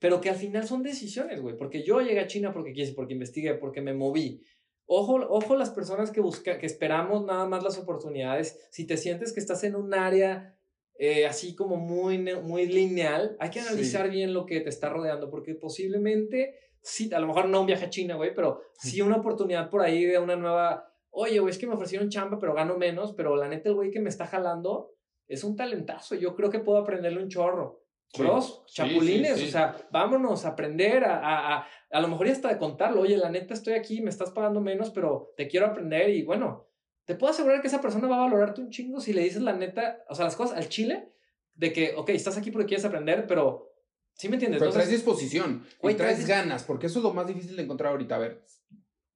Pero 0.00 0.20
que 0.20 0.30
al 0.30 0.36
final 0.36 0.66
son 0.66 0.82
decisiones, 0.82 1.40
güey. 1.40 1.56
Porque 1.56 1.84
yo 1.84 2.00
llegué 2.00 2.18
a 2.18 2.26
China 2.26 2.52
porque 2.52 2.72
quise, 2.72 2.94
porque 2.94 3.12
investigué, 3.12 3.54
porque 3.54 3.80
me 3.80 3.94
moví. 3.94 4.42
Ojo, 4.86 5.24
ojo 5.28 5.54
las 5.54 5.70
personas 5.70 6.10
que, 6.10 6.20
busca, 6.20 6.58
que 6.58 6.66
esperamos 6.66 7.24
nada 7.24 7.46
más 7.46 7.62
las 7.62 7.78
oportunidades. 7.78 8.58
Si 8.72 8.88
te 8.88 8.96
sientes 8.96 9.32
que 9.32 9.38
estás 9.38 9.62
en 9.62 9.76
un 9.76 9.94
área 9.94 10.56
eh, 11.02 11.26
así 11.26 11.54
como 11.54 11.76
muy, 11.76 12.18
muy 12.18 12.66
lineal, 12.66 13.34
hay 13.40 13.48
que 13.48 13.60
Sí. 13.62 13.68
analizar 13.68 14.10
bien 14.10 14.34
lo 14.34 14.44
que 14.44 14.60
te 14.60 14.68
está 14.68 14.90
rodeando, 14.90 15.30
porque 15.30 15.54
posiblemente, 15.54 16.54
sí, 16.82 17.10
a 17.14 17.18
lo 17.18 17.26
mejor 17.26 17.48
no 17.48 17.60
un 17.60 17.66
viaje 17.66 17.86
a 17.86 17.90
China, 17.90 18.16
güey, 18.16 18.34
pero 18.34 18.60
sí 18.78 19.00
una 19.00 19.16
oportunidad 19.16 19.70
por 19.70 19.80
ahí 19.80 20.04
de 20.04 20.18
una 20.18 20.36
nueva, 20.36 20.92
oye, 21.10 21.38
güey, 21.38 21.50
es 21.52 21.58
que 21.58 21.66
me 21.66 21.74
ofrecieron 21.74 22.10
chamba, 22.10 22.38
pero 22.38 22.52
gano 22.54 22.76
menos, 22.76 23.14
pero 23.14 23.34
la 23.36 23.48
neta 23.48 23.70
el 23.70 23.76
güey 23.76 23.90
que 23.90 24.00
me 24.00 24.10
está 24.10 24.26
jalando 24.26 24.92
es 25.26 25.42
un 25.42 25.56
talentazo, 25.56 26.16
yo 26.16 26.34
creo 26.34 26.50
que 26.50 26.58
puedo 26.58 26.78
aprenderle 26.78 27.22
un 27.22 27.28
chorro. 27.28 27.78
Sí. 28.12 28.22
Bros, 28.22 28.64
Sí, 28.66 28.74
chapulines, 28.74 29.34
sí, 29.36 29.42
sí. 29.42 29.48
o 29.48 29.52
sea, 29.52 29.76
vámonos 29.92 30.44
a 30.44 30.48
aprender, 30.50 31.04
a, 31.04 31.16
a, 31.18 31.56
a, 31.60 31.66
a 31.92 32.00
lo 32.00 32.08
mejor 32.08 32.26
ya 32.26 32.32
hasta 32.32 32.48
de 32.48 32.58
contarlo, 32.58 33.00
oye, 33.02 33.16
la 33.16 33.30
neta 33.30 33.54
estoy 33.54 33.74
aquí, 33.74 34.00
me 34.02 34.10
estás 34.10 34.32
pagando 34.32 34.60
menos, 34.60 34.90
pero 34.90 35.32
te 35.36 35.46
quiero 35.46 35.66
aprender 35.66 36.10
y 36.10 36.24
bueno, 36.24 36.66
te 37.10 37.16
puedo 37.16 37.32
asegurar 37.32 37.60
que 37.60 37.66
esa 37.66 37.80
persona 37.80 38.06
va 38.06 38.18
a 38.18 38.20
valorarte 38.20 38.60
un 38.60 38.70
chingo 38.70 39.00
si 39.00 39.12
le 39.12 39.24
dices 39.24 39.42
la 39.42 39.52
neta, 39.52 39.98
o 40.08 40.14
sea, 40.14 40.26
las 40.26 40.36
cosas 40.36 40.56
al 40.56 40.68
chile, 40.68 41.08
de 41.56 41.72
que, 41.72 41.94
ok, 41.96 42.10
estás 42.10 42.38
aquí 42.38 42.52
porque 42.52 42.68
quieres 42.68 42.84
aprender, 42.84 43.26
pero, 43.26 43.72
¿sí 44.12 44.28
me 44.28 44.36
entiendes? 44.36 44.60
Pero 44.60 44.70
traes 44.70 44.86
Entonces, 44.86 45.04
disposición 45.04 45.66
Güey, 45.82 45.96
y 45.96 45.98
traes 45.98 46.18
traes- 46.18 46.28
ganas, 46.28 46.62
porque 46.62 46.86
eso 46.86 47.00
es 47.00 47.02
lo 47.02 47.12
más 47.12 47.26
difícil 47.26 47.56
de 47.56 47.64
encontrar 47.64 47.90
ahorita. 47.90 48.14
A 48.14 48.18
ver, 48.18 48.44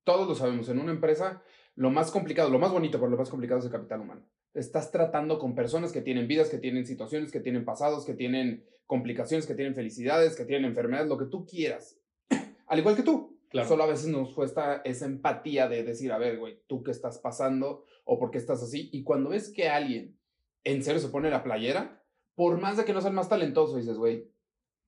todos 0.02 0.26
lo 0.26 0.34
sabemos, 0.34 0.68
en 0.70 0.80
una 0.80 0.90
empresa 0.90 1.40
lo 1.76 1.90
más 1.90 2.10
complicado, 2.10 2.50
lo 2.50 2.58
más 2.58 2.72
bonito, 2.72 2.98
pero 2.98 3.12
lo 3.12 3.16
más 3.16 3.30
complicado 3.30 3.60
es 3.60 3.66
el 3.66 3.70
capital 3.70 4.00
humano. 4.00 4.26
Estás 4.54 4.90
tratando 4.90 5.38
con 5.38 5.54
personas 5.54 5.92
que 5.92 6.00
tienen 6.00 6.26
vidas, 6.26 6.48
que 6.48 6.58
tienen 6.58 6.86
situaciones, 6.86 7.30
que 7.30 7.38
tienen 7.38 7.64
pasados, 7.64 8.04
que 8.04 8.14
tienen 8.14 8.64
complicaciones, 8.88 9.46
que 9.46 9.54
tienen 9.54 9.76
felicidades, 9.76 10.34
que 10.34 10.44
tienen 10.44 10.64
enfermedades, 10.64 11.08
lo 11.08 11.16
que 11.16 11.26
tú 11.26 11.46
quieras. 11.46 11.96
Al 12.66 12.80
igual 12.80 12.96
que 12.96 13.04
tú. 13.04 13.33
Claro. 13.54 13.68
Solo 13.68 13.84
a 13.84 13.86
veces 13.86 14.08
nos 14.08 14.34
cuesta 14.34 14.82
esa 14.84 15.06
empatía 15.06 15.68
de 15.68 15.84
decir, 15.84 16.10
a 16.10 16.18
ver, 16.18 16.40
güey, 16.40 16.60
tú 16.66 16.82
qué 16.82 16.90
estás 16.90 17.20
pasando 17.20 17.84
o 18.04 18.18
por 18.18 18.32
qué 18.32 18.38
estás 18.38 18.60
así. 18.60 18.90
Y 18.92 19.04
cuando 19.04 19.30
ves 19.30 19.52
que 19.52 19.68
alguien 19.68 20.18
en 20.64 20.82
serio 20.82 21.00
se 21.00 21.08
pone 21.08 21.30
la 21.30 21.44
playera, 21.44 22.04
por 22.34 22.60
más 22.60 22.76
de 22.76 22.84
que 22.84 22.92
no 22.92 23.00
sea 23.00 23.10
el 23.10 23.14
más 23.14 23.28
talentoso, 23.28 23.76
dices, 23.76 23.96
güey, 23.96 24.28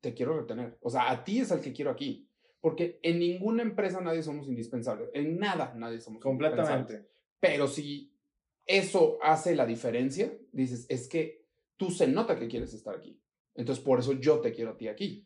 te 0.01 0.15
quiero 0.15 0.37
retener. 0.37 0.79
O 0.81 0.91
sea, 0.91 1.13
a 1.13 1.23
ti 1.23 1.39
es 1.39 1.53
al 1.53 1.61
que 1.61 1.73
quiero 1.73 1.93
aquí. 1.93 2.29
Porque 2.61 2.99
en 3.05 3.21
ninguna 3.21 3.63
empresa 3.63 4.01
nadie 4.01 4.25
somos 4.25 4.49
indispensables. 4.49 5.11
En 5.15 5.39
nada 5.39 5.73
nadie 5.77 6.01
somos 6.01 6.25
indispensables. 6.25 6.65
completamente. 6.65 7.09
Pero 7.39 7.69
si 7.69 8.19
eso 8.65 9.19
hace 9.23 9.55
la 9.55 9.65
diferencia, 9.65 10.37
dices, 10.51 10.87
es 10.89 11.09
que 11.09 11.47
tú 11.77 11.93
se 11.93 12.09
nota 12.09 12.37
que 12.37 12.49
quieres 12.49 12.75
estar 12.75 12.97
aquí. 12.97 13.23
Entonces, 13.55 13.85
por 13.85 14.01
eso 14.01 14.15
yo 14.15 14.41
te 14.41 14.51
quiero 14.51 14.73
a 14.73 14.77
ti 14.77 14.89
aquí. 14.89 15.25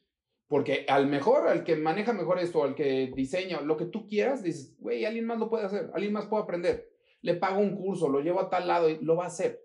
Porque 0.51 0.85
al 0.89 1.07
mejor, 1.07 1.47
al 1.47 1.63
que 1.63 1.77
maneja 1.77 2.13
mejor 2.13 2.41
esto, 2.41 2.65
al 2.65 2.75
que 2.75 3.13
diseña, 3.15 3.61
lo 3.61 3.77
que 3.77 3.85
tú 3.85 4.09
quieras, 4.09 4.43
dices, 4.43 4.75
güey, 4.81 5.05
alguien 5.05 5.25
más 5.25 5.39
lo 5.39 5.49
puede 5.49 5.65
hacer, 5.65 5.93
alguien 5.95 6.13
más 6.13 6.27
puede 6.27 6.43
aprender. 6.43 6.91
Le 7.23 7.35
pago 7.35 7.61
un 7.61 7.77
curso, 7.77 8.09
lo 8.09 8.19
llevo 8.19 8.41
a 8.41 8.51
tal 8.51 8.67
lado 8.67 8.91
y 8.91 8.99
lo 8.99 9.15
va 9.15 9.27
a 9.27 9.29
hacer. 9.29 9.65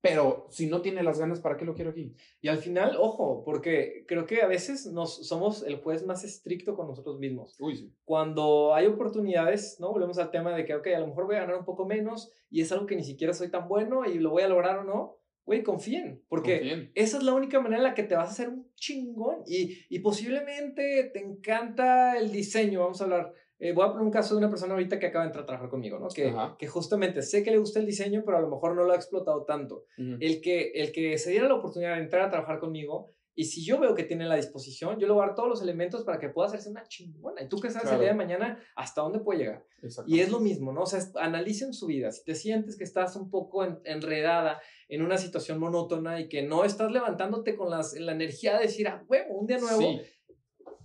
Pero 0.00 0.48
si 0.50 0.66
no 0.66 0.82
tiene 0.82 1.04
las 1.04 1.20
ganas, 1.20 1.38
¿para 1.38 1.56
qué 1.56 1.64
lo 1.64 1.74
quiero 1.74 1.92
aquí? 1.92 2.16
Y 2.40 2.48
al 2.48 2.58
final, 2.58 2.96
ojo, 2.98 3.44
porque 3.44 4.04
creo 4.08 4.26
que 4.26 4.42
a 4.42 4.48
veces 4.48 4.86
nos 4.86 5.24
somos 5.24 5.62
el 5.62 5.76
juez 5.76 6.04
más 6.04 6.24
estricto 6.24 6.74
con 6.74 6.88
nosotros 6.88 7.20
mismos. 7.20 7.54
Uy, 7.60 7.76
sí. 7.76 7.94
Cuando 8.04 8.74
hay 8.74 8.86
oportunidades, 8.86 9.76
¿no? 9.78 9.92
Volvemos 9.92 10.18
al 10.18 10.32
tema 10.32 10.52
de 10.56 10.64
que, 10.64 10.74
ok, 10.74 10.88
a 10.88 10.98
lo 10.98 11.06
mejor 11.06 11.26
voy 11.26 11.36
a 11.36 11.42
ganar 11.42 11.58
un 11.58 11.64
poco 11.64 11.86
menos 11.86 12.32
y 12.50 12.60
es 12.60 12.72
algo 12.72 12.86
que 12.86 12.96
ni 12.96 13.04
siquiera 13.04 13.32
soy 13.32 13.52
tan 13.52 13.68
bueno 13.68 14.04
y 14.04 14.18
lo 14.18 14.30
voy 14.30 14.42
a 14.42 14.48
lograr 14.48 14.80
o 14.80 14.84
no. 14.84 15.16
Güey, 15.46 15.62
confíen, 15.62 16.22
porque 16.28 16.58
Confíen. 16.58 16.92
esa 16.94 17.18
es 17.18 17.22
la 17.22 17.34
única 17.34 17.60
manera 17.60 17.76
en 17.78 17.82
la 17.84 17.94
que 17.94 18.02
te 18.04 18.14
vas 18.14 18.28
a 18.28 18.32
hacer 18.32 18.48
un 18.48 18.70
chingón 18.76 19.42
y, 19.46 19.78
y 19.90 19.98
posiblemente 19.98 21.10
te 21.12 21.20
encanta 21.20 22.16
el 22.18 22.32
diseño, 22.32 22.80
vamos 22.80 23.00
a 23.00 23.04
hablar, 23.04 23.32
eh, 23.58 23.72
voy 23.72 23.84
a 23.84 23.88
poner 23.88 24.04
un 24.04 24.10
caso 24.10 24.34
de 24.34 24.38
una 24.38 24.48
persona 24.48 24.72
ahorita 24.74 24.98
que 24.98 25.06
acaba 25.06 25.24
de 25.24 25.28
entrar 25.28 25.44
a 25.44 25.46
trabajar 25.46 25.68
conmigo, 25.70 25.98
¿no? 25.98 26.08
Que, 26.08 26.34
que 26.58 26.66
justamente 26.66 27.22
sé 27.22 27.42
que 27.42 27.50
le 27.50 27.58
gusta 27.58 27.78
el 27.78 27.86
diseño, 27.86 28.22
pero 28.24 28.38
a 28.38 28.40
lo 28.40 28.48
mejor 28.48 28.74
no 28.74 28.84
lo 28.84 28.92
ha 28.92 28.96
explotado 28.96 29.44
tanto. 29.44 29.84
el, 29.98 30.40
que, 30.40 30.72
el 30.74 30.92
que 30.92 31.18
se 31.18 31.30
diera 31.30 31.46
la 31.48 31.54
oportunidad 31.56 31.96
de 31.96 32.02
entrar 32.02 32.22
a 32.22 32.30
trabajar 32.30 32.58
conmigo 32.58 33.10
y 33.36 33.44
si 33.46 33.64
yo 33.64 33.80
veo 33.80 33.96
que 33.96 34.04
tiene 34.04 34.26
la 34.26 34.36
disposición, 34.36 34.98
yo 35.00 35.08
le 35.08 35.12
voy 35.12 35.24
a 35.24 35.26
dar 35.26 35.34
todos 35.34 35.48
los 35.48 35.60
elementos 35.60 36.04
para 36.04 36.20
que 36.20 36.28
pueda 36.28 36.46
hacerse 36.46 36.70
una 36.70 36.84
chingona. 36.86 37.42
Y 37.42 37.48
tú 37.48 37.58
que 37.58 37.68
sabes 37.68 37.90
el 37.90 37.98
día 37.98 38.10
de 38.10 38.14
mañana 38.14 38.60
hasta 38.76 39.00
dónde 39.02 39.18
puede 39.18 39.40
llegar. 39.40 39.64
Y 40.06 40.20
es 40.20 40.30
lo 40.30 40.38
mismo, 40.38 40.72
¿no? 40.72 40.82
O 40.82 40.86
sea, 40.86 41.00
analicen 41.16 41.74
su 41.74 41.86
vida. 41.86 42.12
Si 42.12 42.24
te 42.24 42.36
sientes 42.36 42.76
que 42.78 42.84
estás 42.84 43.16
un 43.16 43.30
poco 43.30 43.64
enredada 43.84 44.60
en 44.88 45.02
una 45.02 45.18
situación 45.18 45.58
monótona 45.58 46.20
y 46.20 46.28
que 46.28 46.42
no 46.42 46.64
estás 46.64 46.90
levantándote 46.92 47.56
con 47.56 47.70
las, 47.70 47.94
la 47.94 48.12
energía 48.12 48.54
de 48.54 48.64
decir, 48.64 48.88
ah, 48.88 49.04
huevo, 49.08 49.34
un 49.34 49.46
día 49.46 49.58
nuevo, 49.58 50.00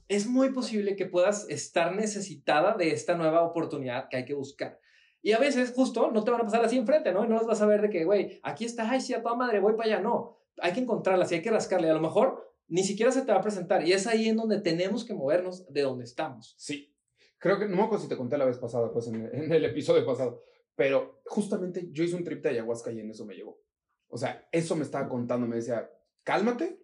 es 0.07 0.27
muy 0.27 0.51
posible 0.51 0.95
que 0.95 1.05
puedas 1.05 1.47
estar 1.49 1.95
necesitada 1.95 2.75
de 2.75 2.91
esta 2.91 3.15
nueva 3.15 3.43
oportunidad 3.43 4.09
que 4.09 4.17
hay 4.17 4.25
que 4.25 4.33
buscar. 4.33 4.79
Y 5.21 5.33
a 5.33 5.39
veces, 5.39 5.73
justo, 5.75 6.11
no 6.11 6.23
te 6.23 6.31
van 6.31 6.41
a 6.41 6.45
pasar 6.45 6.63
así 6.63 6.77
enfrente, 6.77 7.11
¿no? 7.11 7.25
Y 7.25 7.27
no 7.27 7.35
las 7.35 7.45
vas 7.45 7.61
a 7.61 7.65
ver 7.65 7.81
de 7.81 7.89
que, 7.89 8.05
güey, 8.05 8.39
aquí 8.41 8.65
está, 8.65 8.89
ay, 8.89 9.01
sí, 9.01 9.13
a 9.13 9.21
toda 9.21 9.35
madre, 9.35 9.59
voy 9.59 9.73
para 9.73 9.95
allá. 9.95 10.01
No 10.01 10.39
hay 10.61 10.73
que 10.73 10.79
encontrarlas 10.79 11.31
y 11.31 11.35
hay 11.35 11.41
que 11.41 11.51
rascarle. 11.51 11.89
A 11.89 11.93
lo 11.93 12.01
mejor 12.01 12.55
ni 12.67 12.83
siquiera 12.83 13.11
se 13.11 13.23
te 13.23 13.31
va 13.31 13.39
a 13.39 13.41
presentar. 13.41 13.85
Y 13.85 13.93
es 13.93 14.07
ahí 14.07 14.29
en 14.29 14.37
donde 14.37 14.61
tenemos 14.61 15.05
que 15.05 15.13
movernos 15.13 15.71
de 15.71 15.81
donde 15.81 16.05
estamos. 16.05 16.55
Sí. 16.57 16.95
Creo 17.37 17.57
que, 17.57 17.67
no 17.67 17.77
me 17.77 17.83
acuerdo 17.83 18.03
si 18.03 18.09
te 18.09 18.17
conté 18.17 18.37
la 18.37 18.45
vez 18.45 18.57
pasada, 18.57 18.91
pues 18.91 19.07
en, 19.07 19.29
en 19.33 19.51
el 19.51 19.63
episodio 19.63 20.05
pasado, 20.05 20.41
pero 20.75 21.21
justamente 21.25 21.87
yo 21.91 22.03
hice 22.03 22.15
un 22.15 22.23
trip 22.23 22.43
de 22.43 22.49
ayahuasca 22.49 22.91
y 22.91 22.99
en 22.99 23.09
eso 23.09 23.25
me 23.25 23.35
llevó. 23.35 23.61
O 24.09 24.17
sea, 24.17 24.47
eso 24.51 24.75
me 24.75 24.83
estaba 24.83 25.07
contando, 25.07 25.47
me 25.47 25.55
decía, 25.55 25.89
cálmate, 26.23 26.81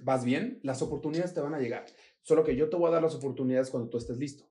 vas 0.00 0.24
bien, 0.24 0.60
las 0.62 0.82
oportunidades 0.82 1.34
te 1.34 1.40
van 1.40 1.54
a 1.54 1.60
llegar. 1.60 1.86
Solo 2.22 2.44
que 2.44 2.56
yo 2.56 2.68
te 2.68 2.76
voy 2.76 2.88
a 2.88 2.92
dar 2.92 3.02
las 3.02 3.14
oportunidades 3.14 3.70
cuando 3.70 3.88
tú 3.88 3.98
estés 3.98 4.18
listo. 4.18 4.44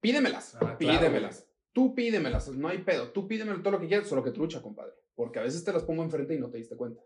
Pídemelas, 0.00 0.56
ah, 0.60 0.76
pídemelas. 0.78 1.46
Tú 1.72 1.94
pídemelas, 1.94 2.48
no 2.48 2.68
hay 2.68 2.78
pedo. 2.78 3.12
Tú 3.12 3.26
pídemelo 3.26 3.60
todo 3.60 3.72
lo 3.72 3.80
que 3.80 3.88
quieras, 3.88 4.08
solo 4.08 4.22
que 4.22 4.30
trucha, 4.30 4.60
compadre. 4.60 4.92
Porque 5.14 5.38
a 5.38 5.42
veces 5.42 5.64
te 5.64 5.72
las 5.72 5.84
pongo 5.84 6.02
enfrente 6.02 6.34
y 6.34 6.38
no 6.38 6.50
te 6.50 6.58
diste 6.58 6.76
cuenta. 6.76 7.02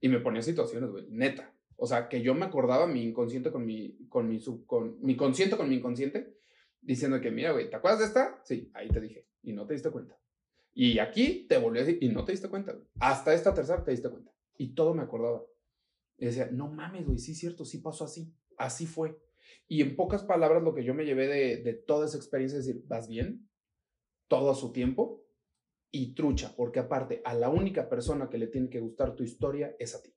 Y 0.00 0.08
me 0.08 0.20
ponía 0.20 0.42
situaciones, 0.42 0.90
güey, 0.90 1.06
neta. 1.08 1.52
O 1.76 1.86
sea, 1.86 2.08
que 2.08 2.22
yo 2.22 2.34
me 2.34 2.46
acordaba 2.46 2.86
mi 2.86 3.02
inconsciente 3.02 3.50
con 3.50 3.66
mi, 3.66 4.06
con 4.08 4.28
mi, 4.28 4.38
sub, 4.38 4.64
con 4.66 4.98
mi 5.02 5.16
consciente 5.16 5.56
con 5.56 5.68
mi 5.68 5.76
inconsciente, 5.76 6.34
diciendo 6.80 7.20
que, 7.20 7.30
mira, 7.30 7.52
güey, 7.52 7.68
¿te 7.68 7.76
acuerdas 7.76 8.00
de 8.00 8.06
esta? 8.06 8.40
Sí, 8.44 8.70
ahí 8.74 8.88
te 8.88 9.00
dije. 9.00 9.26
Y 9.42 9.52
no 9.52 9.66
te 9.66 9.74
diste 9.74 9.90
cuenta. 9.90 10.18
Y 10.78 10.98
aquí 10.98 11.46
te 11.48 11.56
volví 11.56 11.78
a 11.78 11.84
decir, 11.84 11.98
y 12.02 12.10
no 12.10 12.22
te 12.22 12.32
diste 12.32 12.50
cuenta. 12.50 12.78
Hasta 13.00 13.32
esta 13.32 13.54
tercera 13.54 13.82
te 13.82 13.92
diste 13.92 14.10
cuenta. 14.10 14.30
Y 14.58 14.74
todo 14.74 14.92
me 14.92 15.02
acordaba. 15.02 15.42
Y 16.18 16.26
decía, 16.26 16.50
no 16.52 16.68
mames, 16.68 17.06
güey, 17.06 17.16
sí 17.16 17.32
es 17.32 17.38
cierto, 17.38 17.64
sí 17.64 17.78
pasó 17.78 18.04
así. 18.04 18.30
Así 18.58 18.84
fue. 18.84 19.18
Y 19.68 19.80
en 19.80 19.96
pocas 19.96 20.22
palabras, 20.22 20.62
lo 20.62 20.74
que 20.74 20.84
yo 20.84 20.92
me 20.92 21.06
llevé 21.06 21.28
de, 21.28 21.62
de 21.62 21.72
toda 21.72 22.04
esa 22.04 22.18
experiencia 22.18 22.58
es 22.58 22.66
decir, 22.66 22.84
¿vas 22.86 23.08
bien? 23.08 23.48
Todo 24.28 24.50
a 24.50 24.54
su 24.54 24.70
tiempo 24.70 25.24
y 25.90 26.12
trucha, 26.12 26.54
porque 26.54 26.80
aparte, 26.80 27.22
a 27.24 27.32
la 27.32 27.48
única 27.48 27.88
persona 27.88 28.28
que 28.28 28.36
le 28.36 28.48
tiene 28.48 28.68
que 28.68 28.80
gustar 28.80 29.16
tu 29.16 29.22
historia 29.22 29.74
es 29.78 29.94
a 29.94 30.02
ti. 30.02 30.14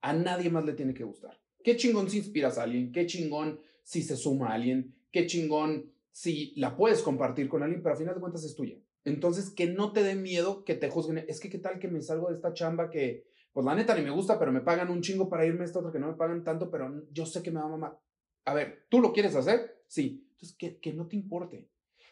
A 0.00 0.12
nadie 0.12 0.50
más 0.50 0.64
le 0.64 0.72
tiene 0.72 0.94
que 0.94 1.04
gustar. 1.04 1.40
Qué 1.62 1.76
chingón 1.76 2.10
si 2.10 2.18
inspiras 2.18 2.58
a 2.58 2.64
alguien, 2.64 2.90
qué 2.90 3.06
chingón 3.06 3.60
si 3.84 4.02
se 4.02 4.16
suma 4.16 4.48
a 4.48 4.54
alguien, 4.54 4.96
qué 5.12 5.28
chingón 5.28 5.92
si 6.10 6.54
la 6.56 6.76
puedes 6.76 7.02
compartir 7.02 7.48
con 7.48 7.62
alguien, 7.62 7.84
pero 7.84 7.94
a 7.94 7.98
final 7.98 8.16
de 8.16 8.20
cuentas 8.20 8.42
es 8.42 8.56
tuya. 8.56 8.76
Entonces, 9.04 9.50
que 9.50 9.66
no 9.66 9.92
te 9.92 10.02
dé 10.02 10.14
miedo 10.14 10.64
que 10.64 10.74
te 10.74 10.90
juzguen. 10.90 11.24
Es 11.28 11.40
que, 11.40 11.48
¿qué 11.50 11.58
tal 11.58 11.78
que 11.78 11.88
me 11.88 12.02
salgo 12.02 12.28
de 12.28 12.34
esta 12.34 12.52
chamba 12.52 12.90
que, 12.90 13.26
pues 13.52 13.64
la 13.64 13.74
neta 13.74 13.94
ni 13.94 14.02
me 14.02 14.10
gusta, 14.10 14.38
pero 14.38 14.52
me 14.52 14.60
pagan 14.60 14.90
un 14.90 15.00
chingo 15.00 15.28
para 15.28 15.46
irme 15.46 15.62
a 15.62 15.64
esta 15.64 15.78
otra 15.78 15.92
que 15.92 15.98
no 15.98 16.08
me 16.08 16.14
pagan 16.14 16.44
tanto, 16.44 16.70
pero 16.70 17.04
yo 17.10 17.26
sé 17.26 17.42
que 17.42 17.50
me 17.50 17.60
va 17.60 17.66
a 17.66 17.70
mamar. 17.70 17.98
A 18.44 18.54
ver, 18.54 18.86
¿tú 18.88 19.00
lo 19.00 19.12
quieres 19.12 19.34
hacer? 19.34 19.82
Sí. 19.86 20.26
Entonces, 20.32 20.56
que, 20.56 20.78
que 20.78 20.92
no 20.92 21.06
te 21.06 21.16
importe. 21.16 21.68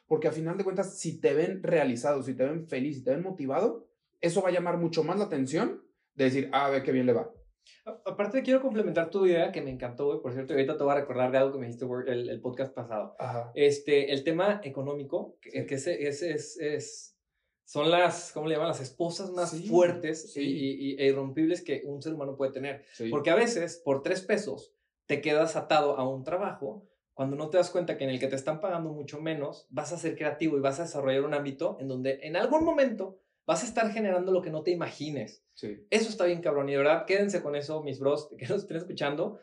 Porque 0.07 0.29
a 0.29 0.33
final 0.33 0.57
de 0.57 0.65
cuentas, 0.65 0.99
si 0.99 1.21
te 1.21 1.35
ven 1.35 1.63
realizado, 1.63 2.23
si 2.23 2.35
te 2.35 2.45
ven 2.45 2.67
feliz, 2.67 2.97
si 2.97 3.05
te 3.05 3.11
ven 3.11 3.23
motivado, 3.23 3.89
eso 4.21 4.43
va 4.43 4.49
a 4.49 4.53
llamar 4.53 4.79
mucho 4.79 5.05
más 5.05 5.19
la 5.19 5.27
atención 5.27 5.83
de 6.15 6.25
decir, 6.25 6.49
ah, 6.53 6.71
ve 6.71 6.83
qué 6.83 6.93
bien 6.93 7.07
le 7.07 7.13
va. 7.13 7.31
Aparte, 8.05 8.43
quiero 8.43 8.61
complementar 8.61 9.11
tu 9.11 9.27
idea 9.27 9.53
que 9.53 9.63
me 9.63 9.71
encantó, 9.71 10.07
güey. 10.07 10.21
Por 10.21 10.33
cierto, 10.33 10.53
ahorita 10.53 10.77
te 10.77 10.85
voy 10.85 10.93
a 10.93 11.01
recordar 11.01 11.31
de 11.31 11.39
algo 11.39 11.53
que 11.53 11.59
me 11.59 11.67
dijiste 11.67 11.87
el, 12.07 12.29
el 12.29 12.41
podcast 12.41 12.75
pasado. 12.75 13.17
Este, 13.55 14.13
el 14.13 14.25
tema 14.25 14.61
económico, 14.65 15.37
que, 15.41 15.67
que 15.67 15.75
ese, 15.77 16.07
es, 16.07 16.23
es, 16.23 17.17
son 17.65 17.91
las, 17.91 18.33
¿cómo 18.33 18.47
le 18.47 18.55
llaman? 18.55 18.69
Las 18.69 18.81
esposas 18.81 19.31
más 19.31 19.55
fuertes 19.67 20.37
Y, 20.37 20.97
e 20.99 21.07
irrompibles 21.07 21.63
que 21.63 21.83
un 21.85 22.03
ser 22.03 22.15
humano 22.15 22.37
puede 22.37 22.53
tener. 22.53 22.85
Porque 23.11 23.31
a 23.31 23.35
veces, 23.35 23.81
por 23.85 24.03
tres 24.03 24.23
pesos, 24.23 24.75
te 25.07 25.21
quedas 25.21 25.57
atado 25.57 25.97
a 25.97 26.09
un 26.09 26.25
trabajo 26.25 26.89
cuando 27.19 27.35
no 27.35 27.51
te 27.51 27.57
das 27.57 27.71
cuenta 27.71 27.97
que 27.99 28.05
en 28.05 28.11
el 28.11 28.21
que 28.21 28.29
te 28.29 28.37
están 28.37 28.61
pagando 28.61 28.93
mucho 28.93 29.21
menos, 29.21 29.67
vas 29.71 29.93
a 29.93 29.99
ser 29.99 30.17
creativo 30.17 30.57
y 30.57 30.61
vas 30.61 30.79
a 30.79 30.85
desarrollar 30.85 31.25
un 31.25 31.35
ámbito 31.35 31.77
en 31.81 31.89
donde 31.89 32.21
en 32.23 32.37
algún 32.37 32.65
momento 32.65 33.19
vas 33.49 33.63
a 33.63 33.67
estar 33.67 33.91
generando 33.91 34.31
lo 34.31 34.43
que 34.43 34.51
no 34.51 34.63
te 34.63 34.73
imagines. 34.73 35.43
Sí. 35.55 35.79
Eso 35.89 36.11
está 36.11 36.27
bien 36.27 36.43
cabrón. 36.43 36.69
Y 36.69 36.73
de 36.73 36.79
verdad, 36.79 37.07
quédense 37.07 37.43
con 37.43 37.57
eso, 37.57 37.83
mis 37.83 37.99
bros, 37.99 38.29
que 38.39 38.47
nos 38.47 38.61
estén 38.61 38.77
escuchando. 38.77 39.39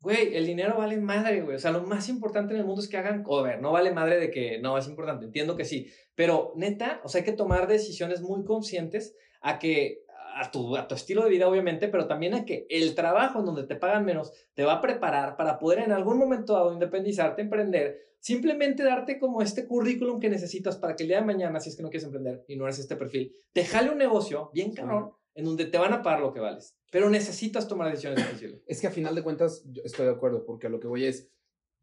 Güey, 0.00 0.36
el 0.36 0.46
dinero 0.46 0.76
vale 0.78 0.96
madre, 0.96 1.40
güey. 1.42 1.56
O 1.56 1.58
sea, 1.58 1.72
lo 1.72 1.82
más 1.82 2.08
importante 2.08 2.54
en 2.54 2.60
el 2.60 2.66
mundo 2.66 2.80
es 2.80 2.86
que 2.86 2.98
hagan 2.98 3.24
cover. 3.24 3.60
No 3.60 3.72
vale 3.72 3.90
madre 3.90 4.20
de 4.20 4.30
que 4.30 4.60
no 4.60 4.78
es 4.78 4.86
importante. 4.86 5.26
Entiendo 5.26 5.56
que 5.56 5.64
sí. 5.64 5.90
Pero 6.14 6.52
neta, 6.54 7.00
o 7.02 7.08
sea, 7.08 7.18
hay 7.18 7.24
que 7.24 7.32
tomar 7.32 7.66
decisiones 7.66 8.22
muy 8.22 8.44
conscientes 8.44 9.16
a 9.40 9.58
que 9.58 10.04
a 10.38 10.50
tu, 10.50 10.76
a 10.76 10.86
tu 10.86 10.94
estilo 10.94 11.24
de 11.24 11.30
vida, 11.30 11.48
obviamente, 11.48 11.88
pero 11.88 12.06
también 12.06 12.34
a 12.34 12.44
que 12.44 12.66
el 12.70 12.94
trabajo 12.94 13.40
en 13.40 13.46
donde 13.46 13.64
te 13.64 13.76
pagan 13.76 14.04
menos 14.04 14.32
te 14.54 14.64
va 14.64 14.74
a 14.74 14.80
preparar 14.80 15.36
para 15.36 15.58
poder 15.58 15.80
en 15.80 15.92
algún 15.92 16.18
momento 16.18 16.54
dado 16.54 16.72
independizarte, 16.72 17.42
emprender, 17.42 17.98
simplemente 18.20 18.82
darte 18.82 19.18
como 19.18 19.42
este 19.42 19.66
currículum 19.66 20.20
que 20.20 20.28
necesitas 20.28 20.76
para 20.76 20.96
que 20.96 21.04
el 21.04 21.08
día 21.08 21.20
de 21.20 21.26
mañana, 21.26 21.60
si 21.60 21.70
es 21.70 21.76
que 21.76 21.82
no 21.82 21.90
quieres 21.90 22.04
emprender 22.04 22.44
y 22.48 22.56
no 22.56 22.64
eres 22.64 22.78
este 22.78 22.96
perfil, 22.96 23.32
te 23.52 23.64
jale 23.64 23.90
un 23.90 23.98
negocio 23.98 24.50
bien 24.52 24.72
cabrón 24.72 25.12
en 25.34 25.44
donde 25.44 25.66
te 25.66 25.78
van 25.78 25.92
a 25.92 26.02
pagar 26.02 26.20
lo 26.20 26.32
que 26.32 26.40
vales, 26.40 26.76
pero 26.90 27.10
necesitas 27.10 27.68
tomar 27.68 27.90
decisiones 27.90 28.26
difíciles. 28.26 28.62
Es 28.66 28.80
que 28.80 28.88
a 28.88 28.90
final 28.90 29.14
de 29.14 29.22
cuentas, 29.22 29.62
yo 29.66 29.82
estoy 29.84 30.06
de 30.06 30.12
acuerdo, 30.12 30.44
porque 30.44 30.66
a 30.66 30.70
lo 30.70 30.80
que 30.80 30.88
voy 30.88 31.04
es, 31.04 31.30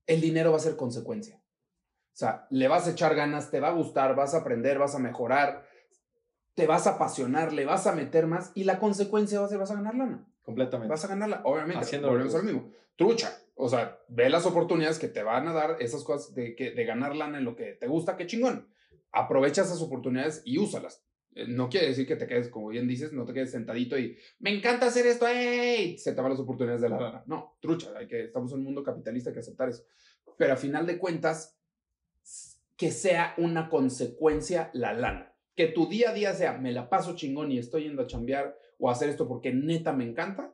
el 0.07 0.21
dinero 0.21 0.51
va 0.51 0.57
a 0.57 0.61
ser 0.61 0.75
consecuencia. 0.75 1.41
O 2.15 2.17
sea, 2.17 2.47
le 2.49 2.67
vas 2.67 2.87
a 2.87 2.91
echar 2.91 3.15
ganas, 3.15 3.51
te 3.51 3.59
va 3.59 3.69
a 3.69 3.73
gustar, 3.73 4.15
vas 4.15 4.33
a 4.33 4.39
aprender, 4.39 4.77
vas 4.77 4.95
a 4.95 4.99
mejorar, 4.99 5.65
te 6.55 6.67
vas 6.67 6.87
a 6.87 6.91
apasionar, 6.91 7.53
le 7.53 7.65
vas 7.65 7.85
a 7.85 7.93
meter 7.93 8.27
más 8.27 8.51
y 8.55 8.63
la 8.63 8.79
consecuencia 8.79 9.39
va 9.39 9.45
a 9.45 9.49
ser, 9.49 9.59
vas 9.59 9.71
a 9.71 9.75
ganar 9.75 9.95
lana. 9.95 10.25
Completamente. 10.41 10.89
Vas 10.89 11.03
a 11.03 11.09
ganarla, 11.09 11.41
obviamente. 11.43 11.83
Haciendo 11.83 12.09
volvemos 12.09 12.33
lo 12.33 12.43
mismo. 12.43 12.71
Trucha. 12.95 13.37
O 13.55 13.67
sea, 13.67 13.99
ve 14.07 14.29
las 14.29 14.45
oportunidades 14.45 14.97
que 14.97 15.09
te 15.09 15.21
van 15.21 15.47
a 15.47 15.53
dar 15.53 15.77
esas 15.79 16.03
cosas 16.03 16.33
de, 16.33 16.55
que, 16.55 16.71
de 16.71 16.85
ganar 16.85 17.15
lana 17.15 17.37
en 17.37 17.45
lo 17.45 17.55
que 17.55 17.73
te 17.73 17.87
gusta, 17.87 18.15
qué 18.15 18.25
chingón. 18.25 18.69
Aprovecha 19.11 19.63
esas 19.63 19.81
oportunidades 19.81 20.41
y 20.45 20.57
úsalas. 20.57 21.05
Eh, 21.33 21.45
no 21.47 21.69
quiere 21.69 21.87
decir 21.87 22.07
que 22.07 22.15
te 22.15 22.27
quedes, 22.27 22.47
como 22.47 22.69
bien 22.69 22.87
dices, 22.87 23.11
no 23.11 23.25
te 23.25 23.33
quedes 23.33 23.51
sentadito 23.51 23.97
y 23.97 24.17
me 24.39 24.55
encanta 24.55 24.87
hacer 24.87 25.05
esto, 25.07 25.27
¡ey! 25.27 25.97
Se 25.97 26.13
te 26.13 26.21
van 26.21 26.31
las 26.31 26.39
oportunidades 26.39 26.81
de 26.81 26.89
la 26.89 26.99
lana. 26.99 27.23
No, 27.27 27.57
trucha, 27.59 27.91
hay 27.97 28.07
que, 28.07 28.25
estamos 28.25 28.51
en 28.53 28.59
un 28.59 28.65
mundo 28.65 28.83
capitalista, 28.83 29.29
hay 29.29 29.33
que 29.33 29.39
aceptar 29.41 29.69
eso. 29.69 29.83
Pero 30.37 30.53
a 30.53 30.57
final 30.57 30.85
de 30.85 30.97
cuentas, 30.97 31.57
que 32.77 32.91
sea 32.91 33.33
una 33.37 33.69
consecuencia 33.69 34.69
la 34.73 34.93
lana 34.93 35.34
que 35.55 35.67
tu 35.67 35.87
día 35.87 36.09
a 36.09 36.13
día 36.13 36.33
sea, 36.33 36.57
me 36.57 36.71
la 36.71 36.89
paso 36.89 37.15
chingón 37.15 37.51
y 37.51 37.57
estoy 37.57 37.83
yendo 37.83 38.03
a 38.03 38.07
chambear 38.07 38.57
o 38.77 38.89
a 38.89 38.91
hacer 38.91 39.09
esto 39.09 39.27
porque 39.27 39.53
neta 39.53 39.93
me 39.93 40.03
encanta. 40.03 40.53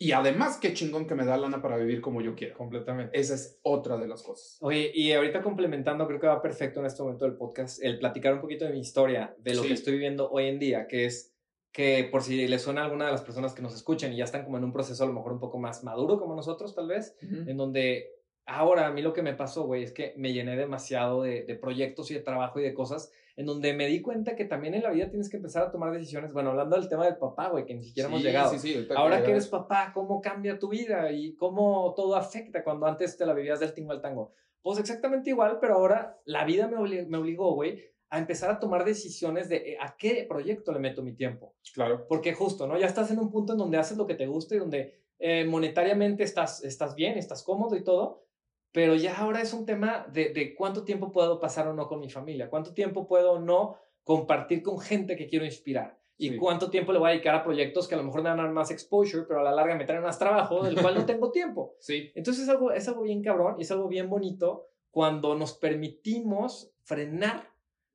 Y 0.00 0.12
además, 0.12 0.58
qué 0.58 0.74
chingón 0.74 1.08
que 1.08 1.16
me 1.16 1.24
da 1.24 1.36
lana 1.36 1.60
para 1.60 1.76
vivir 1.76 2.00
como 2.00 2.20
yo 2.20 2.36
quiero. 2.36 2.56
Completamente. 2.56 3.18
Esa 3.18 3.34
es 3.34 3.58
otra 3.62 3.96
de 3.96 4.06
las 4.06 4.22
cosas. 4.22 4.56
Oye, 4.60 4.92
y 4.94 5.12
ahorita 5.12 5.42
complementando, 5.42 6.06
creo 6.06 6.20
que 6.20 6.28
va 6.28 6.40
perfecto 6.40 6.78
en 6.78 6.86
este 6.86 7.02
momento 7.02 7.24
del 7.24 7.34
podcast, 7.34 7.82
el 7.82 7.98
platicar 7.98 8.34
un 8.34 8.40
poquito 8.40 8.64
de 8.64 8.72
mi 8.72 8.78
historia, 8.78 9.34
de 9.38 9.54
lo 9.54 9.62
que 9.62 9.72
estoy 9.72 9.94
viviendo 9.94 10.30
hoy 10.30 10.46
en 10.46 10.60
día, 10.60 10.86
que 10.86 11.06
es 11.06 11.34
que 11.72 12.08
por 12.10 12.22
si 12.22 12.46
le 12.46 12.58
suena 12.60 12.82
a 12.82 12.84
alguna 12.84 13.06
de 13.06 13.12
las 13.12 13.22
personas 13.22 13.54
que 13.54 13.62
nos 13.62 13.74
escuchan 13.74 14.12
y 14.12 14.16
ya 14.16 14.24
están 14.24 14.44
como 14.44 14.56
en 14.56 14.64
un 14.64 14.72
proceso 14.72 15.02
a 15.02 15.06
lo 15.06 15.12
mejor 15.12 15.32
un 15.32 15.40
poco 15.40 15.58
más 15.58 15.84
maduro 15.84 16.18
como 16.18 16.34
nosotros 16.34 16.74
tal 16.74 16.88
vez, 16.88 17.16
en 17.20 17.56
donde 17.56 18.10
ahora 18.46 18.86
a 18.86 18.92
mí 18.92 19.02
lo 19.02 19.12
que 19.12 19.22
me 19.22 19.34
pasó, 19.34 19.64
güey, 19.64 19.82
es 19.82 19.92
que 19.92 20.14
me 20.16 20.32
llené 20.32 20.56
demasiado 20.56 21.22
de, 21.22 21.42
de 21.42 21.54
proyectos 21.56 22.10
y 22.10 22.14
de 22.14 22.20
trabajo 22.20 22.60
y 22.60 22.62
de 22.62 22.72
cosas 22.72 23.12
en 23.38 23.46
donde 23.46 23.72
me 23.72 23.86
di 23.86 24.02
cuenta 24.02 24.34
que 24.34 24.44
también 24.44 24.74
en 24.74 24.82
la 24.82 24.90
vida 24.90 25.08
tienes 25.10 25.30
que 25.30 25.36
empezar 25.36 25.62
a 25.62 25.70
tomar 25.70 25.92
decisiones. 25.92 26.32
Bueno, 26.32 26.50
hablando 26.50 26.74
del 26.74 26.88
tema 26.88 27.04
del 27.04 27.18
papá, 27.18 27.50
güey, 27.50 27.64
que 27.64 27.72
ni 27.72 27.84
siquiera 27.84 28.08
hemos 28.08 28.20
llegado. 28.20 28.50
Sí, 28.50 28.58
sí, 28.58 28.88
Ahora 28.96 29.22
que 29.22 29.30
eres 29.30 29.46
papá, 29.46 29.92
¿cómo 29.94 30.20
cambia 30.20 30.58
tu 30.58 30.68
vida 30.68 31.12
y 31.12 31.36
cómo 31.36 31.94
todo 31.94 32.16
afecta 32.16 32.64
cuando 32.64 32.86
antes 32.86 33.16
te 33.16 33.24
la 33.24 33.34
vivías 33.34 33.60
del 33.60 33.72
tingo 33.72 33.92
al 33.92 34.02
tango? 34.02 34.32
Pues 34.60 34.80
exactamente 34.80 35.30
igual, 35.30 35.58
pero 35.60 35.74
ahora 35.74 36.18
la 36.24 36.44
vida 36.44 36.66
me, 36.66 36.78
obligó, 37.16 37.54
güey, 37.54 37.80
a 38.10 38.18
empezar 38.18 38.50
a 38.50 38.58
tomar 38.58 38.84
decisiones 38.84 39.48
de 39.48 39.56
eh, 39.58 39.78
a 39.80 39.96
qué 39.96 40.26
proyecto 40.28 40.72
le 40.72 40.80
meto 40.80 41.04
mi 41.04 41.14
tiempo. 41.14 41.54
Claro. 41.72 42.08
Porque 42.08 42.34
justo, 42.34 42.66
¿no? 42.66 42.76
Ya 42.76 42.86
estás 42.86 43.12
en 43.12 43.20
un 43.20 43.30
punto 43.30 43.52
en 43.52 43.60
donde 43.60 43.78
haces 43.78 43.96
lo 43.96 44.08
que 44.08 44.16
te 44.16 44.26
gusta 44.26 44.56
y 44.56 44.58
donde 44.58 44.98
eh, 45.20 45.44
monetariamente 45.44 46.24
estás, 46.24 46.64
estás 46.64 46.96
bien, 46.96 47.16
estás 47.16 47.44
cómodo 47.44 47.76
y 47.76 47.84
todo, 47.84 48.26
pero 48.72 48.94
ya 48.94 49.16
ahora 49.16 49.40
es 49.40 49.52
un 49.52 49.66
tema 49.66 50.06
de, 50.12 50.30
de, 50.30 50.54
cuánto 50.54 50.84
tiempo 50.84 51.12
puedo 51.12 51.40
pasar 51.40 51.68
o 51.68 51.74
no 51.74 51.88
con 51.88 52.00
mi 52.00 52.10
familia, 52.10 52.50
cuánto 52.50 52.74
tiempo 52.74 53.06
puedo 53.06 53.32
o 53.32 53.38
no 53.38 53.76
compartir 54.04 54.62
con 54.62 54.80
gente 54.80 55.16
que 55.16 55.26
quiero 55.26 55.44
inspirar 55.44 55.98
y 56.20 56.36
cuánto 56.36 56.68
tiempo 56.68 56.92
le 56.92 56.98
voy 56.98 57.08
a 57.08 57.12
dedicar 57.12 57.36
a 57.36 57.44
proyectos 57.44 57.86
que 57.86 57.94
a 57.94 57.98
lo 57.98 58.02
mejor 58.02 58.22
me 58.22 58.28
van 58.28 58.40
a 58.40 58.42
dar 58.42 58.52
más 58.52 58.72
exposure, 58.72 59.24
pero 59.26 59.38
a 59.40 59.44
la 59.44 59.52
larga 59.52 59.76
me 59.76 59.84
traen 59.84 60.02
más 60.02 60.18
trabajo, 60.18 60.64
del 60.64 60.74
cual 60.80 60.96
no 60.96 61.06
tengo 61.06 61.30
tiempo. 61.30 61.76
Sí. 61.78 62.10
Entonces 62.16 62.42
es 62.42 62.48
algo, 62.48 62.72
es 62.72 62.88
algo 62.88 63.02
bien 63.02 63.22
cabrón 63.22 63.54
y 63.58 63.62
es 63.62 63.70
algo 63.70 63.88
bien 63.88 64.10
bonito 64.10 64.66
cuando 64.90 65.36
nos 65.36 65.54
permitimos 65.54 66.72
frenar 66.82 67.52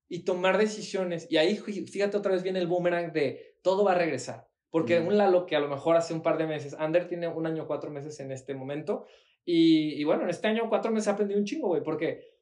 y 0.07 0.23
tomar 0.23 0.57
decisiones. 0.57 1.27
Y 1.29 1.37
ahí, 1.37 1.57
fíjate 1.57 2.15
otra 2.15 2.31
vez 2.31 2.43
viene 2.43 2.59
el 2.59 2.67
boomerang 2.67 3.11
de 3.11 3.57
todo 3.61 3.83
va 3.83 3.91
a 3.91 3.95
regresar. 3.95 4.47
Porque 4.69 4.99
un 4.99 5.17
Lalo 5.17 5.45
que 5.45 5.55
a 5.55 5.59
lo 5.59 5.67
mejor 5.67 5.97
hace 5.97 6.13
un 6.13 6.23
par 6.23 6.37
de 6.37 6.47
meses, 6.47 6.75
Ander 6.79 7.07
tiene 7.07 7.27
un 7.27 7.45
año, 7.45 7.67
cuatro 7.67 7.91
meses 7.91 8.19
en 8.21 8.31
este 8.31 8.55
momento. 8.55 9.05
Y, 9.45 9.99
y 9.99 10.03
bueno, 10.03 10.23
en 10.23 10.29
este 10.29 10.47
año, 10.47 10.69
cuatro 10.69 10.91
meses 10.91 11.07
he 11.07 11.11
aprendido 11.11 11.39
un 11.39 11.45
chingo, 11.45 11.67
güey, 11.67 11.83
porque 11.83 12.33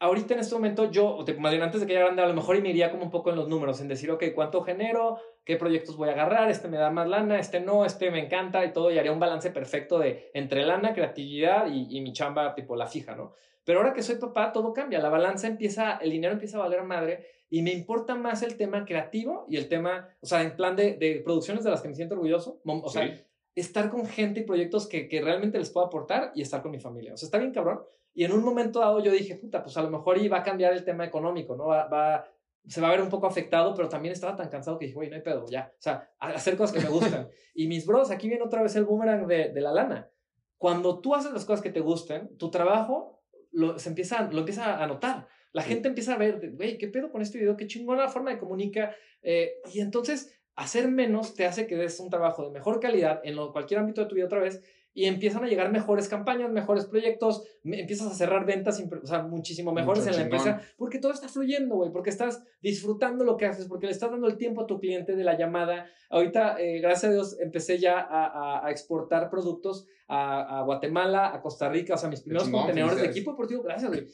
ahorita 0.00 0.34
en 0.34 0.40
este 0.40 0.54
momento 0.54 0.90
yo, 0.90 1.22
te, 1.24 1.34
más 1.34 1.50
bien 1.50 1.62
antes 1.62 1.80
de 1.80 1.86
que 1.86 1.94
ya 1.94 2.00
grande, 2.00 2.22
a 2.22 2.28
lo 2.28 2.34
mejor 2.34 2.56
y 2.56 2.62
me 2.62 2.70
iría 2.70 2.90
como 2.90 3.04
un 3.04 3.10
poco 3.10 3.30
en 3.30 3.36
los 3.36 3.48
números, 3.48 3.80
en 3.80 3.88
decir, 3.88 4.10
ok, 4.10 4.24
¿cuánto 4.34 4.62
genero? 4.62 5.18
¿Qué 5.44 5.56
proyectos 5.56 5.96
voy 5.96 6.08
a 6.08 6.12
agarrar? 6.12 6.50
Este 6.50 6.68
me 6.68 6.76
da 6.76 6.90
más 6.90 7.08
lana, 7.08 7.38
este 7.38 7.60
no, 7.60 7.84
este 7.84 8.10
me 8.10 8.24
encanta 8.24 8.64
y 8.64 8.72
todo, 8.72 8.90
y 8.90 8.98
haría 8.98 9.12
un 9.12 9.20
balance 9.20 9.50
perfecto 9.50 9.98
de 9.98 10.30
entre 10.34 10.64
lana, 10.64 10.94
creatividad 10.94 11.70
y, 11.70 11.96
y 11.96 12.00
mi 12.00 12.12
chamba, 12.12 12.54
tipo 12.54 12.76
la 12.76 12.86
fija, 12.86 13.16
¿no? 13.16 13.34
Pero 13.64 13.80
ahora 13.80 13.92
que 13.92 14.02
soy 14.02 14.16
papá, 14.16 14.52
todo 14.52 14.72
cambia, 14.72 14.98
la 14.98 15.10
balanza 15.10 15.46
empieza, 15.46 15.98
el 15.98 16.10
dinero 16.10 16.32
empieza 16.32 16.56
a 16.56 16.60
valer 16.60 16.84
madre 16.84 17.26
y 17.50 17.62
me 17.62 17.72
importa 17.72 18.14
más 18.14 18.42
el 18.42 18.56
tema 18.56 18.84
creativo 18.84 19.46
y 19.48 19.56
el 19.56 19.68
tema, 19.68 20.08
o 20.20 20.26
sea, 20.26 20.42
en 20.42 20.56
plan 20.56 20.76
de, 20.76 20.94
de 20.94 21.20
producciones 21.24 21.64
de 21.64 21.70
las 21.70 21.82
que 21.82 21.88
me 21.88 21.94
siento 21.94 22.14
orgulloso, 22.14 22.60
o 22.64 22.88
sea, 22.88 23.26
estar 23.54 23.90
con 23.90 24.06
gente 24.06 24.40
y 24.40 24.44
proyectos 24.44 24.86
que, 24.86 25.08
que 25.08 25.20
realmente 25.20 25.58
les 25.58 25.70
puedo 25.70 25.86
aportar 25.86 26.32
y 26.34 26.42
estar 26.42 26.62
con 26.62 26.70
mi 26.70 26.78
familia. 26.78 27.14
O 27.14 27.16
sea, 27.16 27.26
está 27.26 27.38
bien 27.38 27.52
cabrón, 27.52 27.80
y 28.14 28.24
en 28.24 28.32
un 28.32 28.42
momento 28.42 28.80
dado 28.80 29.00
yo 29.00 29.12
dije, 29.12 29.36
puta, 29.36 29.62
pues 29.62 29.76
a 29.76 29.82
lo 29.82 29.90
mejor 29.90 30.18
iba 30.18 30.38
a 30.38 30.42
cambiar 30.42 30.72
el 30.72 30.84
tema 30.84 31.04
económico, 31.04 31.56
¿no? 31.56 31.66
Va, 31.66 31.86
va, 31.86 32.28
se 32.66 32.80
va 32.80 32.88
a 32.88 32.90
ver 32.90 33.00
un 33.00 33.08
poco 33.08 33.26
afectado, 33.26 33.74
pero 33.74 33.88
también 33.88 34.12
estaba 34.12 34.34
tan 34.34 34.48
cansado 34.48 34.78
que 34.78 34.86
dije, 34.86 34.96
güey, 34.96 35.08
no 35.08 35.16
hay 35.16 35.22
pedo, 35.22 35.46
ya. 35.48 35.72
O 35.72 35.80
sea, 35.80 36.10
hacer 36.18 36.56
cosas 36.56 36.76
que 36.76 36.82
me 36.82 36.90
gustan. 36.90 37.28
y 37.54 37.68
mis 37.68 37.86
bros, 37.86 38.10
aquí 38.10 38.28
viene 38.28 38.42
otra 38.42 38.62
vez 38.62 38.74
el 38.76 38.84
boomerang 38.84 39.26
de, 39.26 39.50
de 39.50 39.60
la 39.60 39.72
lana. 39.72 40.10
Cuando 40.56 41.00
tú 41.00 41.14
haces 41.14 41.32
las 41.32 41.44
cosas 41.44 41.62
que 41.62 41.70
te 41.70 41.78
gusten, 41.78 42.36
tu 42.36 42.50
trabajo 42.50 43.22
lo, 43.52 43.78
se 43.78 43.88
empieza, 43.88 44.28
lo 44.30 44.40
empieza 44.40 44.82
a 44.82 44.86
notar. 44.86 45.28
La 45.52 45.62
gente 45.62 45.88
empieza 45.88 46.14
a 46.14 46.18
ver, 46.18 46.52
güey, 46.54 46.76
¿qué 46.76 46.88
pedo 46.88 47.10
con 47.10 47.22
este 47.22 47.38
video? 47.38 47.56
Qué 47.56 47.66
chingona 47.66 48.08
forma 48.08 48.30
de 48.30 48.38
comunica. 48.38 48.94
Eh, 49.22 49.60
y 49.72 49.80
entonces, 49.80 50.37
hacer 50.58 50.88
menos 50.88 51.34
te 51.34 51.46
hace 51.46 51.68
que 51.68 51.76
des 51.76 52.00
un 52.00 52.10
trabajo 52.10 52.42
de 52.42 52.50
mejor 52.50 52.80
calidad 52.80 53.20
en 53.22 53.36
lo, 53.36 53.52
cualquier 53.52 53.78
ámbito 53.78 54.00
de 54.00 54.08
tu 54.08 54.16
vida 54.16 54.26
otra 54.26 54.40
vez 54.40 54.60
y 54.92 55.04
empiezan 55.04 55.44
a 55.44 55.46
llegar 55.46 55.70
mejores 55.70 56.08
campañas, 56.08 56.50
mejores 56.50 56.86
proyectos, 56.86 57.44
empiezas 57.62 58.08
a 58.08 58.14
cerrar 58.14 58.44
ventas, 58.44 58.80
o 58.80 59.06
sea, 59.06 59.22
muchísimo 59.22 59.72
mejores 59.72 60.04
en 60.08 60.16
la 60.16 60.22
empresa, 60.22 60.60
porque 60.76 60.98
todo 60.98 61.12
está 61.12 61.28
fluyendo, 61.28 61.76
güey, 61.76 61.92
porque 61.92 62.10
estás 62.10 62.42
disfrutando 62.60 63.22
lo 63.22 63.36
que 63.36 63.46
haces, 63.46 63.66
porque 63.66 63.86
le 63.86 63.92
estás 63.92 64.10
dando 64.10 64.26
el 64.26 64.36
tiempo 64.36 64.62
a 64.62 64.66
tu 64.66 64.80
cliente 64.80 65.14
de 65.14 65.22
la 65.22 65.38
llamada. 65.38 65.86
Ahorita, 66.10 66.60
eh, 66.60 66.80
gracias 66.80 67.04
a 67.04 67.12
Dios, 67.12 67.40
empecé 67.40 67.78
ya 67.78 68.00
a, 68.00 68.66
a, 68.66 68.70
exportar 68.72 69.30
productos 69.30 69.86
a, 70.08 70.58
a, 70.58 70.62
Guatemala, 70.64 71.32
a 71.32 71.40
Costa 71.40 71.68
Rica, 71.68 71.94
o 71.94 71.98
sea, 71.98 72.08
mis 72.08 72.22
primeros 72.22 72.48
contenedores 72.48 73.00
de 73.00 73.06
equipo 73.06 73.30
deportivo, 73.30 73.62
gracias, 73.62 73.88
güey. 73.88 74.08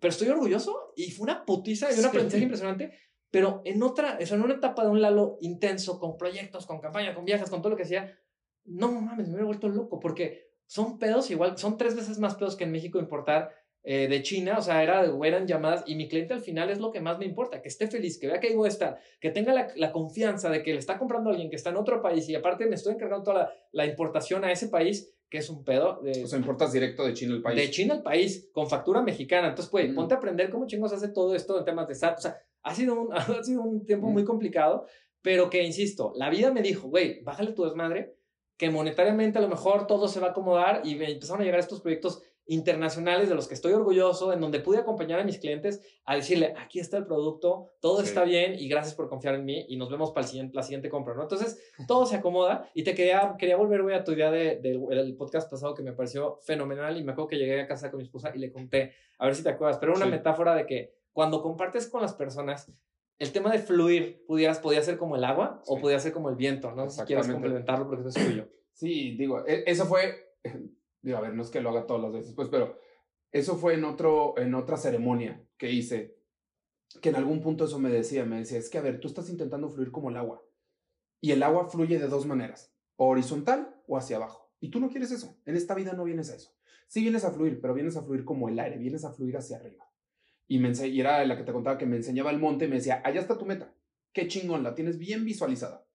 Pero 0.00 0.10
estoy 0.10 0.28
orgulloso 0.28 0.92
y 0.94 1.10
fue 1.10 1.24
una 1.24 1.44
putiza 1.44 1.92
y 1.92 1.98
un 1.98 2.04
aprendizaje 2.04 2.44
impresionante. 2.44 2.92
Pero 3.30 3.62
en 3.64 3.82
otra, 3.82 4.16
eso 4.18 4.34
en 4.34 4.42
una 4.42 4.54
etapa 4.54 4.82
de 4.82 4.90
un 4.90 5.02
Lalo 5.02 5.36
intenso, 5.40 5.98
con 5.98 6.16
proyectos, 6.16 6.66
con 6.66 6.80
campaña, 6.80 7.14
con 7.14 7.24
viajes, 7.24 7.50
con 7.50 7.60
todo 7.60 7.70
lo 7.70 7.76
que 7.76 7.82
hacía, 7.82 8.18
no 8.64 8.90
mames, 8.90 9.28
me 9.28 9.34
hubiera 9.34 9.46
vuelto 9.46 9.68
loco 9.68 10.00
porque 10.00 10.48
son 10.66 10.98
pedos 10.98 11.30
igual, 11.30 11.56
son 11.58 11.76
tres 11.76 11.94
veces 11.94 12.18
más 12.18 12.34
pedos 12.34 12.56
que 12.56 12.64
en 12.64 12.72
México 12.72 12.98
importar 12.98 13.50
eh, 13.82 14.08
de 14.08 14.22
China, 14.22 14.56
o 14.58 14.62
sea, 14.62 14.82
era, 14.82 15.04
eran 15.24 15.46
llamadas 15.46 15.84
y 15.86 15.94
mi 15.94 16.08
cliente 16.08 16.34
al 16.34 16.40
final 16.40 16.68
es 16.68 16.78
lo 16.78 16.90
que 16.90 17.00
más 17.00 17.18
me 17.18 17.24
importa, 17.24 17.62
que 17.62 17.68
esté 17.68 17.86
feliz, 17.86 18.18
que 18.18 18.26
vea 18.26 18.40
que 18.40 18.48
ahí 18.48 18.54
voy 18.54 18.66
a 18.66 18.72
estar, 18.72 18.98
que 19.20 19.30
tenga 19.30 19.54
la, 19.54 19.68
la, 19.76 19.92
confianza 19.92 20.50
de 20.50 20.62
que 20.62 20.72
le 20.72 20.78
está 20.78 20.98
comprando 20.98 21.30
a 21.30 21.32
alguien 21.32 21.48
que 21.48 21.56
está 21.56 21.70
en 21.70 21.76
otro 21.76 22.02
país 22.02 22.28
y 22.28 22.34
aparte 22.34 22.66
me 22.66 22.74
estoy 22.74 22.94
encargando 22.94 23.24
toda 23.24 23.38
la, 23.38 23.52
la 23.72 23.86
importación 23.86 24.44
a 24.44 24.52
ese 24.52 24.68
país, 24.68 25.14
que 25.30 25.38
es 25.38 25.50
un 25.50 25.64
pedo. 25.64 26.00
De, 26.02 26.24
o 26.24 26.26
sea, 26.26 26.38
importas 26.38 26.72
directo 26.72 27.04
de 27.04 27.14
China 27.14 27.34
al 27.34 27.42
país. 27.42 27.56
De 27.56 27.70
China 27.70 27.94
al 27.94 28.02
país, 28.02 28.48
con 28.52 28.68
factura 28.68 29.02
mexicana. 29.02 29.48
Entonces, 29.48 29.70
pues, 29.70 29.92
ponte 29.94 30.14
a 30.14 30.16
aprender 30.16 30.50
cómo 30.50 30.66
chingos 30.66 30.92
hace 30.92 31.08
todo 31.08 31.34
esto 31.34 31.58
en 31.58 31.64
temas 31.64 31.88
de 31.88 31.94
SAT. 31.94 32.18
O 32.18 32.22
sea, 32.22 32.38
ha 32.68 32.74
sido 32.74 33.00
un, 33.00 33.12
ha 33.14 33.42
sido 33.42 33.62
un 33.62 33.84
tiempo 33.84 34.08
muy 34.08 34.24
complicado, 34.24 34.86
pero 35.22 35.50
que, 35.50 35.62
insisto, 35.62 36.12
la 36.16 36.30
vida 36.30 36.52
me 36.52 36.62
dijo, 36.62 36.88
güey, 36.88 37.22
bájale 37.22 37.52
tu 37.52 37.64
desmadre, 37.64 38.14
que 38.56 38.70
monetariamente 38.70 39.38
a 39.38 39.42
lo 39.42 39.48
mejor 39.48 39.86
todo 39.86 40.08
se 40.08 40.20
va 40.20 40.28
a 40.28 40.30
acomodar 40.30 40.82
y 40.84 41.02
empezaron 41.02 41.42
a 41.42 41.44
llegar 41.44 41.60
estos 41.60 41.80
proyectos 41.80 42.22
internacionales 42.48 43.28
de 43.28 43.34
los 43.34 43.46
que 43.46 43.54
estoy 43.54 43.74
orgulloso, 43.74 44.32
en 44.32 44.40
donde 44.40 44.60
pude 44.60 44.78
acompañar 44.78 45.20
a 45.20 45.24
mis 45.24 45.38
clientes 45.38 45.82
a 46.06 46.16
decirle, 46.16 46.54
aquí 46.56 46.80
está 46.80 46.96
el 46.96 47.04
producto, 47.04 47.66
todo 47.80 48.00
está 48.00 48.24
bien 48.24 48.54
y 48.58 48.68
gracias 48.68 48.94
por 48.94 49.08
confiar 49.08 49.34
en 49.34 49.44
mí 49.44 49.66
y 49.68 49.76
nos 49.76 49.90
vemos 49.90 50.12
para 50.12 50.24
el 50.24 50.30
siguiente, 50.30 50.56
la 50.56 50.62
siguiente 50.62 50.88
compra, 50.88 51.14
¿no? 51.14 51.22
Entonces, 51.22 51.62
todo 51.86 52.06
se 52.06 52.16
acomoda 52.16 52.68
y 52.72 52.84
te 52.84 52.94
quería, 52.94 53.36
quería 53.38 53.56
volver, 53.56 53.82
güey, 53.82 53.94
a 53.94 54.02
tu 54.02 54.12
idea 54.12 54.30
del 54.30 54.62
de, 54.62 55.14
podcast 55.16 55.50
pasado 55.50 55.74
que 55.74 55.82
me 55.82 55.92
pareció 55.92 56.38
fenomenal 56.42 56.96
y 56.96 57.04
me 57.04 57.12
acuerdo 57.12 57.28
que 57.28 57.36
llegué 57.36 57.60
a 57.60 57.66
casa 57.66 57.90
con 57.90 57.98
mi 57.98 58.04
esposa 58.04 58.32
y 58.34 58.38
le 58.38 58.50
conté, 58.50 58.94
a 59.18 59.26
ver 59.26 59.34
si 59.34 59.42
te 59.42 59.50
acuerdas, 59.50 59.76
pero 59.78 59.94
una 59.94 60.06
metáfora 60.06 60.54
de 60.54 60.64
que 60.64 60.97
cuando 61.18 61.42
compartes 61.42 61.88
con 61.88 62.00
las 62.00 62.14
personas, 62.14 62.72
el 63.18 63.32
tema 63.32 63.50
de 63.50 63.58
fluir 63.58 64.24
pudieras, 64.24 64.60
podía 64.60 64.80
ser 64.84 64.96
como 64.98 65.16
el 65.16 65.24
agua 65.24 65.60
o 65.66 65.80
podía 65.80 65.98
ser 65.98 66.12
como 66.12 66.28
el 66.28 66.36
viento, 66.36 66.70
¿no? 66.70 66.88
Si 66.88 67.02
quieres 67.02 67.26
complementarlo 67.26 67.88
porque 67.88 68.08
eso 68.08 68.16
es 68.16 68.24
tuyo. 68.24 68.48
Sí, 68.72 69.16
digo, 69.16 69.44
e, 69.44 69.64
eso 69.66 69.86
fue, 69.86 70.36
digo, 71.02 71.18
a 71.18 71.20
ver, 71.20 71.34
no 71.34 71.42
es 71.42 71.50
que 71.50 71.60
lo 71.60 71.70
haga 71.70 71.88
todas 71.88 72.04
las 72.04 72.12
veces, 72.12 72.34
pues, 72.34 72.48
pero 72.48 72.78
eso 73.32 73.56
fue 73.56 73.74
en, 73.74 73.82
otro, 73.82 74.38
en 74.38 74.54
otra 74.54 74.76
ceremonia 74.76 75.44
que 75.56 75.72
hice, 75.72 76.20
que 77.02 77.08
en 77.08 77.16
algún 77.16 77.40
punto 77.40 77.64
eso 77.64 77.80
me 77.80 77.90
decía, 77.90 78.24
me 78.24 78.36
decía, 78.36 78.58
es 78.58 78.70
que, 78.70 78.78
a 78.78 78.82
ver, 78.82 79.00
tú 79.00 79.08
estás 79.08 79.28
intentando 79.28 79.68
fluir 79.70 79.90
como 79.90 80.10
el 80.10 80.16
agua, 80.16 80.40
y 81.20 81.32
el 81.32 81.42
agua 81.42 81.68
fluye 81.68 81.98
de 81.98 82.06
dos 82.06 82.26
maneras, 82.26 82.72
horizontal 82.94 83.74
o 83.88 83.96
hacia 83.96 84.18
abajo, 84.18 84.52
y 84.60 84.70
tú 84.70 84.78
no 84.78 84.88
quieres 84.88 85.10
eso, 85.10 85.36
en 85.46 85.56
esta 85.56 85.74
vida 85.74 85.94
no 85.94 86.04
vienes 86.04 86.30
a 86.30 86.36
eso. 86.36 86.52
Sí 86.86 87.02
vienes 87.02 87.24
a 87.24 87.32
fluir, 87.32 87.60
pero 87.60 87.74
vienes 87.74 87.96
a 87.96 88.02
fluir 88.04 88.24
como 88.24 88.48
el 88.48 88.60
aire, 88.60 88.78
vienes 88.78 89.04
a 89.04 89.12
fluir 89.12 89.36
hacia 89.36 89.56
arriba. 89.56 89.87
Y, 90.48 90.58
me 90.58 90.72
y 90.72 91.00
era 91.00 91.24
la 91.26 91.36
que 91.36 91.44
te 91.44 91.52
contaba 91.52 91.76
que 91.76 91.84
me 91.84 91.96
enseñaba 91.96 92.30
el 92.30 92.38
monte 92.38 92.64
y 92.64 92.68
me 92.68 92.76
decía, 92.76 93.02
allá 93.04 93.20
está 93.20 93.36
tu 93.36 93.44
meta. 93.44 93.74
Qué 94.14 94.26
chingón, 94.26 94.62
la 94.62 94.74
tienes 94.74 94.98
bien 94.98 95.24
visualizada. 95.26 95.86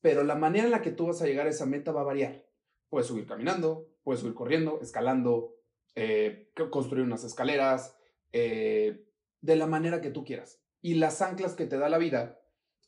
Pero 0.00 0.24
la 0.24 0.34
manera 0.34 0.64
en 0.64 0.70
la 0.70 0.80
que 0.80 0.90
tú 0.90 1.06
vas 1.06 1.20
a 1.20 1.26
llegar 1.26 1.46
a 1.46 1.50
esa 1.50 1.66
meta 1.66 1.92
va 1.92 2.00
a 2.00 2.04
variar. 2.04 2.46
Puedes 2.88 3.06
subir 3.06 3.26
caminando, 3.26 3.86
puedes 4.02 4.20
subir 4.20 4.34
corriendo, 4.34 4.80
escalando, 4.80 5.54
eh, 5.94 6.50
construir 6.70 7.04
unas 7.04 7.22
escaleras, 7.22 7.96
eh, 8.32 9.04
de 9.42 9.56
la 9.56 9.66
manera 9.66 10.00
que 10.00 10.10
tú 10.10 10.24
quieras. 10.24 10.62
Y 10.80 10.94
las 10.94 11.20
anclas 11.20 11.54
que 11.54 11.66
te 11.66 11.76
da 11.76 11.90
la 11.90 11.98
vida 11.98 12.40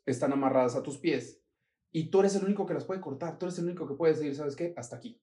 están 0.07 0.33
amarradas 0.33 0.75
a 0.75 0.83
tus 0.83 0.97
pies 0.97 1.43
y 1.93 2.11
tú 2.11 2.21
eres 2.21 2.35
el 2.37 2.45
único 2.45 2.64
que 2.64 2.75
las 2.75 2.87
puede 2.87 3.01
cortar, 3.01 3.39
tú 3.39 3.47
eres 3.47 3.59
el 3.59 3.66
único 3.66 3.87
que 3.87 3.95
puede 3.95 4.14
decir, 4.14 4.35
¿sabes 4.35 4.57
qué? 4.57 4.73
Hasta 4.77 4.97
aquí. 4.97 5.21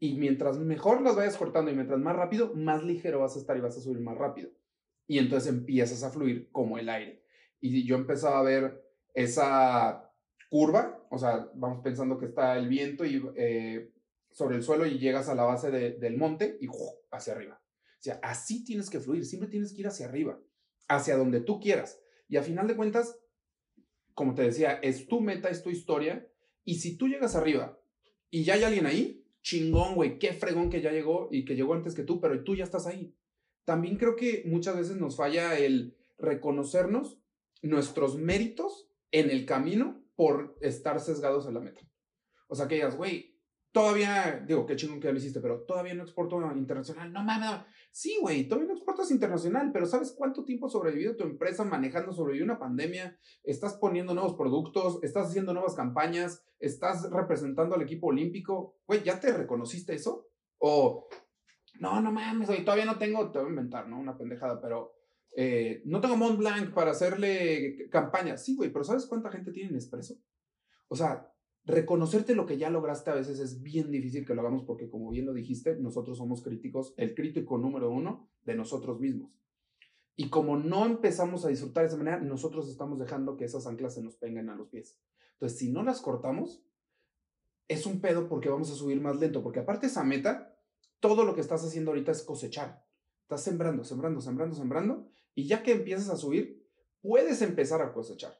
Y 0.00 0.14
mientras 0.14 0.58
mejor 0.58 1.02
las 1.02 1.14
vayas 1.14 1.36
cortando 1.36 1.70
y 1.70 1.74
mientras 1.74 2.00
más 2.00 2.16
rápido, 2.16 2.54
más 2.54 2.82
ligero 2.82 3.20
vas 3.20 3.36
a 3.36 3.38
estar 3.38 3.56
y 3.56 3.60
vas 3.60 3.76
a 3.76 3.80
subir 3.80 4.00
más 4.00 4.18
rápido 4.18 4.50
y 5.08 5.18
entonces 5.18 5.48
empiezas 5.48 6.04
a 6.04 6.10
fluir 6.10 6.50
como 6.52 6.78
el 6.78 6.88
aire. 6.88 7.24
Y 7.60 7.84
yo 7.84 7.96
empezaba 7.96 8.38
a 8.38 8.42
ver 8.42 8.84
esa 9.14 10.12
curva, 10.50 11.04
o 11.10 11.18
sea, 11.18 11.50
vamos 11.54 11.80
pensando 11.82 12.18
que 12.18 12.26
está 12.26 12.56
el 12.56 12.68
viento 12.68 13.04
y, 13.04 13.20
eh, 13.36 13.90
sobre 14.30 14.56
el 14.56 14.62
suelo 14.62 14.86
y 14.86 14.98
llegas 14.98 15.28
a 15.28 15.34
la 15.34 15.44
base 15.44 15.70
del 15.70 16.16
monte 16.18 16.58
y 16.60 16.68
hacia 17.10 17.32
arriba. 17.32 17.60
O 17.98 18.02
sea, 18.02 18.20
así 18.22 18.64
tienes 18.64 18.90
que 18.90 19.00
fluir, 19.00 19.24
siempre 19.24 19.48
tienes 19.48 19.72
que 19.72 19.80
ir 19.80 19.88
hacia 19.88 20.06
arriba, 20.06 20.38
hacia 20.86 21.16
donde 21.16 21.40
tú 21.40 21.58
quieras. 21.58 21.98
Y 22.28 22.36
a 22.36 22.42
final 22.42 22.68
de 22.68 22.76
cuentas, 22.76 23.18
como 24.12 24.34
te 24.34 24.42
decía, 24.42 24.74
es 24.74 25.08
tu 25.08 25.22
meta, 25.22 25.48
es 25.48 25.62
tu 25.62 25.70
historia. 25.70 26.28
Y 26.64 26.76
si 26.76 26.98
tú 26.98 27.08
llegas 27.08 27.34
arriba 27.34 27.80
y 28.30 28.44
ya 28.44 28.54
hay 28.54 28.64
alguien 28.64 28.84
ahí, 28.84 29.24
chingón, 29.40 29.94
güey, 29.94 30.18
qué 30.18 30.34
fregón 30.34 30.68
que 30.68 30.82
ya 30.82 30.92
llegó 30.92 31.28
y 31.32 31.46
que 31.46 31.56
llegó 31.56 31.72
antes 31.72 31.94
que 31.94 32.04
tú, 32.04 32.20
pero 32.20 32.44
tú 32.44 32.54
ya 32.54 32.64
estás 32.64 32.86
ahí 32.86 33.14
también 33.68 33.98
creo 33.98 34.16
que 34.16 34.44
muchas 34.46 34.78
veces 34.78 34.96
nos 34.96 35.18
falla 35.18 35.58
el 35.58 35.94
reconocernos 36.16 37.20
nuestros 37.60 38.16
méritos 38.16 38.88
en 39.10 39.28
el 39.28 39.44
camino 39.44 40.02
por 40.16 40.56
estar 40.62 40.98
sesgados 41.00 41.46
en 41.46 41.52
la 41.52 41.60
meta. 41.60 41.82
O 42.48 42.54
sea, 42.54 42.66
que 42.66 42.76
digas, 42.76 42.96
güey, 42.96 43.38
todavía, 43.70 44.42
digo, 44.48 44.64
qué 44.64 44.74
chingón 44.74 45.00
que 45.00 45.12
lo 45.12 45.18
hiciste, 45.18 45.42
pero 45.42 45.66
todavía 45.66 45.92
no 45.92 46.02
exporto 46.02 46.40
internacional. 46.56 47.12
No 47.12 47.22
mames, 47.22 47.66
sí, 47.92 48.16
güey, 48.22 48.48
todavía 48.48 48.68
no 48.68 48.74
exportas 48.74 49.10
internacional, 49.10 49.68
pero 49.70 49.84
¿sabes 49.84 50.14
cuánto 50.16 50.46
tiempo 50.46 50.68
ha 50.68 50.70
sobrevivido 50.70 51.16
tu 51.16 51.24
empresa 51.24 51.62
manejando 51.62 52.14
sobre 52.14 52.42
una 52.42 52.58
pandemia? 52.58 53.18
Estás 53.42 53.74
poniendo 53.74 54.14
nuevos 54.14 54.32
productos, 54.32 54.98
estás 55.02 55.28
haciendo 55.28 55.52
nuevas 55.52 55.74
campañas, 55.74 56.42
estás 56.58 57.10
representando 57.10 57.74
al 57.74 57.82
equipo 57.82 58.06
olímpico. 58.06 58.78
Güey, 58.86 59.02
¿ya 59.02 59.20
te 59.20 59.30
reconociste 59.30 59.92
eso? 59.92 60.26
O 60.56 61.06
no, 61.78 62.00
no 62.00 62.12
mames, 62.12 62.48
hoy 62.48 62.64
todavía 62.64 62.84
no 62.84 62.98
tengo, 62.98 63.30
te 63.30 63.38
voy 63.38 63.48
a 63.48 63.50
inventar, 63.50 63.88
¿no? 63.88 63.98
Una 63.98 64.16
pendejada, 64.16 64.60
pero 64.60 64.92
eh, 65.36 65.82
no 65.84 66.00
tengo 66.00 66.16
Mont 66.16 66.38
Blanc 66.38 66.72
para 66.72 66.90
hacerle 66.90 67.88
campaña. 67.90 68.36
Sí, 68.36 68.56
güey, 68.56 68.72
pero 68.72 68.84
¿sabes 68.84 69.06
cuánta 69.06 69.30
gente 69.30 69.52
tiene 69.52 69.70
Nespresso? 69.70 70.16
O 70.88 70.96
sea, 70.96 71.32
reconocerte 71.64 72.34
lo 72.34 72.46
que 72.46 72.58
ya 72.58 72.70
lograste 72.70 73.10
a 73.10 73.14
veces 73.14 73.38
es 73.38 73.62
bien 73.62 73.90
difícil 73.90 74.26
que 74.26 74.34
lo 74.34 74.40
hagamos 74.40 74.64
porque, 74.64 74.88
como 74.88 75.10
bien 75.10 75.26
lo 75.26 75.34
dijiste, 75.34 75.76
nosotros 75.76 76.18
somos 76.18 76.42
críticos, 76.42 76.94
el 76.96 77.14
crítico 77.14 77.58
número 77.58 77.90
uno 77.90 78.28
de 78.44 78.54
nosotros 78.54 78.98
mismos. 79.00 79.30
Y 80.16 80.30
como 80.30 80.56
no 80.56 80.86
empezamos 80.86 81.44
a 81.44 81.48
disfrutar 81.48 81.84
de 81.84 81.88
esa 81.88 81.96
manera, 81.96 82.18
nosotros 82.18 82.68
estamos 82.68 82.98
dejando 82.98 83.36
que 83.36 83.44
esas 83.44 83.66
anclas 83.66 83.94
se 83.94 84.02
nos 84.02 84.16
peguen 84.16 84.50
a 84.50 84.56
los 84.56 84.68
pies. 84.68 84.98
Entonces, 85.34 85.58
si 85.58 85.70
no 85.70 85.84
las 85.84 86.00
cortamos, 86.00 86.64
es 87.68 87.86
un 87.86 88.00
pedo 88.00 88.28
porque 88.28 88.48
vamos 88.48 88.72
a 88.72 88.74
subir 88.74 89.00
más 89.00 89.20
lento, 89.20 89.42
porque 89.42 89.60
aparte 89.60 89.86
esa 89.86 90.02
meta 90.02 90.57
todo 91.00 91.24
lo 91.24 91.34
que 91.34 91.40
estás 91.40 91.64
haciendo 91.64 91.90
ahorita 91.90 92.12
es 92.12 92.22
cosechar. 92.22 92.82
Estás 93.22 93.42
sembrando, 93.42 93.84
sembrando, 93.84 94.20
sembrando, 94.20 94.56
sembrando. 94.56 95.08
Y 95.34 95.46
ya 95.46 95.62
que 95.62 95.72
empiezas 95.72 96.08
a 96.08 96.16
subir, 96.16 96.66
puedes 97.00 97.42
empezar 97.42 97.82
a 97.82 97.92
cosechar. 97.92 98.38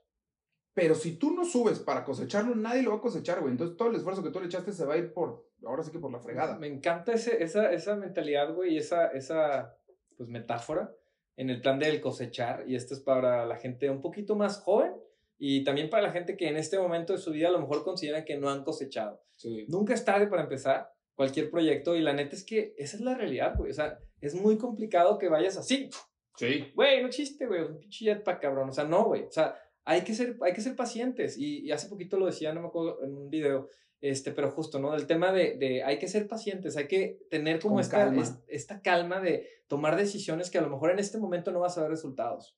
Pero 0.74 0.94
si 0.94 1.16
tú 1.16 1.32
no 1.32 1.44
subes 1.44 1.80
para 1.80 2.04
cosecharlo, 2.04 2.54
nadie 2.54 2.82
lo 2.82 2.90
va 2.90 2.98
a 2.98 3.00
cosechar, 3.00 3.40
güey. 3.40 3.52
Entonces 3.52 3.76
todo 3.76 3.88
el 3.88 3.96
esfuerzo 3.96 4.22
que 4.22 4.30
tú 4.30 4.40
le 4.40 4.46
echaste 4.46 4.72
se 4.72 4.84
va 4.84 4.94
a 4.94 4.98
ir 4.98 5.12
por, 5.12 5.48
ahora 5.64 5.82
sí 5.82 5.90
que 5.90 5.98
por 5.98 6.12
la 6.12 6.20
fregada. 6.20 6.56
Me 6.59 6.68
encanta 6.68 7.12
ese, 7.12 7.42
esa, 7.42 7.72
esa 7.72 7.96
mentalidad, 7.96 8.54
güey, 8.54 8.74
y 8.74 8.78
esa, 8.78 9.09
esa 9.09 9.76
pues, 10.16 10.28
metáfora 10.28 10.94
en 11.36 11.50
el 11.50 11.61
plan 11.61 11.78
del 11.78 12.00
cosechar. 12.00 12.64
Y 12.68 12.76
esto 12.76 12.94
es 12.94 13.00
para 13.00 13.44
la 13.46 13.56
gente 13.56 13.90
un 13.90 14.00
poquito 14.00 14.36
más 14.36 14.61
joven 14.61 14.92
y 15.36 15.64
también 15.64 15.90
para 15.90 16.02
la 16.02 16.12
gente 16.12 16.36
que 16.36 16.48
en 16.48 16.56
este 16.56 16.78
momento 16.78 17.12
de 17.12 17.18
su 17.18 17.32
vida 17.32 17.48
a 17.48 17.52
lo 17.52 17.61
mejor 17.61 17.84
considera 17.84 18.24
que 18.24 18.36
no 18.36 18.48
han 18.48 18.64
cosechado. 18.64 19.22
Nunca 19.68 19.94
es 19.94 20.04
tarde 20.04 20.26
para 20.26 20.42
empezar 20.42 20.92
cualquier 21.18 21.50
proyecto 21.50 21.96
y 21.96 22.00
la 22.00 22.12
neta 22.12 22.36
es 22.36 22.44
que 22.44 22.76
esa 22.78 22.96
es 22.96 23.02
la 23.02 23.12
realidad, 23.12 23.56
güey. 23.56 23.72
O 23.72 23.74
sea, 23.74 23.98
es 24.20 24.36
muy 24.36 24.56
complicado 24.56 25.18
que 25.18 25.28
vayas 25.28 25.56
así. 25.56 25.90
Sí. 26.36 26.70
Güey, 26.76 27.02
no 27.02 27.08
chiste, 27.08 27.44
güey, 27.44 27.62
un 27.62 27.80
pinche 27.80 28.04
jetpack, 28.04 28.40
cabrón. 28.40 28.68
O 28.68 28.72
sea, 28.72 28.84
no, 28.84 29.06
güey. 29.06 29.24
O 29.24 29.30
sea, 29.32 29.56
hay 29.84 30.02
que 30.02 30.14
ser, 30.14 30.36
hay 30.40 30.52
que 30.52 30.60
ser 30.60 30.76
pacientes. 30.76 31.36
Y, 31.36 31.72
hace 31.72 31.88
poquito 31.88 32.20
lo 32.20 32.26
decía, 32.26 32.52
no 32.52 32.60
me 32.60 32.68
acuerdo, 32.68 33.02
en 33.02 33.16
un 33.16 33.30
video, 33.30 33.68
este, 34.00 34.30
pero 34.30 34.52
justo, 34.52 34.78
¿no? 34.78 34.92
Del 34.92 35.08
tema 35.08 35.32
de, 35.32 35.56
de 35.56 35.82
hay 35.82 35.98
que 35.98 36.06
ser 36.06 36.28
pacientes, 36.28 36.76
hay 36.76 36.86
que 36.86 37.18
tener 37.28 37.58
como 37.58 37.80
esta 37.80 37.98
calma. 37.98 38.40
esta 38.46 38.80
calma 38.80 39.18
de 39.20 39.48
tomar 39.66 39.96
decisiones 39.96 40.50
que 40.50 40.58
a 40.58 40.62
lo 40.62 40.70
mejor 40.70 40.92
en 40.92 41.00
este 41.00 41.18
momento 41.18 41.50
no 41.50 41.58
vas 41.58 41.76
a 41.78 41.82
ver 41.82 41.90
resultados. 41.90 42.56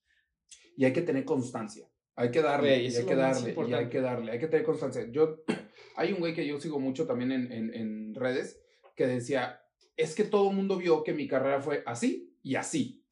Y 0.76 0.84
hay 0.84 0.92
que 0.92 1.00
tener 1.00 1.24
constancia. 1.24 1.88
Hay 2.14 2.30
que 2.30 2.42
darle, 2.42 2.82
y 2.82 2.94
hay 2.94 3.06
que 3.06 3.16
darle, 3.16 3.54
y 3.56 3.72
hay 3.72 3.88
que 3.88 4.00
darle, 4.02 4.32
hay 4.32 4.38
que 4.38 4.48
tener 4.48 4.66
constancia. 4.66 5.06
Yo, 5.10 5.38
hay 6.00 6.14
un 6.14 6.18
güey 6.18 6.32
que 6.32 6.46
yo 6.46 6.58
sigo 6.58 6.80
mucho 6.80 7.06
también 7.06 7.30
en, 7.30 8.14
redes 8.14 8.58
que 8.96 9.06
decía, 9.06 9.60
es 9.98 10.14
que 10.14 10.24
todo 10.24 10.48
el 10.48 10.56
mundo 10.56 10.78
vio 10.78 11.04
que 11.04 11.12
mi 11.12 11.28
carrera 11.28 11.60
fue 11.60 11.82
así 11.84 12.34
y 12.42 12.54
así. 12.54 13.04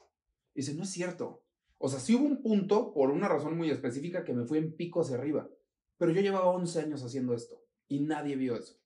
Y 0.55 0.61
dice, 0.61 0.72
no 0.72 0.84
es 0.84 0.91
cierto. 0.91 1.43
O 1.76 1.91
sea, 1.91 2.01
sí 2.01 2.14
hubo 2.14 2.24
un 2.24 2.41
punto, 2.41 2.95
por 2.95 3.11
una 3.11 3.28
razón 3.28 3.59
muy 3.59 3.70
específica, 3.70 4.24
que 4.24 4.32
me 4.32 4.47
fui 4.47 4.57
en 4.57 4.74
pico 4.74 5.03
hacia 5.03 5.18
arriba. 5.18 5.51
Pero 5.99 6.12
yo 6.12 6.22
llevaba 6.22 6.49
11 6.49 6.80
años 6.80 7.03
haciendo 7.05 7.34
esto 7.34 7.62
y 7.89 8.01
nadie 8.01 8.36
vio 8.36 8.57
eso. 8.57 8.80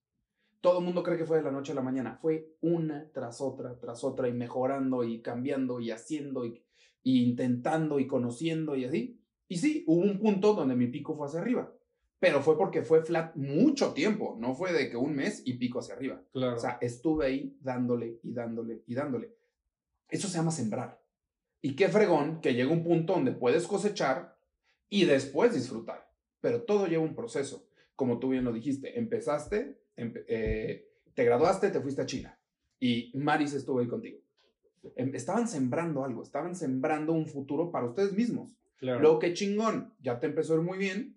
Todo 0.61 0.80
el 0.80 0.84
mundo 0.84 1.05
cree 1.05 1.16
que 1.16 1.24
fue 1.24 1.36
de 1.36 1.44
la 1.44 1.53
noche 1.53 1.70
a 1.70 1.76
la 1.76 1.82
mañana. 1.82 2.18
Fue 2.20 2.57
una 2.61 3.09
tras 3.12 3.40
otra, 3.40 3.78
tras 3.78 4.03
otra, 4.03 4.28
y 4.28 4.32
mejorando, 4.32 5.05
y 5.05 5.22
cambiando, 5.22 5.78
y 5.78 5.92
haciendo, 5.92 6.44
y, 6.44 6.61
y 7.05 7.22
intentando, 7.22 8.00
y 8.00 8.09
conociendo, 8.09 8.74
y 8.74 8.84
así. 8.84 9.20
Y 9.46 9.59
sí, 9.59 9.84
hubo 9.86 10.00
un 10.00 10.18
punto 10.18 10.55
donde 10.55 10.74
mi 10.74 10.88
pico 10.88 11.14
fue 11.14 11.28
hacia 11.28 11.40
arriba. 11.40 11.72
Pero 12.23 12.41
fue 12.41 12.57
porque 12.57 12.83
fue 12.83 13.03
flat 13.03 13.35
mucho 13.35 13.95
tiempo. 13.95 14.37
No 14.39 14.55
fue 14.55 14.73
de 14.73 14.89
que 14.89 14.97
un 14.97 15.12
mes 15.16 15.43
y 15.45 15.55
pico 15.55 15.81
hacia 15.81 15.97
arriba. 15.97 16.23
Claro. 16.33 16.55
O 16.55 16.59
sea, 16.61 16.79
estuve 16.81 17.27
ahí 17.27 17.57
dándole 17.61 18.20
y 18.23 18.33
dándole 18.33 18.85
y 18.87 18.95
dándole. 18.95 19.35
Eso 20.09 20.29
se 20.29 20.37
llama 20.37 20.53
sembrar. 20.53 21.03
Y 21.61 21.75
qué 21.75 21.89
fregón 21.89 22.41
que 22.41 22.55
llega 22.55 22.70
un 22.70 22.85
punto 22.85 23.14
donde 23.14 23.33
puedes 23.33 23.66
cosechar 23.66 24.37
y 24.89 25.05
después 25.05 25.53
disfrutar. 25.53 26.12
Pero 26.41 26.62
todo 26.62 26.87
lleva 26.87 27.03
un 27.03 27.16
proceso. 27.16 27.66
Como 27.97 28.20
tú 28.20 28.29
bien 28.29 28.45
lo 28.45 28.53
dijiste, 28.53 28.97
empezaste, 28.97 29.81
eh, 29.97 30.93
te 31.14 31.25
graduaste, 31.25 31.70
te 31.70 31.81
fuiste 31.81 32.03
a 32.03 32.07
China. 32.07 32.39
Y 32.79 33.11
Maris 33.16 33.53
estuvo 33.53 33.81
ahí 33.81 33.89
contigo. 33.89 34.20
Em, 34.95 35.12
estaban 35.16 35.49
sembrando 35.49 36.05
algo, 36.05 36.23
estaban 36.23 36.55
sembrando 36.55 37.14
un 37.14 37.27
futuro 37.27 37.73
para 37.73 37.87
ustedes 37.87 38.12
mismos. 38.12 38.57
Claro. 38.77 39.01
Luego, 39.01 39.18
qué 39.18 39.35
chingón, 39.35 39.93
ya 40.01 40.20
te 40.20 40.29
empezó 40.29 40.53
a 40.53 40.59
ir 40.59 40.62
muy 40.62 40.79
bien. 40.79 41.16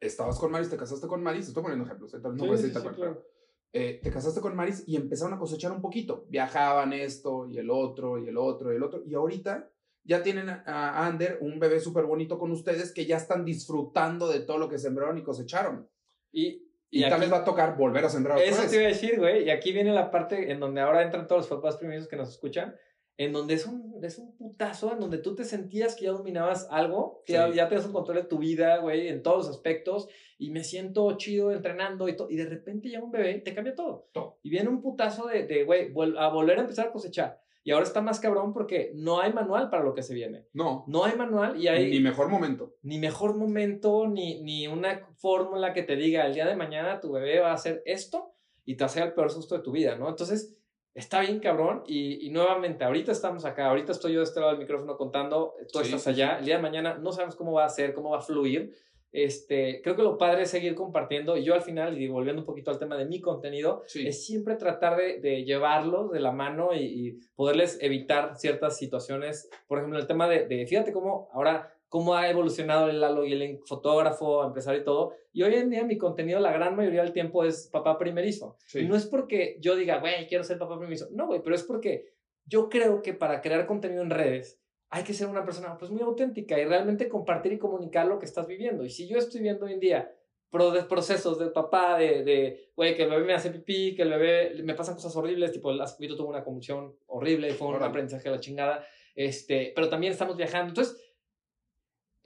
Estabas 0.00 0.38
con 0.38 0.50
Maris, 0.52 0.70
te 0.70 0.76
casaste 0.76 1.06
con 1.06 1.22
Maris. 1.22 1.48
Estoy 1.48 1.62
poniendo 1.62 1.84
ejemplos, 1.84 2.14
no 2.14 2.56
sí, 2.56 2.68
sí, 2.68 2.72
claro. 2.72 3.24
Eh, 3.72 4.00
te 4.02 4.10
casaste 4.10 4.40
con 4.40 4.56
Maris 4.56 4.84
y 4.86 4.96
empezaron 4.96 5.34
a 5.34 5.38
cosechar 5.38 5.72
un 5.72 5.80
poquito. 5.80 6.24
Viajaban 6.28 6.92
esto 6.92 7.46
y 7.46 7.58
el 7.58 7.70
otro 7.70 8.18
y 8.18 8.28
el 8.28 8.36
otro 8.36 8.72
y 8.72 8.76
el 8.76 8.82
otro. 8.82 9.02
Y 9.04 9.14
ahorita 9.14 9.70
ya 10.04 10.22
tienen 10.22 10.48
a 10.48 11.06
Ander, 11.06 11.38
un 11.42 11.58
bebé 11.58 11.80
súper 11.80 12.06
bonito 12.06 12.38
con 12.38 12.50
ustedes, 12.50 12.92
que 12.92 13.04
ya 13.04 13.18
están 13.18 13.44
disfrutando 13.44 14.28
de 14.28 14.40
todo 14.40 14.56
lo 14.56 14.68
que 14.68 14.78
sembraron 14.78 15.18
y 15.18 15.22
cosecharon. 15.22 15.86
Y, 16.32 16.66
y, 16.90 17.02
tal 17.08 17.20
vez 17.20 17.30
va 17.30 17.38
a 17.38 17.44
tocar 17.44 17.76
volver 17.76 18.04
a 18.06 18.08
sembrar. 18.08 18.40
Eso 18.40 18.62
te 18.66 18.76
iba 18.76 18.86
a 18.86 18.88
decir, 18.88 19.18
güey. 19.18 19.44
Y 19.44 19.50
aquí 19.50 19.72
viene 19.72 19.92
la 19.92 20.10
parte 20.10 20.50
en 20.50 20.60
donde 20.60 20.80
ahora 20.80 21.02
entran 21.02 21.26
todos 21.26 21.42
los 21.42 21.58
papás 21.58 21.76
primeros 21.76 22.08
que 22.08 22.16
nos 22.16 22.30
escuchan 22.30 22.74
en 23.18 23.32
donde 23.32 23.54
es 23.54 23.66
un, 23.66 23.98
es 24.02 24.16
un 24.18 24.34
putazo, 24.36 24.92
en 24.92 25.00
donde 25.00 25.18
tú 25.18 25.34
te 25.34 25.44
sentías 25.44 25.96
que 25.96 26.04
ya 26.04 26.12
dominabas 26.12 26.68
algo, 26.70 27.24
que 27.26 27.32
ya, 27.32 27.52
ya 27.52 27.68
tenías 27.68 27.84
un 27.84 27.92
control 27.92 28.18
de 28.18 28.24
tu 28.24 28.38
vida, 28.38 28.78
güey, 28.78 29.08
en 29.08 29.24
todos 29.24 29.38
los 29.38 29.56
aspectos, 29.56 30.08
y 30.38 30.50
me 30.50 30.62
siento 30.62 31.10
chido 31.16 31.50
entrenando 31.50 32.08
y 32.08 32.16
todo, 32.16 32.30
y 32.30 32.36
de 32.36 32.46
repente 32.46 32.88
llega 32.88 33.02
un 33.02 33.10
bebé, 33.10 33.34
te 33.40 33.54
cambia 33.54 33.74
todo. 33.74 34.08
todo. 34.12 34.38
Y 34.44 34.50
viene 34.50 34.68
un 34.68 34.80
putazo 34.80 35.26
de, 35.26 35.64
güey, 35.64 35.92
a 36.16 36.28
volver 36.28 36.58
a 36.58 36.60
empezar 36.62 36.86
a 36.86 36.92
cosechar. 36.92 37.40
Y 37.64 37.72
ahora 37.72 37.84
está 37.84 38.00
más 38.00 38.20
cabrón 38.20 38.54
porque 38.54 38.92
no 38.94 39.20
hay 39.20 39.32
manual 39.32 39.68
para 39.68 39.82
lo 39.82 39.94
que 39.94 40.04
se 40.04 40.14
viene. 40.14 40.46
No. 40.52 40.84
No 40.86 41.04
hay 41.04 41.16
manual 41.16 41.60
y 41.60 41.66
hay... 41.66 41.90
Ni 41.90 42.00
mejor 42.00 42.28
momento. 42.28 42.76
Ni 42.82 42.98
mejor 42.98 43.34
momento, 43.34 44.06
ni, 44.06 44.40
ni 44.42 44.68
una 44.68 45.06
fórmula 45.16 45.74
que 45.74 45.82
te 45.82 45.96
diga, 45.96 46.24
el 46.24 46.34
día 46.34 46.46
de 46.46 46.56
mañana 46.56 47.00
tu 47.00 47.12
bebé 47.12 47.40
va 47.40 47.50
a 47.50 47.54
hacer 47.54 47.82
esto 47.84 48.32
y 48.64 48.76
te 48.76 48.84
hacer 48.84 49.02
el 49.02 49.12
peor 49.12 49.30
susto 49.30 49.56
de 49.56 49.62
tu 49.62 49.72
vida, 49.72 49.96
¿no? 49.96 50.08
Entonces 50.08 50.57
está 50.98 51.20
bien 51.20 51.38
cabrón 51.38 51.84
y, 51.86 52.28
nuevamente, 52.30 52.84
ahorita 52.84 53.12
estamos 53.12 53.44
acá, 53.44 53.68
ahorita 53.68 53.92
estoy 53.92 54.12
yo 54.12 54.18
de 54.18 54.24
este 54.24 54.40
lado 54.40 54.52
del 54.52 54.60
micrófono 54.60 54.96
contando, 54.96 55.54
tú 55.72 55.80
estás 55.80 56.06
allá, 56.08 56.38
el 56.38 56.44
día 56.44 56.56
de 56.56 56.62
mañana 56.62 56.98
no 56.98 57.12
sabemos 57.12 57.36
cómo 57.36 57.52
va 57.52 57.64
a 57.64 57.68
ser, 57.68 57.94
cómo 57.94 58.10
va 58.10 58.18
a 58.18 58.22
fluir. 58.22 58.74
Este, 59.10 59.80
creo 59.82 59.96
que 59.96 60.02
lo 60.02 60.18
padre 60.18 60.42
es 60.42 60.50
seguir 60.50 60.74
compartiendo 60.74 61.36
y 61.36 61.44
yo 61.44 61.54
al 61.54 61.62
final, 61.62 61.98
y 61.98 62.08
volviendo 62.08 62.42
un 62.42 62.46
poquito 62.46 62.70
al 62.70 62.78
tema 62.78 62.96
de 62.96 63.06
mi 63.06 63.20
contenido, 63.20 63.84
es 63.94 64.26
siempre 64.26 64.56
tratar 64.56 64.96
de, 64.96 65.18
de 65.20 65.44
llevarlos 65.44 66.10
de 66.10 66.20
la 66.20 66.32
mano 66.32 66.74
y, 66.74 67.18
poderles 67.36 67.78
evitar 67.80 68.36
ciertas 68.36 68.76
situaciones. 68.76 69.48
Por 69.68 69.78
ejemplo, 69.78 69.98
el 69.98 70.06
tema 70.06 70.28
de, 70.28 70.46
de 70.46 70.66
fíjate 70.66 70.92
cómo 70.92 71.28
ahora 71.32 71.72
cómo 71.88 72.14
ha 72.14 72.28
evolucionado 72.28 72.88
el 72.88 73.00
Lalo 73.00 73.24
y 73.24 73.32
el 73.32 73.60
fotógrafo, 73.66 74.44
empresario 74.44 74.80
y 74.80 74.84
todo. 74.84 75.12
Y 75.32 75.42
hoy 75.42 75.54
en 75.54 75.70
día 75.70 75.84
mi 75.84 75.98
contenido, 75.98 76.40
la 76.40 76.52
gran 76.52 76.76
mayoría 76.76 77.02
del 77.02 77.12
tiempo 77.12 77.44
es 77.44 77.68
papá 77.72 77.98
primerizo. 77.98 78.56
Y 78.74 78.84
no 78.84 78.96
es 78.96 79.06
porque 79.06 79.56
yo 79.60 79.76
diga, 79.76 79.98
güey, 79.98 80.26
quiero 80.26 80.44
ser 80.44 80.58
papá 80.58 80.76
primerizo. 80.76 81.08
No, 81.12 81.26
güey, 81.26 81.42
pero 81.42 81.56
es 81.56 81.62
porque 81.62 82.14
yo 82.44 82.68
creo 82.68 83.02
que 83.02 83.14
para 83.14 83.40
crear 83.40 83.66
contenido 83.66 84.02
en 84.02 84.10
redes 84.10 84.60
hay 84.90 85.04
que 85.04 85.12
ser 85.12 85.28
una 85.28 85.44
persona 85.44 85.76
pues 85.76 85.90
muy 85.90 86.00
auténtica 86.00 86.58
y 86.58 86.64
realmente 86.64 87.08
compartir 87.08 87.52
y 87.52 87.58
comunicar 87.58 88.06
lo 88.06 88.18
que 88.18 88.26
estás 88.26 88.46
viviendo. 88.46 88.84
Y 88.84 88.90
si 88.90 89.06
yo 89.06 89.18
estoy 89.18 89.42
viendo 89.42 89.66
hoy 89.66 89.74
en 89.74 89.80
día 89.80 90.14
procesos 90.50 91.38
de 91.38 91.50
papá, 91.50 91.98
de, 91.98 92.70
güey, 92.74 92.96
que 92.96 93.02
el 93.02 93.10
bebé 93.10 93.24
me 93.24 93.34
hace 93.34 93.50
pipí, 93.50 93.94
que 93.94 94.02
el 94.02 94.10
bebé 94.10 94.62
me 94.62 94.74
pasan 94.74 94.94
cosas 94.94 95.14
horribles, 95.14 95.52
tipo, 95.52 95.70
hace 95.70 95.96
poquito 95.96 96.16
tuvo 96.16 96.30
una 96.30 96.42
convulsión 96.42 96.96
horrible, 97.06 97.52
fue 97.52 97.68
un 97.68 97.82
aprendizaje 97.82 98.30
de 98.30 98.34
la 98.34 98.40
chingada, 98.40 98.86
este, 99.14 99.72
pero 99.74 99.90
también 99.90 100.12
estamos 100.12 100.36
viajando. 100.36 100.70
Entonces, 100.70 101.07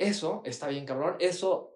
eso 0.02 0.42
está 0.44 0.68
bien 0.68 0.84
cabrón. 0.84 1.16
Eso, 1.20 1.74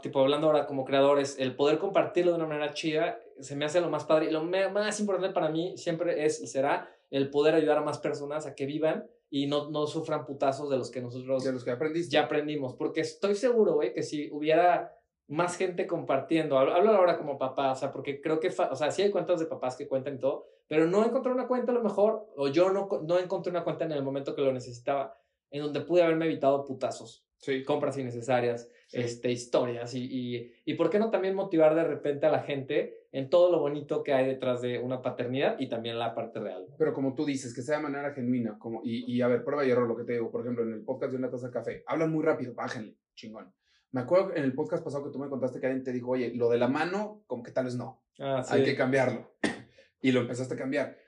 tipo 0.00 0.20
hablando 0.20 0.46
ahora 0.46 0.66
como 0.66 0.84
creadores, 0.84 1.36
el 1.38 1.56
poder 1.56 1.78
compartirlo 1.78 2.32
de 2.32 2.38
una 2.38 2.46
manera 2.46 2.72
chida, 2.72 3.18
se 3.40 3.56
me 3.56 3.64
hace 3.64 3.80
lo 3.80 3.90
más 3.90 4.04
padre. 4.04 4.26
Y 4.26 4.30
lo 4.30 4.44
más 4.44 5.00
importante 5.00 5.30
para 5.30 5.48
mí 5.48 5.76
siempre 5.76 6.24
es 6.24 6.40
y 6.40 6.46
será 6.46 6.88
el 7.10 7.30
poder 7.30 7.54
ayudar 7.54 7.78
a 7.78 7.82
más 7.82 7.98
personas 7.98 8.46
a 8.46 8.54
que 8.54 8.66
vivan 8.66 9.06
y 9.28 9.46
no, 9.46 9.70
no 9.70 9.86
sufran 9.86 10.24
putazos 10.24 10.70
de 10.70 10.76
los 10.76 10.90
que 10.90 11.00
nosotros 11.00 11.42
de 11.42 11.52
los 11.52 11.64
que 11.64 11.72
aprendiste. 11.72 12.12
ya 12.12 12.24
aprendimos. 12.24 12.74
Porque 12.74 13.00
estoy 13.00 13.34
seguro, 13.34 13.74
güey, 13.74 13.92
que 13.92 14.02
si 14.02 14.30
hubiera 14.30 14.96
más 15.26 15.56
gente 15.56 15.86
compartiendo, 15.86 16.58
hablo, 16.58 16.92
ahora 16.92 17.16
como 17.18 17.38
papá, 17.38 17.72
o 17.72 17.74
sea, 17.74 17.90
porque 17.90 18.20
creo 18.20 18.38
que, 18.38 18.48
o 18.48 18.76
sea, 18.76 18.90
sí 18.90 19.02
hay 19.02 19.10
cuentas 19.10 19.40
de 19.40 19.46
papás 19.46 19.74
que 19.74 19.88
cuentan 19.88 20.16
y 20.16 20.18
todo, 20.18 20.46
pero 20.68 20.86
no 20.86 21.04
encontré 21.04 21.32
una 21.32 21.48
cuenta 21.48 21.72
a 21.72 21.74
lo 21.74 21.82
mejor, 21.82 22.26
o 22.36 22.48
yo 22.48 22.70
no, 22.70 22.88
no 23.02 23.18
encontré 23.18 23.50
una 23.50 23.64
cuenta 23.64 23.84
en 23.84 23.92
el 23.92 24.02
momento 24.02 24.34
que 24.34 24.42
lo 24.42 24.52
necesitaba, 24.52 25.16
en 25.50 25.62
donde 25.62 25.80
pude 25.80 26.02
haberme 26.02 26.26
evitado 26.26 26.64
putazos 26.64 27.24
compras 27.66 27.98
innecesarias, 27.98 28.70
este, 28.92 29.32
historias 29.32 29.94
y, 29.94 30.04
y, 30.04 30.52
y, 30.64 30.74
por 30.74 30.90
qué 30.90 30.98
no 30.98 31.10
también 31.10 31.34
motivar 31.34 31.74
de 31.74 31.84
repente 31.84 32.26
a 32.26 32.30
la 32.30 32.40
gente 32.40 33.06
en 33.12 33.28
todo 33.28 33.50
lo 33.50 33.58
bonito 33.58 34.02
que 34.02 34.12
hay 34.12 34.26
detrás 34.26 34.60
de 34.60 34.78
una 34.78 35.02
paternidad 35.02 35.56
y 35.58 35.68
también 35.68 35.98
la 35.98 36.14
parte 36.14 36.38
real. 36.40 36.66
Pero 36.78 36.92
como 36.92 37.14
tú 37.14 37.24
dices, 37.24 37.54
que 37.54 37.62
sea 37.62 37.78
de 37.78 37.82
manera 37.82 38.12
genuina, 38.12 38.56
como, 38.58 38.82
y, 38.84 39.12
y 39.12 39.20
a 39.20 39.28
ver, 39.28 39.42
prueba 39.42 39.64
y 39.64 39.70
error 39.70 39.88
lo 39.88 39.96
que 39.96 40.04
te 40.04 40.12
digo, 40.12 40.30
por 40.30 40.42
ejemplo, 40.42 40.62
en 40.64 40.72
el 40.72 40.84
podcast 40.84 41.12
de 41.12 41.18
una 41.18 41.30
taza 41.30 41.46
de 41.46 41.52
café, 41.52 41.82
hablan 41.86 42.12
muy 42.12 42.22
rápido, 42.22 42.54
bájenle, 42.54 42.96
chingón. 43.14 43.52
Me 43.90 44.00
acuerdo 44.00 44.34
en 44.34 44.44
el 44.44 44.54
podcast 44.54 44.82
pasado 44.82 45.04
que 45.04 45.10
tú 45.10 45.18
me 45.18 45.28
contaste 45.28 45.60
que 45.60 45.66
alguien 45.66 45.84
te 45.84 45.92
dijo, 45.92 46.10
oye, 46.10 46.32
lo 46.34 46.48
de 46.48 46.58
la 46.58 46.68
mano, 46.68 47.22
como 47.26 47.42
que 47.42 47.52
tal 47.52 47.66
vez 47.66 47.76
no, 47.76 48.02
ah, 48.18 48.44
hay 48.48 48.64
que 48.64 48.74
cambiarlo. 48.74 49.34
y 50.02 50.12
lo 50.12 50.20
empezaste 50.20 50.54
a 50.54 50.56
cambiar. 50.56 50.98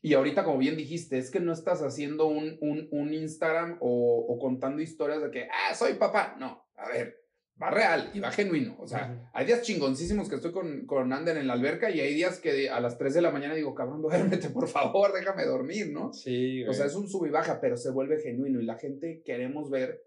Y 0.00 0.14
ahorita, 0.14 0.44
como 0.44 0.58
bien 0.58 0.76
dijiste, 0.76 1.18
es 1.18 1.30
que 1.30 1.40
no 1.40 1.52
estás 1.52 1.82
haciendo 1.82 2.26
un, 2.26 2.56
un, 2.60 2.88
un 2.92 3.12
Instagram 3.12 3.78
o, 3.80 4.26
o, 4.28 4.38
contando 4.38 4.80
historias 4.80 5.22
de 5.22 5.30
que, 5.30 5.48
ah, 5.50 5.74
soy 5.74 5.94
papá. 5.94 6.36
No, 6.38 6.68
a 6.76 6.88
ver, 6.88 7.16
va 7.60 7.70
real 7.70 8.10
y 8.14 8.20
va 8.20 8.30
genuino. 8.30 8.76
O 8.78 8.86
sea, 8.86 9.28
hay 9.34 9.46
días 9.46 9.62
chingoncísimos 9.62 10.28
que 10.28 10.36
estoy 10.36 10.52
con, 10.52 10.86
con 10.86 11.12
Ander 11.12 11.36
en 11.36 11.48
la 11.48 11.54
alberca 11.54 11.90
y 11.90 12.00
hay 12.00 12.14
días 12.14 12.38
que 12.38 12.70
a 12.70 12.78
las 12.78 12.96
3 12.96 13.14
de 13.14 13.22
la 13.22 13.32
mañana 13.32 13.54
digo, 13.54 13.74
cabrón, 13.74 14.00
duérmete, 14.02 14.50
por 14.50 14.68
favor, 14.68 15.12
déjame 15.12 15.44
dormir, 15.44 15.90
¿no? 15.92 16.12
Sí. 16.12 16.64
O 16.64 16.72
sea, 16.72 16.86
es 16.86 16.94
un 16.94 17.08
sub 17.08 17.26
y 17.26 17.30
baja, 17.30 17.60
pero 17.60 17.76
se 17.76 17.90
vuelve 17.90 18.20
genuino 18.20 18.60
y 18.60 18.64
la 18.64 18.76
gente 18.76 19.22
queremos 19.24 19.68
ver 19.68 20.04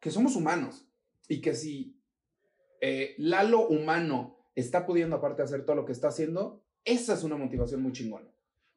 que 0.00 0.10
somos 0.10 0.34
humanos 0.34 0.88
y 1.28 1.42
que 1.42 1.54
si 1.54 2.00
eh, 2.80 3.14
Lalo 3.18 3.68
humano 3.68 4.38
está 4.54 4.86
pudiendo 4.86 5.16
aparte 5.16 5.42
hacer 5.42 5.66
todo 5.66 5.76
lo 5.76 5.84
que 5.84 5.92
está 5.92 6.08
haciendo, 6.08 6.62
esa 6.84 7.12
es 7.12 7.22
una 7.22 7.36
motivación 7.36 7.82
muy 7.82 7.92
chingona 7.92 8.30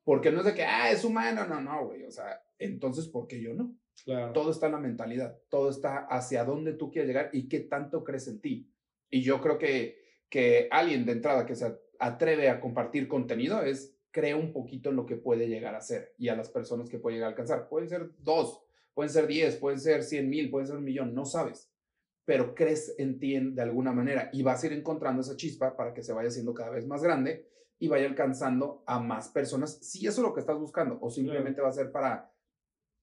Porque 0.10 0.32
no 0.32 0.40
es 0.40 0.46
de 0.48 0.56
que, 0.56 0.64
ah, 0.64 0.90
es 0.90 1.06
humano, 1.06 1.46
no, 1.46 1.62
no, 1.62 1.86
güey. 1.86 2.04
O 2.04 2.10
sea, 2.10 2.42
entonces, 2.58 3.08
¿por 3.08 3.28
qué 3.28 3.40
yo 3.40 3.54
no? 3.54 3.76
Claro. 4.04 4.34
Todo 4.34 4.50
está 4.50 4.66
en 4.66 4.72
la 4.72 4.80
mentalidad, 4.80 5.38
todo 5.50 5.70
está 5.70 6.08
hacia 6.08 6.44
dónde 6.46 6.74
tú 6.74 6.90
quieres 6.90 7.08
llegar 7.08 7.30
y 7.32 7.48
qué 7.48 7.60
tanto 7.60 8.04
crees 8.04 8.28
en 8.28 8.42
ti. 8.42 8.74
Y 9.12 9.22
yo 9.22 9.40
creo 9.40 9.60
que, 9.60 10.02
que 10.28 10.68
alguien 10.72 11.06
de 11.06 11.12
entrada 11.12 11.46
que 11.46 11.54
se 11.54 11.78
atreve 12.00 12.50
a 12.50 12.60
compartir 12.60 13.08
contenido 13.08 13.62
es 13.62 14.00
cree 14.10 14.34
un 14.34 14.52
poquito 14.52 14.90
en 14.90 14.96
lo 14.96 15.06
que 15.06 15.16
puede 15.16 15.48
llegar 15.48 15.76
a 15.76 15.82
ser 15.82 16.16
y 16.18 16.30
a 16.30 16.36
las 16.36 16.50
personas 16.50 16.90
que 16.90 16.98
puede 16.98 17.18
llegar 17.18 17.28
a 17.28 17.34
alcanzar. 17.34 17.70
Pueden 17.70 17.88
ser 17.88 18.10
dos, 18.18 18.64
pueden 18.96 19.12
ser 19.12 19.28
diez, 19.28 19.58
pueden 19.58 19.80
ser 19.80 20.02
cien 20.02 20.28
mil, 20.28 20.50
pueden 20.50 20.66
ser 20.66 20.78
un 20.78 20.86
millón, 20.86 21.14
no 21.14 21.26
sabes. 21.26 21.70
Pero 22.26 22.56
crees 22.56 22.96
en 22.98 23.20
ti 23.20 23.38
de 23.40 23.62
alguna 23.62 23.92
manera 23.92 24.32
y 24.34 24.42
vas 24.42 24.64
a 24.64 24.66
ir 24.66 24.74
encontrando 24.74 25.22
esa 25.22 25.36
chispa 25.36 25.78
para 25.78 25.94
que 25.94 26.02
se 26.02 26.14
vaya 26.14 26.30
haciendo 26.30 26.56
cada 26.56 26.72
vez 26.72 26.88
más 26.88 27.04
grande 27.04 27.46
y 27.80 27.88
vaya 27.88 28.08
alcanzando 28.08 28.84
a 28.86 29.00
más 29.00 29.30
personas, 29.30 29.80
si 29.82 30.06
eso 30.06 30.22
es 30.22 30.28
lo 30.28 30.34
que 30.34 30.42
estás 30.42 30.60
buscando, 30.60 31.00
o 31.02 31.10
simplemente 31.10 31.62
va 31.62 31.70
a 31.70 31.74
ser 31.74 31.92
para 31.92 32.32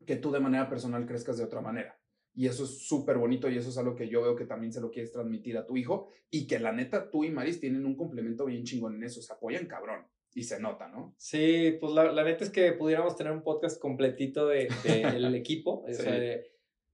que 0.05 0.16
tú 0.16 0.31
de 0.31 0.41
manera 0.41 0.68
personal 0.68 1.07
crezcas 1.07 1.39
de 1.39 1.45
otra 1.45 1.62
manera. 1.62 1.99
Y 2.35 2.47
eso 2.47 2.64
es 2.64 2.87
súper 2.87 3.16
bonito 3.16 3.49
y 3.49 3.57
eso 3.57 3.70
es 3.70 3.79
algo 3.79 3.95
que 3.95 4.09
yo 4.09 4.20
veo 4.20 4.37
que 4.37 4.45
también 4.45 4.70
se 4.70 4.83
lo 4.83 4.91
quieres 4.91 5.11
transmitir 5.11 5.57
a 5.57 5.64
tu 5.64 5.79
hijo 5.79 6.09
y 6.31 6.47
que 6.47 6.59
la 6.59 6.70
neta 6.70 7.11
tú 7.11 7.24
y 7.24 7.31
Maris 7.31 7.59
tienen 7.59 7.87
un 7.87 7.97
complemento 7.97 8.45
bien 8.45 8.64
chingón 8.64 8.97
en 8.97 9.05
eso, 9.05 9.22
se 9.22 9.33
apoyan 9.33 9.66
cabrón 9.66 10.07
y 10.35 10.43
se 10.43 10.61
nota, 10.61 10.87
¿no? 10.89 11.14
Sí, 11.16 11.79
pues 11.81 11.95
la, 11.95 12.12
la 12.12 12.22
neta 12.22 12.45
es 12.45 12.51
que 12.51 12.72
pudiéramos 12.72 13.16
tener 13.16 13.33
un 13.33 13.43
podcast 13.43 13.81
completito 13.81 14.47
del 14.47 14.68
de, 14.85 15.18
de 15.18 15.37
equipo. 15.39 15.83
O 15.89 15.93
sea, 15.95 16.12
de, 16.12 16.47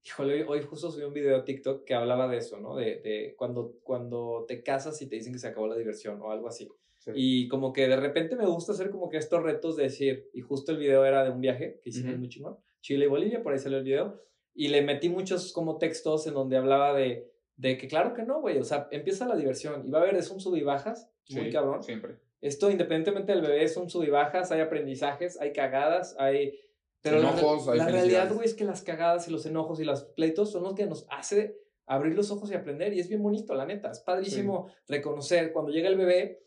híjole, 0.04 0.44
hoy 0.44 0.62
justo 0.62 0.92
subí 0.92 1.02
un 1.02 1.12
video 1.12 1.36
a 1.36 1.44
TikTok 1.44 1.84
que 1.84 1.94
hablaba 1.94 2.28
de 2.28 2.36
eso, 2.36 2.60
¿no? 2.60 2.76
De, 2.76 3.00
de 3.00 3.34
cuando, 3.36 3.80
cuando 3.82 4.44
te 4.46 4.62
casas 4.62 5.02
y 5.02 5.08
te 5.08 5.16
dicen 5.16 5.32
que 5.32 5.40
se 5.40 5.48
acabó 5.48 5.66
la 5.66 5.76
diversión 5.76 6.22
o 6.22 6.30
algo 6.30 6.46
así. 6.46 6.68
Y 7.14 7.48
como 7.48 7.72
que 7.72 7.88
de 7.88 7.96
repente 7.96 8.36
me 8.36 8.46
gusta 8.46 8.72
hacer 8.72 8.90
como 8.90 9.08
que 9.08 9.16
estos 9.16 9.42
retos 9.42 9.76
de 9.76 9.84
decir, 9.84 10.30
y 10.32 10.40
justo 10.40 10.72
el 10.72 10.78
video 10.78 11.04
era 11.04 11.24
de 11.24 11.30
un 11.30 11.40
viaje 11.40 11.80
que 11.82 11.90
hicimos 11.90 12.18
muy 12.18 12.28
chingón, 12.28 12.58
Chile 12.80 13.06
y 13.06 13.08
Bolivia, 13.08 13.42
por 13.42 13.52
ahí 13.52 13.58
salió 13.58 13.78
el 13.78 13.84
video, 13.84 14.20
y 14.54 14.68
le 14.68 14.82
metí 14.82 15.08
muchos 15.08 15.52
como 15.52 15.78
textos 15.78 16.26
en 16.26 16.34
donde 16.34 16.56
hablaba 16.56 16.94
de, 16.94 17.32
de 17.56 17.78
que 17.78 17.88
claro 17.88 18.14
que 18.14 18.22
no, 18.22 18.40
güey, 18.40 18.58
o 18.58 18.64
sea, 18.64 18.88
empieza 18.90 19.26
la 19.26 19.36
diversión 19.36 19.86
y 19.86 19.90
va 19.90 19.98
a 19.98 20.02
haber, 20.02 20.16
es 20.16 20.30
un 20.30 20.40
sub 20.40 20.56
y 20.56 20.62
bajas, 20.62 21.10
muy 21.30 21.50
cabrón. 21.50 21.82
Siempre. 21.82 22.16
Esto, 22.40 22.70
independientemente 22.70 23.32
del 23.32 23.40
bebé, 23.40 23.62
es 23.62 23.76
un 23.76 23.88
sub 23.88 24.02
y 24.02 24.10
bajas, 24.10 24.50
hay 24.52 24.60
aprendizajes, 24.60 25.40
hay 25.40 25.52
cagadas, 25.52 26.16
hay... 26.18 26.58
Pero 27.00 27.18
enojos, 27.18 27.66
la, 27.66 27.72
hay 27.72 27.78
la 27.78 27.88
realidad, 27.88 28.32
güey, 28.32 28.46
es 28.46 28.54
que 28.54 28.64
las 28.64 28.82
cagadas 28.82 29.26
y 29.26 29.32
los 29.32 29.46
enojos 29.46 29.80
y 29.80 29.84
los 29.84 30.04
pleitos 30.04 30.52
son 30.52 30.62
los 30.62 30.74
que 30.74 30.86
nos 30.86 31.06
hace 31.10 31.56
abrir 31.86 32.14
los 32.14 32.30
ojos 32.30 32.50
y 32.50 32.54
aprender. 32.54 32.92
Y 32.92 33.00
es 33.00 33.08
bien 33.08 33.22
bonito, 33.22 33.54
la 33.54 33.66
neta. 33.66 33.90
Es 33.90 34.00
padrísimo 34.00 34.68
reconocer 34.86 35.52
cuando 35.52 35.72
llega 35.72 35.88
el 35.88 35.96
bebé 35.96 36.42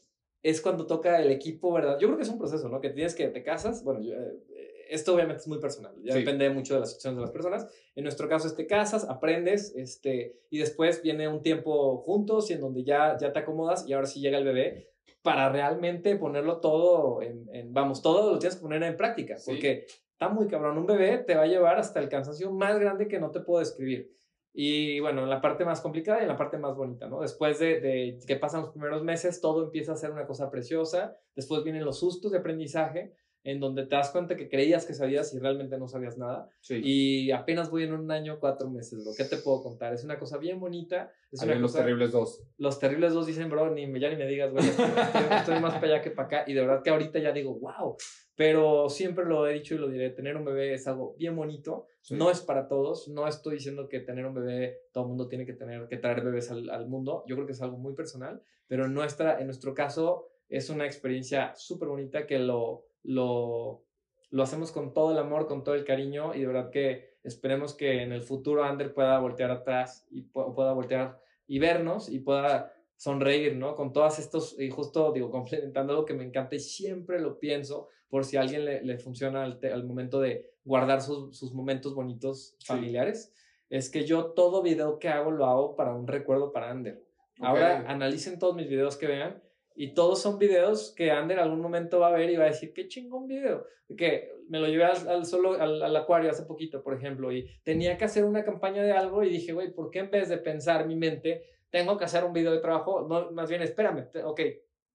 es 0.45 0.61
cuando 0.61 0.85
toca 0.85 1.19
el 1.19 1.31
equipo, 1.31 1.73
¿verdad? 1.73 1.97
Yo 1.99 2.07
creo 2.07 2.17
que 2.17 2.23
es 2.23 2.29
un 2.29 2.37
proceso, 2.37 2.69
¿no? 2.69 2.79
Que 2.79 2.91
tienes 2.91 3.15
que 3.15 3.29
te 3.29 3.41
casas, 3.41 3.83
bueno, 3.83 3.99
eh, 4.03 4.85
esto 4.87 5.15
obviamente 5.15 5.41
es 5.41 5.47
muy 5.47 5.57
personal, 5.57 5.95
ya 6.03 6.13
depende 6.13 6.47
mucho 6.51 6.75
de 6.75 6.81
las 6.81 6.89
situaciones 6.89 7.17
de 7.17 7.21
las 7.23 7.31
personas. 7.31 7.67
En 7.95 8.03
nuestro 8.03 8.29
caso 8.29 8.47
es 8.47 8.55
te 8.55 8.67
casas, 8.67 9.09
aprendes, 9.09 9.73
este, 9.75 10.43
y 10.51 10.59
después 10.59 11.01
viene 11.01 11.27
un 11.27 11.41
tiempo 11.41 11.97
juntos 11.97 12.51
y 12.51 12.53
en 12.53 12.61
donde 12.61 12.83
ya, 12.83 13.17
ya 13.17 13.33
te 13.33 13.39
acomodas 13.39 13.87
y 13.87 13.93
ahora 13.93 14.05
sí 14.05 14.19
llega 14.19 14.37
el 14.37 14.43
bebé 14.43 14.91
para 15.23 15.49
realmente 15.49 16.15
ponerlo 16.15 16.59
todo 16.59 17.23
en, 17.23 17.49
en 17.51 17.73
vamos, 17.73 18.03
todo 18.03 18.33
lo 18.33 18.37
tienes 18.37 18.57
que 18.57 18.61
poner 18.61 18.83
en 18.83 18.97
práctica, 18.97 19.37
porque 19.47 19.87
está 20.11 20.29
muy 20.29 20.45
cabrón, 20.45 20.77
un 20.77 20.85
bebé 20.85 21.17
te 21.17 21.33
va 21.33 21.41
a 21.41 21.47
llevar 21.47 21.79
hasta 21.79 21.99
el 21.99 22.07
cansancio 22.07 22.51
más 22.51 22.77
grande 22.79 23.07
que 23.07 23.19
no 23.19 23.31
te 23.31 23.39
puedo 23.39 23.61
describir. 23.61 24.15
Y 24.57 25.01
bueno, 25.01 25.23
en 25.23 25.29
la 25.29 25.41
parte 25.41 25.65
más 25.65 25.81
complicada 25.81 26.19
y 26.19 26.21
en 26.21 26.29
la 26.29 26.37
parte 26.37 26.57
más 26.57 26.77
bonita, 26.77 27.09
¿no? 27.09 27.19
Después 27.19 27.59
de, 27.59 27.81
de, 27.81 28.19
que 28.25 28.37
pasan 28.37 28.61
los 28.61 28.69
primeros 28.69 29.03
meses, 29.03 29.41
todo 29.41 29.65
empieza 29.65 29.91
a 29.91 29.97
ser 29.97 30.11
una 30.11 30.25
cosa 30.25 30.49
preciosa. 30.49 31.17
Después 31.35 31.65
vienen 31.65 31.83
los 31.83 31.99
sustos 31.99 32.31
de 32.31 32.37
aprendizaje, 32.37 33.13
en 33.45 33.59
donde 33.59 33.85
te 33.85 33.95
das 33.95 34.09
cuenta 34.09 34.35
que 34.35 34.49
creías 34.49 34.85
que 34.85 34.95
sabías 34.95 35.31
y 35.35 35.39
realmente 35.39 35.77
no 35.77 35.87
sabías 35.87 36.17
nada. 36.17 36.49
Sí. 36.61 36.81
Y 36.83 37.31
apenas 37.31 37.69
voy 37.69 37.83
en 37.83 37.93
un 37.93 38.09
año, 38.09 38.39
cuatro 38.39 38.71
meses, 38.71 39.05
lo 39.05 39.13
que 39.15 39.23
te 39.23 39.37
puedo 39.37 39.61
contar. 39.61 39.93
Es 39.93 40.03
una 40.03 40.17
cosa 40.17 40.39
bien 40.39 40.59
bonita. 40.59 41.11
Es 41.31 41.43
una 41.43 41.53
los 41.53 41.73
terribles 41.73 42.11
dos. 42.11 42.43
Los 42.57 42.79
terribles 42.79 43.13
dos 43.13 43.27
dicen, 43.27 43.47
bro, 43.49 43.69
ni, 43.69 43.83
ya 43.99 44.09
ni 44.09 44.15
me 44.15 44.25
digas, 44.25 44.51
güey, 44.51 44.65
estoy, 44.65 44.85
estoy 45.31 45.59
más 45.59 45.75
para 45.75 45.93
allá 45.93 46.01
que 46.01 46.09
para 46.09 46.25
acá. 46.25 46.43
Y 46.47 46.53
de 46.53 46.61
verdad 46.61 46.81
que 46.81 46.89
ahorita 46.89 47.19
ya 47.19 47.31
digo, 47.31 47.53
wow, 47.59 47.95
pero 48.35 48.89
siempre 48.89 49.25
lo 49.25 49.47
he 49.47 49.53
dicho 49.53 49.75
y 49.75 49.77
lo 49.77 49.89
diré, 49.89 50.09
tener 50.09 50.35
un 50.35 50.45
bebé 50.45 50.73
es 50.73 50.87
algo 50.87 51.15
bien 51.17 51.35
bonito, 51.35 51.85
no 52.09 52.29
es 52.29 52.41
para 52.41 52.67
todos, 52.67 53.07
no 53.07 53.27
estoy 53.27 53.55
diciendo 53.55 53.87
que 53.87 54.01
tener 54.01 54.25
un 54.25 54.33
bebé, 54.33 54.79
todo 54.91 55.05
el 55.05 55.09
mundo 55.09 55.27
tiene 55.27 55.45
que 55.45 55.53
tener, 55.53 55.87
que 55.87 55.97
traer 55.97 56.21
bebés 56.21 56.51
al, 56.51 56.69
al 56.69 56.87
mundo, 56.87 57.23
yo 57.27 57.35
creo 57.35 57.47
que 57.47 57.53
es 57.53 57.61
algo 57.61 57.77
muy 57.77 57.93
personal, 57.93 58.41
pero 58.67 58.85
en, 58.85 58.93
nuestra, 58.93 59.39
en 59.39 59.45
nuestro 59.45 59.73
caso 59.73 60.27
es 60.49 60.69
una 60.69 60.85
experiencia 60.85 61.53
súper 61.55 61.87
bonita 61.87 62.27
que 62.27 62.39
lo, 62.39 62.85
lo, 63.05 63.83
lo 64.29 64.43
hacemos 64.43 64.71
con 64.71 64.93
todo 64.93 65.11
el 65.11 65.17
amor, 65.17 65.47
con 65.47 65.63
todo 65.63 65.75
el 65.75 65.85
cariño 65.85 66.33
y 66.33 66.41
de 66.41 66.47
verdad 66.47 66.69
que 66.69 67.15
esperemos 67.23 67.73
que 67.73 68.01
en 68.01 68.11
el 68.11 68.21
futuro 68.21 68.63
Ander 68.63 68.93
pueda 68.93 69.17
voltear 69.19 69.51
atrás 69.51 70.07
y 70.11 70.23
pueda 70.23 70.73
voltear 70.73 71.19
y 71.47 71.59
vernos 71.59 72.09
y 72.09 72.19
pueda 72.19 72.73
sonreír, 72.97 73.55
¿no? 73.55 73.75
Con 73.75 73.93
todas 73.93 74.19
estos, 74.19 74.59
y 74.59 74.69
justo 74.69 75.11
digo, 75.11 75.29
complementando 75.31 75.93
algo 75.93 76.05
que 76.05 76.13
me 76.13 76.23
encanta 76.23 76.55
y 76.55 76.59
siempre 76.59 77.19
lo 77.19 77.39
pienso, 77.39 77.89
por 78.09 78.23
si 78.23 78.37
a 78.37 78.41
alguien 78.41 78.65
le, 78.65 78.83
le 78.83 78.97
funciona 78.97 79.43
al, 79.43 79.59
al, 79.61 79.83
momento 79.83 80.19
de 80.19 80.53
guardar 80.63 81.01
sus, 81.01 81.37
sus 81.37 81.53
momentos 81.53 81.95
bonitos 81.95 82.55
familiares, 82.63 83.33
sí. 83.35 83.75
es 83.75 83.89
que 83.89 84.05
yo 84.05 84.27
todo 84.27 84.61
video 84.61 84.99
que 84.99 85.09
hago 85.09 85.31
lo 85.31 85.45
hago 85.45 85.75
para 85.75 85.93
un 85.93 86.07
recuerdo 86.07 86.51
para 86.51 86.69
Ander. 86.69 87.03
Okay. 87.37 87.45
Ahora 87.45 87.85
analicen 87.87 88.39
todos 88.39 88.55
mis 88.55 88.69
videos 88.69 88.95
que 88.95 89.07
vean 89.07 89.43
y 89.75 89.93
todos 89.93 90.21
son 90.21 90.39
videos 90.39 90.93
que 90.95 91.11
Ander 91.11 91.39
algún 91.39 91.61
momento 91.61 91.99
va 91.99 92.07
a 92.07 92.11
ver 92.11 92.29
y 92.29 92.37
va 92.37 92.45
a 92.45 92.47
decir, 92.47 92.73
qué 92.73 92.87
chingón 92.87 93.27
video. 93.27 93.65
Que 93.97 94.31
me 94.49 94.59
lo 94.59 94.67
llevé 94.67 94.85
al, 94.85 95.07
al 95.07 95.25
solo, 95.25 95.53
al, 95.61 95.81
al, 95.81 95.95
acuario 95.95 96.31
hace 96.31 96.43
poquito, 96.43 96.81
por 96.81 96.95
ejemplo, 96.95 97.31
y 97.31 97.47
tenía 97.63 97.97
que 97.97 98.05
hacer 98.05 98.23
una 98.23 98.43
campaña 98.43 98.83
de 98.83 98.91
algo 98.91 99.23
y 99.23 99.29
dije, 99.29 99.53
güey, 99.53 99.73
¿por 99.73 99.91
qué 99.91 99.99
en 99.99 100.11
vez 100.11 100.29
de 100.29 100.37
pensar 100.37 100.87
mi 100.87 100.95
mente, 100.95 101.43
tengo 101.69 101.97
que 101.97 102.05
hacer 102.05 102.23
un 102.23 102.33
video 102.33 102.51
de 102.51 102.59
trabajo? 102.59 103.05
No, 103.07 103.31
más 103.31 103.49
bien, 103.49 103.61
espérame, 103.61 104.07
ok, 104.23 104.41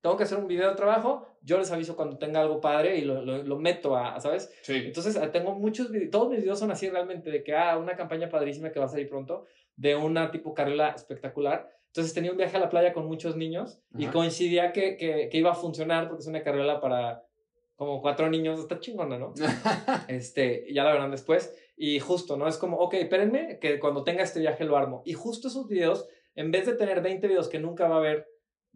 tengo 0.01 0.17
que 0.17 0.25
hacer 0.25 0.39
un 0.39 0.49
video 0.49 0.71
de 0.71 0.77
trabajo, 0.77 1.27
yo 1.43 1.59
les 1.59 1.71
aviso 1.71 1.95
cuando 1.95 2.19
tenga 2.19 2.41
algo 2.41 2.61
padre 2.61 2.97
y 2.97 3.03
lo, 3.03 3.23
lo, 3.23 3.43
lo 3.43 3.59
meto 3.59 3.97
a, 3.97 4.19
¿sabes? 4.19 4.53
Sí. 4.63 4.83
Entonces, 4.87 5.17
ah, 5.17 5.31
tengo 5.31 5.55
muchos 5.55 5.91
videos, 5.91 6.11
todos 6.11 6.31
mis 6.31 6.41
videos 6.41 6.59
son 6.59 6.71
así 6.71 6.89
realmente, 6.89 7.31
de 7.31 7.45
que, 7.45 7.55
ah, 7.55 7.77
una 7.77 7.97
campaña 7.97 8.29
padrísima 8.29 8.73
que 8.73 8.81
va 8.81 8.87
a 8.87 8.89
salir 8.89 9.09
pronto, 9.09 9.47
de 9.77 9.97
una 9.97 10.31
tipo 10.31 10.55
carrera 10.55 10.91
espectacular. 10.91 11.71
Entonces 11.91 12.15
tenía 12.15 12.31
un 12.31 12.37
viaje 12.37 12.57
a 12.57 12.61
la 12.61 12.71
playa 12.71 12.93
con 12.93 13.07
muchos 13.07 13.37
niños 13.37 13.81
Ajá. 13.93 14.03
y 14.03 14.07
coincidía 14.07 14.73
que, 14.73 14.97
que, 14.97 15.29
que, 15.29 15.39
iba 15.39 15.51
a 15.51 15.55
funcionar 15.55 16.09
porque 16.09 16.23
es 16.23 16.29
una 16.29 16.43
carrera 16.43 16.81
para 16.81 17.25
como 17.75 18.01
cuatro 18.01 18.29
niños, 18.29 18.61
está 18.61 18.79
chingona, 18.79 19.19
¿no? 19.19 19.33
este, 20.09 20.67
ya 20.71 20.85
la 20.85 20.93
verán 20.93 21.11
después. 21.11 21.57
Y 21.77 21.99
justo, 21.99 22.37
¿no? 22.37 22.47
Es 22.47 22.59
como, 22.59 22.77
ok, 22.77 22.95
espérenme 22.95 23.59
que 23.59 23.81
cuando 23.81 24.05
tenga 24.05 24.23
este 24.23 24.39
viaje 24.39 24.65
lo 24.65 24.77
armo. 24.77 25.03
Y 25.07 25.15
justo 25.15 25.49
esos 25.49 25.67
videos, 25.67 26.07
en 26.35 26.51
vez 26.51 26.67
de 26.67 26.75
tener 26.75 27.01
20 27.01 27.27
videos 27.27 27.49
que 27.49 27.59
nunca 27.59 27.89
va 27.89 27.97
a 27.97 28.01
ver, 28.01 28.29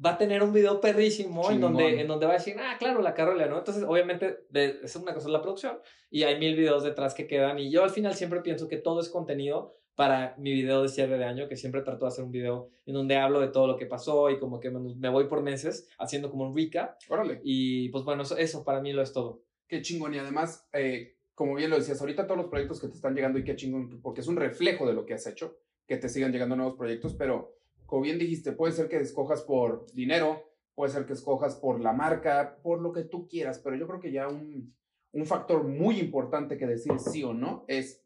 va 0.03 0.13
a 0.13 0.19
tener 0.19 0.43
un 0.43 0.53
video 0.53 0.81
perrísimo 0.81 1.51
en 1.51 1.61
donde, 1.61 2.01
en 2.01 2.09
donde 2.09 2.27
va 2.27 2.33
a 2.33 2.39
decir, 2.39 2.57
ah, 2.59 2.77
claro, 2.79 3.03
la 3.03 3.15
carrera, 3.15 3.47
¿no? 3.47 3.59
Entonces, 3.59 3.85
obviamente, 3.87 4.39
de, 4.49 4.81
es 4.83 4.97
una 4.97 5.15
cosa 5.15 5.29
la 5.29 5.43
producción 5.43 5.79
y 6.11 6.23
hay 6.25 6.39
mil 6.39 6.57
videos 6.57 6.83
detrás 6.83 7.15
que 7.15 7.27
quedan 7.27 7.59
y 7.59 7.71
yo 7.71 7.85
al 7.85 7.91
final 7.91 8.15
siempre 8.15 8.41
pienso 8.41 8.69
que 8.69 8.79
todo 8.79 9.01
es 9.01 9.09
contenido 9.09 9.77
para 9.95 10.35
mi 10.39 10.53
video 10.53 10.83
de 10.83 10.89
cierre 10.89 11.19
de 11.19 11.25
año, 11.25 11.49
que 11.49 11.57
siempre 11.57 11.83
trato 11.83 12.05
de 12.05 12.09
hacer 12.09 12.25
un 12.25 12.33
video 12.33 12.69
en 12.87 12.95
donde 12.95 13.17
hablo 13.17 13.41
de 13.41 13.49
todo 13.49 13.67
lo 13.67 13.77
que 13.77 13.87
pasó 13.87 14.31
y 14.31 14.39
como 14.39 14.61
que 14.61 14.71
me 14.71 15.09
voy 15.09 15.29
por 15.29 15.43
meses 15.43 15.89
haciendo 15.99 16.31
como 16.31 16.49
un 16.49 16.57
recap. 16.57 16.97
Órale. 17.09 17.41
Y 17.45 17.89
pues 17.91 18.05
bueno, 18.05 18.23
eso, 18.23 18.37
eso 18.37 18.65
para 18.65 18.81
mí 18.81 18.93
lo 18.93 19.03
es 19.03 19.13
todo. 19.13 19.43
Qué 19.69 19.83
chingón. 19.83 20.15
Y 20.15 20.19
además, 20.19 20.69
eh, 20.73 21.17
como 21.35 21.55
bien 21.55 21.71
lo 21.71 21.77
decías, 21.77 22.01
ahorita 22.01 22.27
todos 22.27 22.39
los 22.41 22.51
proyectos 22.51 22.81
que 22.81 22.89
te 22.89 22.95
están 22.95 23.15
llegando 23.15 23.39
y 23.39 23.45
qué 23.45 23.57
chingón, 23.57 24.01
porque 24.03 24.21
es 24.21 24.29
un 24.29 24.37
reflejo 24.37 24.87
de 24.87 24.95
lo 24.95 25.07
que 25.07 25.15
has 25.15 25.27
hecho, 25.27 25.57
que 25.87 25.97
te 25.97 26.09
sigan 26.09 26.33
llegando 26.33 26.57
nuevos 26.57 26.77
proyectos, 26.77 27.15
pero 27.15 27.57
como 27.87 28.03
bien 28.03 28.19
dijiste, 28.19 28.53
puede 28.53 28.73
ser 28.73 28.89
que 28.89 28.97
escojas 28.99 29.43
por 29.43 29.87
dinero, 29.93 30.43
puede 30.75 30.93
ser 30.93 31.07
que 31.07 31.13
escojas 31.13 31.57
por 31.57 31.81
la 31.81 31.93
marca, 31.93 32.59
por 32.63 32.81
lo 32.81 32.93
que 32.93 33.05
tú 33.05 33.29
quieras, 33.29 33.61
pero 33.63 33.77
yo 33.77 33.87
creo 33.87 34.01
que 34.01 34.13
ya 34.13 34.29
un, 34.29 34.75
un 35.13 35.27
factor 35.27 35.65
muy 35.65 35.99
importante 35.99 36.57
que 36.57 36.67
decir 36.67 36.93
sí 36.99 37.23
o 37.23 37.35
no 37.35 37.65
es 37.69 38.04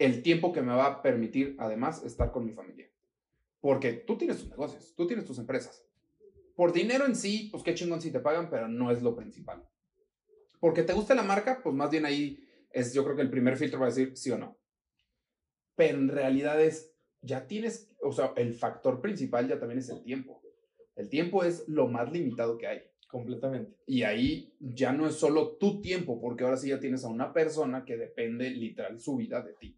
el 0.00 0.22
tiempo 0.22 0.50
que 0.50 0.62
me 0.62 0.72
va 0.72 0.86
a 0.86 1.02
permitir, 1.02 1.56
además, 1.58 2.02
estar 2.04 2.32
con 2.32 2.46
mi 2.46 2.52
familia. 2.52 2.88
Porque 3.60 3.92
tú 3.92 4.16
tienes 4.16 4.38
tus 4.38 4.48
negocios, 4.48 4.94
tú 4.96 5.06
tienes 5.06 5.26
tus 5.26 5.38
empresas. 5.38 5.84
Por 6.56 6.72
dinero 6.72 7.04
en 7.04 7.14
sí, 7.14 7.50
pues 7.52 7.62
qué 7.62 7.74
chingón 7.74 8.00
si 8.00 8.10
te 8.10 8.18
pagan, 8.18 8.48
pero 8.48 8.66
no 8.66 8.90
es 8.90 9.02
lo 9.02 9.14
principal. 9.14 9.62
Porque 10.58 10.84
te 10.84 10.94
gusta 10.94 11.14
la 11.14 11.22
marca, 11.22 11.60
pues 11.62 11.74
más 11.74 11.90
bien 11.90 12.06
ahí 12.06 12.42
es, 12.70 12.94
yo 12.94 13.04
creo 13.04 13.14
que 13.14 13.22
el 13.22 13.30
primer 13.30 13.58
filtro 13.58 13.78
va 13.78 13.86
a 13.86 13.88
decir 13.90 14.16
sí 14.16 14.30
o 14.30 14.38
no. 14.38 14.56
Pero 15.76 15.98
en 15.98 16.08
realidad 16.08 16.58
es, 16.62 16.94
ya 17.20 17.46
tienes, 17.46 17.94
o 18.02 18.12
sea, 18.12 18.32
el 18.36 18.54
factor 18.54 19.02
principal 19.02 19.48
ya 19.48 19.58
también 19.58 19.80
es 19.80 19.90
el 19.90 20.02
tiempo. 20.02 20.42
El 20.96 21.10
tiempo 21.10 21.44
es 21.44 21.68
lo 21.68 21.88
más 21.88 22.10
limitado 22.10 22.56
que 22.56 22.66
hay. 22.66 22.82
Completamente. 23.06 23.76
Y 23.86 24.04
ahí 24.04 24.54
ya 24.60 24.92
no 24.92 25.06
es 25.06 25.16
solo 25.16 25.56
tu 25.56 25.82
tiempo, 25.82 26.20
porque 26.20 26.44
ahora 26.44 26.56
sí 26.56 26.70
ya 26.70 26.80
tienes 26.80 27.04
a 27.04 27.08
una 27.08 27.34
persona 27.34 27.84
que 27.84 27.98
depende 27.98 28.48
literal 28.48 28.98
su 28.98 29.16
vida 29.16 29.42
de 29.42 29.52
ti. 29.54 29.76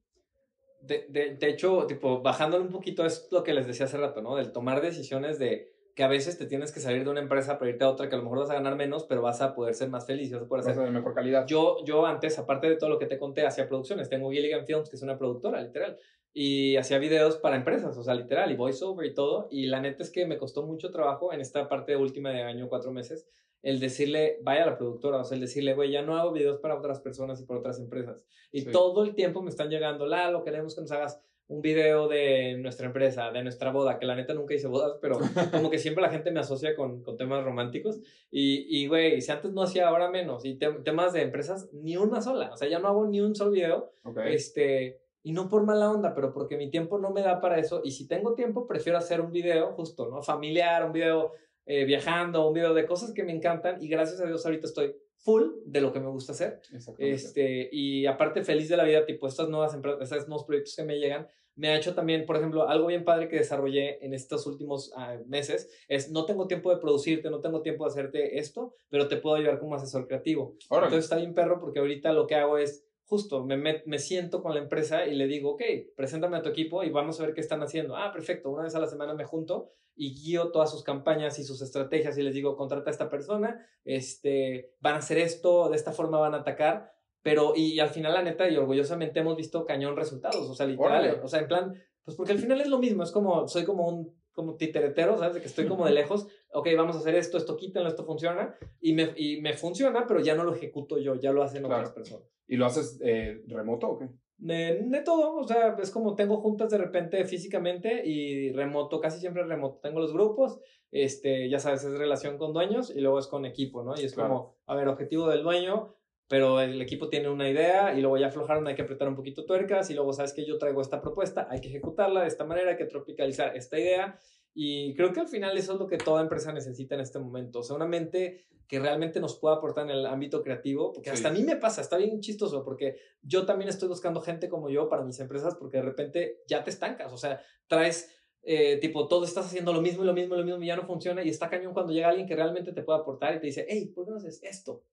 De, 0.82 1.06
de, 1.09 1.36
de, 1.36 1.48
hecho, 1.48 1.86
tipo, 1.86 2.20
bajándole 2.22 2.64
un 2.64 2.72
poquito, 2.72 3.06
es 3.06 3.28
lo 3.30 3.44
que 3.44 3.54
les 3.54 3.66
decía 3.66 3.86
hace 3.86 3.98
rato, 3.98 4.20
¿no? 4.20 4.36
Del 4.36 4.52
tomar 4.52 4.80
decisiones 4.80 5.38
de, 5.38 5.72
que 5.94 6.02
a 6.02 6.09
veces 6.09 6.38
te 6.38 6.46
tienes 6.46 6.72
que 6.72 6.80
salir 6.80 7.04
de 7.04 7.10
una 7.10 7.20
empresa 7.20 7.59
para 7.59 7.70
irte 7.70 7.84
a 7.84 7.90
otra 7.90 8.09
que 8.09 8.14
a 8.14 8.18
lo 8.18 8.24
mejor 8.24 8.40
vas 8.40 8.50
a 8.50 8.54
ganar 8.54 8.76
menos, 8.76 9.04
pero 9.04 9.20
vas 9.20 9.42
a 9.42 9.54
poder 9.54 9.74
ser 9.74 9.90
más 9.90 10.06
feliz 10.06 10.30
y 10.30 10.34
vas 10.34 10.44
a 10.44 10.48
poder 10.48 10.62
hacer 10.62 10.82
de 10.82 10.90
mejor 10.90 11.14
calidad. 11.14 11.46
yo, 11.46 11.84
yo 11.84 12.06
antes, 12.06 12.38
aparte 12.38 12.68
de 12.68 12.76
todo 12.76 12.88
lo 12.88 12.98
que 12.98 13.06
te 13.06 13.18
conté, 13.18 13.46
hacía 13.46 13.68
producciones. 13.68 14.09
Tengo 14.09 14.30
Gilligan 14.30 14.66
Films, 14.66 14.88
que 14.88 14.96
es 14.96 15.02
una 15.02 15.18
productora, 15.18 15.60
literal. 15.60 15.98
Y 16.32 16.76
hacía 16.76 16.98
videos 16.98 17.36
para 17.36 17.56
empresas, 17.56 17.96
o 17.98 18.02
sea, 18.02 18.14
literal, 18.14 18.50
y 18.50 18.56
voiceover 18.56 19.06
y 19.06 19.14
todo. 19.14 19.48
Y 19.50 19.66
la 19.66 19.80
neta 19.80 20.02
es 20.02 20.10
que 20.10 20.26
me 20.26 20.38
costó 20.38 20.62
mucho 20.62 20.90
trabajo 20.90 21.32
en 21.32 21.42
esta 21.42 21.68
parte 21.68 21.94
última 21.96 22.30
de 22.30 22.42
año, 22.42 22.68
cuatro 22.70 22.90
meses, 22.90 23.28
el 23.62 23.78
decirle, 23.80 24.39
vaya 24.43 24.64
a 24.64 24.66
la 24.66 24.76
productora, 24.78 25.18
o 25.18 25.24
sea, 25.24 25.36
el 25.36 25.40
decirle, 25.40 25.74
güey, 25.74 25.90
ya 25.90 26.02
no 26.02 26.16
hago 26.16 26.32
videos 26.32 26.59
para 26.60 26.76
otras 26.76 27.01
personas 27.01 27.40
y 27.40 27.44
para 27.47 27.60
otras 27.60 27.78
empresas. 27.78 28.24
Y 28.51 28.62
Sí. 28.62 28.72
todo 28.72 29.05
el 29.05 29.14
tiempo 29.14 29.40
me 29.43 29.51
están 29.51 29.70
llegando, 29.70 30.06
Lalo, 30.06 30.43
queremos 30.44 30.74
que 30.74 30.80
nos 30.80 30.90
hagas 30.93 31.20
un 31.48 31.60
video 31.60 32.09
de 32.09 32.56
nuestra 32.59 32.86
empresa, 32.86 33.30
de 33.30 33.43
nuestra 33.43 33.70
boda, 33.72 33.98
que 33.98 34.06
la 34.06 34.16
neta 34.16 34.32
nunca 34.32 34.55
hice 34.55 34.68
bodas, 34.68 34.97
pero 35.02 35.18
como 35.66 35.70
que 35.70 35.78
siempre 35.78 36.01
la 36.02 36.09
gente 36.10 36.30
me 36.30 36.40
asocia 36.40 36.74
con, 36.74 37.02
con 37.02 37.16
temas 37.18 37.44
románticos. 37.44 38.01
Y, 38.30 38.64
y, 38.68 38.86
güey, 38.89 39.20
si 39.20 39.30
antes 39.30 39.52
no 39.52 39.62
hacía, 39.62 39.89
ahora 39.89 40.10
menos. 40.10 40.44
Y 40.47 40.55
te- 40.55 40.72
temas 40.84 41.12
de 41.12 41.22
empresas, 41.22 41.68
ni 41.72 41.97
una 41.98 42.22
sola. 42.22 42.51
O 42.52 42.56
sea, 42.56 42.68
ya 42.68 42.78
no 42.78 42.89
hago 42.89 43.06
ni 43.06 43.20
un 43.20 43.34
solo 43.34 43.51
video. 43.51 43.93
Ok. 44.05 44.18
Este, 44.28 45.01
y 45.22 45.32
no 45.32 45.48
por 45.48 45.64
mala 45.64 45.90
onda, 45.90 46.14
pero 46.14 46.32
porque 46.32 46.56
mi 46.56 46.70
tiempo 46.70 46.98
no 46.98 47.10
me 47.10 47.20
da 47.22 47.40
para 47.40 47.59
eso. 47.59 47.82
Y 47.84 47.90
si 47.90 48.09
tengo 48.09 48.34
tiempo, 48.34 48.66
prefiero 48.66 48.97
hacer 48.97 49.20
un 49.20 49.30
video 49.30 49.72
justo, 49.72 50.09
¿no? 50.09 50.22
Familiar, 50.22 50.84
un 50.86 50.93
video 50.93 51.32
eh, 51.66 51.84
viajando, 51.84 52.47
un 52.47 52.55
video 52.55 52.74
de 52.74 52.86
cosas 52.86 53.12
que 53.12 53.22
me 53.22 53.32
encantan. 53.32 53.82
Y 53.82 53.89
gracias 53.89 54.20
a 54.20 54.26
Dios 54.26 54.44
ahorita 54.44 54.66
estoy 54.66 54.94
full 55.16 55.44
de 55.64 55.80
lo 55.80 55.93
que 55.93 56.01
me 56.01 56.09
gusta 56.09 56.32
hacer. 56.32 56.60
Este, 56.98 57.68
y 57.72 58.06
aparte 58.06 58.43
feliz 58.44 58.68
de 58.68 58.76
la 58.76 58.84
vida, 58.84 59.06
tipo 59.06 59.26
estas 59.26 59.48
nuevas 59.48 59.74
empresas, 59.74 60.02
estos 60.02 60.28
nuevos 60.28 60.47
proyectos 60.47 60.74
que 60.74 60.84
me 60.84 60.98
llegan, 60.98 61.26
me 61.55 61.68
ha 61.68 61.76
hecho 61.76 61.94
también, 61.94 62.24
por 62.24 62.36
ejemplo, 62.36 62.68
algo 62.68 62.86
bien 62.86 63.05
padre 63.05 63.28
que 63.28 63.36
desarrollé 63.36 64.05
en 64.05 64.14
estos 64.14 64.47
últimos 64.47 64.90
ah, 64.97 65.18
meses, 65.26 65.70
es 65.86 66.10
no 66.10 66.24
tengo 66.24 66.47
tiempo 66.47 66.70
de 66.70 66.80
producirte, 66.80 67.30
no 67.30 67.40
tengo 67.40 67.60
tiempo 67.62 67.84
de 67.84 67.90
hacerte 67.90 68.39
esto, 68.39 68.74
pero 68.89 69.06
te 69.06 69.18
puedo 69.18 69.36
ayudar 69.36 69.59
como 69.59 69.74
asesor 69.74 70.06
creativo. 70.06 70.56
Órale. 70.70 70.86
Entonces 70.86 71.05
está 71.05 71.16
bien 71.16 71.34
perro 71.34 71.60
porque 71.60 71.80
ahorita 71.80 72.12
lo 72.12 72.26
que 72.26 72.36
hago 72.36 72.56
es 72.56 72.86
justo, 73.12 73.44
me, 73.44 73.59
met- 73.59 73.82
me 73.84 73.98
siento 73.98 74.43
con 74.43 74.55
la 74.55 74.60
empresa 74.60 75.05
y 75.06 75.14
le 75.14 75.26
digo, 75.26 75.51
ok, 75.51 75.62
preséntame 75.94 76.39
a 76.39 76.43
tu 76.43 76.48
equipo 76.48 76.82
y 76.82 76.89
vamos 76.89 77.20
a 77.20 77.26
ver 77.26 77.34
qué 77.34 77.43
están 77.43 77.62
haciendo. 77.62 77.94
Ah, 77.94 78.10
perfecto, 78.10 78.48
una 78.48 78.62
vez 78.62 78.74
a 78.74 78.80
la 78.80 78.86
semana 78.86 79.12
me 79.12 79.24
junto 79.26 79.68
y 79.94 80.14
guío 80.14 80.51
todas 80.51 80.70
sus 80.70 80.82
campañas 80.82 81.39
y 81.39 81.44
sus 81.44 81.60
estrategias 81.60 82.16
y 82.16 82.22
les 82.22 82.32
digo, 82.32 82.56
contrata 82.56 82.89
a 82.89 82.90
esta 82.90 83.10
persona, 83.10 83.66
este, 83.84 84.72
van 84.80 84.94
a 84.94 85.01
hacer 85.01 85.18
esto, 85.18 85.68
de 85.68 85.76
esta 85.76 85.93
forma 85.93 86.18
van 86.20 86.32
a 86.32 86.39
atacar, 86.39 86.90
pero 87.22 87.52
y, 87.55 87.78
al 87.80 87.90
final 87.90 88.14
la 88.14 88.22
neta 88.22 88.48
y 88.48 88.56
orgullosamente 88.56 89.20
hemos 89.20 89.36
visto 89.36 89.66
cañón 89.66 89.94
resultados, 89.94 90.48
o 90.48 90.55
sea, 90.55 90.64
literal, 90.64 91.05
Órale. 91.05 91.20
o 91.22 91.28
sea, 91.28 91.40
en 91.40 91.48
plan, 91.48 91.74
pues 92.02 92.16
porque 92.16 92.32
al 92.32 92.39
final 92.39 92.62
es 92.62 92.68
lo 92.68 92.78
mismo, 92.78 93.02
es 93.02 93.12
como, 93.12 93.47
soy 93.47 93.64
como 93.64 93.86
un 93.86 94.22
como 94.32 94.56
titeretero, 94.56 95.18
¿sabes? 95.18 95.34
De 95.34 95.40
que 95.43 95.47
estoy 95.48 95.66
como 95.66 95.84
de 95.84 95.93
lejos, 96.01 96.28
ok, 96.52 96.68
vamos 96.76 96.96
a 96.96 96.98
hacer 97.00 97.14
esto, 97.14 97.38
esto 97.38 97.56
quítenlo, 97.56 97.88
esto 97.88 98.04
funciona, 98.04 98.54
y 98.80 98.92
me, 98.92 99.12
y 99.16 99.40
me 99.40 99.54
funciona, 99.54 100.06
pero 100.06 100.20
ya 100.20 100.34
no 100.34 100.44
lo 100.44 100.54
ejecuto 100.54 100.98
yo, 100.98 101.14
ya 101.16 101.32
lo 101.32 101.42
hacen 101.42 101.62
Claro. 101.62 101.76
otras 101.80 101.92
personas. 101.92 102.28
¿Y 102.46 102.56
lo 102.56 102.66
haces 102.66 103.00
eh, 103.02 103.42
remoto 103.46 103.88
o 103.88 103.98
qué? 103.98 104.08
De, 104.36 104.80
de 104.86 105.00
todo, 105.02 105.36
o 105.36 105.46
sea, 105.46 105.76
es 105.80 105.90
como 105.90 106.16
tengo 106.16 106.38
juntas 106.38 106.70
de 106.70 106.78
repente 106.78 107.24
físicamente 107.24 108.02
y 108.04 108.50
remoto, 108.52 109.00
casi 109.00 109.20
siempre 109.20 109.44
remoto. 109.44 109.78
Tengo 109.80 110.00
los 110.00 110.12
grupos, 110.12 110.58
este, 110.90 111.48
ya 111.48 111.60
sabes, 111.60 111.84
es 111.84 111.96
relación 111.96 112.38
con 112.38 112.52
dueños 112.52 112.92
y 112.94 113.00
luego 113.00 113.20
es 113.20 113.28
con 113.28 113.46
equipo, 113.46 113.84
¿no? 113.84 113.94
Y 113.96 114.04
es 114.04 114.14
Claro. 114.14 114.28
como, 114.28 114.56
a 114.66 114.74
ver, 114.74 114.88
objetivo 114.88 115.28
del 115.28 115.44
dueño, 115.44 115.94
pero 116.28 116.60
el 116.60 116.82
equipo 116.82 117.08
tiene 117.08 117.28
una 117.28 117.48
idea 117.48 117.94
y 117.94 118.00
luego 118.00 118.16
ya 118.18 118.26
aflojaron, 118.26 118.66
hay 118.66 118.74
que 118.74 118.82
apretar 118.82 119.06
un 119.08 119.14
poquito 119.14 119.44
tuercas 119.44 119.90
y 119.90 119.94
luego 119.94 120.12
sabes 120.12 120.32
que 120.32 120.44
yo 120.44 120.58
traigo 120.58 120.80
esta 120.80 121.00
propuesta, 121.00 121.46
hay 121.48 121.60
que 121.60 121.68
ejecutarla 121.68 122.22
de 122.22 122.28
esta 122.28 122.44
manera, 122.44 122.70
hay 122.72 122.76
que 122.76 122.86
tropicalizar 122.86 123.56
esta 123.56 123.78
idea. 123.78 124.18
Y 124.54 124.94
creo 124.94 125.12
que 125.12 125.20
al 125.20 125.28
final 125.28 125.56
eso 125.56 125.72
es 125.74 125.78
lo 125.78 125.86
que 125.86 125.96
toda 125.98 126.20
empresa 126.22 126.52
necesita 126.52 126.94
en 126.94 127.00
este 127.00 127.18
momento, 127.18 127.60
o 127.60 127.62
sea, 127.62 127.76
una 127.76 127.86
mente 127.86 128.44
que 128.68 128.78
realmente 128.80 129.20
nos 129.20 129.38
pueda 129.38 129.56
aportar 129.56 129.84
en 129.84 129.90
el 129.90 130.06
ámbito 130.06 130.42
creativo, 130.42 130.92
porque 130.92 131.10
Sí. 131.10 131.14
hasta 131.14 131.28
a 131.28 131.32
mí 131.32 131.42
me 131.42 131.56
pasa, 131.56 131.80
está 131.82 131.96
bien 131.98 132.20
chistoso, 132.20 132.64
porque 132.64 132.96
yo 133.22 133.44
también 133.44 133.68
estoy 133.68 133.88
buscando 133.88 134.20
gente 134.22 134.48
como 134.48 134.70
yo 134.70 134.88
para 134.88 135.02
mis 135.02 135.18
empresas, 135.20 135.54
porque 135.56 135.76
de 135.78 135.82
repente 135.82 136.42
ya 136.46 136.64
te 136.64 136.70
estancas, 136.70 137.12
o 137.12 137.18
sea, 137.18 137.40
traes, 137.66 138.10
eh, 138.42 138.78
tipo, 138.78 139.08
todo 139.08 139.24
estás 139.24 139.46
haciendo 139.46 139.72
lo 139.74 139.82
mismo 139.82 140.02
y 140.04 140.06
lo 140.06 140.14
mismo 140.14 140.34
y 140.34 140.38
lo 140.38 140.44
mismo 140.44 140.62
y 140.62 140.66
ya 140.66 140.76
no 140.76 140.86
funciona, 140.86 141.22
y 141.22 141.28
está 141.28 141.48
cañón 141.50 141.74
cuando 141.74 141.92
llega 141.92 142.08
alguien 142.08 142.26
que 142.26 142.34
realmente 142.34 142.72
te 142.72 142.82
puede 142.82 142.98
aportar 143.00 143.34
y 143.36 143.40
te 143.40 143.46
dice, 143.46 143.66
hey, 143.68 143.92
¿por 143.94 144.04
qué 144.06 144.10
no 144.12 144.16
haces 144.16 144.42
esto? 144.42 144.84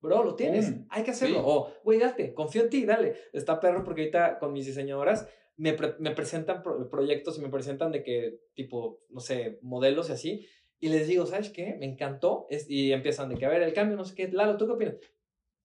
Bro, 0.00 0.24
lo 0.24 0.34
tienes, 0.36 0.70
Mm, 0.70 0.86
hay 0.90 1.02
que 1.04 1.10
hacerlo. 1.12 1.38
sí. 1.38 1.42
O, 1.44 1.70
güey, 1.84 1.98
date, 2.00 2.34
confío 2.34 2.62
en 2.62 2.70
ti, 2.70 2.84
dale. 2.86 3.14
Está 3.32 3.58
perro 3.60 3.82
porque 3.84 4.02
ahorita 4.02 4.38
con 4.38 4.52
mis 4.52 4.66
diseñadoras 4.66 5.26
me, 5.58 5.74
pre- 5.74 5.96
me 5.98 6.12
presentan 6.12 6.62
pro- 6.62 6.88
proyectos 6.88 7.36
y 7.38 7.42
me 7.42 7.50
presentan 7.50 7.92
de 7.92 8.02
que, 8.02 8.40
tipo, 8.54 9.02
no 9.10 9.20
sé, 9.20 9.58
modelos 9.60 10.08
y 10.08 10.12
así. 10.12 10.46
Y 10.80 10.88
les 10.88 11.06
digo, 11.06 11.26
¿sabes 11.26 11.50
qué? 11.50 11.76
Me 11.78 11.84
encantó. 11.84 12.46
Es- 12.48 12.70
y 12.70 12.92
empiezan 12.92 13.28
de 13.28 13.34
que, 13.36 13.44
a 13.44 13.50
ver, 13.50 13.62
el 13.62 13.74
cambio, 13.74 13.96
no 13.96 14.04
sé 14.06 14.14
qué. 14.14 14.28
Lalo, 14.28 14.56
¿tú 14.56 14.66
qué 14.66 14.72
opinas? 14.72 14.94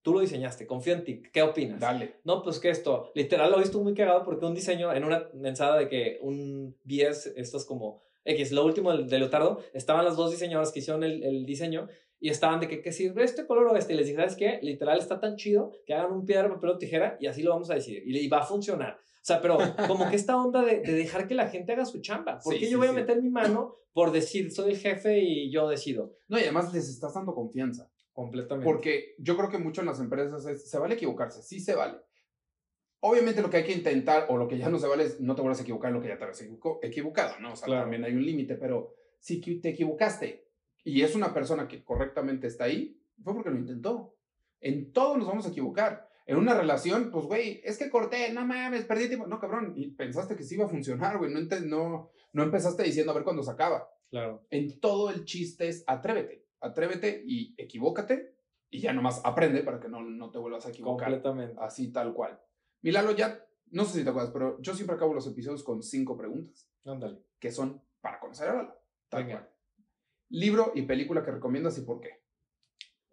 Tú 0.02 0.12
lo 0.12 0.20
diseñaste, 0.20 0.66
confío 0.66 0.92
en 0.92 1.04
ti. 1.04 1.22
¿Qué 1.32 1.40
opinas? 1.40 1.80
Dale. 1.80 2.16
No, 2.24 2.42
pues 2.42 2.60
que 2.60 2.68
esto, 2.68 3.10
literal 3.14 3.50
lo 3.50 3.56
he 3.56 3.60
visto 3.60 3.80
muy 3.80 3.94
cagado 3.94 4.22
porque 4.22 4.44
un 4.44 4.54
diseño, 4.54 4.92
en 4.92 5.02
una 5.04 5.30
mensada 5.32 5.78
de 5.78 5.88
que 5.88 6.18
un 6.20 6.76
10, 6.84 7.32
estos 7.36 7.64
como 7.64 8.02
X, 8.26 8.52
lo 8.52 8.66
último 8.66 8.92
del, 8.92 9.08
del 9.08 9.20
Leotardo, 9.20 9.60
estaban 9.72 10.04
las 10.04 10.16
dos 10.16 10.30
diseñadoras 10.30 10.72
que 10.72 10.80
hicieron 10.80 11.04
el, 11.04 11.24
el 11.24 11.46
diseño 11.46 11.88
y 12.20 12.28
estaban 12.28 12.60
de 12.60 12.68
que, 12.68 12.82
¿qué 12.82 12.92
sirve 12.92 13.22
este 13.24 13.46
color 13.46 13.68
o 13.68 13.76
este? 13.76 13.94
Y 13.94 13.96
les 13.96 14.06
dije, 14.06 14.16
¿sabes 14.18 14.36
qué? 14.36 14.58
Literal 14.62 14.98
está 14.98 15.20
tan 15.20 15.36
chido 15.36 15.72
que 15.86 15.94
hagan 15.94 16.12
un 16.12 16.26
piedra, 16.26 16.50
papel 16.52 16.70
o 16.70 16.78
tijera 16.78 17.16
y 17.20 17.26
así 17.26 17.42
lo 17.42 17.50
vamos 17.50 17.70
a 17.70 17.74
decidir 17.74 18.02
y, 18.06 18.18
y 18.18 18.28
va 18.28 18.40
a 18.40 18.44
funcionar. 18.46 18.98
O 19.24 19.26
sea, 19.26 19.40
pero 19.40 19.56
como 19.88 20.10
que 20.10 20.16
esta 20.16 20.36
onda 20.36 20.62
de, 20.62 20.80
de 20.80 20.92
dejar 20.92 21.26
que 21.26 21.34
la 21.34 21.48
gente 21.48 21.72
haga 21.72 21.86
su 21.86 22.02
chamba. 22.02 22.38
¿Por 22.40 22.52
Sí, 22.52 22.60
qué 22.60 22.66
sí, 22.66 22.72
yo 22.72 22.78
voy 22.78 22.88
a 22.88 22.90
sí. 22.90 22.96
meter 22.96 23.22
mi 23.22 23.30
mano 23.30 23.76
por 23.94 24.10
decir, 24.12 24.50
soy 24.50 24.72
el 24.72 24.76
jefe 24.78 25.20
y 25.20 25.50
yo 25.52 25.68
decido? 25.68 26.16
No, 26.28 26.36
y 26.36 26.42
además 26.42 26.74
les 26.74 26.88
estás 26.88 27.14
dando 27.14 27.32
confianza. 27.34 27.90
Completamente. 28.12 28.64
Porque 28.70 29.14
yo 29.18 29.36
creo 29.36 29.48
que 29.48 29.58
mucho 29.58 29.80
en 29.80 29.86
las 29.86 29.98
empresas 30.00 30.44
es, 30.46 30.68
se 30.68 30.78
vale 30.78 30.94
equivocarse, 30.96 31.42
sí 31.42 31.58
se 31.60 31.74
vale. 31.74 31.98
Obviamente 33.00 33.40
lo 33.40 33.50
que 33.50 33.58
hay 33.58 33.64
que 33.64 33.72
intentar, 33.72 34.26
o 34.30 34.36
lo 34.36 34.48
que 34.48 34.58
ya 34.58 34.68
no 34.68 34.78
se 34.78 34.86
vale, 34.88 35.04
es 35.04 35.20
no 35.20 35.34
te 35.34 35.42
vuelvas 35.42 35.60
a 35.60 35.62
equivocar 35.62 35.88
en 35.90 35.94
lo 35.96 36.02
que 36.02 36.08
ya 36.08 36.18
te 36.18 36.24
habías 36.24 36.42
equivocado, 36.82 37.38
¿no? 37.40 37.52
O 37.52 37.56
sea, 37.56 37.66
Claro. 37.66 37.82
también 37.82 38.04
hay 38.04 38.14
un 38.14 38.24
límite, 38.24 38.56
pero 38.56 38.94
si 39.20 39.40
te 39.60 39.68
equivocaste 39.70 40.48
y 40.84 41.02
es 41.02 41.14
una 41.14 41.32
persona 41.32 41.68
que 41.68 41.84
correctamente 41.84 42.46
está 42.46 42.64
ahí, 42.64 43.00
fue 43.22 43.32
porque 43.34 43.50
lo 43.50 43.56
intentó. 43.58 44.16
En 44.60 44.92
todo 44.92 45.16
nos 45.16 45.26
vamos 45.26 45.46
a 45.46 45.50
equivocar. 45.50 46.03
En 46.26 46.36
una 46.36 46.54
relación, 46.54 47.10
pues, 47.10 47.26
güey, 47.26 47.60
es 47.64 47.78
que 47.78 47.90
corté, 47.90 48.32
no 48.32 48.46
mames, 48.46 48.84
perdí 48.86 49.08
tiempo. 49.08 49.26
No, 49.26 49.38
cabrón, 49.38 49.74
y 49.76 49.90
pensaste 49.90 50.36
que 50.36 50.42
sí 50.42 50.54
iba 50.54 50.64
a 50.64 50.68
funcionar, 50.68 51.18
güey, 51.18 51.30
no, 51.32 51.40
no, 51.66 52.10
no 52.32 52.42
empezaste 52.42 52.82
diciendo 52.82 53.12
a 53.12 53.14
ver 53.14 53.24
cuándo 53.24 53.42
se 53.42 53.50
acaba. 53.50 53.88
Claro. 54.08 54.46
En 54.50 54.80
todo 54.80 55.10
el 55.10 55.24
chiste 55.24 55.68
es 55.68 55.84
atrévete, 55.86 56.46
atrévete 56.60 57.22
y 57.26 57.54
equivócate 57.58 58.34
y 58.70 58.80
ya 58.80 58.92
nomás 58.92 59.20
aprende 59.24 59.62
para 59.62 59.80
que 59.80 59.88
no, 59.88 60.02
no 60.02 60.30
te 60.30 60.38
vuelvas 60.38 60.66
a 60.66 60.70
equivocar. 60.70 61.10
Completamente. 61.10 61.56
Así 61.60 61.92
tal 61.92 62.14
cual. 62.14 62.40
Milalo, 62.82 63.12
ya, 63.12 63.44
no 63.70 63.84
sé 63.84 63.98
si 63.98 64.04
te 64.04 64.10
acuerdas, 64.10 64.32
pero 64.32 64.60
yo 64.60 64.74
siempre 64.74 64.96
acabo 64.96 65.14
los 65.14 65.26
episodios 65.26 65.62
con 65.62 65.82
cinco 65.82 66.16
preguntas 66.16 66.68
Ándale. 66.84 67.18
que 67.38 67.50
son 67.50 67.82
para 68.00 68.18
conocer 68.18 68.48
a 68.48 68.54
Lalo. 68.54 68.74
Tal 69.08 69.24
Venga. 69.24 69.40
cual. 69.40 69.50
Libro 70.30 70.72
y 70.74 70.82
película 70.82 71.22
que 71.22 71.30
recomiendas 71.32 71.78
y 71.78 71.82
por 71.82 72.00
qué. 72.00 72.23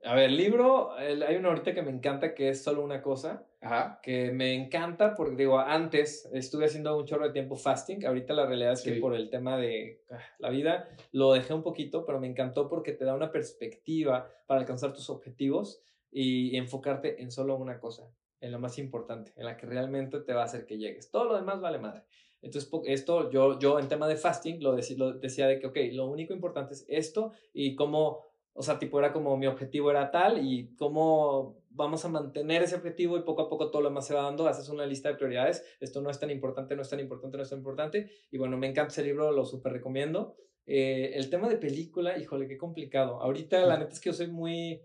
A 0.04 0.16
ver, 0.16 0.32
libro, 0.32 0.98
el- 0.98 1.22
hay 1.24 1.36
uno 1.36 1.50
ahorita 1.50 1.74
que 1.76 1.82
me 1.84 1.92
encanta 1.92 2.34
que 2.34 2.50
es 2.50 2.64
solo 2.64 2.84
una 2.84 3.02
cosa. 3.02 3.46
Ajá. 3.64 4.00
que 4.02 4.32
me 4.32 4.56
encanta 4.56 5.14
porque 5.14 5.36
digo, 5.36 5.60
antes 5.60 6.28
estuve 6.34 6.66
haciendo 6.66 6.98
un 6.98 7.06
chorro 7.06 7.28
de 7.28 7.32
tiempo 7.32 7.56
fasting, 7.56 8.04
ahorita 8.08 8.34
la 8.34 8.48
realidad 8.48 8.74
es 8.74 8.82
que 8.82 8.96
Sí. 8.96 9.00
por 9.00 9.14
el 9.14 9.30
tema 9.30 9.56
de 9.56 10.02
ah, 10.10 10.18
la 10.40 10.50
vida 10.50 10.90
lo 11.12 11.32
dejé 11.34 11.54
un 11.54 11.62
poquito, 11.62 12.04
pero 12.04 12.20
me 12.20 12.26
encantó 12.26 12.68
porque 12.68 12.94
te 12.94 13.06
da 13.06 13.14
una 13.14 13.32
perspectiva 13.32 14.28
para 14.48 14.62
alcanzar 14.62 14.94
tus 14.94 15.12
objetivos 15.12 15.80
y, 16.12 16.58
enfocarte 16.58 17.22
en 17.22 17.30
solo 17.30 17.56
una 17.56 17.80
cosa, 17.80 18.10
en 18.40 18.52
lo 18.52 18.58
más 18.58 18.80
importante, 18.80 19.32
en 19.36 19.46
la 19.46 19.56
que 19.58 19.68
realmente 19.68 20.20
te 20.22 20.34
va 20.34 20.42
a 20.42 20.46
hacer 20.46 20.66
que 20.66 20.80
llegues. 20.80 21.12
Todo 21.12 21.26
lo 21.26 21.36
demás 21.36 21.62
vale 21.62 21.78
madre. 21.78 22.02
Entonces, 22.42 22.68
esto 22.88 23.30
yo, 23.30 23.60
yo 23.60 23.78
en 23.78 23.88
tema 23.88 24.08
de 24.08 24.16
fasting 24.16 24.64
lo, 24.64 24.76
deci- 24.76 24.98
lo 24.98 25.14
decía 25.14 25.46
de 25.46 25.60
que, 25.60 25.68
ok, 25.68 25.78
lo 25.92 26.08
único 26.08 26.34
importante 26.34 26.74
es 26.74 26.84
esto 26.90 27.32
y 27.54 27.76
cómo, 27.76 28.31
o 28.54 28.64
sea, 28.64 28.80
tipo 28.80 29.00
era 29.00 29.14
como 29.14 29.38
mi 29.38 29.48
objetivo 29.48 29.92
era 29.92 30.12
tal 30.12 30.46
y 30.46 30.76
cómo 30.76 31.62
vamos 31.70 32.04
a 32.04 32.10
mantener 32.10 32.64
ese 32.64 32.76
objetivo 32.76 33.18
y 33.18 33.22
poco 33.22 33.44
a 33.44 33.50
poco 33.50 33.72
todo 33.72 33.82
lo 33.82 33.90
demás 33.90 34.06
se 34.08 34.14
va 34.14 34.24
dando, 34.24 34.48
haces 34.48 34.70
una 34.70 34.86
lista 34.86 35.10
de 35.10 35.16
prioridades, 35.16 35.64
esto 35.80 36.02
no 36.02 36.10
es 36.10 36.20
tan 36.20 36.30
importante, 36.30 36.76
no 36.76 36.82
es 36.82 36.90
tan 36.90 37.00
importante, 37.00 37.38
no 37.38 37.44
es 37.44 37.50
tan 37.50 37.60
importante 37.60 38.12
y 38.30 38.38
bueno, 38.38 38.58
me 38.58 38.68
encanta 38.68 38.92
ese 38.92 39.04
libro, 39.04 39.32
lo 39.32 39.46
súper 39.46 39.74
recomiendo. 39.74 40.36
Eh, 40.66 41.14
el 41.16 41.30
tema 41.30 41.50
de 41.50 41.58
película, 41.58 42.18
híjole, 42.18 42.48
qué 42.48 42.58
complicado. 42.58 43.22
Ahorita 43.22 43.66
la 43.66 43.78
neta 43.78 43.94
es 43.94 44.00
que 44.00 44.10
yo 44.10 44.14
soy 44.14 44.28
muy... 44.28 44.82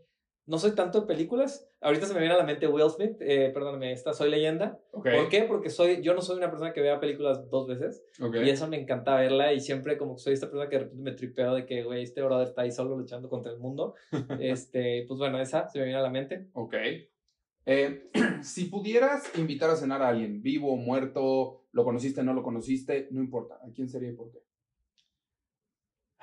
No 0.46 0.58
soy 0.58 0.76
tanto 0.76 1.00
de 1.00 1.06
películas. 1.06 1.68
Ahorita 1.80 2.06
se 2.06 2.14
me 2.14 2.20
viene 2.20 2.34
a 2.34 2.38
la 2.38 2.44
mente 2.44 2.68
Will 2.68 2.88
Smith, 2.88 3.16
eh, 3.20 3.50
perdóname, 3.52 3.92
esta 3.92 4.12
Soy 4.12 4.30
Leyenda. 4.30 4.80
Ok. 4.92 5.08
¿Por 5.10 5.28
qué? 5.28 5.42
Porque 5.42 5.70
soy, 5.70 6.02
yo 6.02 6.14
no 6.14 6.22
soy 6.22 6.36
una 6.36 6.50
persona 6.50 6.72
que 6.72 6.80
vea 6.80 7.00
películas 7.00 7.50
dos 7.50 7.66
veces. 7.66 8.04
Ok. 8.20 8.36
Y 8.44 8.50
eso 8.50 8.68
me 8.68 8.80
encanta 8.80 9.16
verla 9.16 9.52
y 9.52 9.60
siempre 9.60 9.98
como 9.98 10.14
que 10.14 10.22
soy 10.22 10.34
esta 10.34 10.46
persona 10.46 10.68
que 10.68 10.76
de 10.76 10.84
repente 10.84 11.02
me 11.02 11.12
tripeo 11.12 11.54
de 11.54 11.66
que, 11.66 11.82
güey, 11.82 12.04
este 12.04 12.22
brother 12.22 12.46
está 12.46 12.62
ahí 12.62 12.70
solo 12.70 12.96
luchando 12.96 13.28
contra 13.28 13.50
el 13.50 13.58
mundo. 13.58 13.94
este, 14.40 15.04
pues 15.08 15.18
bueno, 15.18 15.40
esa 15.40 15.68
se 15.68 15.80
me 15.80 15.86
viene 15.86 15.98
a 15.98 16.02
la 16.02 16.10
mente. 16.10 16.46
Ok. 16.52 16.74
Eh, 17.66 18.10
si 18.42 18.66
pudieras 18.66 19.36
invitar 19.36 19.70
a 19.70 19.76
cenar 19.76 20.00
a 20.00 20.08
alguien, 20.08 20.42
vivo 20.42 20.72
o 20.72 20.76
muerto, 20.76 21.64
lo 21.72 21.84
conociste, 21.84 22.22
no 22.22 22.32
lo 22.32 22.44
conociste, 22.44 23.08
no 23.10 23.20
importa. 23.20 23.56
¿A 23.56 23.72
quién 23.74 23.88
sería 23.88 24.10
y 24.10 24.14
por 24.14 24.30
qué? 24.30 24.38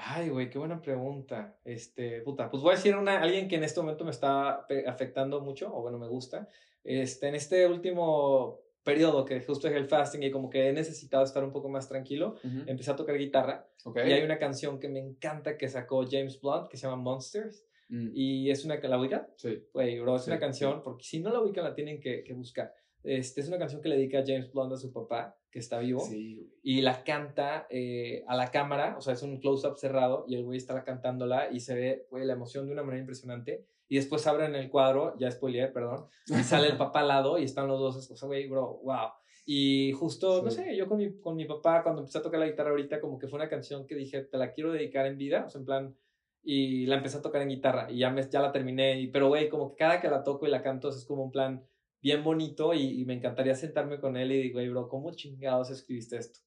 Ay, 0.06 0.30
güey, 0.30 0.50
qué 0.50 0.58
buena 0.58 0.82
pregunta. 0.82 1.58
Este, 1.64 2.22
puta, 2.22 2.50
pues 2.50 2.62
voy 2.62 2.74
a 2.74 2.76
decir 2.76 2.96
una, 2.96 3.22
alguien 3.22 3.48
que 3.48 3.56
en 3.56 3.64
este 3.64 3.80
momento 3.80 4.04
me 4.04 4.12
está 4.12 4.66
afectando 4.86 5.42
mucho, 5.42 5.74
o 5.74 5.82
bueno, 5.82 5.98
me 5.98 6.08
gusta. 6.08 6.48
Este, 6.84 7.30
en 7.30 7.36
este 7.36 7.68
último 7.68 8.60
periodo 8.84 9.24
que 9.24 9.40
justo 9.42 9.70
es 9.70 9.74
el 9.76 9.86
fasting 9.86 10.24
y 10.24 10.32
como 10.32 10.50
que 10.50 10.68
he 10.68 10.74
necesitado 10.74 11.24
estar 11.24 11.44
un 11.44 11.52
poco 11.52 11.70
más 11.70 11.88
tranquilo, 11.88 12.36
empecé 12.66 12.92
a 12.92 12.96
tocar 12.96 13.18
guitarra. 13.18 13.66
Y 13.96 14.12
hay 14.12 14.24
una 14.24 14.38
canción 14.38 14.80
que 14.80 14.90
me 14.90 15.00
encanta 15.00 15.58
que 15.58 15.70
sacó 15.70 16.06
James 16.10 16.40
Blunt 16.42 16.68
que 16.68 16.78
se 16.78 16.88
llama 16.88 17.02
Monsters. 17.02 17.66
Mm. 17.88 18.10
Y 18.14 18.52
es 18.52 18.66
una, 18.66 18.76
¿la 18.76 19.00
ubica? 19.00 19.30
Sí. 19.38 19.68
Güey, 19.74 20.00
bro, 20.00 20.16
es 20.16 20.28
una 20.28 20.40
canción, 20.40 20.82
porque 20.84 21.04
si 21.06 21.20
no 21.20 21.32
la 21.32 21.42
ubican 21.42 21.64
la 21.64 21.74
tienen 21.74 22.02
que, 22.02 22.24
que 22.24 22.34
buscar. 22.34 22.74
Este, 23.04 23.42
es 23.42 23.48
una 23.48 23.58
canción 23.58 23.82
que 23.82 23.90
le 23.90 23.96
dedica 23.96 24.24
James 24.26 24.52
Blunt 24.52 24.74
a 24.74 24.78
su 24.78 24.92
papá, 24.92 25.38
que 25.54 25.60
está 25.60 25.78
vivo. 25.78 26.00
Sí, 26.00 26.52
y 26.64 26.82
la 26.82 27.04
canta 27.04 27.68
eh, 27.70 28.26
a 28.28 28.36
la 28.36 28.50
cámara, 28.50 28.96
o 28.98 29.02
sea, 29.02 29.14
es 29.14 29.22
un 29.22 29.38
close-up 29.38 29.78
cerrado 29.78 30.26
y 30.28 30.34
el 30.34 30.44
güey 30.44 30.58
está 30.58 30.84
cantándola 30.84 31.52
y 31.52 31.60
se 31.60 31.76
ve, 31.76 32.08
güey, 32.10 32.26
la 32.26 32.34
emoción 32.34 32.66
de 32.66 32.74
una 32.74 32.82
manera 32.82 33.02
impresionante. 33.02 33.64
Y 33.88 33.98
después 33.98 34.26
abren 34.26 34.56
el 34.56 34.72
cuadro, 34.72 35.16
ya 35.20 35.30
spoileé, 35.30 35.68
perdón, 35.68 36.08
y 36.26 36.34
sale 36.44 36.70
el 36.70 36.78
papá 36.78 37.02
al 37.02 37.10
lado 37.10 37.38
y 37.38 37.44
están 37.44 37.68
los 37.68 37.80
dos, 37.80 38.10
o 38.10 38.16
sea, 38.18 38.28
güey, 38.28 38.48
bro, 38.48 38.80
wow. 38.84 39.10
Y 39.46 39.92
justo, 39.92 40.42
no 40.42 40.50
sé, 40.50 40.76
yo 40.76 40.88
con 40.88 40.98
mi, 40.98 41.20
con 41.20 41.36
mi 41.36 41.46
papá, 41.46 41.84
cuando 41.84 42.02
empecé 42.02 42.18
a 42.18 42.24
tocar 42.24 42.40
la 42.40 42.48
guitarra 42.48 42.72
ahorita, 42.72 43.00
como 43.00 43.20
que 43.20 43.28
fue 43.28 43.38
una 43.38 43.50
canción 43.50 43.86
que 43.86 43.94
dije, 43.94 44.24
te 44.24 44.38
la 44.40 44.54
quiero 44.54 44.72
dedicar 44.72 45.06
en 45.06 45.20
vida, 45.20 45.44
o 45.46 45.50
sea, 45.52 45.60
en 45.60 45.66
plan, 45.66 45.96
y 46.42 46.88
la 46.88 46.96
empecé 46.96 47.20
a 47.20 47.22
tocar 47.22 47.44
en 47.44 47.50
guitarra 47.50 47.92
y 47.92 48.00
ya, 48.00 48.10
me, 48.10 48.28
ya 48.28 48.42
la 48.42 48.52
terminé, 48.52 49.00
y, 49.00 49.08
pero 49.08 49.28
güey, 49.28 49.50
como 49.50 49.70
que 49.70 49.76
cada 49.76 50.02
que 50.02 50.10
la 50.10 50.24
toco 50.24 50.48
y 50.48 50.50
la 50.50 50.64
canto 50.64 50.90
es 50.90 51.06
como 51.06 51.24
un 51.24 51.32
plan 51.32 51.64
bien 52.04 52.24
bonito 52.24 52.74
y, 52.74 53.04
me 53.06 53.16
encantaría 53.16 53.56
sentarme 53.56 54.00
con 54.00 54.18
él 54.18 54.32
y 54.32 54.44
digo, 54.44 54.56
güey, 54.56 54.70
bro, 54.70 54.88
¿cómo 54.88 55.12
chingados 55.12 55.72
escribiste 55.72 56.18
esto? 56.18 56.42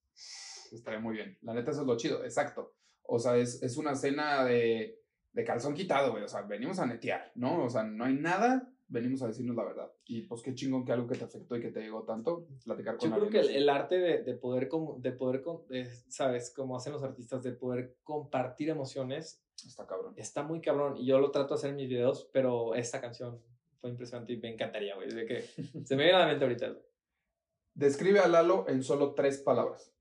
Estaría 0.71 1.01
muy 1.01 1.17
bien, 1.17 1.37
la 1.43 1.55
neta 1.55 1.73
eso 1.73 1.81
es 1.81 1.87
lo 1.87 1.97
chido, 1.97 2.23
exacto. 2.25 2.75
O 3.03 3.19
sea, 3.19 3.37
es, 3.37 3.63
es 3.63 3.77
una 3.77 3.95
cena 3.95 4.45
de 4.45 5.01
de 5.37 5.45
calzón 5.45 5.75
quitado, 5.75 6.13
güey. 6.13 6.25
O 6.25 6.29
sea, 6.29 6.43
venimos 6.43 6.79
a 6.79 6.87
netear, 6.87 7.31
¿no? 7.35 7.63
O 7.63 7.69
sea, 7.69 7.83
no 7.83 8.05
hay 8.05 8.15
nada, 8.15 8.73
venimos 8.89 9.23
a 9.23 9.27
decirnos 9.27 9.55
la 9.55 9.65
verdad. 9.65 9.93
Y 10.07 10.23
pues 10.23 10.41
qué 10.41 10.55
chingón 10.55 10.87
que 10.87 10.93
algo 10.93 11.07
que 11.07 11.19
te 11.19 11.25
afectó 11.25 11.57
y 11.57 11.61
que 11.61 11.71
te 11.71 11.83
llegó 11.83 12.05
tanto, 12.05 12.49
platicar 12.65 12.97
con 12.97 13.11
Yo 13.11 13.17
creo 13.17 13.29
que 13.29 13.55
el, 13.55 13.69
arte 13.69 13.99
de, 13.99 14.23
de, 14.23 14.35
poder, 14.35 14.71
de 14.97 15.13
poder 15.13 15.45
¿sabes? 16.09 16.51
Como 16.57 16.75
hacen 16.75 16.95
los 16.95 17.03
artistas, 17.03 17.43
de 17.43 17.53
poder 17.53 17.99
compartir 18.03 18.71
emociones. 18.71 19.45
Está 19.67 19.87
cabrón. 19.87 20.15
Está 20.17 20.43
muy 20.43 20.63
cabrón. 20.63 20.97
Y 20.97 21.05
yo 21.05 21.19
lo 21.19 21.31
trato 21.31 21.53
de 21.53 21.59
hacer 21.59 21.71
en 21.71 21.77
mis 21.77 21.89
videos, 21.91 22.31
pero 22.33 22.75
esta 22.75 23.03
canción 23.03 23.39
fue 23.81 23.91
impresionante 23.91 24.33
y 24.33 24.39
me 24.39 24.53
encantaría, 24.53 24.95
güey. 24.95 25.11
De 25.11 25.27
que 25.27 25.43
se 25.85 25.97
me 25.97 26.05
viene 26.05 26.19
a 26.19 26.21
la 26.21 26.27
mente 26.27 26.45
ahorita. 26.45 26.77
Describe 27.75 28.21
a 28.21 28.29
Lalo 28.29 28.67
en 28.69 28.83
solo 28.83 29.15
tres 29.15 29.39
palabras. 29.39 29.93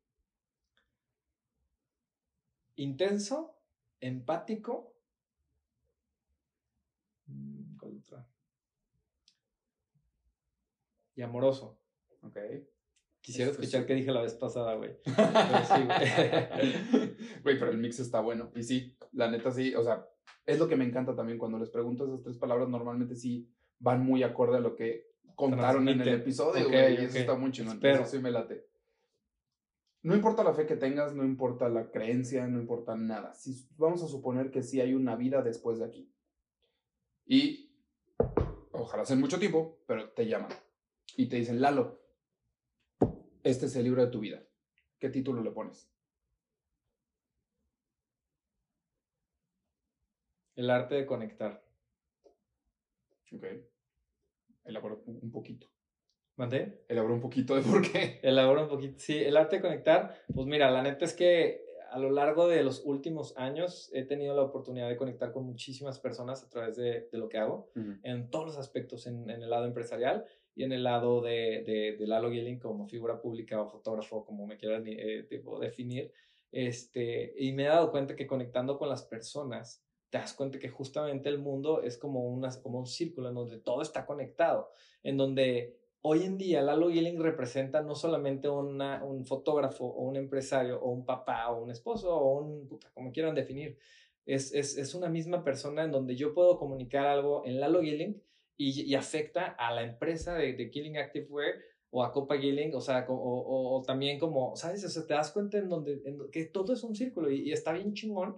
Intenso, 2.76 3.58
empático 4.00 4.96
y 11.16 11.22
amoroso. 11.22 11.80
Ok. 12.22 12.38
Quisiera 13.22 13.52
escuchar 13.52 13.86
qué 13.86 13.94
dije 13.96 14.12
la 14.12 14.22
vez 14.22 14.36
pasada, 14.36 14.76
güey. 14.76 14.98
Güey, 17.44 17.60
pero 17.60 17.72
el 17.72 17.78
mix 17.78 18.00
está 18.00 18.20
bueno. 18.20 18.52
Y 18.56 18.64
sí, 18.64 18.98
la 19.14 19.32
neta 19.32 19.52
sí, 19.52 19.74
o 19.76 19.84
sea, 19.84 20.08
es 20.46 20.60
lo 20.60 20.68
que 20.68 20.76
me 20.76 20.86
encanta 20.86 21.16
también 21.16 21.40
cuando 21.40 21.58
les 21.58 21.70
pregunto 21.70 22.06
esas 22.06 22.22
tres 22.22 22.38
palabras, 22.38 22.70
normalmente 22.70 23.16
sí 23.16 23.50
van 23.80 24.06
muy 24.06 24.24
acorde 24.24 24.58
a 24.58 24.62
lo 24.62 24.76
que 24.76 25.12
contaron 25.36 25.88
en 25.90 26.02
el 26.02 26.10
episodio, 26.10 26.68
güey. 26.70 26.94
y 26.94 27.06
eso 27.06 27.18
está 27.18 27.36
muy 27.36 27.52
chingón. 27.52 27.80
Pero 27.80 28.06
sí 28.06 28.20
me 28.20 28.32
late. 28.32 28.66
No 30.02 30.16
importa 30.16 30.44
la 30.44 30.54
fe 30.54 30.68
que 30.68 30.76
tengas, 30.76 31.16
no 31.16 31.26
importa 31.26 31.68
la 31.68 31.90
creencia, 31.90 32.48
no 32.48 32.60
importa 32.60 32.96
nada. 32.96 33.34
Si, 33.34 33.68
vamos 33.76 34.04
a 34.04 34.08
suponer 34.08 34.52
que 34.52 34.62
sí 34.62 34.80
hay 34.80 34.94
una 34.94 35.16
vida 35.16 35.42
después 35.42 35.80
de 35.80 35.86
aquí. 35.86 36.14
Y 37.26 37.72
ojalá 38.72 39.04
sea 39.04 39.16
mucho 39.16 39.40
tiempo, 39.40 39.80
pero 39.88 40.12
te 40.12 40.28
llaman 40.28 40.52
y 41.18 41.28
te 41.28 41.38
dicen, 41.38 41.60
Lalo, 41.60 42.02
este 43.44 43.66
es 43.66 43.76
el 43.76 43.84
libro 43.84 44.06
de 44.06 44.12
tu 44.12 44.20
vida. 44.20 44.44
¿Qué 45.00 45.10
título 45.10 45.42
le 45.42 45.52
pones? 45.52 45.90
El 50.56 50.70
arte 50.70 50.96
de 50.96 51.06
conectar. 51.06 51.65
Ok. 53.34 53.46
Elabora 54.66 54.98
un 55.06 55.32
poquito. 55.32 55.68
¿Mande? 56.38 56.84
Elabora 56.90 57.14
un 57.14 57.22
poquito 57.22 57.56
de 57.56 57.62
por 57.62 57.82
qué. 57.82 58.20
Elabora 58.24 58.64
un 58.64 58.70
poquito. 58.70 58.96
Sí, 58.98 59.18
el 59.18 59.38
arte 59.38 59.58
de 59.58 59.62
conectar. 59.62 60.16
Pues 60.34 60.48
mira, 60.48 60.70
la 60.70 60.82
neta 60.82 61.06
es 61.06 61.14
que 61.14 61.64
a 61.92 62.00
lo 62.00 62.12
largo 62.12 62.50
de 62.50 62.62
los 62.62 62.84
últimos 62.84 63.38
años 63.38 63.90
he 63.94 64.04
tenido 64.04 64.36
la 64.36 64.42
oportunidad 64.42 64.90
de 64.90 64.98
conectar 64.98 65.32
con 65.32 65.46
muchísimas 65.46 65.98
personas 65.98 66.44
a 66.44 66.50
través 66.50 66.76
de, 66.76 67.08
lo 67.14 67.30
que 67.30 67.38
hago, 67.38 67.70
en 68.04 68.30
todos 68.30 68.48
los 68.48 68.58
aspectos, 68.58 69.08
en, 69.08 69.30
el 69.30 69.50
lado 69.50 69.66
empresarial 69.66 70.26
y 70.56 70.64
en 70.64 70.74
el 70.74 70.84
lado 70.84 71.22
de, 71.22 71.64
de, 71.66 71.96
de 71.98 72.08
Lalo 72.08 72.32
Gilling 72.32 72.60
como 72.60 72.86
figura 72.88 73.22
pública 73.22 73.62
o 73.62 73.70
fotógrafo, 73.70 74.26
como 74.26 74.46
me 74.46 74.58
quieran 74.58 74.84
eh, 74.88 75.26
definir. 75.62 76.12
Este, 76.52 77.34
y 77.38 77.54
me 77.54 77.64
he 77.64 77.68
dado 77.68 77.92
cuenta 77.92 78.16
que 78.16 78.28
conectando 78.28 78.78
con 78.78 78.90
las 78.90 79.04
personas, 79.04 79.85
te 80.16 80.22
das 80.22 80.34
cuenta 80.34 80.60
que 80.60 80.70
justamente 80.70 81.28
el 81.28 81.40
mundo 81.40 81.82
es 81.82 81.98
como, 81.98 82.24
una, 82.24 82.50
como 82.62 82.80
un 82.80 82.88
círculo 82.88 83.28
en 83.28 83.36
donde 83.36 83.58
todo 83.58 83.82
está 83.82 84.06
conectado, 84.06 84.72
en 85.04 85.18
donde 85.18 85.78
hoy 86.04 86.24
en 86.24 86.38
día 86.38 86.62
Lalo 86.62 86.90
Gilling 86.90 87.22
representa 87.22 87.82
no 87.82 87.96
solamente 87.96 88.48
una, 88.48 89.04
un 89.04 89.26
fotógrafo 89.26 89.84
o 89.84 90.08
un 90.08 90.16
empresario 90.16 90.80
o 90.80 90.90
un 90.90 91.04
papá 91.04 91.52
o 91.52 91.62
un 91.62 91.70
esposo 91.70 92.16
o 92.16 92.40
un, 92.40 92.70
como 92.94 93.12
quieran 93.12 93.36
definir, 93.36 93.78
es, 94.26 94.54
es, 94.54 94.78
es, 94.78 94.96
una 94.96 95.10
misma 95.10 95.44
persona 95.44 95.84
en 95.84 95.92
donde 95.92 96.16
yo 96.16 96.34
puedo 96.34 96.58
comunicar 96.58 97.08
algo 97.08 97.46
en 97.46 97.60
Lalo 97.60 97.82
Gilling 97.82 98.24
y, 98.56 98.96
afecta 98.96 99.48
a 99.48 99.74
la 99.74 99.84
empresa 99.84 100.36
de, 100.36 100.54
de 100.54 100.70
Killing 100.70 100.98
Activewear 100.98 101.56
o 101.90 102.06
a 102.06 102.14
Copa 102.14 102.38
Gilling, 102.38 102.74
o 102.74 102.80
sea, 102.80 103.06
o, 103.10 103.76
o, 103.76 103.82
también 103.82 104.18
como, 104.18 104.56
¿sabes? 104.56 104.86
O 104.86 104.90
sea, 104.90 105.06
te 105.06 105.14
das 105.14 105.32
cuenta 105.32 105.58
en 105.58 105.68
donde, 105.68 106.02
que 106.32 106.46
todo 106.46 106.72
es 106.72 106.86
un 106.86 106.96
círculo 106.96 107.30
y, 107.30 107.52
está 107.52 107.74
bien 107.74 107.94
chingón 107.94 108.38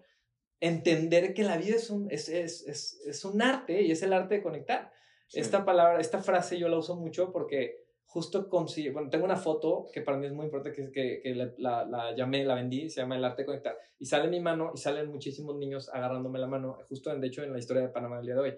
entender 0.59 1.33
que 1.33 1.43
la 1.43 1.57
vida 1.57 1.75
es 1.75 1.89
un, 1.89 2.09
es, 2.11 2.29
es, 2.29 2.67
es, 2.67 3.01
es 3.05 3.25
un 3.25 3.41
arte 3.41 3.81
y 3.81 3.91
es 3.91 4.01
el 4.03 4.13
arte 4.13 4.35
de 4.35 4.43
conectar. 4.43 4.91
Esta 5.33 5.65
palabra, 5.65 5.99
esta 5.99 6.19
frase 6.19 6.57
yo 6.57 6.69
la 6.69 6.77
uso 6.77 6.95
mucho 6.95 7.31
porque 7.31 7.87
justo 8.05 8.49
consigo, 8.49 8.93
bueno, 8.93 9.09
tengo 9.09 9.25
una 9.25 9.35
foto 9.35 9.89
que 9.93 10.01
para 10.01 10.17
mí 10.17 10.25
es 10.25 10.31
muy 10.31 10.45
importante, 10.45 10.91
que, 10.91 11.21
que, 11.21 11.35
la, 11.57 11.85
la, 11.85 12.15
llamé, 12.15 12.45
la 12.45 12.55
vendí, 12.55 12.89
se 12.89 13.01
llama 13.01 13.17
El 13.17 13.25
arte 13.25 13.41
de 13.41 13.45
conectar, 13.45 13.77
y 13.99 14.05
sale 14.05 14.29
mi 14.29 14.39
mano 14.39 14.71
y 14.73 14.77
salen 14.77 15.09
muchísimos 15.09 15.57
niños 15.57 15.89
agarrándome 15.93 16.39
la 16.39 16.47
mano, 16.47 16.79
justo 16.87 17.13
de 17.13 17.27
hecho 17.27 17.43
en 17.43 17.51
la 17.51 17.59
historia 17.59 17.83
de 17.83 17.89
Panamá 17.89 18.17
del 18.17 18.25
día 18.25 18.35
de 18.35 18.41
hoy. 18.41 18.57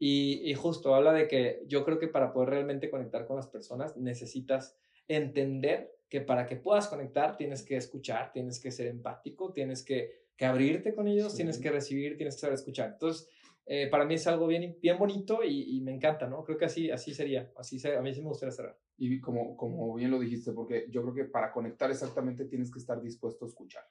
Y, 0.00 0.54
justo 0.54 0.94
habla 0.94 1.12
de 1.12 1.26
que 1.26 1.62
yo 1.66 1.84
creo 1.84 1.98
que 1.98 2.06
para 2.06 2.32
poder 2.32 2.50
realmente 2.50 2.88
conectar 2.88 3.26
con 3.26 3.36
las 3.36 3.48
personas 3.48 3.96
necesitas 3.96 4.76
entender 5.08 5.92
que 6.08 6.20
para 6.20 6.46
que 6.46 6.56
puedas 6.56 6.86
conectar 6.86 7.36
tienes 7.36 7.62
que 7.62 7.76
escuchar, 7.76 8.30
tienes 8.32 8.60
que 8.60 8.70
ser 8.70 8.86
empático, 8.86 9.52
tienes 9.52 9.84
que, 9.84 10.27
que 10.38 10.46
abrirte 10.46 10.94
con 10.94 11.08
ellos, 11.08 11.34
tienes 11.34 11.58
que 11.58 11.70
recibir, 11.70 12.16
tienes 12.16 12.36
que 12.36 12.40
saber 12.40 12.54
escuchar. 12.54 12.92
Entonces, 12.92 13.28
eh, 13.66 13.88
para 13.90 14.06
mí 14.06 14.14
es 14.14 14.26
algo 14.26 14.46
bien, 14.46 14.78
bien 14.80 14.96
bonito 14.96 15.44
y, 15.44 15.80
me 15.82 15.92
encanta, 15.92 16.26
¿no? 16.26 16.44
Creo 16.44 16.56
que 16.56 16.64
así, 16.64 16.90
así 16.90 17.12
sería, 17.12 17.52
así 17.56 17.78
a 17.86 18.00
mí 18.00 18.14
sí 18.14 18.22
me 18.22 18.28
gustaría 18.28 18.52
cerrar. 18.52 18.78
Y 18.96 19.20
como, 19.20 19.56
como 19.56 19.94
bien 19.94 20.10
lo 20.10 20.18
dijiste, 20.18 20.52
porque 20.52 20.86
yo 20.90 21.02
creo 21.02 21.14
que 21.14 21.24
para 21.24 21.52
conectar 21.52 21.90
exactamente 21.90 22.46
tienes 22.46 22.72
que 22.72 22.78
estar 22.78 23.02
dispuesto 23.02 23.44
a 23.44 23.48
escuchar, 23.48 23.82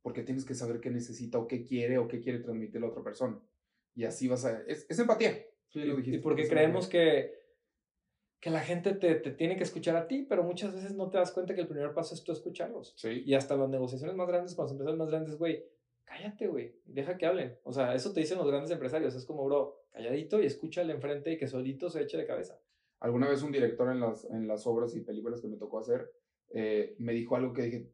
porque 0.00 0.22
tienes 0.22 0.46
que 0.46 0.54
saber 0.54 0.80
qué 0.80 0.90
necesita 0.90 1.38
o 1.38 1.46
qué 1.46 1.64
quiere 1.64 1.98
o 1.98 2.08
qué 2.08 2.20
quiere 2.20 2.38
transmitir 2.38 2.80
la 2.80 2.88
otra 2.88 3.02
persona 3.02 3.38
y 3.98 4.04
así 4.04 4.28
vas 4.28 4.44
a... 4.44 4.62
Es, 4.62 4.86
es 4.88 4.98
empatía. 5.00 5.44
Sí, 5.70 5.80
lo 5.80 5.96
dijiste. 5.96 6.18
Y 6.18 6.22
porque 6.22 6.48
creemos 6.48 6.86
que, 6.86 7.32
que 8.40 8.50
la 8.50 8.60
gente 8.60 8.94
te, 8.94 9.16
te, 9.16 9.32
tiene 9.32 9.56
que 9.56 9.64
escuchar 9.64 9.96
a 9.96 10.06
ti, 10.06 10.26
pero 10.28 10.44
muchas 10.44 10.74
veces 10.74 10.94
no 10.94 11.10
te 11.10 11.18
das 11.18 11.32
cuenta 11.32 11.54
que 11.54 11.62
el 11.62 11.68
primer 11.68 11.92
paso 11.92 12.14
es 12.14 12.22
tú 12.22 12.32
escucharlos. 12.32 12.94
Sí. 12.96 13.22
Y 13.26 13.34
hasta 13.34 13.56
las 13.56 13.68
negociaciones 13.68 14.14
más 14.16 14.28
grandes, 14.28 14.54
cuando 14.54 14.68
se 14.68 14.74
empiezan 14.74 14.98
más 14.98 15.08
grandes, 15.08 15.36
güey, 15.36 15.64
cállate, 16.04 16.46
güey, 16.46 16.76
deja 16.84 17.16
que 17.18 17.26
hablen. 17.26 17.58
O 17.64 17.72
sea, 17.72 17.94
eso 17.94 18.12
te 18.12 18.20
dicen 18.20 18.38
los 18.38 18.46
grandes 18.46 18.70
empresarios. 18.70 19.14
Es 19.14 19.24
como, 19.24 19.44
bro, 19.44 19.82
calladito 19.90 20.40
y 20.40 20.46
escúchale 20.46 20.92
enfrente 20.92 21.32
y 21.32 21.38
que 21.38 21.48
solito 21.48 21.90
se 21.90 22.02
eche 22.02 22.16
de 22.16 22.26
cabeza. 22.26 22.60
Alguna 23.00 23.28
vez 23.28 23.42
un 23.42 23.52
director 23.52 23.90
en 23.90 24.00
las, 24.00 24.24
en 24.24 24.46
las 24.46 24.66
obras 24.66 24.94
y 24.94 25.00
películas 25.00 25.40
que 25.40 25.48
me 25.48 25.56
tocó 25.56 25.78
hacer 25.78 26.10
eh, 26.50 26.96
me 26.98 27.12
dijo 27.12 27.36
algo 27.36 27.52
que 27.52 27.62
dije, 27.62 27.92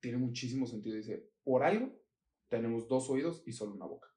tiene 0.00 0.18
muchísimo 0.18 0.66
sentido. 0.66 0.96
Dice, 0.96 1.28
por 1.42 1.62
algo 1.62 1.92
tenemos 2.48 2.88
dos 2.88 3.10
oídos 3.10 3.42
y 3.46 3.52
solo 3.52 3.74
una 3.74 3.86
boca. 3.86 4.08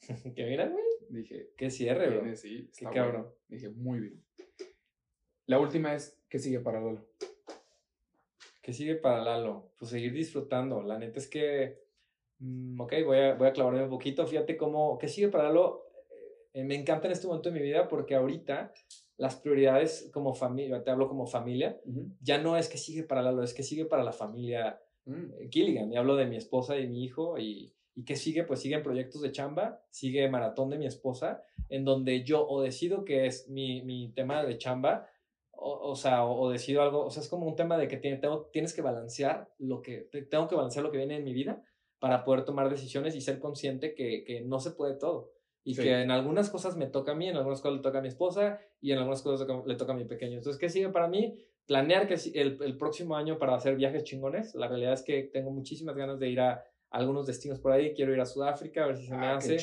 que 0.34 0.44
mira, 0.44 0.68
güey. 0.68 0.84
Dije. 1.08 1.52
Qué 1.56 1.70
cierre, 1.70 2.08
bro. 2.08 2.36
Sí, 2.36 2.70
Qué 2.76 2.84
cabrón. 2.86 3.28
Dije, 3.48 3.68
muy 3.70 4.00
bien. 4.00 4.24
La 5.50 5.58
última 5.58 5.92
es, 5.96 6.16
¿qué 6.28 6.38
sigue 6.38 6.60
para 6.60 6.80
Lalo? 6.80 7.08
¿Qué 8.62 8.72
sigue 8.72 8.94
para 8.94 9.20
Lalo? 9.20 9.72
Pues 9.76 9.90
seguir 9.90 10.12
disfrutando. 10.12 10.80
La 10.80 10.96
neta 10.96 11.18
es 11.18 11.26
que, 11.26 11.76
mm, 12.38 12.80
ok, 12.80 12.92
voy 13.04 13.18
a, 13.18 13.34
voy 13.34 13.48
a 13.48 13.52
clavarme 13.52 13.82
un 13.82 13.90
poquito. 13.90 14.24
Fíjate 14.28 14.56
cómo, 14.56 14.96
¿qué 14.96 15.08
sigue 15.08 15.26
para 15.26 15.48
Lalo? 15.48 15.88
Eh, 16.54 16.62
me 16.62 16.76
encanta 16.76 17.08
en 17.08 17.14
este 17.14 17.26
momento 17.26 17.48
de 17.48 17.58
mi 17.58 17.62
vida 17.62 17.88
porque 17.88 18.14
ahorita 18.14 18.72
las 19.16 19.34
prioridades 19.40 20.08
como 20.12 20.34
familia, 20.34 20.84
te 20.84 20.92
hablo 20.92 21.08
como 21.08 21.26
familia, 21.26 21.80
ya 22.20 22.38
no 22.38 22.56
es 22.56 22.68
que 22.68 22.78
sigue 22.78 23.02
para 23.02 23.20
Lalo, 23.20 23.42
es 23.42 23.52
que 23.52 23.64
sigue 23.64 23.86
para 23.86 24.04
la 24.04 24.12
familia 24.12 24.80
mm. 25.06 25.48
Gilligan. 25.50 25.92
Y 25.92 25.96
hablo 25.96 26.14
de 26.14 26.26
mi 26.26 26.36
esposa 26.36 26.78
y 26.78 26.86
mi 26.86 27.02
hijo 27.02 27.38
y, 27.38 27.74
¿Y 27.96 28.04
qué 28.04 28.16
sigue? 28.16 28.44
Pues 28.44 28.60
siguen 28.60 28.82
proyectos 28.82 29.20
de 29.20 29.32
chamba, 29.32 29.82
sigue 29.90 30.28
Maratón 30.28 30.70
de 30.70 30.78
mi 30.78 30.86
esposa, 30.86 31.42
en 31.68 31.84
donde 31.84 32.24
yo 32.24 32.46
o 32.48 32.62
decido 32.62 33.04
que 33.04 33.26
es 33.26 33.48
mi, 33.48 33.82
mi 33.82 34.12
tema 34.12 34.44
de 34.44 34.56
chamba, 34.58 35.06
o, 35.60 35.90
o 35.90 35.94
sea, 35.94 36.24
o, 36.24 36.40
o, 36.40 36.50
decido 36.50 36.82
algo, 36.82 37.04
o 37.04 37.10
sea, 37.10 37.22
es 37.22 37.28
como 37.28 37.46
un 37.46 37.56
tema 37.56 37.76
de 37.76 37.88
que 37.88 37.96
tiene, 37.96 38.16
tengo, 38.16 38.46
tienes 38.52 38.74
que 38.74 38.82
balancear 38.82 39.52
lo 39.58 39.82
que, 39.82 40.08
tengo 40.30 40.48
que 40.48 40.54
balancear 40.54 40.84
lo 40.84 40.90
que 40.90 40.98
viene 40.98 41.16
en 41.16 41.24
mi 41.24 41.32
vida 41.32 41.62
para 41.98 42.24
poder 42.24 42.44
tomar 42.44 42.70
decisiones 42.70 43.14
y 43.14 43.20
ser 43.20 43.38
consciente 43.38 43.94
que, 43.94 44.24
que 44.24 44.40
no 44.40 44.58
se 44.58 44.70
puede 44.72 44.94
todo. 44.94 45.32
Y 45.62 45.74
sí. 45.74 45.82
que 45.82 46.00
en 46.00 46.10
algunas 46.10 46.48
cosas 46.48 46.76
me 46.76 46.86
toca 46.86 47.12
a 47.12 47.14
mí, 47.14 47.28
en 47.28 47.36
algunas 47.36 47.60
cosas 47.60 47.76
le 47.76 47.82
toca 47.82 47.98
a 47.98 48.02
mi 48.02 48.08
esposa 48.08 48.58
y 48.80 48.92
en 48.92 48.98
algunas 48.98 49.22
cosas 49.22 49.46
le 49.66 49.74
toca 49.76 49.92
a 49.92 49.96
mi 49.96 50.06
pequeño. 50.06 50.38
Entonces, 50.38 50.58
¿qué 50.58 50.70
sigue 50.70 50.88
para 50.88 51.08
mí? 51.08 51.38
Planear 51.66 52.08
que 52.08 52.14
el, 52.34 52.58
el 52.62 52.76
próximo 52.78 53.14
año 53.14 53.38
para 53.38 53.54
hacer 53.54 53.76
viajes 53.76 54.04
chingones. 54.04 54.54
La 54.54 54.68
realidad 54.68 54.94
es 54.94 55.02
que 55.02 55.24
tengo 55.24 55.50
muchísimas 55.50 55.94
ganas 55.94 56.18
de 56.18 56.30
ir 56.30 56.40
a 56.40 56.64
algunos 56.90 57.26
destinos 57.26 57.60
por 57.60 57.72
ahí. 57.72 57.94
Quiero 57.94 58.12
ir 58.12 58.20
a 58.20 58.26
Sudáfrica, 58.26 58.84
a 58.84 58.86
ver 58.88 58.96
si 58.96 59.06
se 59.06 59.14
ah, 59.14 59.18
me 59.18 59.26
hace. 59.26 59.56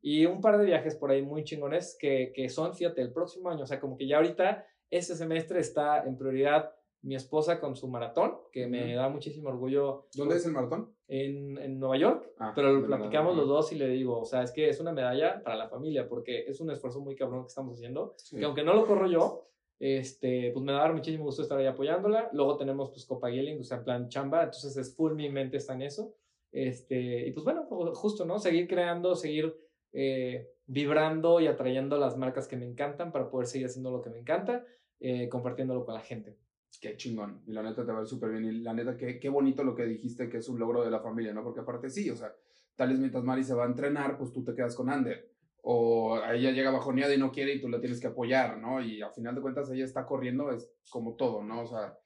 Y 0.00 0.24
un 0.26 0.40
par 0.40 0.58
de 0.58 0.64
viajes 0.64 0.96
por 0.96 1.10
ahí 1.10 1.22
muy 1.22 1.44
chingones 1.44 1.96
que, 1.98 2.32
que 2.34 2.48
son, 2.48 2.74
fíjate, 2.74 3.02
el 3.02 3.12
próximo 3.12 3.50
año. 3.50 3.64
O 3.64 3.66
sea, 3.66 3.80
como 3.80 3.96
que 3.96 4.06
ya 4.06 4.16
ahorita, 4.16 4.64
este 4.90 5.14
semestre 5.14 5.60
está 5.60 6.04
en 6.04 6.16
prioridad 6.16 6.74
mi 7.02 7.14
esposa 7.14 7.60
con 7.60 7.76
su 7.76 7.88
maratón, 7.88 8.36
que 8.52 8.66
me 8.66 8.94
da 8.94 9.08
muchísimo 9.08 9.48
orgullo. 9.48 10.08
¿Dónde 10.14 10.36
es 10.36 10.44
el 10.44 10.52
maratón? 10.52 10.94
En, 11.08 11.56
en 11.58 11.80
Nueva 11.80 11.96
York, 11.96 12.30
ah, 12.38 12.52
pero 12.54 12.72
lo 12.72 12.86
platicamos 12.86 13.36
los 13.36 13.48
dos 13.48 13.72
y 13.72 13.76
le 13.76 13.88
digo, 13.88 14.20
o 14.20 14.24
sea, 14.24 14.42
es 14.42 14.52
que 14.52 14.68
es 14.68 14.78
una 14.80 14.92
medalla 14.92 15.42
para 15.42 15.56
la 15.56 15.68
familia, 15.68 16.08
porque 16.08 16.44
es 16.46 16.60
un 16.60 16.70
esfuerzo 16.70 17.00
muy 17.00 17.16
cabrón 17.16 17.42
que 17.42 17.48
estamos 17.48 17.74
haciendo, 17.74 18.14
sí. 18.18 18.36
que 18.36 18.44
aunque 18.44 18.62
no 18.62 18.74
lo 18.74 18.86
corro 18.86 19.08
yo, 19.08 19.50
este, 19.80 20.50
pues 20.52 20.62
me 20.62 20.72
va 20.72 20.80
a 20.80 20.82
dar 20.82 20.94
muchísimo 20.94 21.24
gusto 21.24 21.40
estar 21.42 21.58
ahí 21.58 21.66
apoyándola. 21.66 22.28
Luego 22.34 22.56
tenemos 22.58 22.90
pues 22.90 23.06
Copa 23.06 23.30
Gilling, 23.30 23.60
o 23.60 23.64
sea, 23.64 23.78
en 23.78 23.84
plan 23.84 24.08
chamba, 24.08 24.44
entonces 24.44 24.76
es 24.76 24.94
full 24.94 25.14
mi 25.14 25.30
mente 25.30 25.56
está 25.56 25.72
en 25.72 25.82
eso. 25.82 26.14
Este, 26.52 27.26
y 27.26 27.32
pues 27.32 27.44
bueno, 27.44 27.66
justo, 27.94 28.26
¿no? 28.26 28.38
Seguir 28.38 28.68
creando, 28.68 29.14
seguir 29.14 29.56
eh, 29.92 30.50
vibrando 30.66 31.40
y 31.40 31.46
atrayendo 31.46 31.96
las 31.96 32.18
marcas 32.18 32.46
que 32.46 32.56
me 32.56 32.66
encantan 32.66 33.10
para 33.10 33.30
poder 33.30 33.46
seguir 33.46 33.68
haciendo 33.68 33.90
lo 33.90 34.02
que 34.02 34.10
me 34.10 34.18
encanta, 34.18 34.64
eh, 35.00 35.28
compartiéndolo 35.28 35.84
con 35.84 35.94
la 35.94 36.00
gente. 36.00 36.38
Qué 36.80 36.96
chingón. 36.96 37.42
Y 37.46 37.52
la 37.52 37.62
neta 37.62 37.84
te 37.84 37.92
va 37.92 37.98
a 37.98 38.02
ir 38.02 38.08
súper 38.08 38.30
bien. 38.30 38.44
Y 38.44 38.60
la 38.60 38.72
neta, 38.72 38.96
qué, 38.96 39.18
qué 39.18 39.28
bonito 39.28 39.64
lo 39.64 39.74
que 39.74 39.84
dijiste 39.84 40.28
que 40.28 40.38
es 40.38 40.48
un 40.48 40.58
logro 40.58 40.84
de 40.84 40.90
la 40.90 41.00
familia, 41.00 41.32
¿no? 41.32 41.42
Porque 41.42 41.60
aparte 41.60 41.90
sí, 41.90 42.08
o 42.10 42.16
sea, 42.16 42.32
tal 42.76 42.90
vez 42.90 42.98
mientras 42.98 43.24
Mari 43.24 43.44
se 43.44 43.54
va 43.54 43.64
a 43.64 43.68
entrenar, 43.68 44.16
pues 44.16 44.32
tú 44.32 44.44
te 44.44 44.54
quedas 44.54 44.74
con 44.74 44.88
Ander. 44.88 45.30
O 45.62 46.16
ella 46.16 46.52
llega 46.52 46.70
bajoneada 46.70 47.14
y 47.14 47.18
no 47.18 47.32
quiere 47.32 47.54
y 47.54 47.60
tú 47.60 47.68
la 47.68 47.80
tienes 47.80 48.00
que 48.00 48.06
apoyar, 48.06 48.56
¿no? 48.58 48.82
Y 48.82 49.02
al 49.02 49.12
final 49.12 49.34
de 49.34 49.42
cuentas 49.42 49.70
ella 49.70 49.84
está 49.84 50.06
corriendo, 50.06 50.50
es 50.50 50.72
como 50.88 51.16
todo, 51.16 51.42
¿no? 51.42 51.62
O 51.62 51.66
sea, 51.66 51.98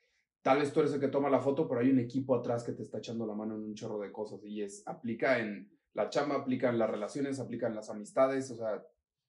tal 0.43 0.59
vez 0.59 0.73
tú 0.73 0.81
eres 0.81 0.93
el 0.93 1.01
que 1.01 1.09
toma 1.09 1.31
la 1.31 1.39
foto, 1.39 1.69
pero 1.69 1.81
hay 1.81 1.91
un 1.91 2.01
equipo 2.01 2.35
atrás 2.35 2.65
que 2.65 2.73
te 2.73 2.83
está 2.83 2.99
echando 2.99 3.27
la 3.27 3.35
mano 3.35 3.55
en 3.55 3.63
un 3.63 3.75
chorro 3.75 4.01
de 4.01 4.11
cosas. 4.11 4.41
Y 4.45 4.63
es, 4.63 4.83
aplica 4.87 5.39
en 5.39 5.71
la 5.93 6.11
chamba, 6.11 6.35
aplica 6.35 6.69
en 6.69 6.79
las 6.79 6.91
relaciones, 6.91 7.39
aplica 7.39 7.69
en 7.69 7.77
las 7.77 7.91
amistades, 7.91 8.51
o 8.51 8.57
sea. 8.57 8.85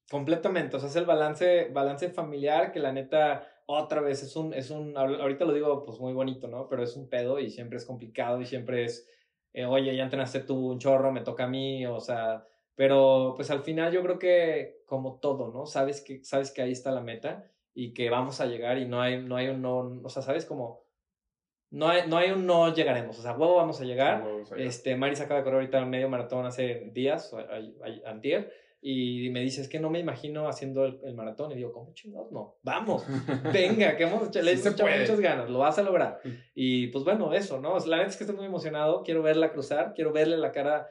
Completamente, 0.09 0.75
o 0.75 0.79
sea, 0.79 0.89
es 0.89 0.95
el 0.95 1.05
balance, 1.05 1.69
balance 1.73 2.09
familiar 2.09 2.71
que 2.71 2.79
la 2.79 2.91
neta 2.91 3.47
otra 3.65 4.01
vez 4.01 4.23
es 4.23 4.35
un, 4.35 4.53
es 4.53 4.69
un, 4.69 4.97
ahorita 4.97 5.45
lo 5.45 5.53
digo 5.53 5.83
pues 5.83 5.99
muy 5.99 6.13
bonito, 6.13 6.47
¿no? 6.47 6.67
Pero 6.67 6.83
es 6.83 6.95
un 6.95 7.09
pedo 7.09 7.39
y 7.39 7.49
siempre 7.49 7.77
es 7.77 7.85
complicado 7.85 8.41
y 8.41 8.45
siempre 8.45 8.85
es, 8.85 9.09
eh, 9.53 9.65
oye, 9.65 9.95
ya 9.95 10.03
entrenaste 10.03 10.41
tú 10.41 10.71
un 10.71 10.79
chorro, 10.79 11.11
me 11.11 11.21
toca 11.21 11.45
a 11.45 11.47
mí, 11.47 11.85
o 11.85 11.99
sea, 11.99 12.45
pero 12.75 13.33
pues 13.35 13.49
al 13.49 13.61
final 13.61 13.91
yo 13.91 14.03
creo 14.03 14.19
que 14.19 14.83
como 14.85 15.19
todo, 15.19 15.51
¿no? 15.51 15.65
Sabes 15.65 16.01
que, 16.01 16.23
sabes 16.23 16.51
que 16.51 16.61
ahí 16.61 16.71
está 16.71 16.91
la 16.91 17.01
meta 17.01 17.49
y 17.73 17.93
que 17.93 18.09
vamos 18.09 18.39
a 18.41 18.45
llegar 18.45 18.77
y 18.77 18.85
no 18.85 19.01
hay, 19.01 19.21
no 19.21 19.35
hay 19.35 19.47
un 19.47 19.61
no, 19.61 20.01
o 20.03 20.09
sea, 20.09 20.21
sabes 20.21 20.45
como, 20.45 20.85
no 21.71 21.89
hay, 21.89 22.07
no 22.07 22.17
hay 22.17 22.31
un 22.31 22.45
no 22.45 22.73
llegaremos, 22.73 23.17
o 23.17 23.21
sea, 23.21 23.33
huevo 23.33 23.55
vamos 23.55 23.81
a 23.81 23.85
llegar. 23.85 24.25
Este, 24.57 24.95
Mari 24.95 25.15
se 25.15 25.23
acaba 25.23 25.39
de 25.39 25.43
correr 25.43 25.59
ahorita 25.59 25.83
un 25.83 25.89
medio 25.89 26.09
maratón 26.09 26.45
hace 26.45 26.91
días, 26.93 27.35
antier, 28.05 28.53
y 28.87 29.31
me 29.31 29.41
dice, 29.41 29.61
es 29.61 29.67
que 29.67 29.79
no 29.79 29.89
me 29.89 29.97
imagino 29.97 30.47
haciendo 30.47 30.85
el, 30.85 30.99
el 31.03 31.15
maratón. 31.15 31.51
Y 31.51 31.55
digo, 31.55 31.71
¿cómo 31.71 31.91
chingados? 31.95 32.31
No, 32.31 32.59
vamos, 32.61 33.03
venga, 33.51 33.97
que 33.97 34.03
hemos 34.03 34.27
hecho, 34.27 34.43
le 34.43 34.55
sí 34.55 34.67
echado 34.67 34.87
muchas 34.95 35.19
ganas, 35.19 35.49
lo 35.49 35.57
vas 35.57 35.79
a 35.79 35.81
lograr. 35.81 36.19
Y 36.53 36.85
pues 36.89 37.03
bueno, 37.03 37.33
eso, 37.33 37.59
¿no? 37.59 37.79
La 37.79 37.97
verdad 37.97 38.11
es 38.11 38.15
que 38.17 38.25
estoy 38.25 38.35
muy 38.35 38.45
emocionado, 38.45 39.01
quiero 39.01 39.23
verla 39.23 39.51
cruzar, 39.51 39.93
quiero 39.95 40.13
verle 40.13 40.37
la 40.37 40.51
cara 40.51 40.87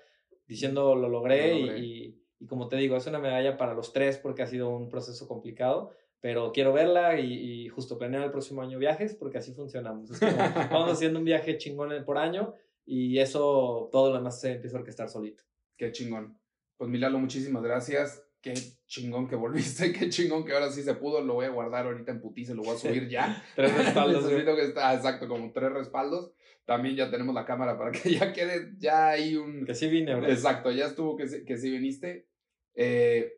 diciendo 0.49 0.97
lo 0.97 1.09
logré, 1.09 1.55
lo 1.55 1.67
logré. 1.67 1.79
Y, 1.79 2.21
y, 2.41 2.47
como 2.49 2.67
te 2.67 2.75
digo, 2.75 2.97
es 2.97 3.07
una 3.07 3.21
medalla 3.21 3.57
para 3.57 3.75
los 3.75 3.93
tres 3.93 4.19
porque 4.19 4.43
ha 4.43 4.49
sido 4.49 4.71
un 4.71 4.89
proceso 4.89 5.29
complicado. 5.29 5.93
Pero 6.19 6.51
quiero 6.51 6.73
verla 6.73 7.21
y, 7.21 7.33
y 7.33 7.69
justo 7.69 7.97
planear 7.97 8.25
el 8.25 8.33
próximo 8.33 8.61
año 8.61 8.77
viajes 8.77 9.15
porque 9.15 9.39
así 9.39 9.53
funcionamos. 9.53 10.11
Es 10.11 10.19
como, 10.19 10.33
vamos 10.73 10.91
haciendo 10.91 11.21
un 11.21 11.25
viaje 11.25 11.59
chingón 11.59 11.93
por 12.05 12.19
año 12.19 12.55
y 12.85 13.21
eso 13.21 13.89
todo 13.93 14.09
lo 14.11 14.17
demás 14.17 14.41
se 14.41 14.55
empieza 14.55 14.79
a 14.79 14.81
orquestar 14.81 15.09
solito. 15.09 15.45
Qué 15.77 15.93
chingón. 15.93 16.37
Pues 16.77 16.91
Milalo, 16.91 17.19
muchísimas 17.19 17.63
gracias. 17.63 18.23
Qué 18.41 18.55
chingón 18.87 19.27
que 19.27 19.37
volviste, 19.37 19.93
qué 19.99 20.11
chingón 20.11 20.45
que 20.45 20.53
ahora 20.53 20.71
sí 20.71 20.83
se 20.83 20.95
pudo. 20.95 21.21
Lo 21.23 21.35
voy 21.35 21.47
a 21.47 21.51
guardar 21.51 21.87
ahorita 21.87 22.13
en 22.13 22.21
putiza, 22.21 22.55
lo 22.55 22.63
voy 22.63 22.77
a 22.77 22.79
subir 22.79 23.09
ya. 23.09 23.43
tres 23.57 23.75
respaldos. 23.77 24.25
Necesito 24.27 24.55
que 24.57 24.65
está, 24.65 24.95
exacto, 24.95 25.29
como 25.29 25.53
tres 25.53 25.73
respaldos. 25.73 26.33
También 26.65 26.97
ya 26.97 27.11
tenemos 27.11 27.35
la 27.35 27.45
cámara 27.45 27.79
para 27.79 27.93
que 27.93 28.15
ya 28.15 28.33
quede, 28.33 28.75
ya 28.79 29.11
hay 29.11 29.37
un... 29.37 29.65
Que 29.67 29.75
sí 29.75 29.89
vine, 29.89 30.15
¿verdad? 30.15 30.31
Exacto, 30.31 30.71
ya 30.71 30.87
estuvo 30.87 31.17
que, 31.17 31.29
sí, 31.29 31.45
que 31.45 31.59
sí 31.59 31.71
viniste. 31.71 32.27
Eh, 32.75 33.35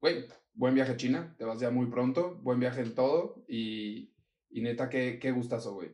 güey, 0.00 0.26
buen 0.54 0.74
viaje 0.74 0.92
a 0.92 0.96
China, 0.96 1.34
te 1.38 1.44
vas 1.44 1.60
ya 1.60 1.70
muy 1.70 1.86
pronto, 1.86 2.36
buen 2.42 2.60
viaje 2.60 2.80
en 2.80 2.94
todo 2.94 3.44
y, 3.48 4.12
y 4.50 4.62
neta, 4.62 4.88
qué, 4.88 5.18
qué 5.20 5.32
gustazo, 5.32 5.74
güey. 5.74 5.90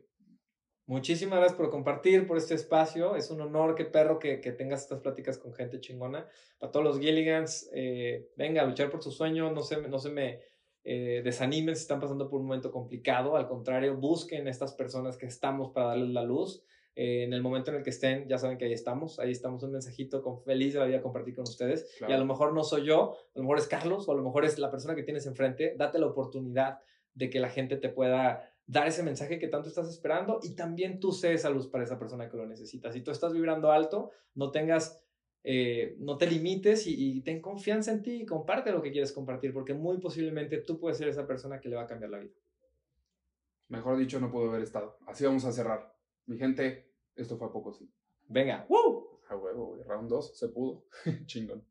Muchísimas 0.86 1.38
gracias 1.38 1.56
por 1.56 1.70
compartir, 1.70 2.26
por 2.26 2.36
este 2.36 2.54
espacio. 2.54 3.16
Es 3.16 3.30
un 3.30 3.40
honor, 3.40 3.74
qué 3.74 3.86
perro, 3.86 4.18
que, 4.18 4.40
que 4.40 4.52
tengas 4.52 4.82
estas 4.82 5.00
pláticas 5.00 5.38
con 5.38 5.54
gente 5.54 5.80
chingona. 5.80 6.28
Para 6.58 6.72
todos 6.72 6.84
los 6.84 7.00
Gilligans, 7.00 7.70
eh, 7.72 8.28
venga 8.36 8.60
a 8.60 8.66
luchar 8.66 8.90
por 8.90 9.02
sus 9.02 9.16
sueños, 9.16 9.50
no 9.52 9.62
se, 9.62 9.80
no 9.88 9.98
se 9.98 10.10
me 10.10 10.40
eh, 10.84 11.22
desanimen 11.24 11.74
si 11.74 11.82
están 11.82 12.00
pasando 12.00 12.28
por 12.28 12.40
un 12.40 12.48
momento 12.48 12.70
complicado. 12.70 13.36
Al 13.36 13.48
contrario, 13.48 13.96
busquen 13.96 14.46
estas 14.46 14.74
personas 14.74 15.16
que 15.16 15.24
estamos 15.24 15.70
para 15.72 15.88
darles 15.88 16.10
la 16.10 16.22
luz. 16.22 16.62
Eh, 16.96 17.24
en 17.24 17.32
el 17.32 17.40
momento 17.40 17.70
en 17.70 17.78
el 17.78 17.82
que 17.82 17.90
estén, 17.90 18.28
ya 18.28 18.36
saben 18.36 18.58
que 18.58 18.66
ahí 18.66 18.74
estamos. 18.74 19.18
Ahí 19.18 19.32
estamos 19.32 19.62
un 19.62 19.72
mensajito 19.72 20.22
con 20.22 20.42
feliz 20.42 20.74
de 20.74 20.80
la 20.80 20.86
vida 20.86 21.00
compartir 21.00 21.34
con 21.34 21.44
ustedes. 21.44 21.94
Claro. 21.96 22.12
Y 22.12 22.14
a 22.14 22.18
lo 22.18 22.26
mejor 22.26 22.52
no 22.52 22.62
soy 22.62 22.84
yo, 22.84 23.16
a 23.34 23.38
lo 23.38 23.44
mejor 23.44 23.56
es 23.56 23.68
Carlos, 23.68 24.06
o 24.06 24.12
a 24.12 24.16
lo 24.16 24.22
mejor 24.22 24.44
es 24.44 24.58
la 24.58 24.70
persona 24.70 24.94
que 24.94 25.02
tienes 25.02 25.24
enfrente. 25.24 25.74
Date 25.78 25.98
la 25.98 26.06
oportunidad 26.06 26.80
de 27.14 27.30
que 27.30 27.40
la 27.40 27.48
gente 27.48 27.78
te 27.78 27.88
pueda 27.88 28.53
dar 28.66 28.86
ese 28.86 29.02
mensaje 29.02 29.38
que 29.38 29.48
tanto 29.48 29.68
estás 29.68 29.88
esperando 29.88 30.40
y 30.42 30.54
también 30.54 31.00
tú 31.00 31.12
sé 31.12 31.34
esa 31.34 31.50
luz 31.50 31.68
para 31.68 31.84
esa 31.84 31.98
persona 31.98 32.28
que 32.28 32.36
lo 32.36 32.46
necesita. 32.46 32.90
Si 32.92 33.02
tú 33.02 33.10
estás 33.10 33.32
vibrando 33.32 33.70
alto, 33.70 34.10
no 34.34 34.50
tengas, 34.50 35.02
eh, 35.42 35.96
no 35.98 36.16
te 36.16 36.26
limites 36.26 36.86
y, 36.86 37.18
y, 37.18 37.20
ten 37.20 37.40
confianza 37.40 37.92
en 37.92 38.02
ti 38.02 38.22
y 38.22 38.26
comparte 38.26 38.72
lo 38.72 38.82
que 38.82 38.90
quieres 38.90 39.12
compartir, 39.12 39.52
porque 39.52 39.74
muy 39.74 39.98
posiblemente 39.98 40.58
tú 40.58 40.78
puedes 40.78 40.98
ser 40.98 41.08
esa 41.08 41.26
persona 41.26 41.60
que 41.60 41.68
le 41.68 41.76
va 41.76 41.82
a 41.82 41.86
cambiar 41.86 42.10
la 42.10 42.18
vida. 42.18 42.34
Mejor 43.68 43.96
dicho, 43.96 44.20
no 44.20 44.30
puedo 44.30 44.50
haber 44.50 44.62
estado. 44.62 44.98
Así 45.06 45.24
vamos 45.24 45.44
a 45.44 45.52
cerrar. 45.52 45.94
Mi 46.26 46.38
gente, 46.38 46.90
esto 47.16 47.36
fue 47.36 47.48
a 47.48 47.52
poco 47.52 47.72
sí. 47.72 47.90
Venga, 48.28 48.66
¡Woo! 48.68 49.20
A 49.28 49.36
huevo, 49.36 49.78
round 49.86 50.08
2, 50.08 50.38
se 50.38 50.48
pudo. 50.48 50.84
Chingón. 51.26 51.64